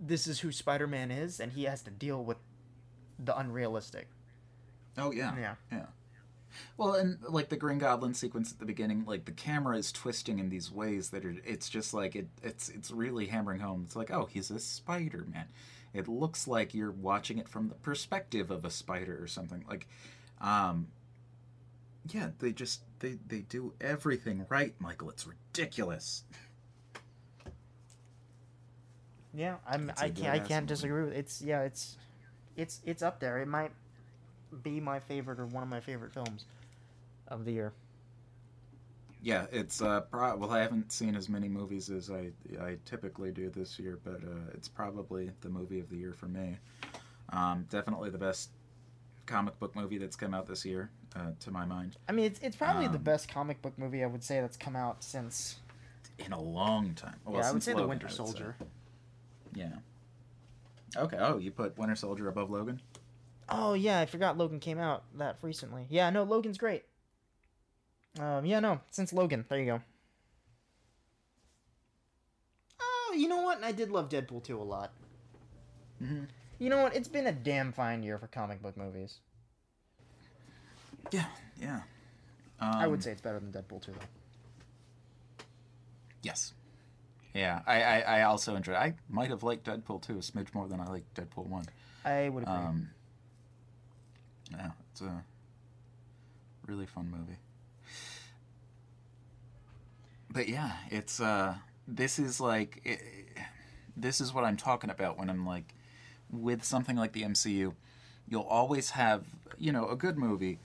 this 0.00 0.26
is 0.26 0.40
who 0.40 0.52
Spider-Man 0.52 1.10
is 1.10 1.40
and 1.40 1.52
he 1.52 1.64
has 1.64 1.82
to 1.82 1.90
deal 1.90 2.22
with 2.24 2.38
the 3.18 3.36
unrealistic. 3.36 4.08
Oh 4.96 5.12
yeah. 5.12 5.36
Yeah. 5.38 5.54
Yeah. 5.72 5.86
Well, 6.76 6.94
and 6.94 7.18
like 7.28 7.48
the 7.48 7.56
Green 7.56 7.78
Goblin 7.78 8.14
sequence 8.14 8.52
at 8.52 8.58
the 8.58 8.66
beginning, 8.66 9.04
like 9.06 9.24
the 9.24 9.32
camera 9.32 9.76
is 9.76 9.92
twisting 9.92 10.38
in 10.38 10.48
these 10.48 10.70
ways 10.70 11.10
that 11.10 11.24
are 11.24 11.34
it's 11.44 11.68
just 11.68 11.92
like 11.94 12.16
it 12.16 12.28
it's 12.42 12.68
it's 12.68 12.90
really 12.90 13.26
hammering 13.26 13.60
home. 13.60 13.82
It's 13.84 13.96
like, 13.96 14.10
oh, 14.10 14.28
he's 14.30 14.50
a 14.50 14.58
Spider-Man. 14.58 15.46
It 15.94 16.08
looks 16.08 16.46
like 16.46 16.74
you're 16.74 16.90
watching 16.90 17.38
it 17.38 17.48
from 17.48 17.68
the 17.68 17.74
perspective 17.74 18.50
of 18.50 18.64
a 18.64 18.70
spider 18.70 19.18
or 19.20 19.26
something. 19.26 19.64
Like 19.68 19.86
um 20.40 20.88
yeah, 22.12 22.30
they 22.38 22.52
just 22.52 22.82
they 23.00 23.18
they 23.26 23.40
do 23.40 23.72
everything 23.80 24.46
right, 24.48 24.74
Michael. 24.78 25.10
It's 25.10 25.26
ridiculous. 25.26 26.24
Yeah, 29.34 29.56
I'm. 29.68 29.90
It's 29.90 30.02
I 30.02 30.10
can't. 30.10 30.28
I 30.28 30.38
can't 30.38 30.66
disagree 30.66 31.04
with 31.04 31.12
it's. 31.12 31.42
Yeah, 31.42 31.62
it's, 31.62 31.96
it's 32.56 32.80
it's 32.84 33.02
up 33.02 33.20
there. 33.20 33.38
It 33.38 33.48
might 33.48 33.72
be 34.62 34.80
my 34.80 34.98
favorite 35.00 35.38
or 35.40 35.46
one 35.46 35.62
of 35.62 35.68
my 35.68 35.80
favorite 35.80 36.12
films 36.12 36.44
of 37.28 37.44
the 37.44 37.52
year. 37.52 37.72
Yeah, 39.22 39.46
it's 39.50 39.82
uh 39.82 40.02
pro- 40.02 40.36
well 40.36 40.50
I 40.52 40.60
haven't 40.60 40.92
seen 40.92 41.16
as 41.16 41.28
many 41.28 41.48
movies 41.48 41.90
as 41.90 42.10
I 42.10 42.30
I 42.60 42.76
typically 42.84 43.32
do 43.32 43.50
this 43.50 43.78
year, 43.78 43.98
but 44.04 44.22
uh, 44.22 44.50
it's 44.54 44.68
probably 44.68 45.30
the 45.40 45.48
movie 45.48 45.80
of 45.80 45.90
the 45.90 45.96
year 45.96 46.12
for 46.12 46.26
me. 46.26 46.56
Um, 47.30 47.66
definitely 47.68 48.10
the 48.10 48.18
best 48.18 48.50
comic 49.26 49.58
book 49.58 49.74
movie 49.76 49.98
that's 49.98 50.16
come 50.16 50.32
out 50.34 50.46
this 50.46 50.64
year, 50.64 50.90
uh, 51.14 51.32
to 51.40 51.50
my 51.50 51.64
mind, 51.66 51.96
I 52.08 52.12
mean, 52.12 52.24
it's 52.26 52.38
it's 52.40 52.56
probably 52.56 52.86
the 52.86 52.96
Um, 52.96 53.02
best 53.02 53.28
comic 53.28 53.60
book 53.60 53.76
movie 53.76 54.02
I 54.02 54.06
would 54.06 54.22
say 54.24 54.40
that's 54.40 54.56
come 54.56 54.76
out 54.76 55.02
since. 55.04 55.56
in 56.18 56.32
a 56.32 56.40
long 56.40 56.94
time. 56.94 57.16
Well, 57.24 57.36
yeah, 57.42 57.48
I 57.48 57.52
would 57.52 57.62
say 57.62 57.72
Logan, 57.72 57.84
the 57.86 57.88
Winter. 57.88 58.08
Soldier. 58.08 58.56
Yeah. 59.54 59.72
Okay. 60.96 61.16
Oh, 61.18 61.38
you 61.38 61.50
put 61.50 61.76
Winter 61.76 61.96
Soldier 61.96 62.28
above 62.28 62.50
Logan? 62.50 62.80
Oh 63.50 63.74
yeah, 63.74 64.00
I 64.00 64.06
forgot 64.06 64.36
Logan 64.36 64.60
came 64.60 64.78
out 64.78 65.04
that 65.16 65.38
recently. 65.42 65.86
Yeah, 65.88 66.10
no, 66.10 66.22
Logan's 66.22 66.58
great. 66.58 66.84
Um, 68.18 68.44
yeah, 68.44 68.60
no, 68.60 68.80
since 68.90 69.12
Logan, 69.12 69.44
there 69.48 69.58
you 69.58 69.66
go. 69.66 69.80
Oh, 72.80 73.14
you 73.16 73.28
know 73.28 73.42
what? 73.42 73.62
I 73.62 73.72
did 73.72 73.90
love 73.90 74.08
Deadpool 74.08 74.44
2 74.44 74.60
a 74.60 74.62
lot. 74.62 74.92
Mm-hmm. 76.02 76.24
You 76.58 76.70
know 76.70 76.82
what? 76.82 76.96
It's 76.96 77.08
been 77.08 77.26
a 77.26 77.32
damn 77.32 77.72
fine 77.72 78.02
year 78.02 78.18
for 78.18 78.26
comic 78.26 78.60
book 78.60 78.76
movies. 78.76 79.18
Yeah. 81.12 81.26
Yeah. 81.60 81.80
Um, 82.60 82.74
I 82.74 82.86
would 82.86 83.02
say 83.02 83.12
it's 83.12 83.20
better 83.20 83.38
than 83.38 83.52
Deadpool 83.52 83.84
2 83.84 83.92
though. 83.92 85.44
yes. 86.22 86.54
Yeah, 87.34 87.60
I, 87.66 87.82
I, 87.82 87.98
I 88.00 88.22
also 88.22 88.56
enjoyed. 88.56 88.74
I 88.74 88.94
might 89.08 89.28
have 89.30 89.42
liked 89.44 89.66
Deadpool 89.66 90.02
2 90.02 90.14
a 90.14 90.16
smidge 90.16 90.52
more 90.54 90.66
than 90.66 90.80
I 90.80 90.86
liked 90.86 91.14
Deadpool 91.14 91.46
1. 91.46 91.66
I 92.04 92.28
would 92.30 92.42
agree. 92.42 92.54
Um, 92.54 92.90
yeah, 94.50 94.70
it's 94.92 95.00
a 95.00 95.24
really 96.66 96.86
fun 96.86 97.10
movie. 97.10 97.38
But 100.30 100.48
yeah, 100.48 100.72
it's 100.90 101.20
uh, 101.20 101.54
this 101.86 102.18
is 102.18 102.40
like 102.40 102.80
it, 102.84 103.00
this 103.96 104.20
is 104.20 104.32
what 104.32 104.44
I'm 104.44 104.56
talking 104.56 104.90
about 104.90 105.18
when 105.18 105.30
I'm 105.30 105.46
like 105.46 105.74
with 106.30 106.64
something 106.64 106.96
like 106.96 107.12
the 107.12 107.22
MCU. 107.22 107.74
You'll 108.28 108.42
always 108.42 108.90
have 108.90 109.24
you 109.58 109.72
know 109.72 109.88
a 109.88 109.96
good 109.96 110.18
movie, 110.18 110.58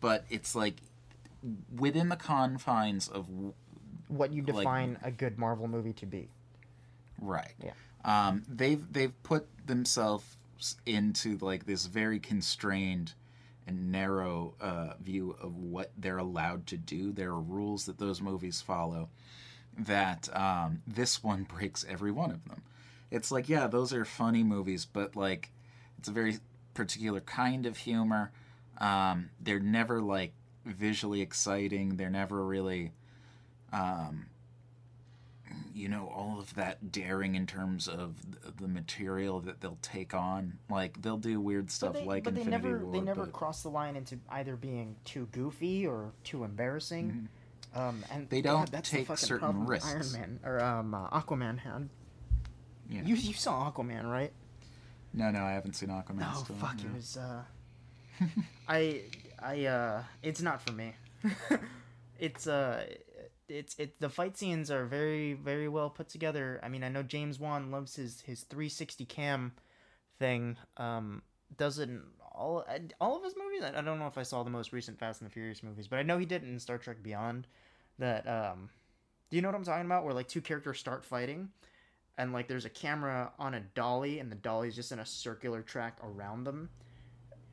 but 0.00 0.24
it's 0.30 0.54
like 0.54 0.76
within 1.76 2.08
the 2.08 2.16
confines 2.16 3.08
of 3.08 3.26
What 4.08 4.32
you 4.32 4.42
Like- 4.42 4.56
define 4.56 4.98
a 5.02 5.10
good 5.10 5.38
Marvel 5.38 5.68
movie 5.68 5.92
to 5.94 6.06
be. 6.06 6.28
right. 7.20 7.54
Yeah. 7.62 7.72
Um, 8.04 8.42
they've 8.48 8.84
they've 8.92 9.22
put 9.22 9.46
themselves 9.66 10.36
into 10.86 11.38
like 11.38 11.66
this 11.66 11.86
very 11.86 12.18
constrained 12.18 13.14
and 13.66 13.92
narrow 13.92 14.54
uh, 14.60 14.94
view 15.00 15.36
of 15.40 15.56
what 15.56 15.92
they're 15.96 16.18
allowed 16.18 16.66
to 16.68 16.76
do. 16.76 17.12
There 17.12 17.30
are 17.30 17.40
rules 17.40 17.86
that 17.86 17.98
those 17.98 18.20
movies 18.20 18.60
follow. 18.60 19.08
That 19.78 20.28
um, 20.36 20.82
this 20.86 21.22
one 21.22 21.44
breaks 21.56 21.84
every 21.88 22.12
one 22.12 22.30
of 22.30 22.44
them. 22.44 22.62
It's 23.10 23.30
like 23.30 23.48
yeah, 23.48 23.66
those 23.66 23.92
are 23.92 24.04
funny 24.04 24.42
movies, 24.42 24.86
but 24.86 25.16
like 25.16 25.50
it's 25.98 26.08
a 26.08 26.12
very 26.12 26.38
particular 26.74 27.20
kind 27.20 27.66
of 27.66 27.76
humor. 27.76 28.32
Um, 28.78 29.30
they're 29.40 29.60
never 29.60 30.00
like 30.00 30.32
visually 30.64 31.20
exciting. 31.20 31.96
They're 31.96 32.10
never 32.10 32.44
really, 32.44 32.92
um, 33.72 34.26
you 35.74 35.88
know, 35.88 36.10
all 36.14 36.38
of 36.38 36.54
that 36.54 36.92
daring 36.92 37.34
in 37.34 37.46
terms 37.46 37.88
of 37.88 38.14
the 38.58 38.68
material 38.68 39.40
that 39.40 39.60
they'll 39.60 39.78
take 39.82 40.14
on. 40.14 40.58
Like 40.70 41.00
they'll 41.02 41.16
do 41.16 41.40
weird 41.40 41.70
stuff 41.70 41.94
but 41.94 42.00
they, 42.00 42.06
like 42.06 42.24
but 42.24 42.34
they 42.34 42.40
Infinity 42.42 42.68
never 42.68 42.84
War. 42.84 42.92
they 42.92 43.00
never 43.00 43.24
but 43.24 43.32
cross 43.32 43.62
the 43.62 43.68
line 43.70 43.96
into 43.96 44.18
either 44.30 44.56
being 44.56 44.96
too 45.04 45.28
goofy 45.32 45.86
or 45.86 46.12
too 46.24 46.44
embarrassing. 46.44 47.28
Um, 47.74 48.04
and. 48.10 48.28
They 48.28 48.42
don't 48.42 48.70
that's 48.70 48.90
take 48.90 49.06
fucking 49.06 49.26
certain 49.26 49.40
problem 49.40 49.66
risks. 49.66 50.14
Iron 50.14 50.20
Man 50.20 50.40
or 50.44 50.62
um, 50.62 50.94
uh, 50.94 51.08
Aquaman 51.10 51.58
had. 51.58 51.88
yeah. 52.90 53.02
You 53.04 53.14
you 53.14 53.32
saw 53.34 53.70
Aquaman, 53.70 54.04
right? 54.10 54.32
no, 55.14 55.30
no, 55.30 55.40
I 55.42 55.52
haven't 55.52 55.74
seen 55.74 55.88
Aquaman. 55.90 56.20
No, 56.20 56.42
still, 56.42 56.56
fuck, 56.56 56.76
no. 56.82 56.90
it 56.90 56.94
was. 56.94 57.16
Uh, 57.16 57.42
I 58.68 59.02
I 59.42 59.64
uh, 59.66 60.02
it's 60.22 60.40
not 60.42 60.60
for 60.62 60.72
me. 60.72 60.94
it's 62.18 62.46
uh, 62.46 62.84
it's 63.48 63.74
it. 63.78 64.00
The 64.00 64.08
fight 64.08 64.36
scenes 64.36 64.70
are 64.70 64.86
very 64.86 65.34
very 65.34 65.68
well 65.68 65.90
put 65.90 66.08
together. 66.08 66.60
I 66.62 66.68
mean, 66.68 66.84
I 66.84 66.88
know 66.88 67.02
James 67.02 67.38
Wan 67.38 67.70
loves 67.70 67.96
his 67.96 68.20
his 68.22 68.42
360 68.42 69.04
cam 69.06 69.52
thing. 70.18 70.56
Um, 70.76 71.22
does 71.56 71.78
it 71.78 71.88
in 71.88 72.02
all 72.34 72.64
all 73.00 73.16
of 73.16 73.24
his 73.24 73.34
movies. 73.36 73.62
I 73.62 73.80
don't 73.80 73.98
know 73.98 74.06
if 74.06 74.18
I 74.18 74.22
saw 74.22 74.42
the 74.42 74.50
most 74.50 74.72
recent 74.72 74.98
Fast 74.98 75.20
and 75.20 75.30
the 75.30 75.32
Furious 75.32 75.62
movies, 75.62 75.88
but 75.88 75.98
I 75.98 76.02
know 76.02 76.18
he 76.18 76.26
did 76.26 76.42
in 76.42 76.58
Star 76.58 76.78
Trek 76.78 77.02
Beyond. 77.02 77.46
That 77.98 78.26
um, 78.26 78.70
do 79.30 79.36
you 79.36 79.42
know 79.42 79.48
what 79.48 79.54
I'm 79.54 79.64
talking 79.64 79.86
about? 79.86 80.04
Where 80.04 80.14
like 80.14 80.28
two 80.28 80.40
characters 80.40 80.78
start 80.78 81.04
fighting, 81.04 81.50
and 82.18 82.32
like 82.32 82.48
there's 82.48 82.64
a 82.64 82.70
camera 82.70 83.32
on 83.38 83.54
a 83.54 83.60
dolly, 83.60 84.18
and 84.18 84.30
the 84.30 84.36
dolly's 84.36 84.74
just 84.74 84.92
in 84.92 84.98
a 84.98 85.06
circular 85.06 85.62
track 85.62 85.98
around 86.02 86.44
them, 86.44 86.70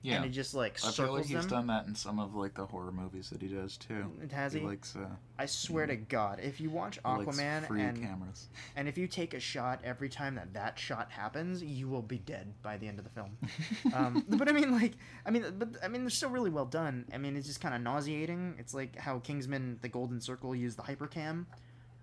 Yeah, 0.01 0.15
and 0.15 0.25
it 0.25 0.29
just 0.29 0.53
like 0.53 0.79
I 0.85 0.91
feel 0.91 1.11
like 1.13 1.25
he's 1.25 1.41
them. 1.41 1.47
done 1.49 1.67
that 1.67 1.85
in 1.85 1.93
some 1.93 2.19
of 2.19 2.33
like 2.33 2.53
the 2.53 2.65
horror 2.65 2.91
movies 2.91 3.29
that 3.31 3.41
he 3.41 3.49
does 3.49 3.75
too. 3.75 4.09
Has 4.31 4.53
he 4.53 4.59
he? 4.59 4.65
likes 4.65 4.95
uh, 4.95 5.09
I 5.37 5.45
swear 5.45 5.87
to 5.87 5.97
God, 5.97 6.39
if 6.41 6.61
you 6.61 6.69
watch 6.69 7.03
Aquaman 7.03 7.67
free 7.67 7.81
and 7.81 8.01
cameras. 8.01 8.47
and 8.77 8.87
if 8.87 8.97
you 8.97 9.07
take 9.07 9.33
a 9.33 9.41
shot 9.41 9.81
every 9.83 10.07
time 10.07 10.35
that 10.35 10.53
that 10.53 10.79
shot 10.79 11.11
happens, 11.11 11.61
you 11.61 11.89
will 11.89 12.01
be 12.01 12.17
dead 12.17 12.53
by 12.61 12.77
the 12.77 12.87
end 12.87 12.97
of 12.97 13.03
the 13.03 13.09
film. 13.11 13.37
um, 13.93 14.23
but 14.29 14.47
I 14.47 14.53
mean, 14.53 14.71
like, 14.71 14.93
I 15.25 15.31
mean, 15.31 15.43
but 15.57 15.67
I 15.83 15.89
mean, 15.89 16.03
they're 16.03 16.09
still 16.09 16.29
really 16.29 16.49
well 16.49 16.65
done. 16.65 17.03
I 17.13 17.17
mean, 17.17 17.35
it's 17.35 17.47
just 17.47 17.59
kind 17.59 17.75
of 17.75 17.81
nauseating. 17.81 18.55
It's 18.57 18.73
like 18.73 18.95
how 18.97 19.19
Kingsman: 19.19 19.79
The 19.81 19.89
Golden 19.89 20.21
Circle 20.21 20.55
used 20.55 20.77
the 20.77 20.83
hypercam 20.83 21.45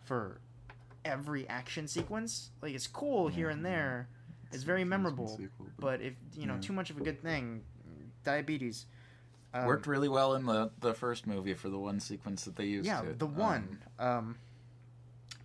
for 0.05 0.43
every 1.05 1.49
action 1.49 1.89
sequence. 1.89 2.51
Like, 2.61 2.75
it's 2.75 2.87
cool 2.87 3.29
here 3.29 3.49
and 3.49 3.65
there. 3.65 4.09
It's 4.53 4.65
very 4.65 4.85
memorable. 4.85 5.29
sequel, 5.29 5.67
But 5.79 6.01
if 6.03 6.15
you 6.35 6.47
know 6.47 6.55
Yeah. 6.55 6.61
too 6.61 6.73
much 6.73 6.91
of 6.91 6.99
a 6.99 7.01
good 7.01 7.21
thing, 7.21 7.63
diabetes. 8.27 8.85
Um, 9.55 9.65
worked 9.67 9.87
really 9.87 10.09
well 10.11 10.35
in 10.35 10.45
the 10.45 10.71
the 10.81 10.93
first 10.93 11.27
movie 11.27 11.55
for 11.55 11.71
the 11.71 11.79
one 11.79 11.99
sequence 12.01 12.45
that 12.45 12.57
they 12.57 12.67
used. 12.67 12.87
yeah, 12.87 13.03
it. 13.03 13.19
the 13.19 13.27
Um, 13.27 13.37
one. 13.37 13.79
Um, 13.99 14.37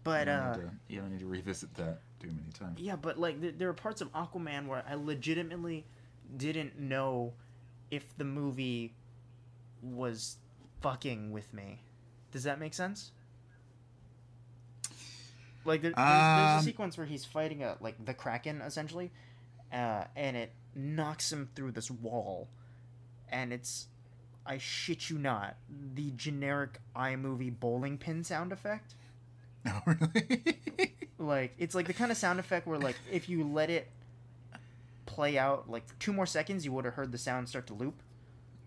but 0.04 0.28
you, 0.28 0.34
don't 0.34 0.36
uh, 0.42 0.56
need 0.56 0.62
to, 0.64 0.72
you 0.90 1.00
don't 1.00 1.12
need 1.12 1.20
to 1.20 1.28
revisit 1.28 1.74
that 1.76 2.00
too 2.20 2.28
many 2.28 2.52
times. 2.58 2.80
Yeah, 2.80 2.96
but 2.98 3.18
like 3.18 3.40
there, 3.40 3.52
there 3.52 3.70
are 3.70 3.74
parts 3.74 4.02
of 4.02 4.12
Aquaman 4.14 4.68
where 4.68 4.84
I 4.90 4.96
legitimately 4.96 5.86
didn't 6.36 6.78
know 6.80 7.34
if 7.90 8.04
the 8.18 8.26
movie 8.26 8.94
was 9.82 10.38
fucking 10.82 11.32
with 11.32 11.54
me. 11.54 11.82
Does 12.32 12.44
that 12.44 12.60
make 12.60 12.74
sense? 12.74 13.12
Like 15.64 15.82
there, 15.84 15.92
there's, 15.92 16.08
there's 16.08 16.52
a 16.56 16.58
Um, 16.58 16.64
sequence 16.64 16.98
where 16.98 17.06
he's 17.06 17.24
fighting 17.24 17.64
a 17.64 17.78
like 17.80 18.04
the 18.04 18.14
Kraken 18.16 18.62
essentially, 18.62 19.12
uh, 19.72 20.06
and 20.16 20.36
it 20.36 20.52
knocks 20.74 21.32
him 21.32 21.50
through 21.56 21.72
this 21.74 21.92
wall, 21.92 22.50
and 23.32 23.52
it's, 23.54 23.88
I 24.46 24.58
shit 24.58 25.10
you 25.10 25.18
not, 25.18 25.56
the 25.96 26.12
generic 26.12 26.80
iMovie 26.96 27.58
bowling 27.60 27.98
pin 27.98 28.24
sound 28.24 28.52
effect. 28.52 28.96
Oh, 29.68 29.82
really? 29.86 30.58
like 31.20 31.54
it's 31.60 31.76
like 31.76 31.86
the 31.86 31.94
kind 31.94 32.10
of 32.12 32.18
sound 32.18 32.40
effect 32.40 32.66
where 32.66 32.80
like 32.80 32.96
if 33.12 33.30
you 33.30 33.44
let 33.44 33.70
it 33.70 33.92
play 35.06 35.38
out 35.38 35.70
like 35.70 35.88
for 35.88 35.94
two 36.00 36.12
more 36.12 36.26
seconds 36.26 36.66
you 36.66 36.72
would 36.72 36.84
have 36.84 36.96
heard 36.96 37.12
the 37.12 37.18
sound 37.20 37.48
start 37.48 37.68
to 37.68 37.76
loop 37.76 38.02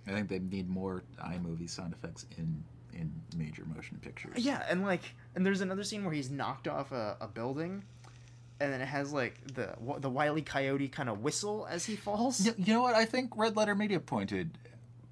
I 0.06 0.12
think 0.12 0.28
they 0.28 0.38
need 0.38 0.68
more 0.68 1.02
iMovie 1.20 1.68
sound 1.68 1.94
effects 1.94 2.26
in 2.38 2.62
in 2.92 3.10
major 3.36 3.64
motion 3.74 3.98
pictures. 4.00 4.34
yeah 4.36 4.62
and 4.68 4.82
like 4.84 5.02
and 5.34 5.44
there's 5.44 5.62
another 5.62 5.82
scene 5.82 6.04
where 6.04 6.14
he's 6.14 6.30
knocked 6.30 6.68
off 6.68 6.92
a, 6.92 7.16
a 7.20 7.26
building 7.26 7.82
and 8.60 8.72
then 8.72 8.80
it 8.80 8.86
has 8.86 9.12
like 9.12 9.40
the 9.54 9.74
the 9.98 10.10
wily 10.10 10.42
coyote 10.42 10.88
kind 10.88 11.08
of 11.08 11.20
whistle 11.20 11.66
as 11.70 11.84
he 11.84 11.96
falls 11.96 12.44
You, 12.44 12.54
you 12.56 12.72
know 12.72 12.82
what? 12.82 12.94
I 12.94 13.04
think 13.04 13.36
Red 13.36 13.56
Letter 13.56 13.74
Media 13.74 14.00
pointed 14.00 14.58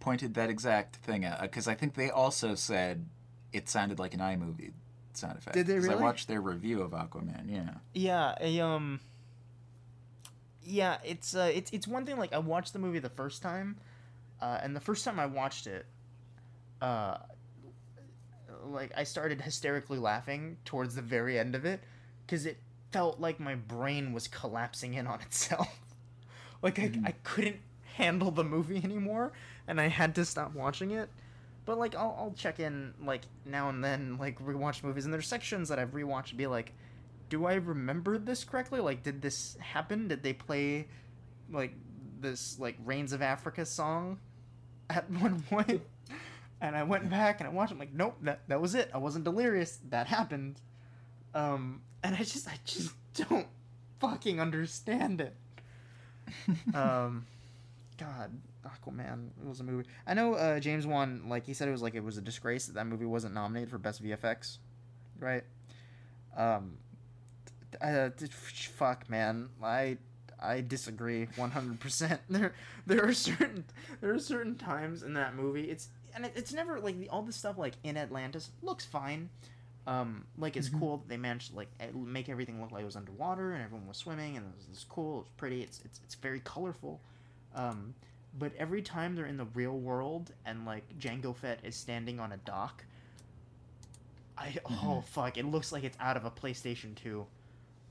pointed 0.01 0.34
that 0.34 0.51
exact 0.51 0.97
thing 0.97 1.24
out 1.24 1.40
because 1.43 1.68
I 1.68 1.74
think 1.74 1.95
they 1.95 2.11
also 2.11 2.55
said 2.55 3.07
it 3.53 3.68
sounded 3.68 3.99
like 3.99 4.14
an 4.14 4.20
iMovie 4.20 4.72
sound 5.12 5.38
effect. 5.38 5.55
Did 5.55 5.66
they 5.66 5.78
really? 5.78 5.95
I 5.95 6.01
watched 6.01 6.28
their 6.28 6.40
review 6.40 6.82
of 6.82 6.93
Aquaman. 6.93 7.51
Yeah. 7.51 7.74
yeah 7.95 8.34
I, 8.40 8.59
um 8.61 9.01
yeah 10.64 10.99
it's 11.05 11.34
uh 11.34 11.51
it's 11.53 11.70
it's 11.72 11.88
one 11.88 12.07
thing 12.07 12.16
like 12.16 12.32
i 12.32 12.38
watched 12.38 12.72
the 12.72 12.78
movie 12.78 13.01
the 13.01 13.09
first 13.09 13.43
time 13.43 13.76
uh 14.40 14.61
and 14.62 14.76
the 14.76 14.80
first 14.80 15.05
time 15.05 15.18
i 15.18 15.26
watched 15.26 15.66
it 15.66 15.86
uh 16.80 17.16
like 18.66 18.93
i 18.97 19.03
started 19.03 19.40
hysterically 19.40 19.99
laughing 19.99 20.57
towards 20.64 20.95
the 20.95 21.03
very 21.03 21.38
end 21.38 21.55
of 21.55 21.64
it 21.64 21.80
because 22.24 22.47
it 22.47 22.59
felt 22.93 23.20
like 23.20 23.40
my 23.40 23.55
brain 23.55 24.12
was 24.12 24.28
collapsing 24.28 24.95
in 24.95 25.07
on 25.07 25.20
itself 25.20 25.80
like 26.62 26.79
I, 26.79 26.92
I 27.04 27.12
couldn't 27.25 27.61
handle 27.96 28.30
the 28.30 28.45
movie 28.45 28.80
anymore 28.83 29.33
and 29.66 29.80
i 29.80 29.88
had 29.88 30.14
to 30.14 30.25
stop 30.25 30.54
watching 30.54 30.92
it 30.92 31.11
but 31.64 31.79
like 31.79 31.95
I'll, 31.95 32.16
I'll 32.18 32.34
check 32.37 32.61
in 32.61 32.95
like 33.04 33.22
now 33.45 33.68
and 33.68 33.84
then 33.84 34.16
like 34.18 34.38
rewatch 34.45 34.83
movies 34.83 35.04
and 35.04 35.12
there's 35.12 35.26
sections 35.26 35.68
that 35.68 35.79
i've 35.79 35.92
rewatched 35.92 36.30
and 36.30 36.38
be 36.38 36.46
like 36.46 36.72
do 37.33 37.46
I 37.46 37.54
remember 37.54 38.18
this 38.18 38.45
correctly? 38.45 38.80
Like, 38.80 39.03
did 39.03 39.22
this 39.22 39.57
happen? 39.58 40.07
Did 40.07 40.22
they 40.22 40.34
play 40.34 40.87
like 41.50 41.72
this 42.21 42.58
like 42.58 42.76
Rains 42.84 43.14
of 43.14 43.22
Africa 43.22 43.64
song 43.64 44.18
at 44.91 45.08
one 45.18 45.41
point? 45.41 45.80
and 46.61 46.76
I 46.76 46.83
went 46.83 47.08
back 47.08 47.41
and 47.41 47.49
I 47.49 47.50
watched. 47.50 47.72
it, 47.72 47.76
I'm 47.76 47.79
like, 47.79 47.95
nope, 47.95 48.18
that 48.21 48.46
that 48.49 48.61
was 48.61 48.75
it. 48.75 48.91
I 48.92 48.99
wasn't 48.99 49.25
delirious. 49.25 49.79
That 49.88 50.08
happened. 50.08 50.61
Um, 51.34 51.80
and 52.03 52.14
I 52.14 52.18
just 52.18 52.49
I 52.49 52.58
just 52.64 52.92
don't 53.14 53.46
fucking 54.00 54.41
understand 54.41 55.20
it. 55.20 55.34
um, 56.74 57.26
God, 57.99 58.30
Aquaman 58.66 59.29
it 59.41 59.49
was 59.49 59.61
a 59.61 59.64
movie. 59.64 59.88
I 60.07 60.14
know 60.14 60.34
uh, 60.34 60.61
James 60.61 60.87
Wan 60.87 61.22
like 61.29 61.46
he 61.46 61.54
said 61.54 61.68
it 61.68 61.72
was 61.72 61.83
like 61.83 61.95
it 61.95 62.04
was 62.04 62.18
a 62.18 62.22
disgrace 62.22 62.66
that 62.66 62.74
that 62.74 62.87
movie 62.87 63.07
wasn't 63.07 63.34
nominated 63.34 63.70
for 63.70 63.79
best 63.79 64.03
VFX, 64.03 64.58
right? 65.18 65.45
Um, 66.37 66.79
uh, 67.80 68.11
fuck, 68.76 69.08
man, 69.08 69.49
I 69.62 69.99
I 70.41 70.61
disagree 70.61 71.29
one 71.37 71.50
hundred 71.50 71.80
percent. 71.80 72.20
There 72.29 72.54
there 72.87 73.04
are 73.04 73.12
certain 73.14 73.64
there 74.00 74.12
are 74.12 74.18
certain 74.18 74.57
times 74.57 75.03
in 75.03 75.14
that 75.14 75.34
movie. 75.34 75.70
It's 75.70 75.88
and 76.14 76.26
it, 76.26 76.33
it's 76.34 76.53
never 76.53 76.80
like 76.80 76.99
the, 76.99 77.08
all 77.08 77.22
the 77.22 77.33
stuff 77.33 77.58
like 77.58 77.74
in 77.84 77.96
Atlantis 77.96 78.50
looks 78.62 78.84
fine. 78.84 79.30
Um, 79.87 80.26
like 80.38 80.57
it's 80.57 80.68
Mhm. 80.68 80.79
cool 80.79 80.96
that 80.99 81.09
they 81.09 81.17
managed 81.17 81.50
to 81.50 81.57
like 81.57 81.68
eh, 81.80 81.88
make 81.92 82.29
everything 82.29 82.61
look 82.61 82.71
like 82.71 82.83
it 82.83 82.87
was 82.87 82.95
underwater 82.96 83.53
and 83.53 83.63
everyone 83.64 83.88
was 83.88 83.96
swimming 83.96 84.37
and 84.37 84.46
it 84.46 84.54
was, 84.57 84.64
it 84.67 84.71
was 84.71 84.84
cool. 84.88 85.17
It 85.17 85.22
was 85.22 85.29
pretty. 85.37 85.63
It's 85.63 85.80
it's 85.84 86.00
it's 86.04 86.14
very 86.14 86.41
colorful. 86.41 87.00
Um, 87.54 87.95
but 88.38 88.53
every 88.57 88.80
time 88.80 89.14
they're 89.17 89.26
in 89.26 89.37
the 89.37 89.45
real 89.46 89.76
world 89.79 90.33
and 90.46 90.64
like 90.64 90.84
Jango 90.99 91.34
Fett 91.34 91.59
is 91.64 91.75
standing 91.76 92.21
on 92.21 92.30
a 92.33 92.37
dock, 92.38 92.84
I 94.38 94.57
oh 94.67 95.03
fuck! 95.07 95.37
It 95.37 95.45
looks 95.46 95.72
like 95.72 95.84
it's 95.84 95.96
out 96.00 96.17
of 96.17 96.25
a 96.25 96.30
PlayStation 96.30 96.95
Two. 96.95 97.26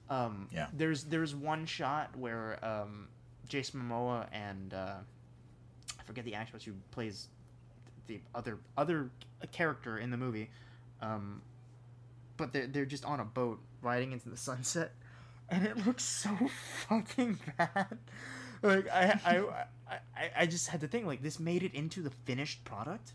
Um, 0.10 0.48
Yeah. 0.52 0.68
There's 0.74 1.04
there's 1.06 1.36
one 1.36 1.66
shot 1.66 2.16
where 2.16 2.64
um, 2.66 3.08
Jason 3.48 3.82
Momoa 3.82 4.28
and 4.32 4.74
uh, 4.74 4.96
I 6.00 6.04
forget 6.04 6.26
the 6.26 6.36
actress 6.36 6.64
who 6.64 6.74
plays 6.92 7.28
the 8.08 8.20
other 8.34 8.60
other 8.78 9.10
character 9.52 9.98
in 10.00 10.10
the 10.10 10.18
movie, 10.18 10.50
um, 11.02 11.42
but 12.42 12.54
they're 12.54 12.68
they're 12.68 12.86
just 12.86 13.06
on 13.06 13.20
a 13.20 13.26
boat 13.26 13.60
riding 13.82 14.12
into 14.12 14.30
the 14.30 14.38
sunset, 14.38 14.94
and 15.50 15.66
it 15.66 15.86
looks 15.86 16.04
so 16.04 16.36
fucking 16.90 17.40
bad. 17.58 17.98
Like 18.64 18.90
I 18.90 19.20
I, 19.24 19.98
I 20.18 20.32
I 20.40 20.46
just 20.48 20.68
had 20.68 20.82
to 20.82 20.88
think 20.88 21.06
like 21.06 21.22
this 21.22 21.40
made 21.40 21.62
it 21.64 21.74
into 21.76 22.02
the 22.02 22.10
finished 22.26 22.64
product. 22.66 23.14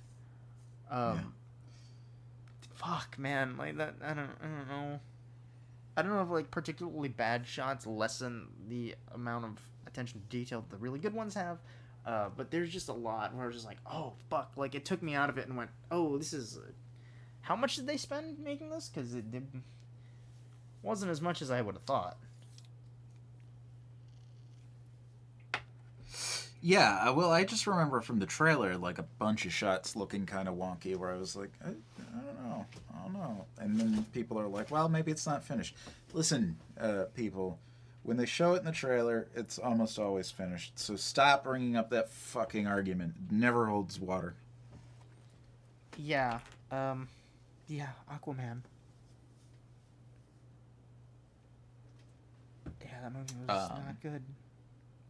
Um, 0.90 1.34
fuck, 2.74 3.18
man, 3.18 3.56
like 3.56 3.76
that. 3.78 3.96
I 4.00 4.14
don't, 4.14 4.30
I 4.40 4.46
don't 4.46 4.68
know. 4.68 5.00
I 5.96 6.02
don't 6.02 6.12
know 6.12 6.22
if 6.22 6.30
like 6.30 6.50
particularly 6.50 7.08
bad 7.08 7.46
shots 7.46 7.84
lessen 7.84 8.48
the 8.68 8.94
amount 9.12 9.44
of 9.46 9.58
attention 9.86 10.20
to 10.20 10.26
detail 10.28 10.60
that 10.60 10.70
the 10.70 10.76
really 10.76 11.00
good 11.00 11.14
ones 11.14 11.34
have. 11.34 11.58
Uh, 12.04 12.28
but 12.36 12.52
there's 12.52 12.70
just 12.70 12.88
a 12.88 12.92
lot 12.92 13.34
where 13.34 13.42
I 13.42 13.46
was 13.46 13.56
just 13.56 13.66
like, 13.66 13.78
oh 13.90 14.12
fuck, 14.30 14.52
like 14.56 14.76
it 14.76 14.84
took 14.84 15.02
me 15.02 15.14
out 15.14 15.28
of 15.28 15.38
it 15.38 15.48
and 15.48 15.56
went, 15.56 15.70
oh, 15.90 16.16
this 16.16 16.32
is. 16.32 16.60
How 17.46 17.54
much 17.54 17.76
did 17.76 17.86
they 17.86 17.96
spend 17.96 18.40
making 18.40 18.70
this? 18.70 18.90
Because 18.92 19.14
it 19.14 19.30
did, 19.30 19.46
wasn't 20.82 21.12
as 21.12 21.20
much 21.20 21.40
as 21.40 21.48
I 21.48 21.60
would 21.60 21.76
have 21.76 21.84
thought. 21.84 22.16
Yeah, 26.60 27.10
well, 27.10 27.30
I 27.30 27.44
just 27.44 27.68
remember 27.68 28.00
from 28.00 28.18
the 28.18 28.26
trailer 28.26 28.76
like 28.76 28.98
a 28.98 29.04
bunch 29.20 29.46
of 29.46 29.52
shots 29.52 29.94
looking 29.94 30.26
kind 30.26 30.48
of 30.48 30.56
wonky, 30.56 30.96
where 30.96 31.12
I 31.12 31.18
was 31.18 31.36
like, 31.36 31.52
I, 31.64 31.68
I 31.68 32.24
don't 32.24 32.48
know, 32.48 32.66
I 32.92 33.02
don't 33.04 33.12
know, 33.12 33.44
and 33.60 33.78
then 33.78 34.04
people 34.12 34.40
are 34.40 34.48
like, 34.48 34.72
well, 34.72 34.88
maybe 34.88 35.12
it's 35.12 35.24
not 35.26 35.44
finished. 35.44 35.76
Listen, 36.12 36.56
uh, 36.80 37.04
people, 37.14 37.60
when 38.02 38.16
they 38.16 38.26
show 38.26 38.54
it 38.54 38.58
in 38.58 38.64
the 38.64 38.72
trailer, 38.72 39.28
it's 39.36 39.60
almost 39.60 40.00
always 40.00 40.32
finished. 40.32 40.76
So 40.80 40.96
stop 40.96 41.44
bringing 41.44 41.76
up 41.76 41.90
that 41.90 42.10
fucking 42.10 42.66
argument. 42.66 43.14
It 43.28 43.32
never 43.32 43.66
holds 43.66 44.00
water. 44.00 44.34
Yeah. 45.96 46.40
Um. 46.72 47.06
Yeah, 47.68 47.88
Aquaman. 48.12 48.62
Yeah, 52.84 53.00
that 53.02 53.12
movie 53.12 53.34
was 53.48 53.70
Um, 53.70 53.84
not 53.84 54.00
good. 54.00 54.22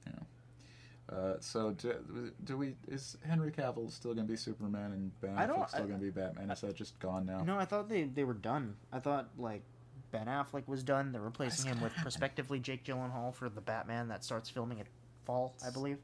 Yeah. 0.06 1.14
Uh, 1.14 1.34
so 1.40 1.72
do, 1.72 2.32
do 2.44 2.56
we? 2.56 2.76
Is 2.88 3.16
Henry 3.26 3.52
Cavill 3.52 3.90
still 3.90 4.14
gonna 4.14 4.26
be 4.26 4.36
Superman 4.36 4.92
and 4.92 5.20
Ben 5.20 5.36
I 5.36 5.46
Affleck 5.46 5.68
still 5.68 5.84
I- 5.84 5.86
gonna 5.86 5.98
be 5.98 6.10
Batman? 6.10 6.50
Is 6.50 6.60
that 6.62 6.74
just 6.74 6.98
gone 6.98 7.26
now? 7.26 7.38
No, 7.44 7.58
I 7.58 7.64
thought 7.64 7.88
they 7.88 8.04
they 8.04 8.24
were 8.24 8.34
done. 8.34 8.76
I 8.92 8.98
thought 9.00 9.28
like 9.38 9.62
Ben 10.10 10.26
Affleck 10.26 10.66
was 10.66 10.82
done. 10.82 11.12
They're 11.12 11.20
replacing 11.20 11.66
him 11.70 11.80
with 11.80 11.92
happen? 11.92 12.02
prospectively 12.02 12.58
Jake 12.60 12.84
Gyllenhaal 12.84 13.34
for 13.34 13.48
the 13.48 13.60
Batman 13.60 14.08
that 14.08 14.24
starts 14.24 14.48
filming 14.48 14.80
at 14.80 14.86
fall, 15.24 15.54
I 15.66 15.70
believe. 15.70 15.98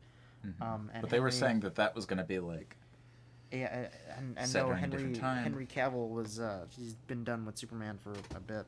Mhm. 0.44 0.60
Um, 0.60 0.90
and 0.92 1.02
but 1.02 1.10
they 1.10 1.20
were 1.20 1.30
saying 1.30 1.60
that 1.60 1.76
that 1.76 1.94
was 1.94 2.04
gonna 2.06 2.24
be 2.24 2.38
like 2.38 2.76
yeah, 3.52 3.88
and, 4.16 4.36
and 4.38 4.54
no, 4.54 4.72
Henry. 4.72 5.16
Henry 5.18 5.66
Cavill 5.66 6.08
was 6.08 6.40
uh, 6.40 6.64
he's 6.76 6.94
been 7.06 7.22
done 7.22 7.44
with 7.44 7.58
Superman 7.58 7.98
for 8.02 8.12
a 8.34 8.40
bit. 8.40 8.66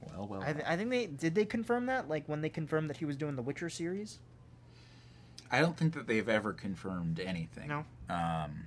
well, 0.00 0.26
well. 0.26 0.42
I, 0.42 0.52
th- 0.52 0.64
I 0.66 0.76
think 0.76 0.90
they 0.90 1.06
did 1.06 1.34
they 1.34 1.44
confirm 1.44 1.86
that 1.86 2.08
like 2.08 2.28
when 2.28 2.40
they 2.40 2.48
confirmed 2.48 2.88
that 2.90 2.96
he 2.96 3.04
was 3.04 3.16
doing 3.16 3.36
the 3.36 3.42
Witcher 3.42 3.68
series. 3.68 4.18
I 5.50 5.60
don't 5.60 5.76
think 5.76 5.92
that 5.94 6.06
they've 6.06 6.28
ever 6.28 6.54
confirmed 6.54 7.20
anything. 7.20 7.68
No. 7.68 7.84
Um, 8.08 8.66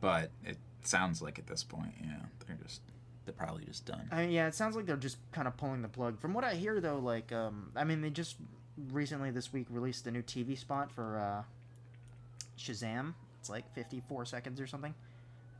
but 0.00 0.30
it 0.44 0.58
sounds 0.82 1.20
like 1.20 1.40
at 1.40 1.48
this 1.48 1.64
point, 1.64 1.92
yeah, 2.00 2.20
they're 2.46 2.56
just 2.62 2.82
they're 3.24 3.34
probably 3.34 3.64
just 3.64 3.84
done. 3.84 4.08
I 4.12 4.22
mean, 4.22 4.30
yeah, 4.30 4.46
it 4.46 4.54
sounds 4.54 4.76
like 4.76 4.86
they're 4.86 4.96
just 4.96 5.18
kind 5.32 5.48
of 5.48 5.56
pulling 5.56 5.82
the 5.82 5.88
plug. 5.88 6.20
From 6.20 6.34
what 6.34 6.44
I 6.44 6.54
hear, 6.54 6.80
though, 6.80 6.98
like, 6.98 7.32
um, 7.32 7.72
I 7.74 7.84
mean, 7.84 8.00
they 8.00 8.10
just 8.10 8.36
recently 8.92 9.30
this 9.30 9.52
week 9.52 9.66
released 9.70 10.06
a 10.06 10.10
new 10.10 10.22
TV 10.22 10.56
spot 10.56 10.90
for 10.90 11.18
uh, 11.18 11.42
Shazam. 12.60 13.14
It's 13.40 13.48
like 13.50 13.72
54 13.74 14.26
seconds 14.26 14.60
or 14.60 14.66
something, 14.66 14.94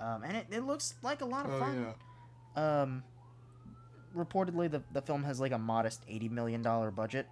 um, 0.00 0.22
and 0.22 0.36
it, 0.36 0.46
it 0.50 0.60
looks 0.60 0.94
like 1.02 1.22
a 1.22 1.24
lot 1.24 1.46
Oh, 1.48 1.52
of 1.52 1.58
fun. 1.60 1.94
Um, 2.56 3.02
reportedly, 4.16 4.70
the 4.70 4.82
the 4.92 5.00
film 5.02 5.24
has 5.24 5.40
like 5.40 5.52
a 5.52 5.58
modest 5.58 6.02
80 6.08 6.28
million 6.28 6.62
dollar 6.62 6.90
budget. 6.90 7.26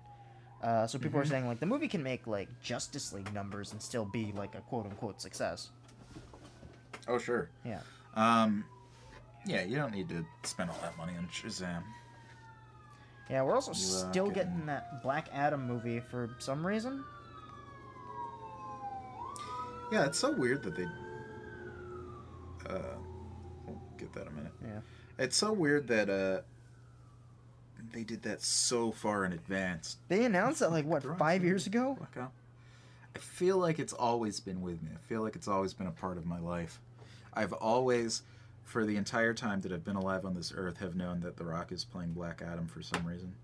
Uh, 0.62 0.86
so 0.88 0.98
people 0.98 1.20
are 1.20 1.24
Mhm. 1.24 1.28
saying 1.28 1.46
like 1.46 1.60
the 1.60 1.66
movie 1.66 1.86
can 1.86 2.02
make 2.02 2.26
like 2.26 2.48
Justice 2.62 3.12
League 3.12 3.32
numbers 3.32 3.72
and 3.72 3.80
still 3.82 4.04
be 4.06 4.32
like 4.32 4.54
a 4.54 4.60
quote 4.62 4.86
unquote 4.86 5.20
success. 5.20 5.70
Oh 7.06 7.18
sure. 7.18 7.48
Yeah. 7.64 7.80
Um, 8.14 8.64
yeah, 9.46 9.62
you 9.62 9.76
don't 9.76 9.92
need 9.92 10.08
to 10.08 10.24
spend 10.42 10.70
all 10.70 10.78
that 10.82 10.96
money 10.96 11.12
on 11.16 11.28
Shazam. 11.28 11.82
Yeah, 13.30 13.42
we're 13.42 13.54
also 13.54 13.72
You, 13.72 13.76
uh, 14.06 14.10
still 14.10 14.30
getting- 14.30 14.52
getting 14.52 14.66
that 14.66 15.02
Black 15.02 15.28
Adam 15.32 15.66
movie 15.66 16.00
for 16.00 16.30
some 16.38 16.66
reason. 16.66 17.04
Yeah, 19.90 20.06
it's 20.06 20.18
so 20.18 20.30
weird 20.32 20.62
that 20.64 20.76
they. 20.76 20.86
Uh, 22.68 22.96
we'll 23.66 23.80
get 23.96 24.12
that 24.12 24.26
a 24.26 24.30
minute. 24.30 24.52
Yeah. 24.62 24.80
It's 25.18 25.36
so 25.36 25.52
weird 25.52 25.88
that 25.88 26.10
uh, 26.10 26.42
they 27.92 28.04
did 28.04 28.22
that 28.22 28.42
so 28.42 28.92
far 28.92 29.24
in 29.24 29.32
advance. 29.32 29.96
They 30.08 30.24
announced 30.24 30.60
that 30.60 30.70
like 30.70 30.84
what 30.84 31.02
five 31.18 31.44
years 31.44 31.66
ago. 31.66 31.96
Blackout. 31.98 32.32
I 33.16 33.18
feel 33.18 33.56
like 33.56 33.78
it's 33.78 33.92
always 33.92 34.38
been 34.40 34.60
with 34.60 34.82
me. 34.82 34.90
I 34.94 35.08
feel 35.08 35.22
like 35.22 35.34
it's 35.34 35.48
always 35.48 35.72
been 35.74 35.86
a 35.86 35.92
part 35.92 36.18
of 36.18 36.26
my 36.26 36.38
life. 36.38 36.78
I've 37.34 37.52
always, 37.54 38.22
for 38.64 38.84
the 38.84 38.96
entire 38.96 39.34
time 39.34 39.60
that 39.62 39.72
I've 39.72 39.84
been 39.84 39.96
alive 39.96 40.24
on 40.24 40.34
this 40.34 40.52
earth, 40.54 40.78
have 40.78 40.94
known 40.94 41.20
that 41.20 41.36
The 41.36 41.44
Rock 41.44 41.72
is 41.72 41.84
playing 41.84 42.12
Black 42.12 42.42
Adam 42.46 42.66
for 42.68 42.82
some 42.82 43.04
reason. 43.06 43.34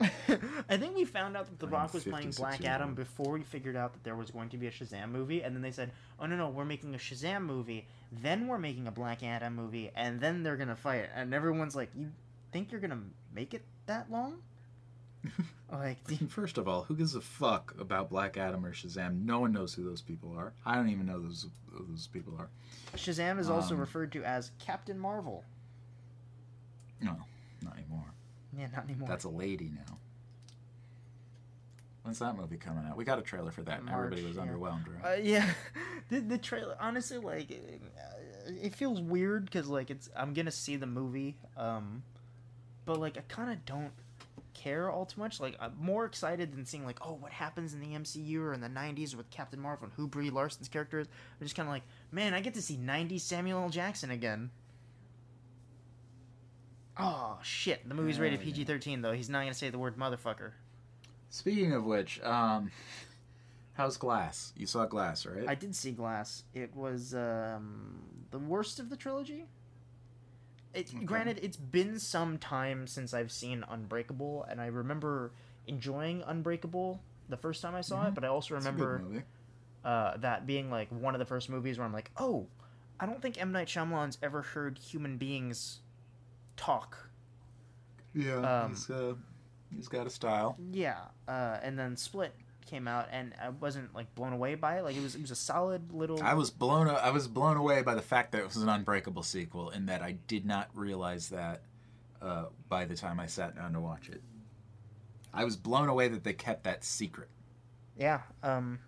I 0.68 0.76
think 0.76 0.96
we 0.96 1.04
found 1.04 1.36
out 1.36 1.46
that 1.46 1.58
The 1.58 1.66
Rock 1.68 1.94
was 1.94 2.04
playing 2.04 2.30
Black 2.32 2.64
Adam 2.64 2.94
before 2.94 3.32
we 3.32 3.42
figured 3.42 3.76
out 3.76 3.92
that 3.92 4.02
there 4.04 4.16
was 4.16 4.30
going 4.30 4.48
to 4.50 4.56
be 4.56 4.66
a 4.66 4.70
Shazam 4.70 5.10
movie, 5.10 5.42
and 5.42 5.54
then 5.54 5.62
they 5.62 5.70
said, 5.70 5.92
"Oh 6.18 6.26
no, 6.26 6.36
no, 6.36 6.48
we're 6.48 6.64
making 6.64 6.94
a 6.94 6.98
Shazam 6.98 7.44
movie, 7.44 7.86
then 8.10 8.48
we're 8.48 8.58
making 8.58 8.86
a 8.86 8.90
Black 8.90 9.22
Adam 9.22 9.54
movie, 9.54 9.90
and 9.94 10.20
then 10.20 10.42
they're 10.42 10.56
gonna 10.56 10.76
fight." 10.76 11.08
And 11.14 11.32
everyone's 11.34 11.76
like, 11.76 11.90
"You 11.94 12.10
think 12.52 12.72
you're 12.72 12.80
gonna 12.80 13.02
make 13.34 13.54
it 13.54 13.64
that 13.86 14.10
long?" 14.10 14.38
like, 15.72 15.98
First 16.28 16.58
of 16.58 16.66
all, 16.66 16.82
who 16.84 16.96
gives 16.96 17.14
a 17.14 17.20
fuck 17.20 17.74
about 17.78 18.10
Black 18.10 18.36
Adam 18.36 18.64
or 18.66 18.72
Shazam? 18.72 19.24
No 19.24 19.40
one 19.40 19.52
knows 19.52 19.72
who 19.74 19.84
those 19.84 20.02
people 20.02 20.34
are. 20.36 20.52
I 20.66 20.74
don't 20.74 20.88
even 20.88 21.06
know 21.06 21.20
those 21.20 21.46
who 21.70 21.86
those 21.90 22.08
people 22.08 22.34
are. 22.38 22.48
Shazam 22.96 23.38
is 23.38 23.48
also 23.48 23.74
Um, 23.74 23.80
referred 23.80 24.10
to 24.12 24.24
as 24.24 24.50
Captain 24.58 24.98
Marvel. 24.98 25.44
No, 27.00 27.16
not 27.62 27.76
anymore. 27.76 28.04
Yeah, 28.56 28.66
not 28.74 28.84
anymore. 28.84 29.08
That's 29.08 29.24
a 29.24 29.30
lady 29.30 29.70
now. 29.74 29.98
When's 32.02 32.18
that 32.18 32.36
movie 32.36 32.56
coming 32.56 32.84
out? 32.84 32.96
We 32.96 33.04
got 33.04 33.18
a 33.18 33.22
trailer 33.22 33.52
for 33.52 33.62
that, 33.62 33.80
and 33.80 33.88
everybody 33.88 34.24
was 34.24 34.36
yeah. 34.36 34.42
underwhelmed, 34.42 34.86
right? 35.02 35.12
Uh, 35.12 35.22
yeah, 35.22 35.48
the 36.08 36.20
the 36.20 36.38
trailer 36.38 36.76
honestly 36.80 37.18
like 37.18 37.50
it, 37.50 37.80
it 38.46 38.74
feels 38.74 39.00
weird 39.00 39.44
because 39.44 39.68
like 39.68 39.90
it's 39.90 40.10
I'm 40.16 40.34
gonna 40.34 40.50
see 40.50 40.76
the 40.76 40.86
movie, 40.86 41.36
um, 41.56 42.02
but 42.84 42.98
like 42.98 43.18
I 43.18 43.20
kind 43.28 43.52
of 43.52 43.64
don't 43.64 43.92
care 44.52 44.90
all 44.90 45.06
too 45.06 45.20
much. 45.20 45.38
Like 45.38 45.56
I'm 45.60 45.74
more 45.80 46.04
excited 46.04 46.52
than 46.52 46.66
seeing 46.66 46.84
like 46.84 46.98
oh 47.06 47.14
what 47.14 47.30
happens 47.30 47.72
in 47.72 47.80
the 47.80 47.88
MCU 47.88 48.40
or 48.40 48.52
in 48.52 48.60
the 48.60 48.68
'90s 48.68 49.14
with 49.14 49.30
Captain 49.30 49.60
Marvel 49.60 49.84
and 49.84 49.92
who 49.94 50.08
Brie 50.08 50.30
Larson's 50.30 50.68
character 50.68 50.98
is. 50.98 51.06
I'm 51.06 51.46
just 51.46 51.54
kind 51.54 51.68
of 51.68 51.72
like 51.72 51.84
man, 52.10 52.34
I 52.34 52.40
get 52.40 52.54
to 52.54 52.62
see 52.62 52.76
'90s 52.76 53.20
Samuel 53.20 53.62
L. 53.62 53.70
Jackson 53.70 54.10
again. 54.10 54.50
Oh 56.98 57.38
shit! 57.42 57.88
The 57.88 57.94
movie's 57.94 58.20
rated. 58.20 58.40
PG-13 58.40 59.02
though. 59.02 59.12
He's 59.12 59.30
not 59.30 59.40
gonna 59.40 59.54
say 59.54 59.70
the 59.70 59.78
word 59.78 59.96
motherfucker. 59.96 60.52
Speaking 61.30 61.72
of 61.72 61.84
which, 61.84 62.20
um, 62.22 62.70
how's 63.74 63.96
Glass? 63.96 64.52
You 64.56 64.66
saw 64.66 64.84
Glass, 64.84 65.24
right? 65.24 65.48
I 65.48 65.54
did 65.54 65.74
see 65.74 65.92
Glass. 65.92 66.42
It 66.52 66.76
was 66.76 67.14
um, 67.14 68.02
the 68.30 68.38
worst 68.38 68.78
of 68.78 68.90
the 68.90 68.96
trilogy. 68.96 69.46
It, 70.74 70.92
Okay. 70.94 71.04
Granted, 71.04 71.40
it's 71.42 71.56
been 71.56 71.98
some 71.98 72.38
time 72.38 72.86
since 72.86 73.12
I've 73.14 73.30
seen 73.32 73.64
Unbreakable, 73.70 74.44
and 74.48 74.60
I 74.60 74.66
remember 74.66 75.32
enjoying 75.66 76.22
Unbreakable 76.26 77.00
the 77.28 77.36
first 77.36 77.62
time 77.62 77.74
I 77.74 77.80
saw 77.82 78.06
it. 78.06 78.10
Mhm. 78.10 78.14
But 78.14 78.24
I 78.24 78.28
also 78.28 78.56
It's 78.56 78.66
a 78.66 78.72
good 78.72 78.80
remember 78.80 79.24
uh, 79.84 80.16
that 80.18 80.46
being 80.46 80.70
like 80.70 80.88
one 80.90 81.14
of 81.14 81.18
the 81.18 81.24
first 81.26 81.48
movies 81.50 81.78
where 81.78 81.86
I'm 81.86 81.92
like, 81.92 82.10
oh, 82.18 82.46
I 83.00 83.06
don't 83.06 83.20
think 83.22 83.40
M 83.40 83.52
Night 83.52 83.68
Shyamalan's 83.68 84.18
ever 84.22 84.42
heard 84.42 84.78
human 84.78 85.16
beings 85.18 85.80
talk. 86.56 87.08
Yeah, 88.14 88.62
um, 88.62 88.70
he's, 88.70 88.90
uh, 88.90 89.14
he's 89.74 89.88
got 89.88 90.06
a 90.06 90.10
style. 90.10 90.56
Yeah, 90.72 90.98
uh, 91.28 91.58
and 91.62 91.78
then 91.78 91.96
Split 91.96 92.34
came 92.66 92.86
out, 92.86 93.08
and 93.10 93.34
I 93.40 93.50
wasn't 93.50 93.94
like 93.94 94.14
blown 94.14 94.32
away 94.32 94.54
by 94.54 94.78
it. 94.78 94.84
Like 94.84 94.96
it 94.96 95.02
was, 95.02 95.14
it 95.14 95.20
was 95.20 95.30
a 95.30 95.36
solid 95.36 95.92
little. 95.92 96.22
I 96.22 96.34
was 96.34 96.50
blown. 96.50 96.88
I 96.88 97.10
was 97.10 97.28
blown 97.28 97.56
away 97.56 97.82
by 97.82 97.94
the 97.94 98.02
fact 98.02 98.32
that 98.32 98.38
it 98.40 98.46
was 98.46 98.56
an 98.56 98.68
Unbreakable 98.68 99.22
sequel, 99.22 99.70
and 99.70 99.88
that 99.88 100.02
I 100.02 100.12
did 100.26 100.44
not 100.44 100.68
realize 100.74 101.28
that 101.30 101.62
uh, 102.20 102.46
by 102.68 102.84
the 102.84 102.94
time 102.94 103.20
I 103.20 103.26
sat 103.26 103.56
down 103.56 103.72
to 103.72 103.80
watch 103.80 104.08
it. 104.08 104.22
I 105.34 105.44
was 105.44 105.56
blown 105.56 105.88
away 105.88 106.08
that 106.08 106.24
they 106.24 106.34
kept 106.34 106.64
that 106.64 106.84
secret. 106.84 107.28
Yeah. 107.98 108.20
Um. 108.42 108.80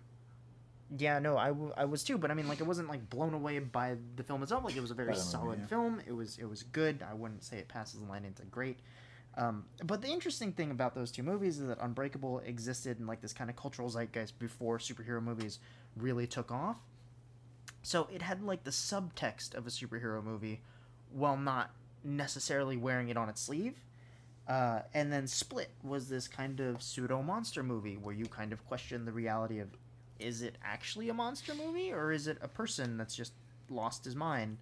Yeah. 0.95 1.19
No, 1.19 1.37
I, 1.37 1.47
w- 1.49 1.73
I 1.77 1.85
was 1.85 2.03
too, 2.03 2.17
but 2.17 2.31
I 2.31 2.33
mean, 2.33 2.47
like, 2.47 2.59
it 2.59 2.67
wasn't 2.67 2.89
like 2.89 3.09
blown 3.09 3.33
away 3.33 3.59
by 3.59 3.95
the 4.15 4.23
film 4.23 4.43
itself. 4.43 4.63
Like, 4.63 4.75
it 4.75 4.81
was 4.81 4.91
a 4.91 4.93
very 4.93 5.09
By 5.09 5.13
the 5.13 5.19
movie, 5.19 5.31
solid 5.31 5.59
yeah. 5.61 5.65
film. 5.67 6.01
It 6.05 6.11
was 6.13 6.37
it 6.37 6.45
was 6.45 6.63
good. 6.63 7.03
I 7.09 7.13
wouldn't 7.13 7.43
say 7.43 7.57
it 7.57 7.67
passes 7.67 7.99
the 8.01 8.05
line 8.05 8.25
into 8.25 8.43
great. 8.43 8.79
Um, 9.37 9.65
but 9.83 10.01
the 10.01 10.07
interesting 10.07 10.53
thing 10.53 10.71
about 10.71 10.95
those 10.95 11.11
two 11.11 11.23
movies 11.23 11.59
is 11.59 11.67
that 11.67 11.77
Unbreakable 11.81 12.39
existed 12.39 12.99
in 12.99 13.07
like 13.07 13.21
this 13.21 13.33
kind 13.33 13.49
of 13.49 13.55
cultural 13.57 13.89
zeitgeist 13.89 14.39
before 14.39 14.77
superhero 14.77 15.21
movies 15.21 15.59
really 15.97 16.25
took 16.25 16.51
off. 16.51 16.77
So 17.83 18.07
it 18.13 18.21
had 18.21 18.41
like 18.43 18.63
the 18.63 18.71
subtext 18.71 19.53
of 19.53 19.67
a 19.67 19.69
superhero 19.69 20.23
movie, 20.23 20.61
while 21.11 21.35
not 21.37 21.71
necessarily 22.03 22.77
wearing 22.77 23.09
it 23.09 23.17
on 23.17 23.27
its 23.27 23.41
sleeve. 23.41 23.75
Uh, 24.47 24.81
and 24.93 25.11
then 25.11 25.27
Split 25.27 25.71
was 25.83 26.07
this 26.07 26.27
kind 26.27 26.59
of 26.59 26.81
pseudo 26.81 27.21
monster 27.21 27.63
movie 27.63 27.97
where 27.97 28.13
you 28.13 28.25
kind 28.25 28.53
of 28.53 28.65
question 28.67 29.03
the 29.03 29.11
reality 29.11 29.59
of 29.59 29.69
is 30.19 30.41
it 30.41 30.55
actually 30.63 31.09
a 31.09 31.13
monster 31.13 31.53
movie 31.53 31.91
or 31.91 32.11
is 32.11 32.27
it 32.27 32.37
a 32.41 32.47
person 32.47 32.97
that's 32.97 33.15
just 33.15 33.33
lost 33.69 34.05
his 34.05 34.15
mind. 34.15 34.57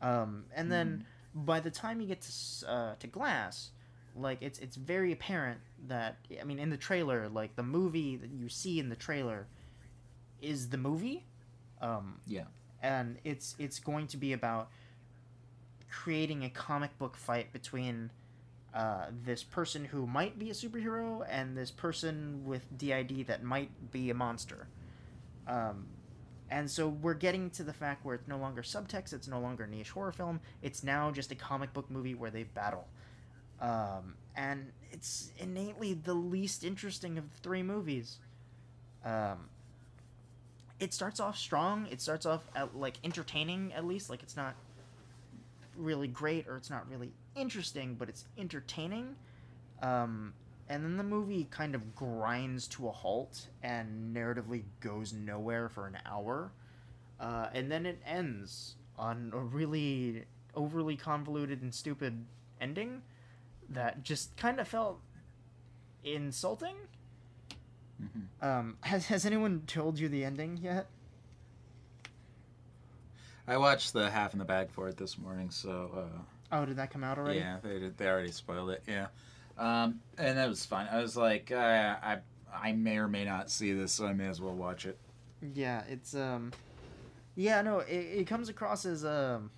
Um, 0.00 0.44
and 0.54 0.70
then 0.70 1.04
by 1.34 1.60
the 1.60 1.70
time 1.70 2.00
you 2.00 2.06
get 2.06 2.20
to 2.22 2.68
uh, 2.68 2.94
to 3.00 3.06
Glass, 3.06 3.70
like 4.16 4.38
it's 4.40 4.58
it's 4.58 4.76
very 4.76 5.12
apparent 5.12 5.60
that 5.88 6.18
I 6.40 6.44
mean 6.44 6.58
in 6.58 6.70
the 6.70 6.76
trailer, 6.76 7.28
like 7.28 7.56
the 7.56 7.62
movie 7.62 8.16
that 8.16 8.30
you 8.30 8.48
see 8.48 8.78
in 8.78 8.88
the 8.88 8.96
trailer 8.96 9.46
is 10.40 10.68
the 10.68 10.78
movie. 10.78 11.26
Um, 11.80 12.20
Yeah. 12.26 12.44
and 12.82 13.18
it's 13.24 13.54
it's 13.58 13.78
going 13.80 14.06
to 14.08 14.16
be 14.16 14.32
about 14.32 14.68
creating 15.90 16.44
a 16.44 16.50
comic 16.50 16.96
book 16.98 17.16
fight 17.16 17.52
between 17.52 18.10
uh, 18.74 19.06
this 19.24 19.42
person 19.42 19.86
who 19.86 20.06
might 20.06 20.38
be 20.38 20.50
a 20.50 20.52
superhero 20.52 21.26
and 21.28 21.56
this 21.56 21.70
person 21.70 22.42
with 22.44 22.76
DID 22.76 23.26
that 23.26 23.42
might 23.42 23.90
be 23.90 24.10
a 24.10 24.14
monster. 24.14 24.68
Um, 25.48 25.86
and 26.50 26.70
so 26.70 26.88
we're 26.88 27.14
getting 27.14 27.50
to 27.50 27.62
the 27.62 27.72
fact 27.72 28.04
where 28.04 28.14
it's 28.14 28.28
no 28.28 28.38
longer 28.38 28.62
subtext, 28.62 29.12
it's 29.12 29.28
no 29.28 29.40
longer 29.40 29.66
niche 29.66 29.90
horror 29.90 30.12
film, 30.12 30.40
it's 30.62 30.82
now 30.82 31.10
just 31.10 31.32
a 31.32 31.34
comic 31.34 31.72
book 31.72 31.90
movie 31.90 32.14
where 32.14 32.30
they 32.30 32.44
battle. 32.44 32.86
Um, 33.60 34.14
and 34.36 34.70
it's 34.92 35.32
innately 35.38 35.94
the 35.94 36.14
least 36.14 36.64
interesting 36.64 37.18
of 37.18 37.30
the 37.30 37.38
three 37.40 37.62
movies. 37.62 38.18
Um, 39.04 39.48
it 40.80 40.94
starts 40.94 41.18
off 41.18 41.36
strong. 41.36 41.88
It 41.90 42.00
starts 42.00 42.24
off 42.24 42.46
at, 42.54 42.76
like 42.76 42.98
entertaining 43.02 43.72
at 43.72 43.84
least. 43.84 44.08
Like 44.08 44.22
it's 44.22 44.36
not 44.36 44.54
really 45.76 46.08
great 46.08 46.46
or 46.48 46.56
it's 46.56 46.70
not 46.70 46.88
really 46.88 47.12
interesting, 47.34 47.94
but 47.94 48.08
it's 48.08 48.24
entertaining. 48.36 49.16
Um, 49.82 50.34
and 50.68 50.84
then 50.84 50.96
the 50.96 51.02
movie 51.02 51.46
kind 51.50 51.74
of 51.74 51.94
grinds 51.94 52.68
to 52.68 52.88
a 52.88 52.92
halt 52.92 53.46
and 53.62 54.14
narratively 54.14 54.64
goes 54.80 55.12
nowhere 55.12 55.68
for 55.68 55.86
an 55.86 55.98
hour. 56.04 56.52
Uh, 57.18 57.48
and 57.52 57.70
then 57.70 57.86
it 57.86 58.00
ends 58.06 58.74
on 58.98 59.30
a 59.34 59.38
really 59.38 60.24
overly 60.54 60.96
convoluted 60.96 61.62
and 61.62 61.74
stupid 61.74 62.24
ending 62.60 63.02
that 63.70 64.02
just 64.02 64.36
kind 64.36 64.60
of 64.60 64.68
felt 64.68 65.00
insulting. 66.04 66.76
Mhm. 68.02 68.26
Um, 68.42 68.76
has 68.82 69.06
has 69.06 69.24
anyone 69.26 69.62
told 69.66 69.98
you 69.98 70.08
the 70.08 70.24
ending 70.24 70.58
yet? 70.58 70.86
I 73.46 73.56
watched 73.56 73.94
the 73.94 74.10
half 74.10 74.34
in 74.34 74.38
the 74.38 74.44
bag 74.44 74.70
for 74.70 74.88
it 74.88 74.96
this 74.98 75.16
morning, 75.16 75.50
so 75.50 75.90
uh, 76.14 76.18
Oh, 76.52 76.64
did 76.66 76.76
that 76.76 76.90
come 76.90 77.02
out 77.04 77.18
already? 77.18 77.38
yeah, 77.38 77.58
they 77.62 77.78
did, 77.78 77.96
they 77.98 78.06
already 78.06 78.30
spoiled 78.30 78.70
it. 78.70 78.82
Yeah, 78.86 79.06
um, 79.58 80.00
and 80.16 80.38
that 80.38 80.48
was 80.48 80.64
fun. 80.64 80.88
I 80.90 81.00
was 81.00 81.16
like, 81.16 81.50
uh, 81.50 81.56
I 81.56 82.18
I 82.52 82.72
may 82.72 82.98
or 82.98 83.08
may 83.08 83.24
not 83.24 83.50
see 83.50 83.72
this, 83.72 83.92
so 83.92 84.06
I 84.06 84.12
may 84.12 84.26
as 84.26 84.40
well 84.40 84.54
watch 84.54 84.86
it. 84.86 84.98
Yeah, 85.54 85.82
it's 85.88 86.14
um, 86.14 86.52
yeah, 87.36 87.62
no, 87.62 87.80
it, 87.80 87.94
it 87.94 88.26
comes 88.26 88.48
across 88.48 88.84
as 88.84 89.04
um, 89.04 89.50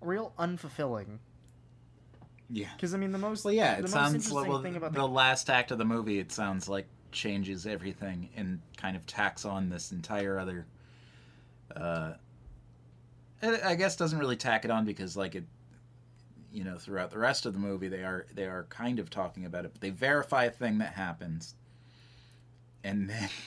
real 0.00 0.32
unfulfilling. 0.38 1.18
Yeah. 2.50 2.68
Because 2.76 2.92
I 2.92 2.98
mean, 2.98 3.12
the 3.12 3.18
most 3.18 3.44
Well, 3.44 3.54
yeah, 3.54 3.76
the 3.76 3.84
it 3.84 3.88
sounds 3.88 4.30
well, 4.30 4.60
thing 4.60 4.76
about 4.76 4.92
the 4.92 5.08
last 5.08 5.48
act 5.48 5.70
of 5.70 5.78
the 5.78 5.86
movie. 5.86 6.18
It 6.18 6.30
sounds 6.30 6.68
like 6.68 6.86
changes 7.10 7.66
everything 7.66 8.28
and 8.36 8.60
kind 8.76 8.96
of 8.96 9.06
tacks 9.06 9.44
on 9.44 9.70
this 9.70 9.92
entire 9.92 10.38
other. 10.38 10.66
Uh, 11.74 12.12
I 13.42 13.74
guess 13.74 13.96
doesn't 13.96 14.18
really 14.18 14.36
tack 14.36 14.64
it 14.64 14.70
on 14.70 14.84
because 14.84 15.16
like 15.16 15.34
it, 15.34 15.44
you 16.52 16.64
know, 16.64 16.76
throughout 16.76 17.10
the 17.10 17.18
rest 17.18 17.46
of 17.46 17.52
the 17.52 17.58
movie 17.58 17.88
they 17.88 18.02
are 18.02 18.26
they 18.34 18.44
are 18.44 18.64
kind 18.68 18.98
of 18.98 19.10
talking 19.10 19.44
about 19.44 19.64
it, 19.64 19.72
but 19.72 19.80
they 19.80 19.90
verify 19.90 20.44
a 20.44 20.50
thing 20.50 20.78
that 20.78 20.94
happens, 20.94 21.54
and 22.84 23.08
then. 23.10 23.28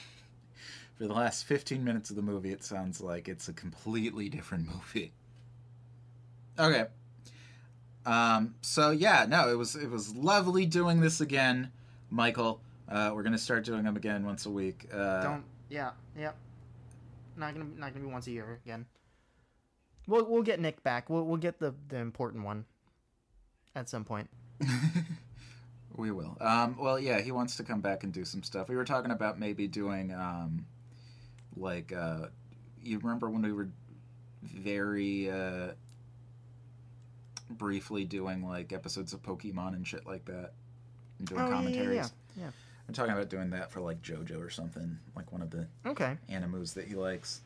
For 0.96 1.06
the 1.06 1.12
last 1.12 1.44
15 1.44 1.84
minutes 1.84 2.08
of 2.08 2.16
the 2.16 2.22
movie, 2.22 2.52
it 2.52 2.64
sounds 2.64 3.02
like 3.02 3.28
it's 3.28 3.48
a 3.48 3.52
completely 3.52 4.30
different 4.30 4.66
movie. 4.74 5.12
Okay. 6.58 6.86
Um, 8.06 8.54
so 8.62 8.92
yeah, 8.92 9.26
no, 9.28 9.50
it 9.50 9.58
was 9.58 9.74
it 9.74 9.90
was 9.90 10.14
lovely 10.14 10.64
doing 10.64 11.00
this 11.00 11.20
again, 11.20 11.72
Michael. 12.08 12.60
Uh, 12.88 13.10
we're 13.12 13.24
gonna 13.24 13.36
start 13.36 13.64
doing 13.64 13.82
them 13.82 13.96
again 13.96 14.24
once 14.24 14.46
a 14.46 14.50
week. 14.50 14.88
Uh, 14.92 15.22
Don't. 15.22 15.44
Yeah. 15.68 15.90
Yep. 16.16 16.36
Not 17.36 17.52
gonna 17.54 17.66
not 17.76 17.92
gonna 17.92 18.06
be 18.06 18.12
once 18.12 18.28
a 18.28 18.30
year 18.30 18.60
again. 18.64 18.86
We'll 20.06 20.24
we'll 20.24 20.42
get 20.42 20.60
Nick 20.60 20.82
back. 20.84 21.10
We'll 21.10 21.24
we'll 21.24 21.36
get 21.36 21.58
the 21.58 21.74
the 21.88 21.96
important 21.98 22.44
one. 22.44 22.64
At 23.76 23.88
some 23.90 24.04
point. 24.04 24.28
we 25.94 26.10
will. 26.10 26.36
Um, 26.40 26.76
well, 26.80 26.98
yeah, 26.98 27.20
he 27.20 27.30
wants 27.30 27.56
to 27.56 27.62
come 27.62 27.80
back 27.82 28.02
and 28.04 28.12
do 28.12 28.24
some 28.24 28.42
stuff. 28.42 28.68
We 28.70 28.74
were 28.74 28.86
talking 28.86 29.10
about 29.10 29.38
maybe 29.38 29.68
doing, 29.68 30.12
um, 30.14 30.64
like, 31.56 31.92
uh, 31.92 32.28
you 32.82 32.98
remember 32.98 33.28
when 33.28 33.42
we 33.42 33.52
were 33.52 33.68
very 34.42 35.30
uh, 35.30 35.72
briefly 37.50 38.04
doing 38.04 38.46
like 38.46 38.72
episodes 38.72 39.12
of 39.12 39.22
Pokemon 39.22 39.74
and 39.74 39.86
shit 39.86 40.06
like 40.06 40.24
that, 40.24 40.52
and 41.18 41.28
doing 41.28 41.40
Oh, 41.42 41.44
yeah, 41.44 41.50
yeah, 41.50 41.56
commentaries. 41.56 42.12
yeah, 42.36 42.44
yeah. 42.44 42.50
I'm 42.88 42.94
talking 42.94 43.12
about 43.12 43.28
doing 43.28 43.50
that 43.50 43.70
for 43.70 43.80
like 43.80 44.00
JoJo 44.00 44.40
or 44.40 44.48
something, 44.50 44.98
like 45.14 45.32
one 45.32 45.42
of 45.42 45.50
the 45.50 45.66
Okay. 45.84 46.16
animus 46.28 46.72
that 46.74 46.86
he 46.86 46.94
likes. 46.94 47.42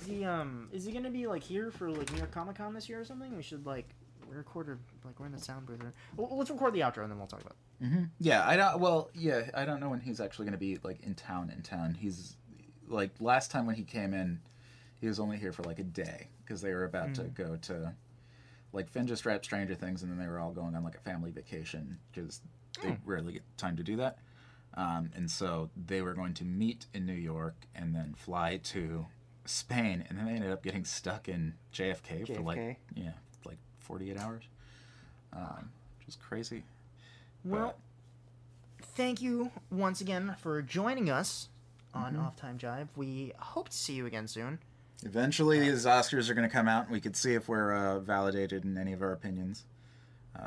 Is 0.00 0.06
he 0.08 0.24
um 0.24 0.68
is 0.72 0.84
he 0.84 0.90
gonna 0.92 1.10
be 1.10 1.26
like 1.28 1.42
here 1.42 1.70
for 1.70 1.90
like 1.90 2.10
New 2.10 2.18
York 2.18 2.32
Comic 2.32 2.56
Con 2.56 2.74
this 2.74 2.88
year 2.88 3.00
or 3.00 3.04
something? 3.04 3.36
We 3.36 3.42
should 3.42 3.64
like 3.66 3.88
record 4.30 4.68
a, 4.68 5.06
like 5.06 5.18
we're 5.18 5.26
in 5.26 5.32
the 5.32 5.38
sound 5.38 5.66
booth. 5.66 5.80
Well, 6.16 6.36
let's 6.36 6.50
record 6.50 6.74
the 6.74 6.80
outro 6.80 7.02
and 7.02 7.10
then 7.10 7.18
we'll 7.18 7.26
talk 7.26 7.40
about. 7.40 7.56
it. 7.80 7.84
Mm-hmm. 7.84 8.04
Yeah, 8.20 8.46
I 8.46 8.56
don't. 8.56 8.80
Well, 8.80 9.10
yeah, 9.14 9.50
I 9.54 9.64
don't 9.64 9.80
know 9.80 9.88
when 9.88 10.00
he's 10.00 10.20
actually 10.20 10.46
going 10.46 10.52
to 10.52 10.58
be 10.58 10.78
like 10.82 11.02
in 11.02 11.14
town. 11.14 11.52
In 11.54 11.62
town, 11.62 11.94
he's 11.94 12.36
like 12.88 13.10
last 13.20 13.50
time 13.50 13.66
when 13.66 13.76
he 13.76 13.84
came 13.84 14.14
in, 14.14 14.40
he 15.00 15.06
was 15.06 15.18
only 15.20 15.36
here 15.36 15.52
for 15.52 15.62
like 15.64 15.78
a 15.78 15.84
day 15.84 16.28
because 16.44 16.60
they 16.60 16.72
were 16.72 16.84
about 16.84 17.14
to 17.14 17.22
go 17.24 17.56
to 17.62 17.92
like 18.72 18.90
Finn 18.90 19.06
just 19.06 19.24
wrapped 19.26 19.44
Stranger 19.44 19.74
Things, 19.74 20.02
and 20.02 20.10
then 20.10 20.18
they 20.18 20.26
were 20.26 20.38
all 20.38 20.52
going 20.52 20.74
on 20.74 20.84
like 20.84 20.94
a 20.96 21.00
family 21.00 21.30
vacation 21.30 21.98
because 22.12 22.40
they 22.82 22.96
rarely 23.04 23.34
get 23.34 23.42
time 23.56 23.76
to 23.76 23.82
do 23.82 23.96
that. 23.96 24.18
Um, 24.76 25.10
and 25.14 25.30
so 25.30 25.70
they 25.86 26.02
were 26.02 26.14
going 26.14 26.34
to 26.34 26.44
meet 26.44 26.86
in 26.92 27.06
New 27.06 27.12
York 27.12 27.54
and 27.76 27.94
then 27.94 28.14
fly 28.16 28.58
to 28.64 29.06
Spain, 29.44 30.04
and 30.08 30.18
then 30.18 30.26
they 30.26 30.32
ended 30.32 30.50
up 30.50 30.62
getting 30.64 30.84
stuck 30.84 31.28
in 31.28 31.54
JFK, 31.72 32.26
for 32.34 32.42
like 32.42 32.78
yeah, 32.94 33.12
like 33.84 33.86
forty 33.86 34.10
eight 34.10 34.18
hours, 34.18 34.44
um, 35.32 35.70
which 35.98 36.08
is 36.08 36.16
crazy. 36.16 36.62
Well, 37.44 37.76
thank 38.80 39.20
you 39.20 39.50
once 39.70 40.00
again 40.00 40.34
for 40.38 40.62
joining 40.62 41.10
us 41.10 41.48
on 41.92 42.16
Off 42.16 42.36
Time 42.36 42.58
Jive. 42.58 42.88
We 42.96 43.32
hope 43.38 43.68
to 43.68 43.76
see 43.76 43.92
you 43.94 44.06
again 44.06 44.26
soon. 44.26 44.58
Eventually, 45.04 45.60
these 45.60 45.84
Oscars 45.84 46.30
are 46.30 46.34
going 46.34 46.48
to 46.48 46.52
come 46.52 46.66
out, 46.66 46.84
and 46.84 46.92
we 46.92 47.00
could 47.00 47.16
see 47.16 47.34
if 47.34 47.48
we're 47.48 47.74
uh, 47.74 47.98
validated 48.00 48.64
in 48.64 48.78
any 48.78 48.92
of 48.92 49.02
our 49.02 49.12
opinions. 49.12 49.64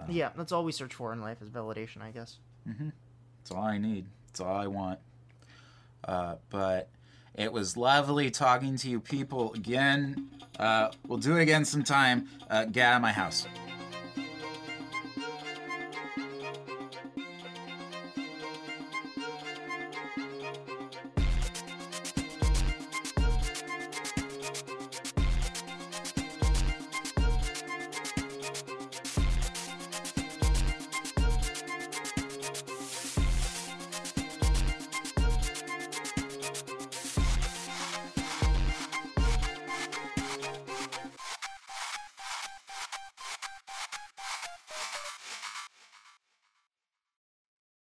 yeah, 0.10 0.30
that's 0.36 0.52
all 0.52 0.64
we 0.64 0.72
search 0.72 0.94
for 0.94 1.14
in 1.14 1.22
life 1.22 1.42
is 1.42 1.50
validation, 1.50 2.02
I 2.02 2.12
guess. 2.12 2.38
That's 2.66 3.52
all 3.52 3.64
I 3.64 3.78
need. 3.78 4.06
That's 4.28 4.42
all 4.42 4.56
I 4.56 4.68
want. 4.68 5.00
Uh, 6.04 6.36
but 6.50 6.90
it 7.38 7.54
was 7.54 7.78
lovely 7.78 8.32
talking 8.32 8.76
to 8.78 8.90
you 8.90 9.00
people 9.00 9.54
again. 9.54 10.30
Uh, 10.60 10.90
we'll 11.08 11.20
do 11.20 11.38
it 11.38 11.42
again 11.44 11.64
sometime. 11.64 12.28
Uh, 12.50 12.66
get 12.66 12.88
out 12.88 12.96
of 12.96 13.02
my 13.04 13.12
house. 13.12 13.48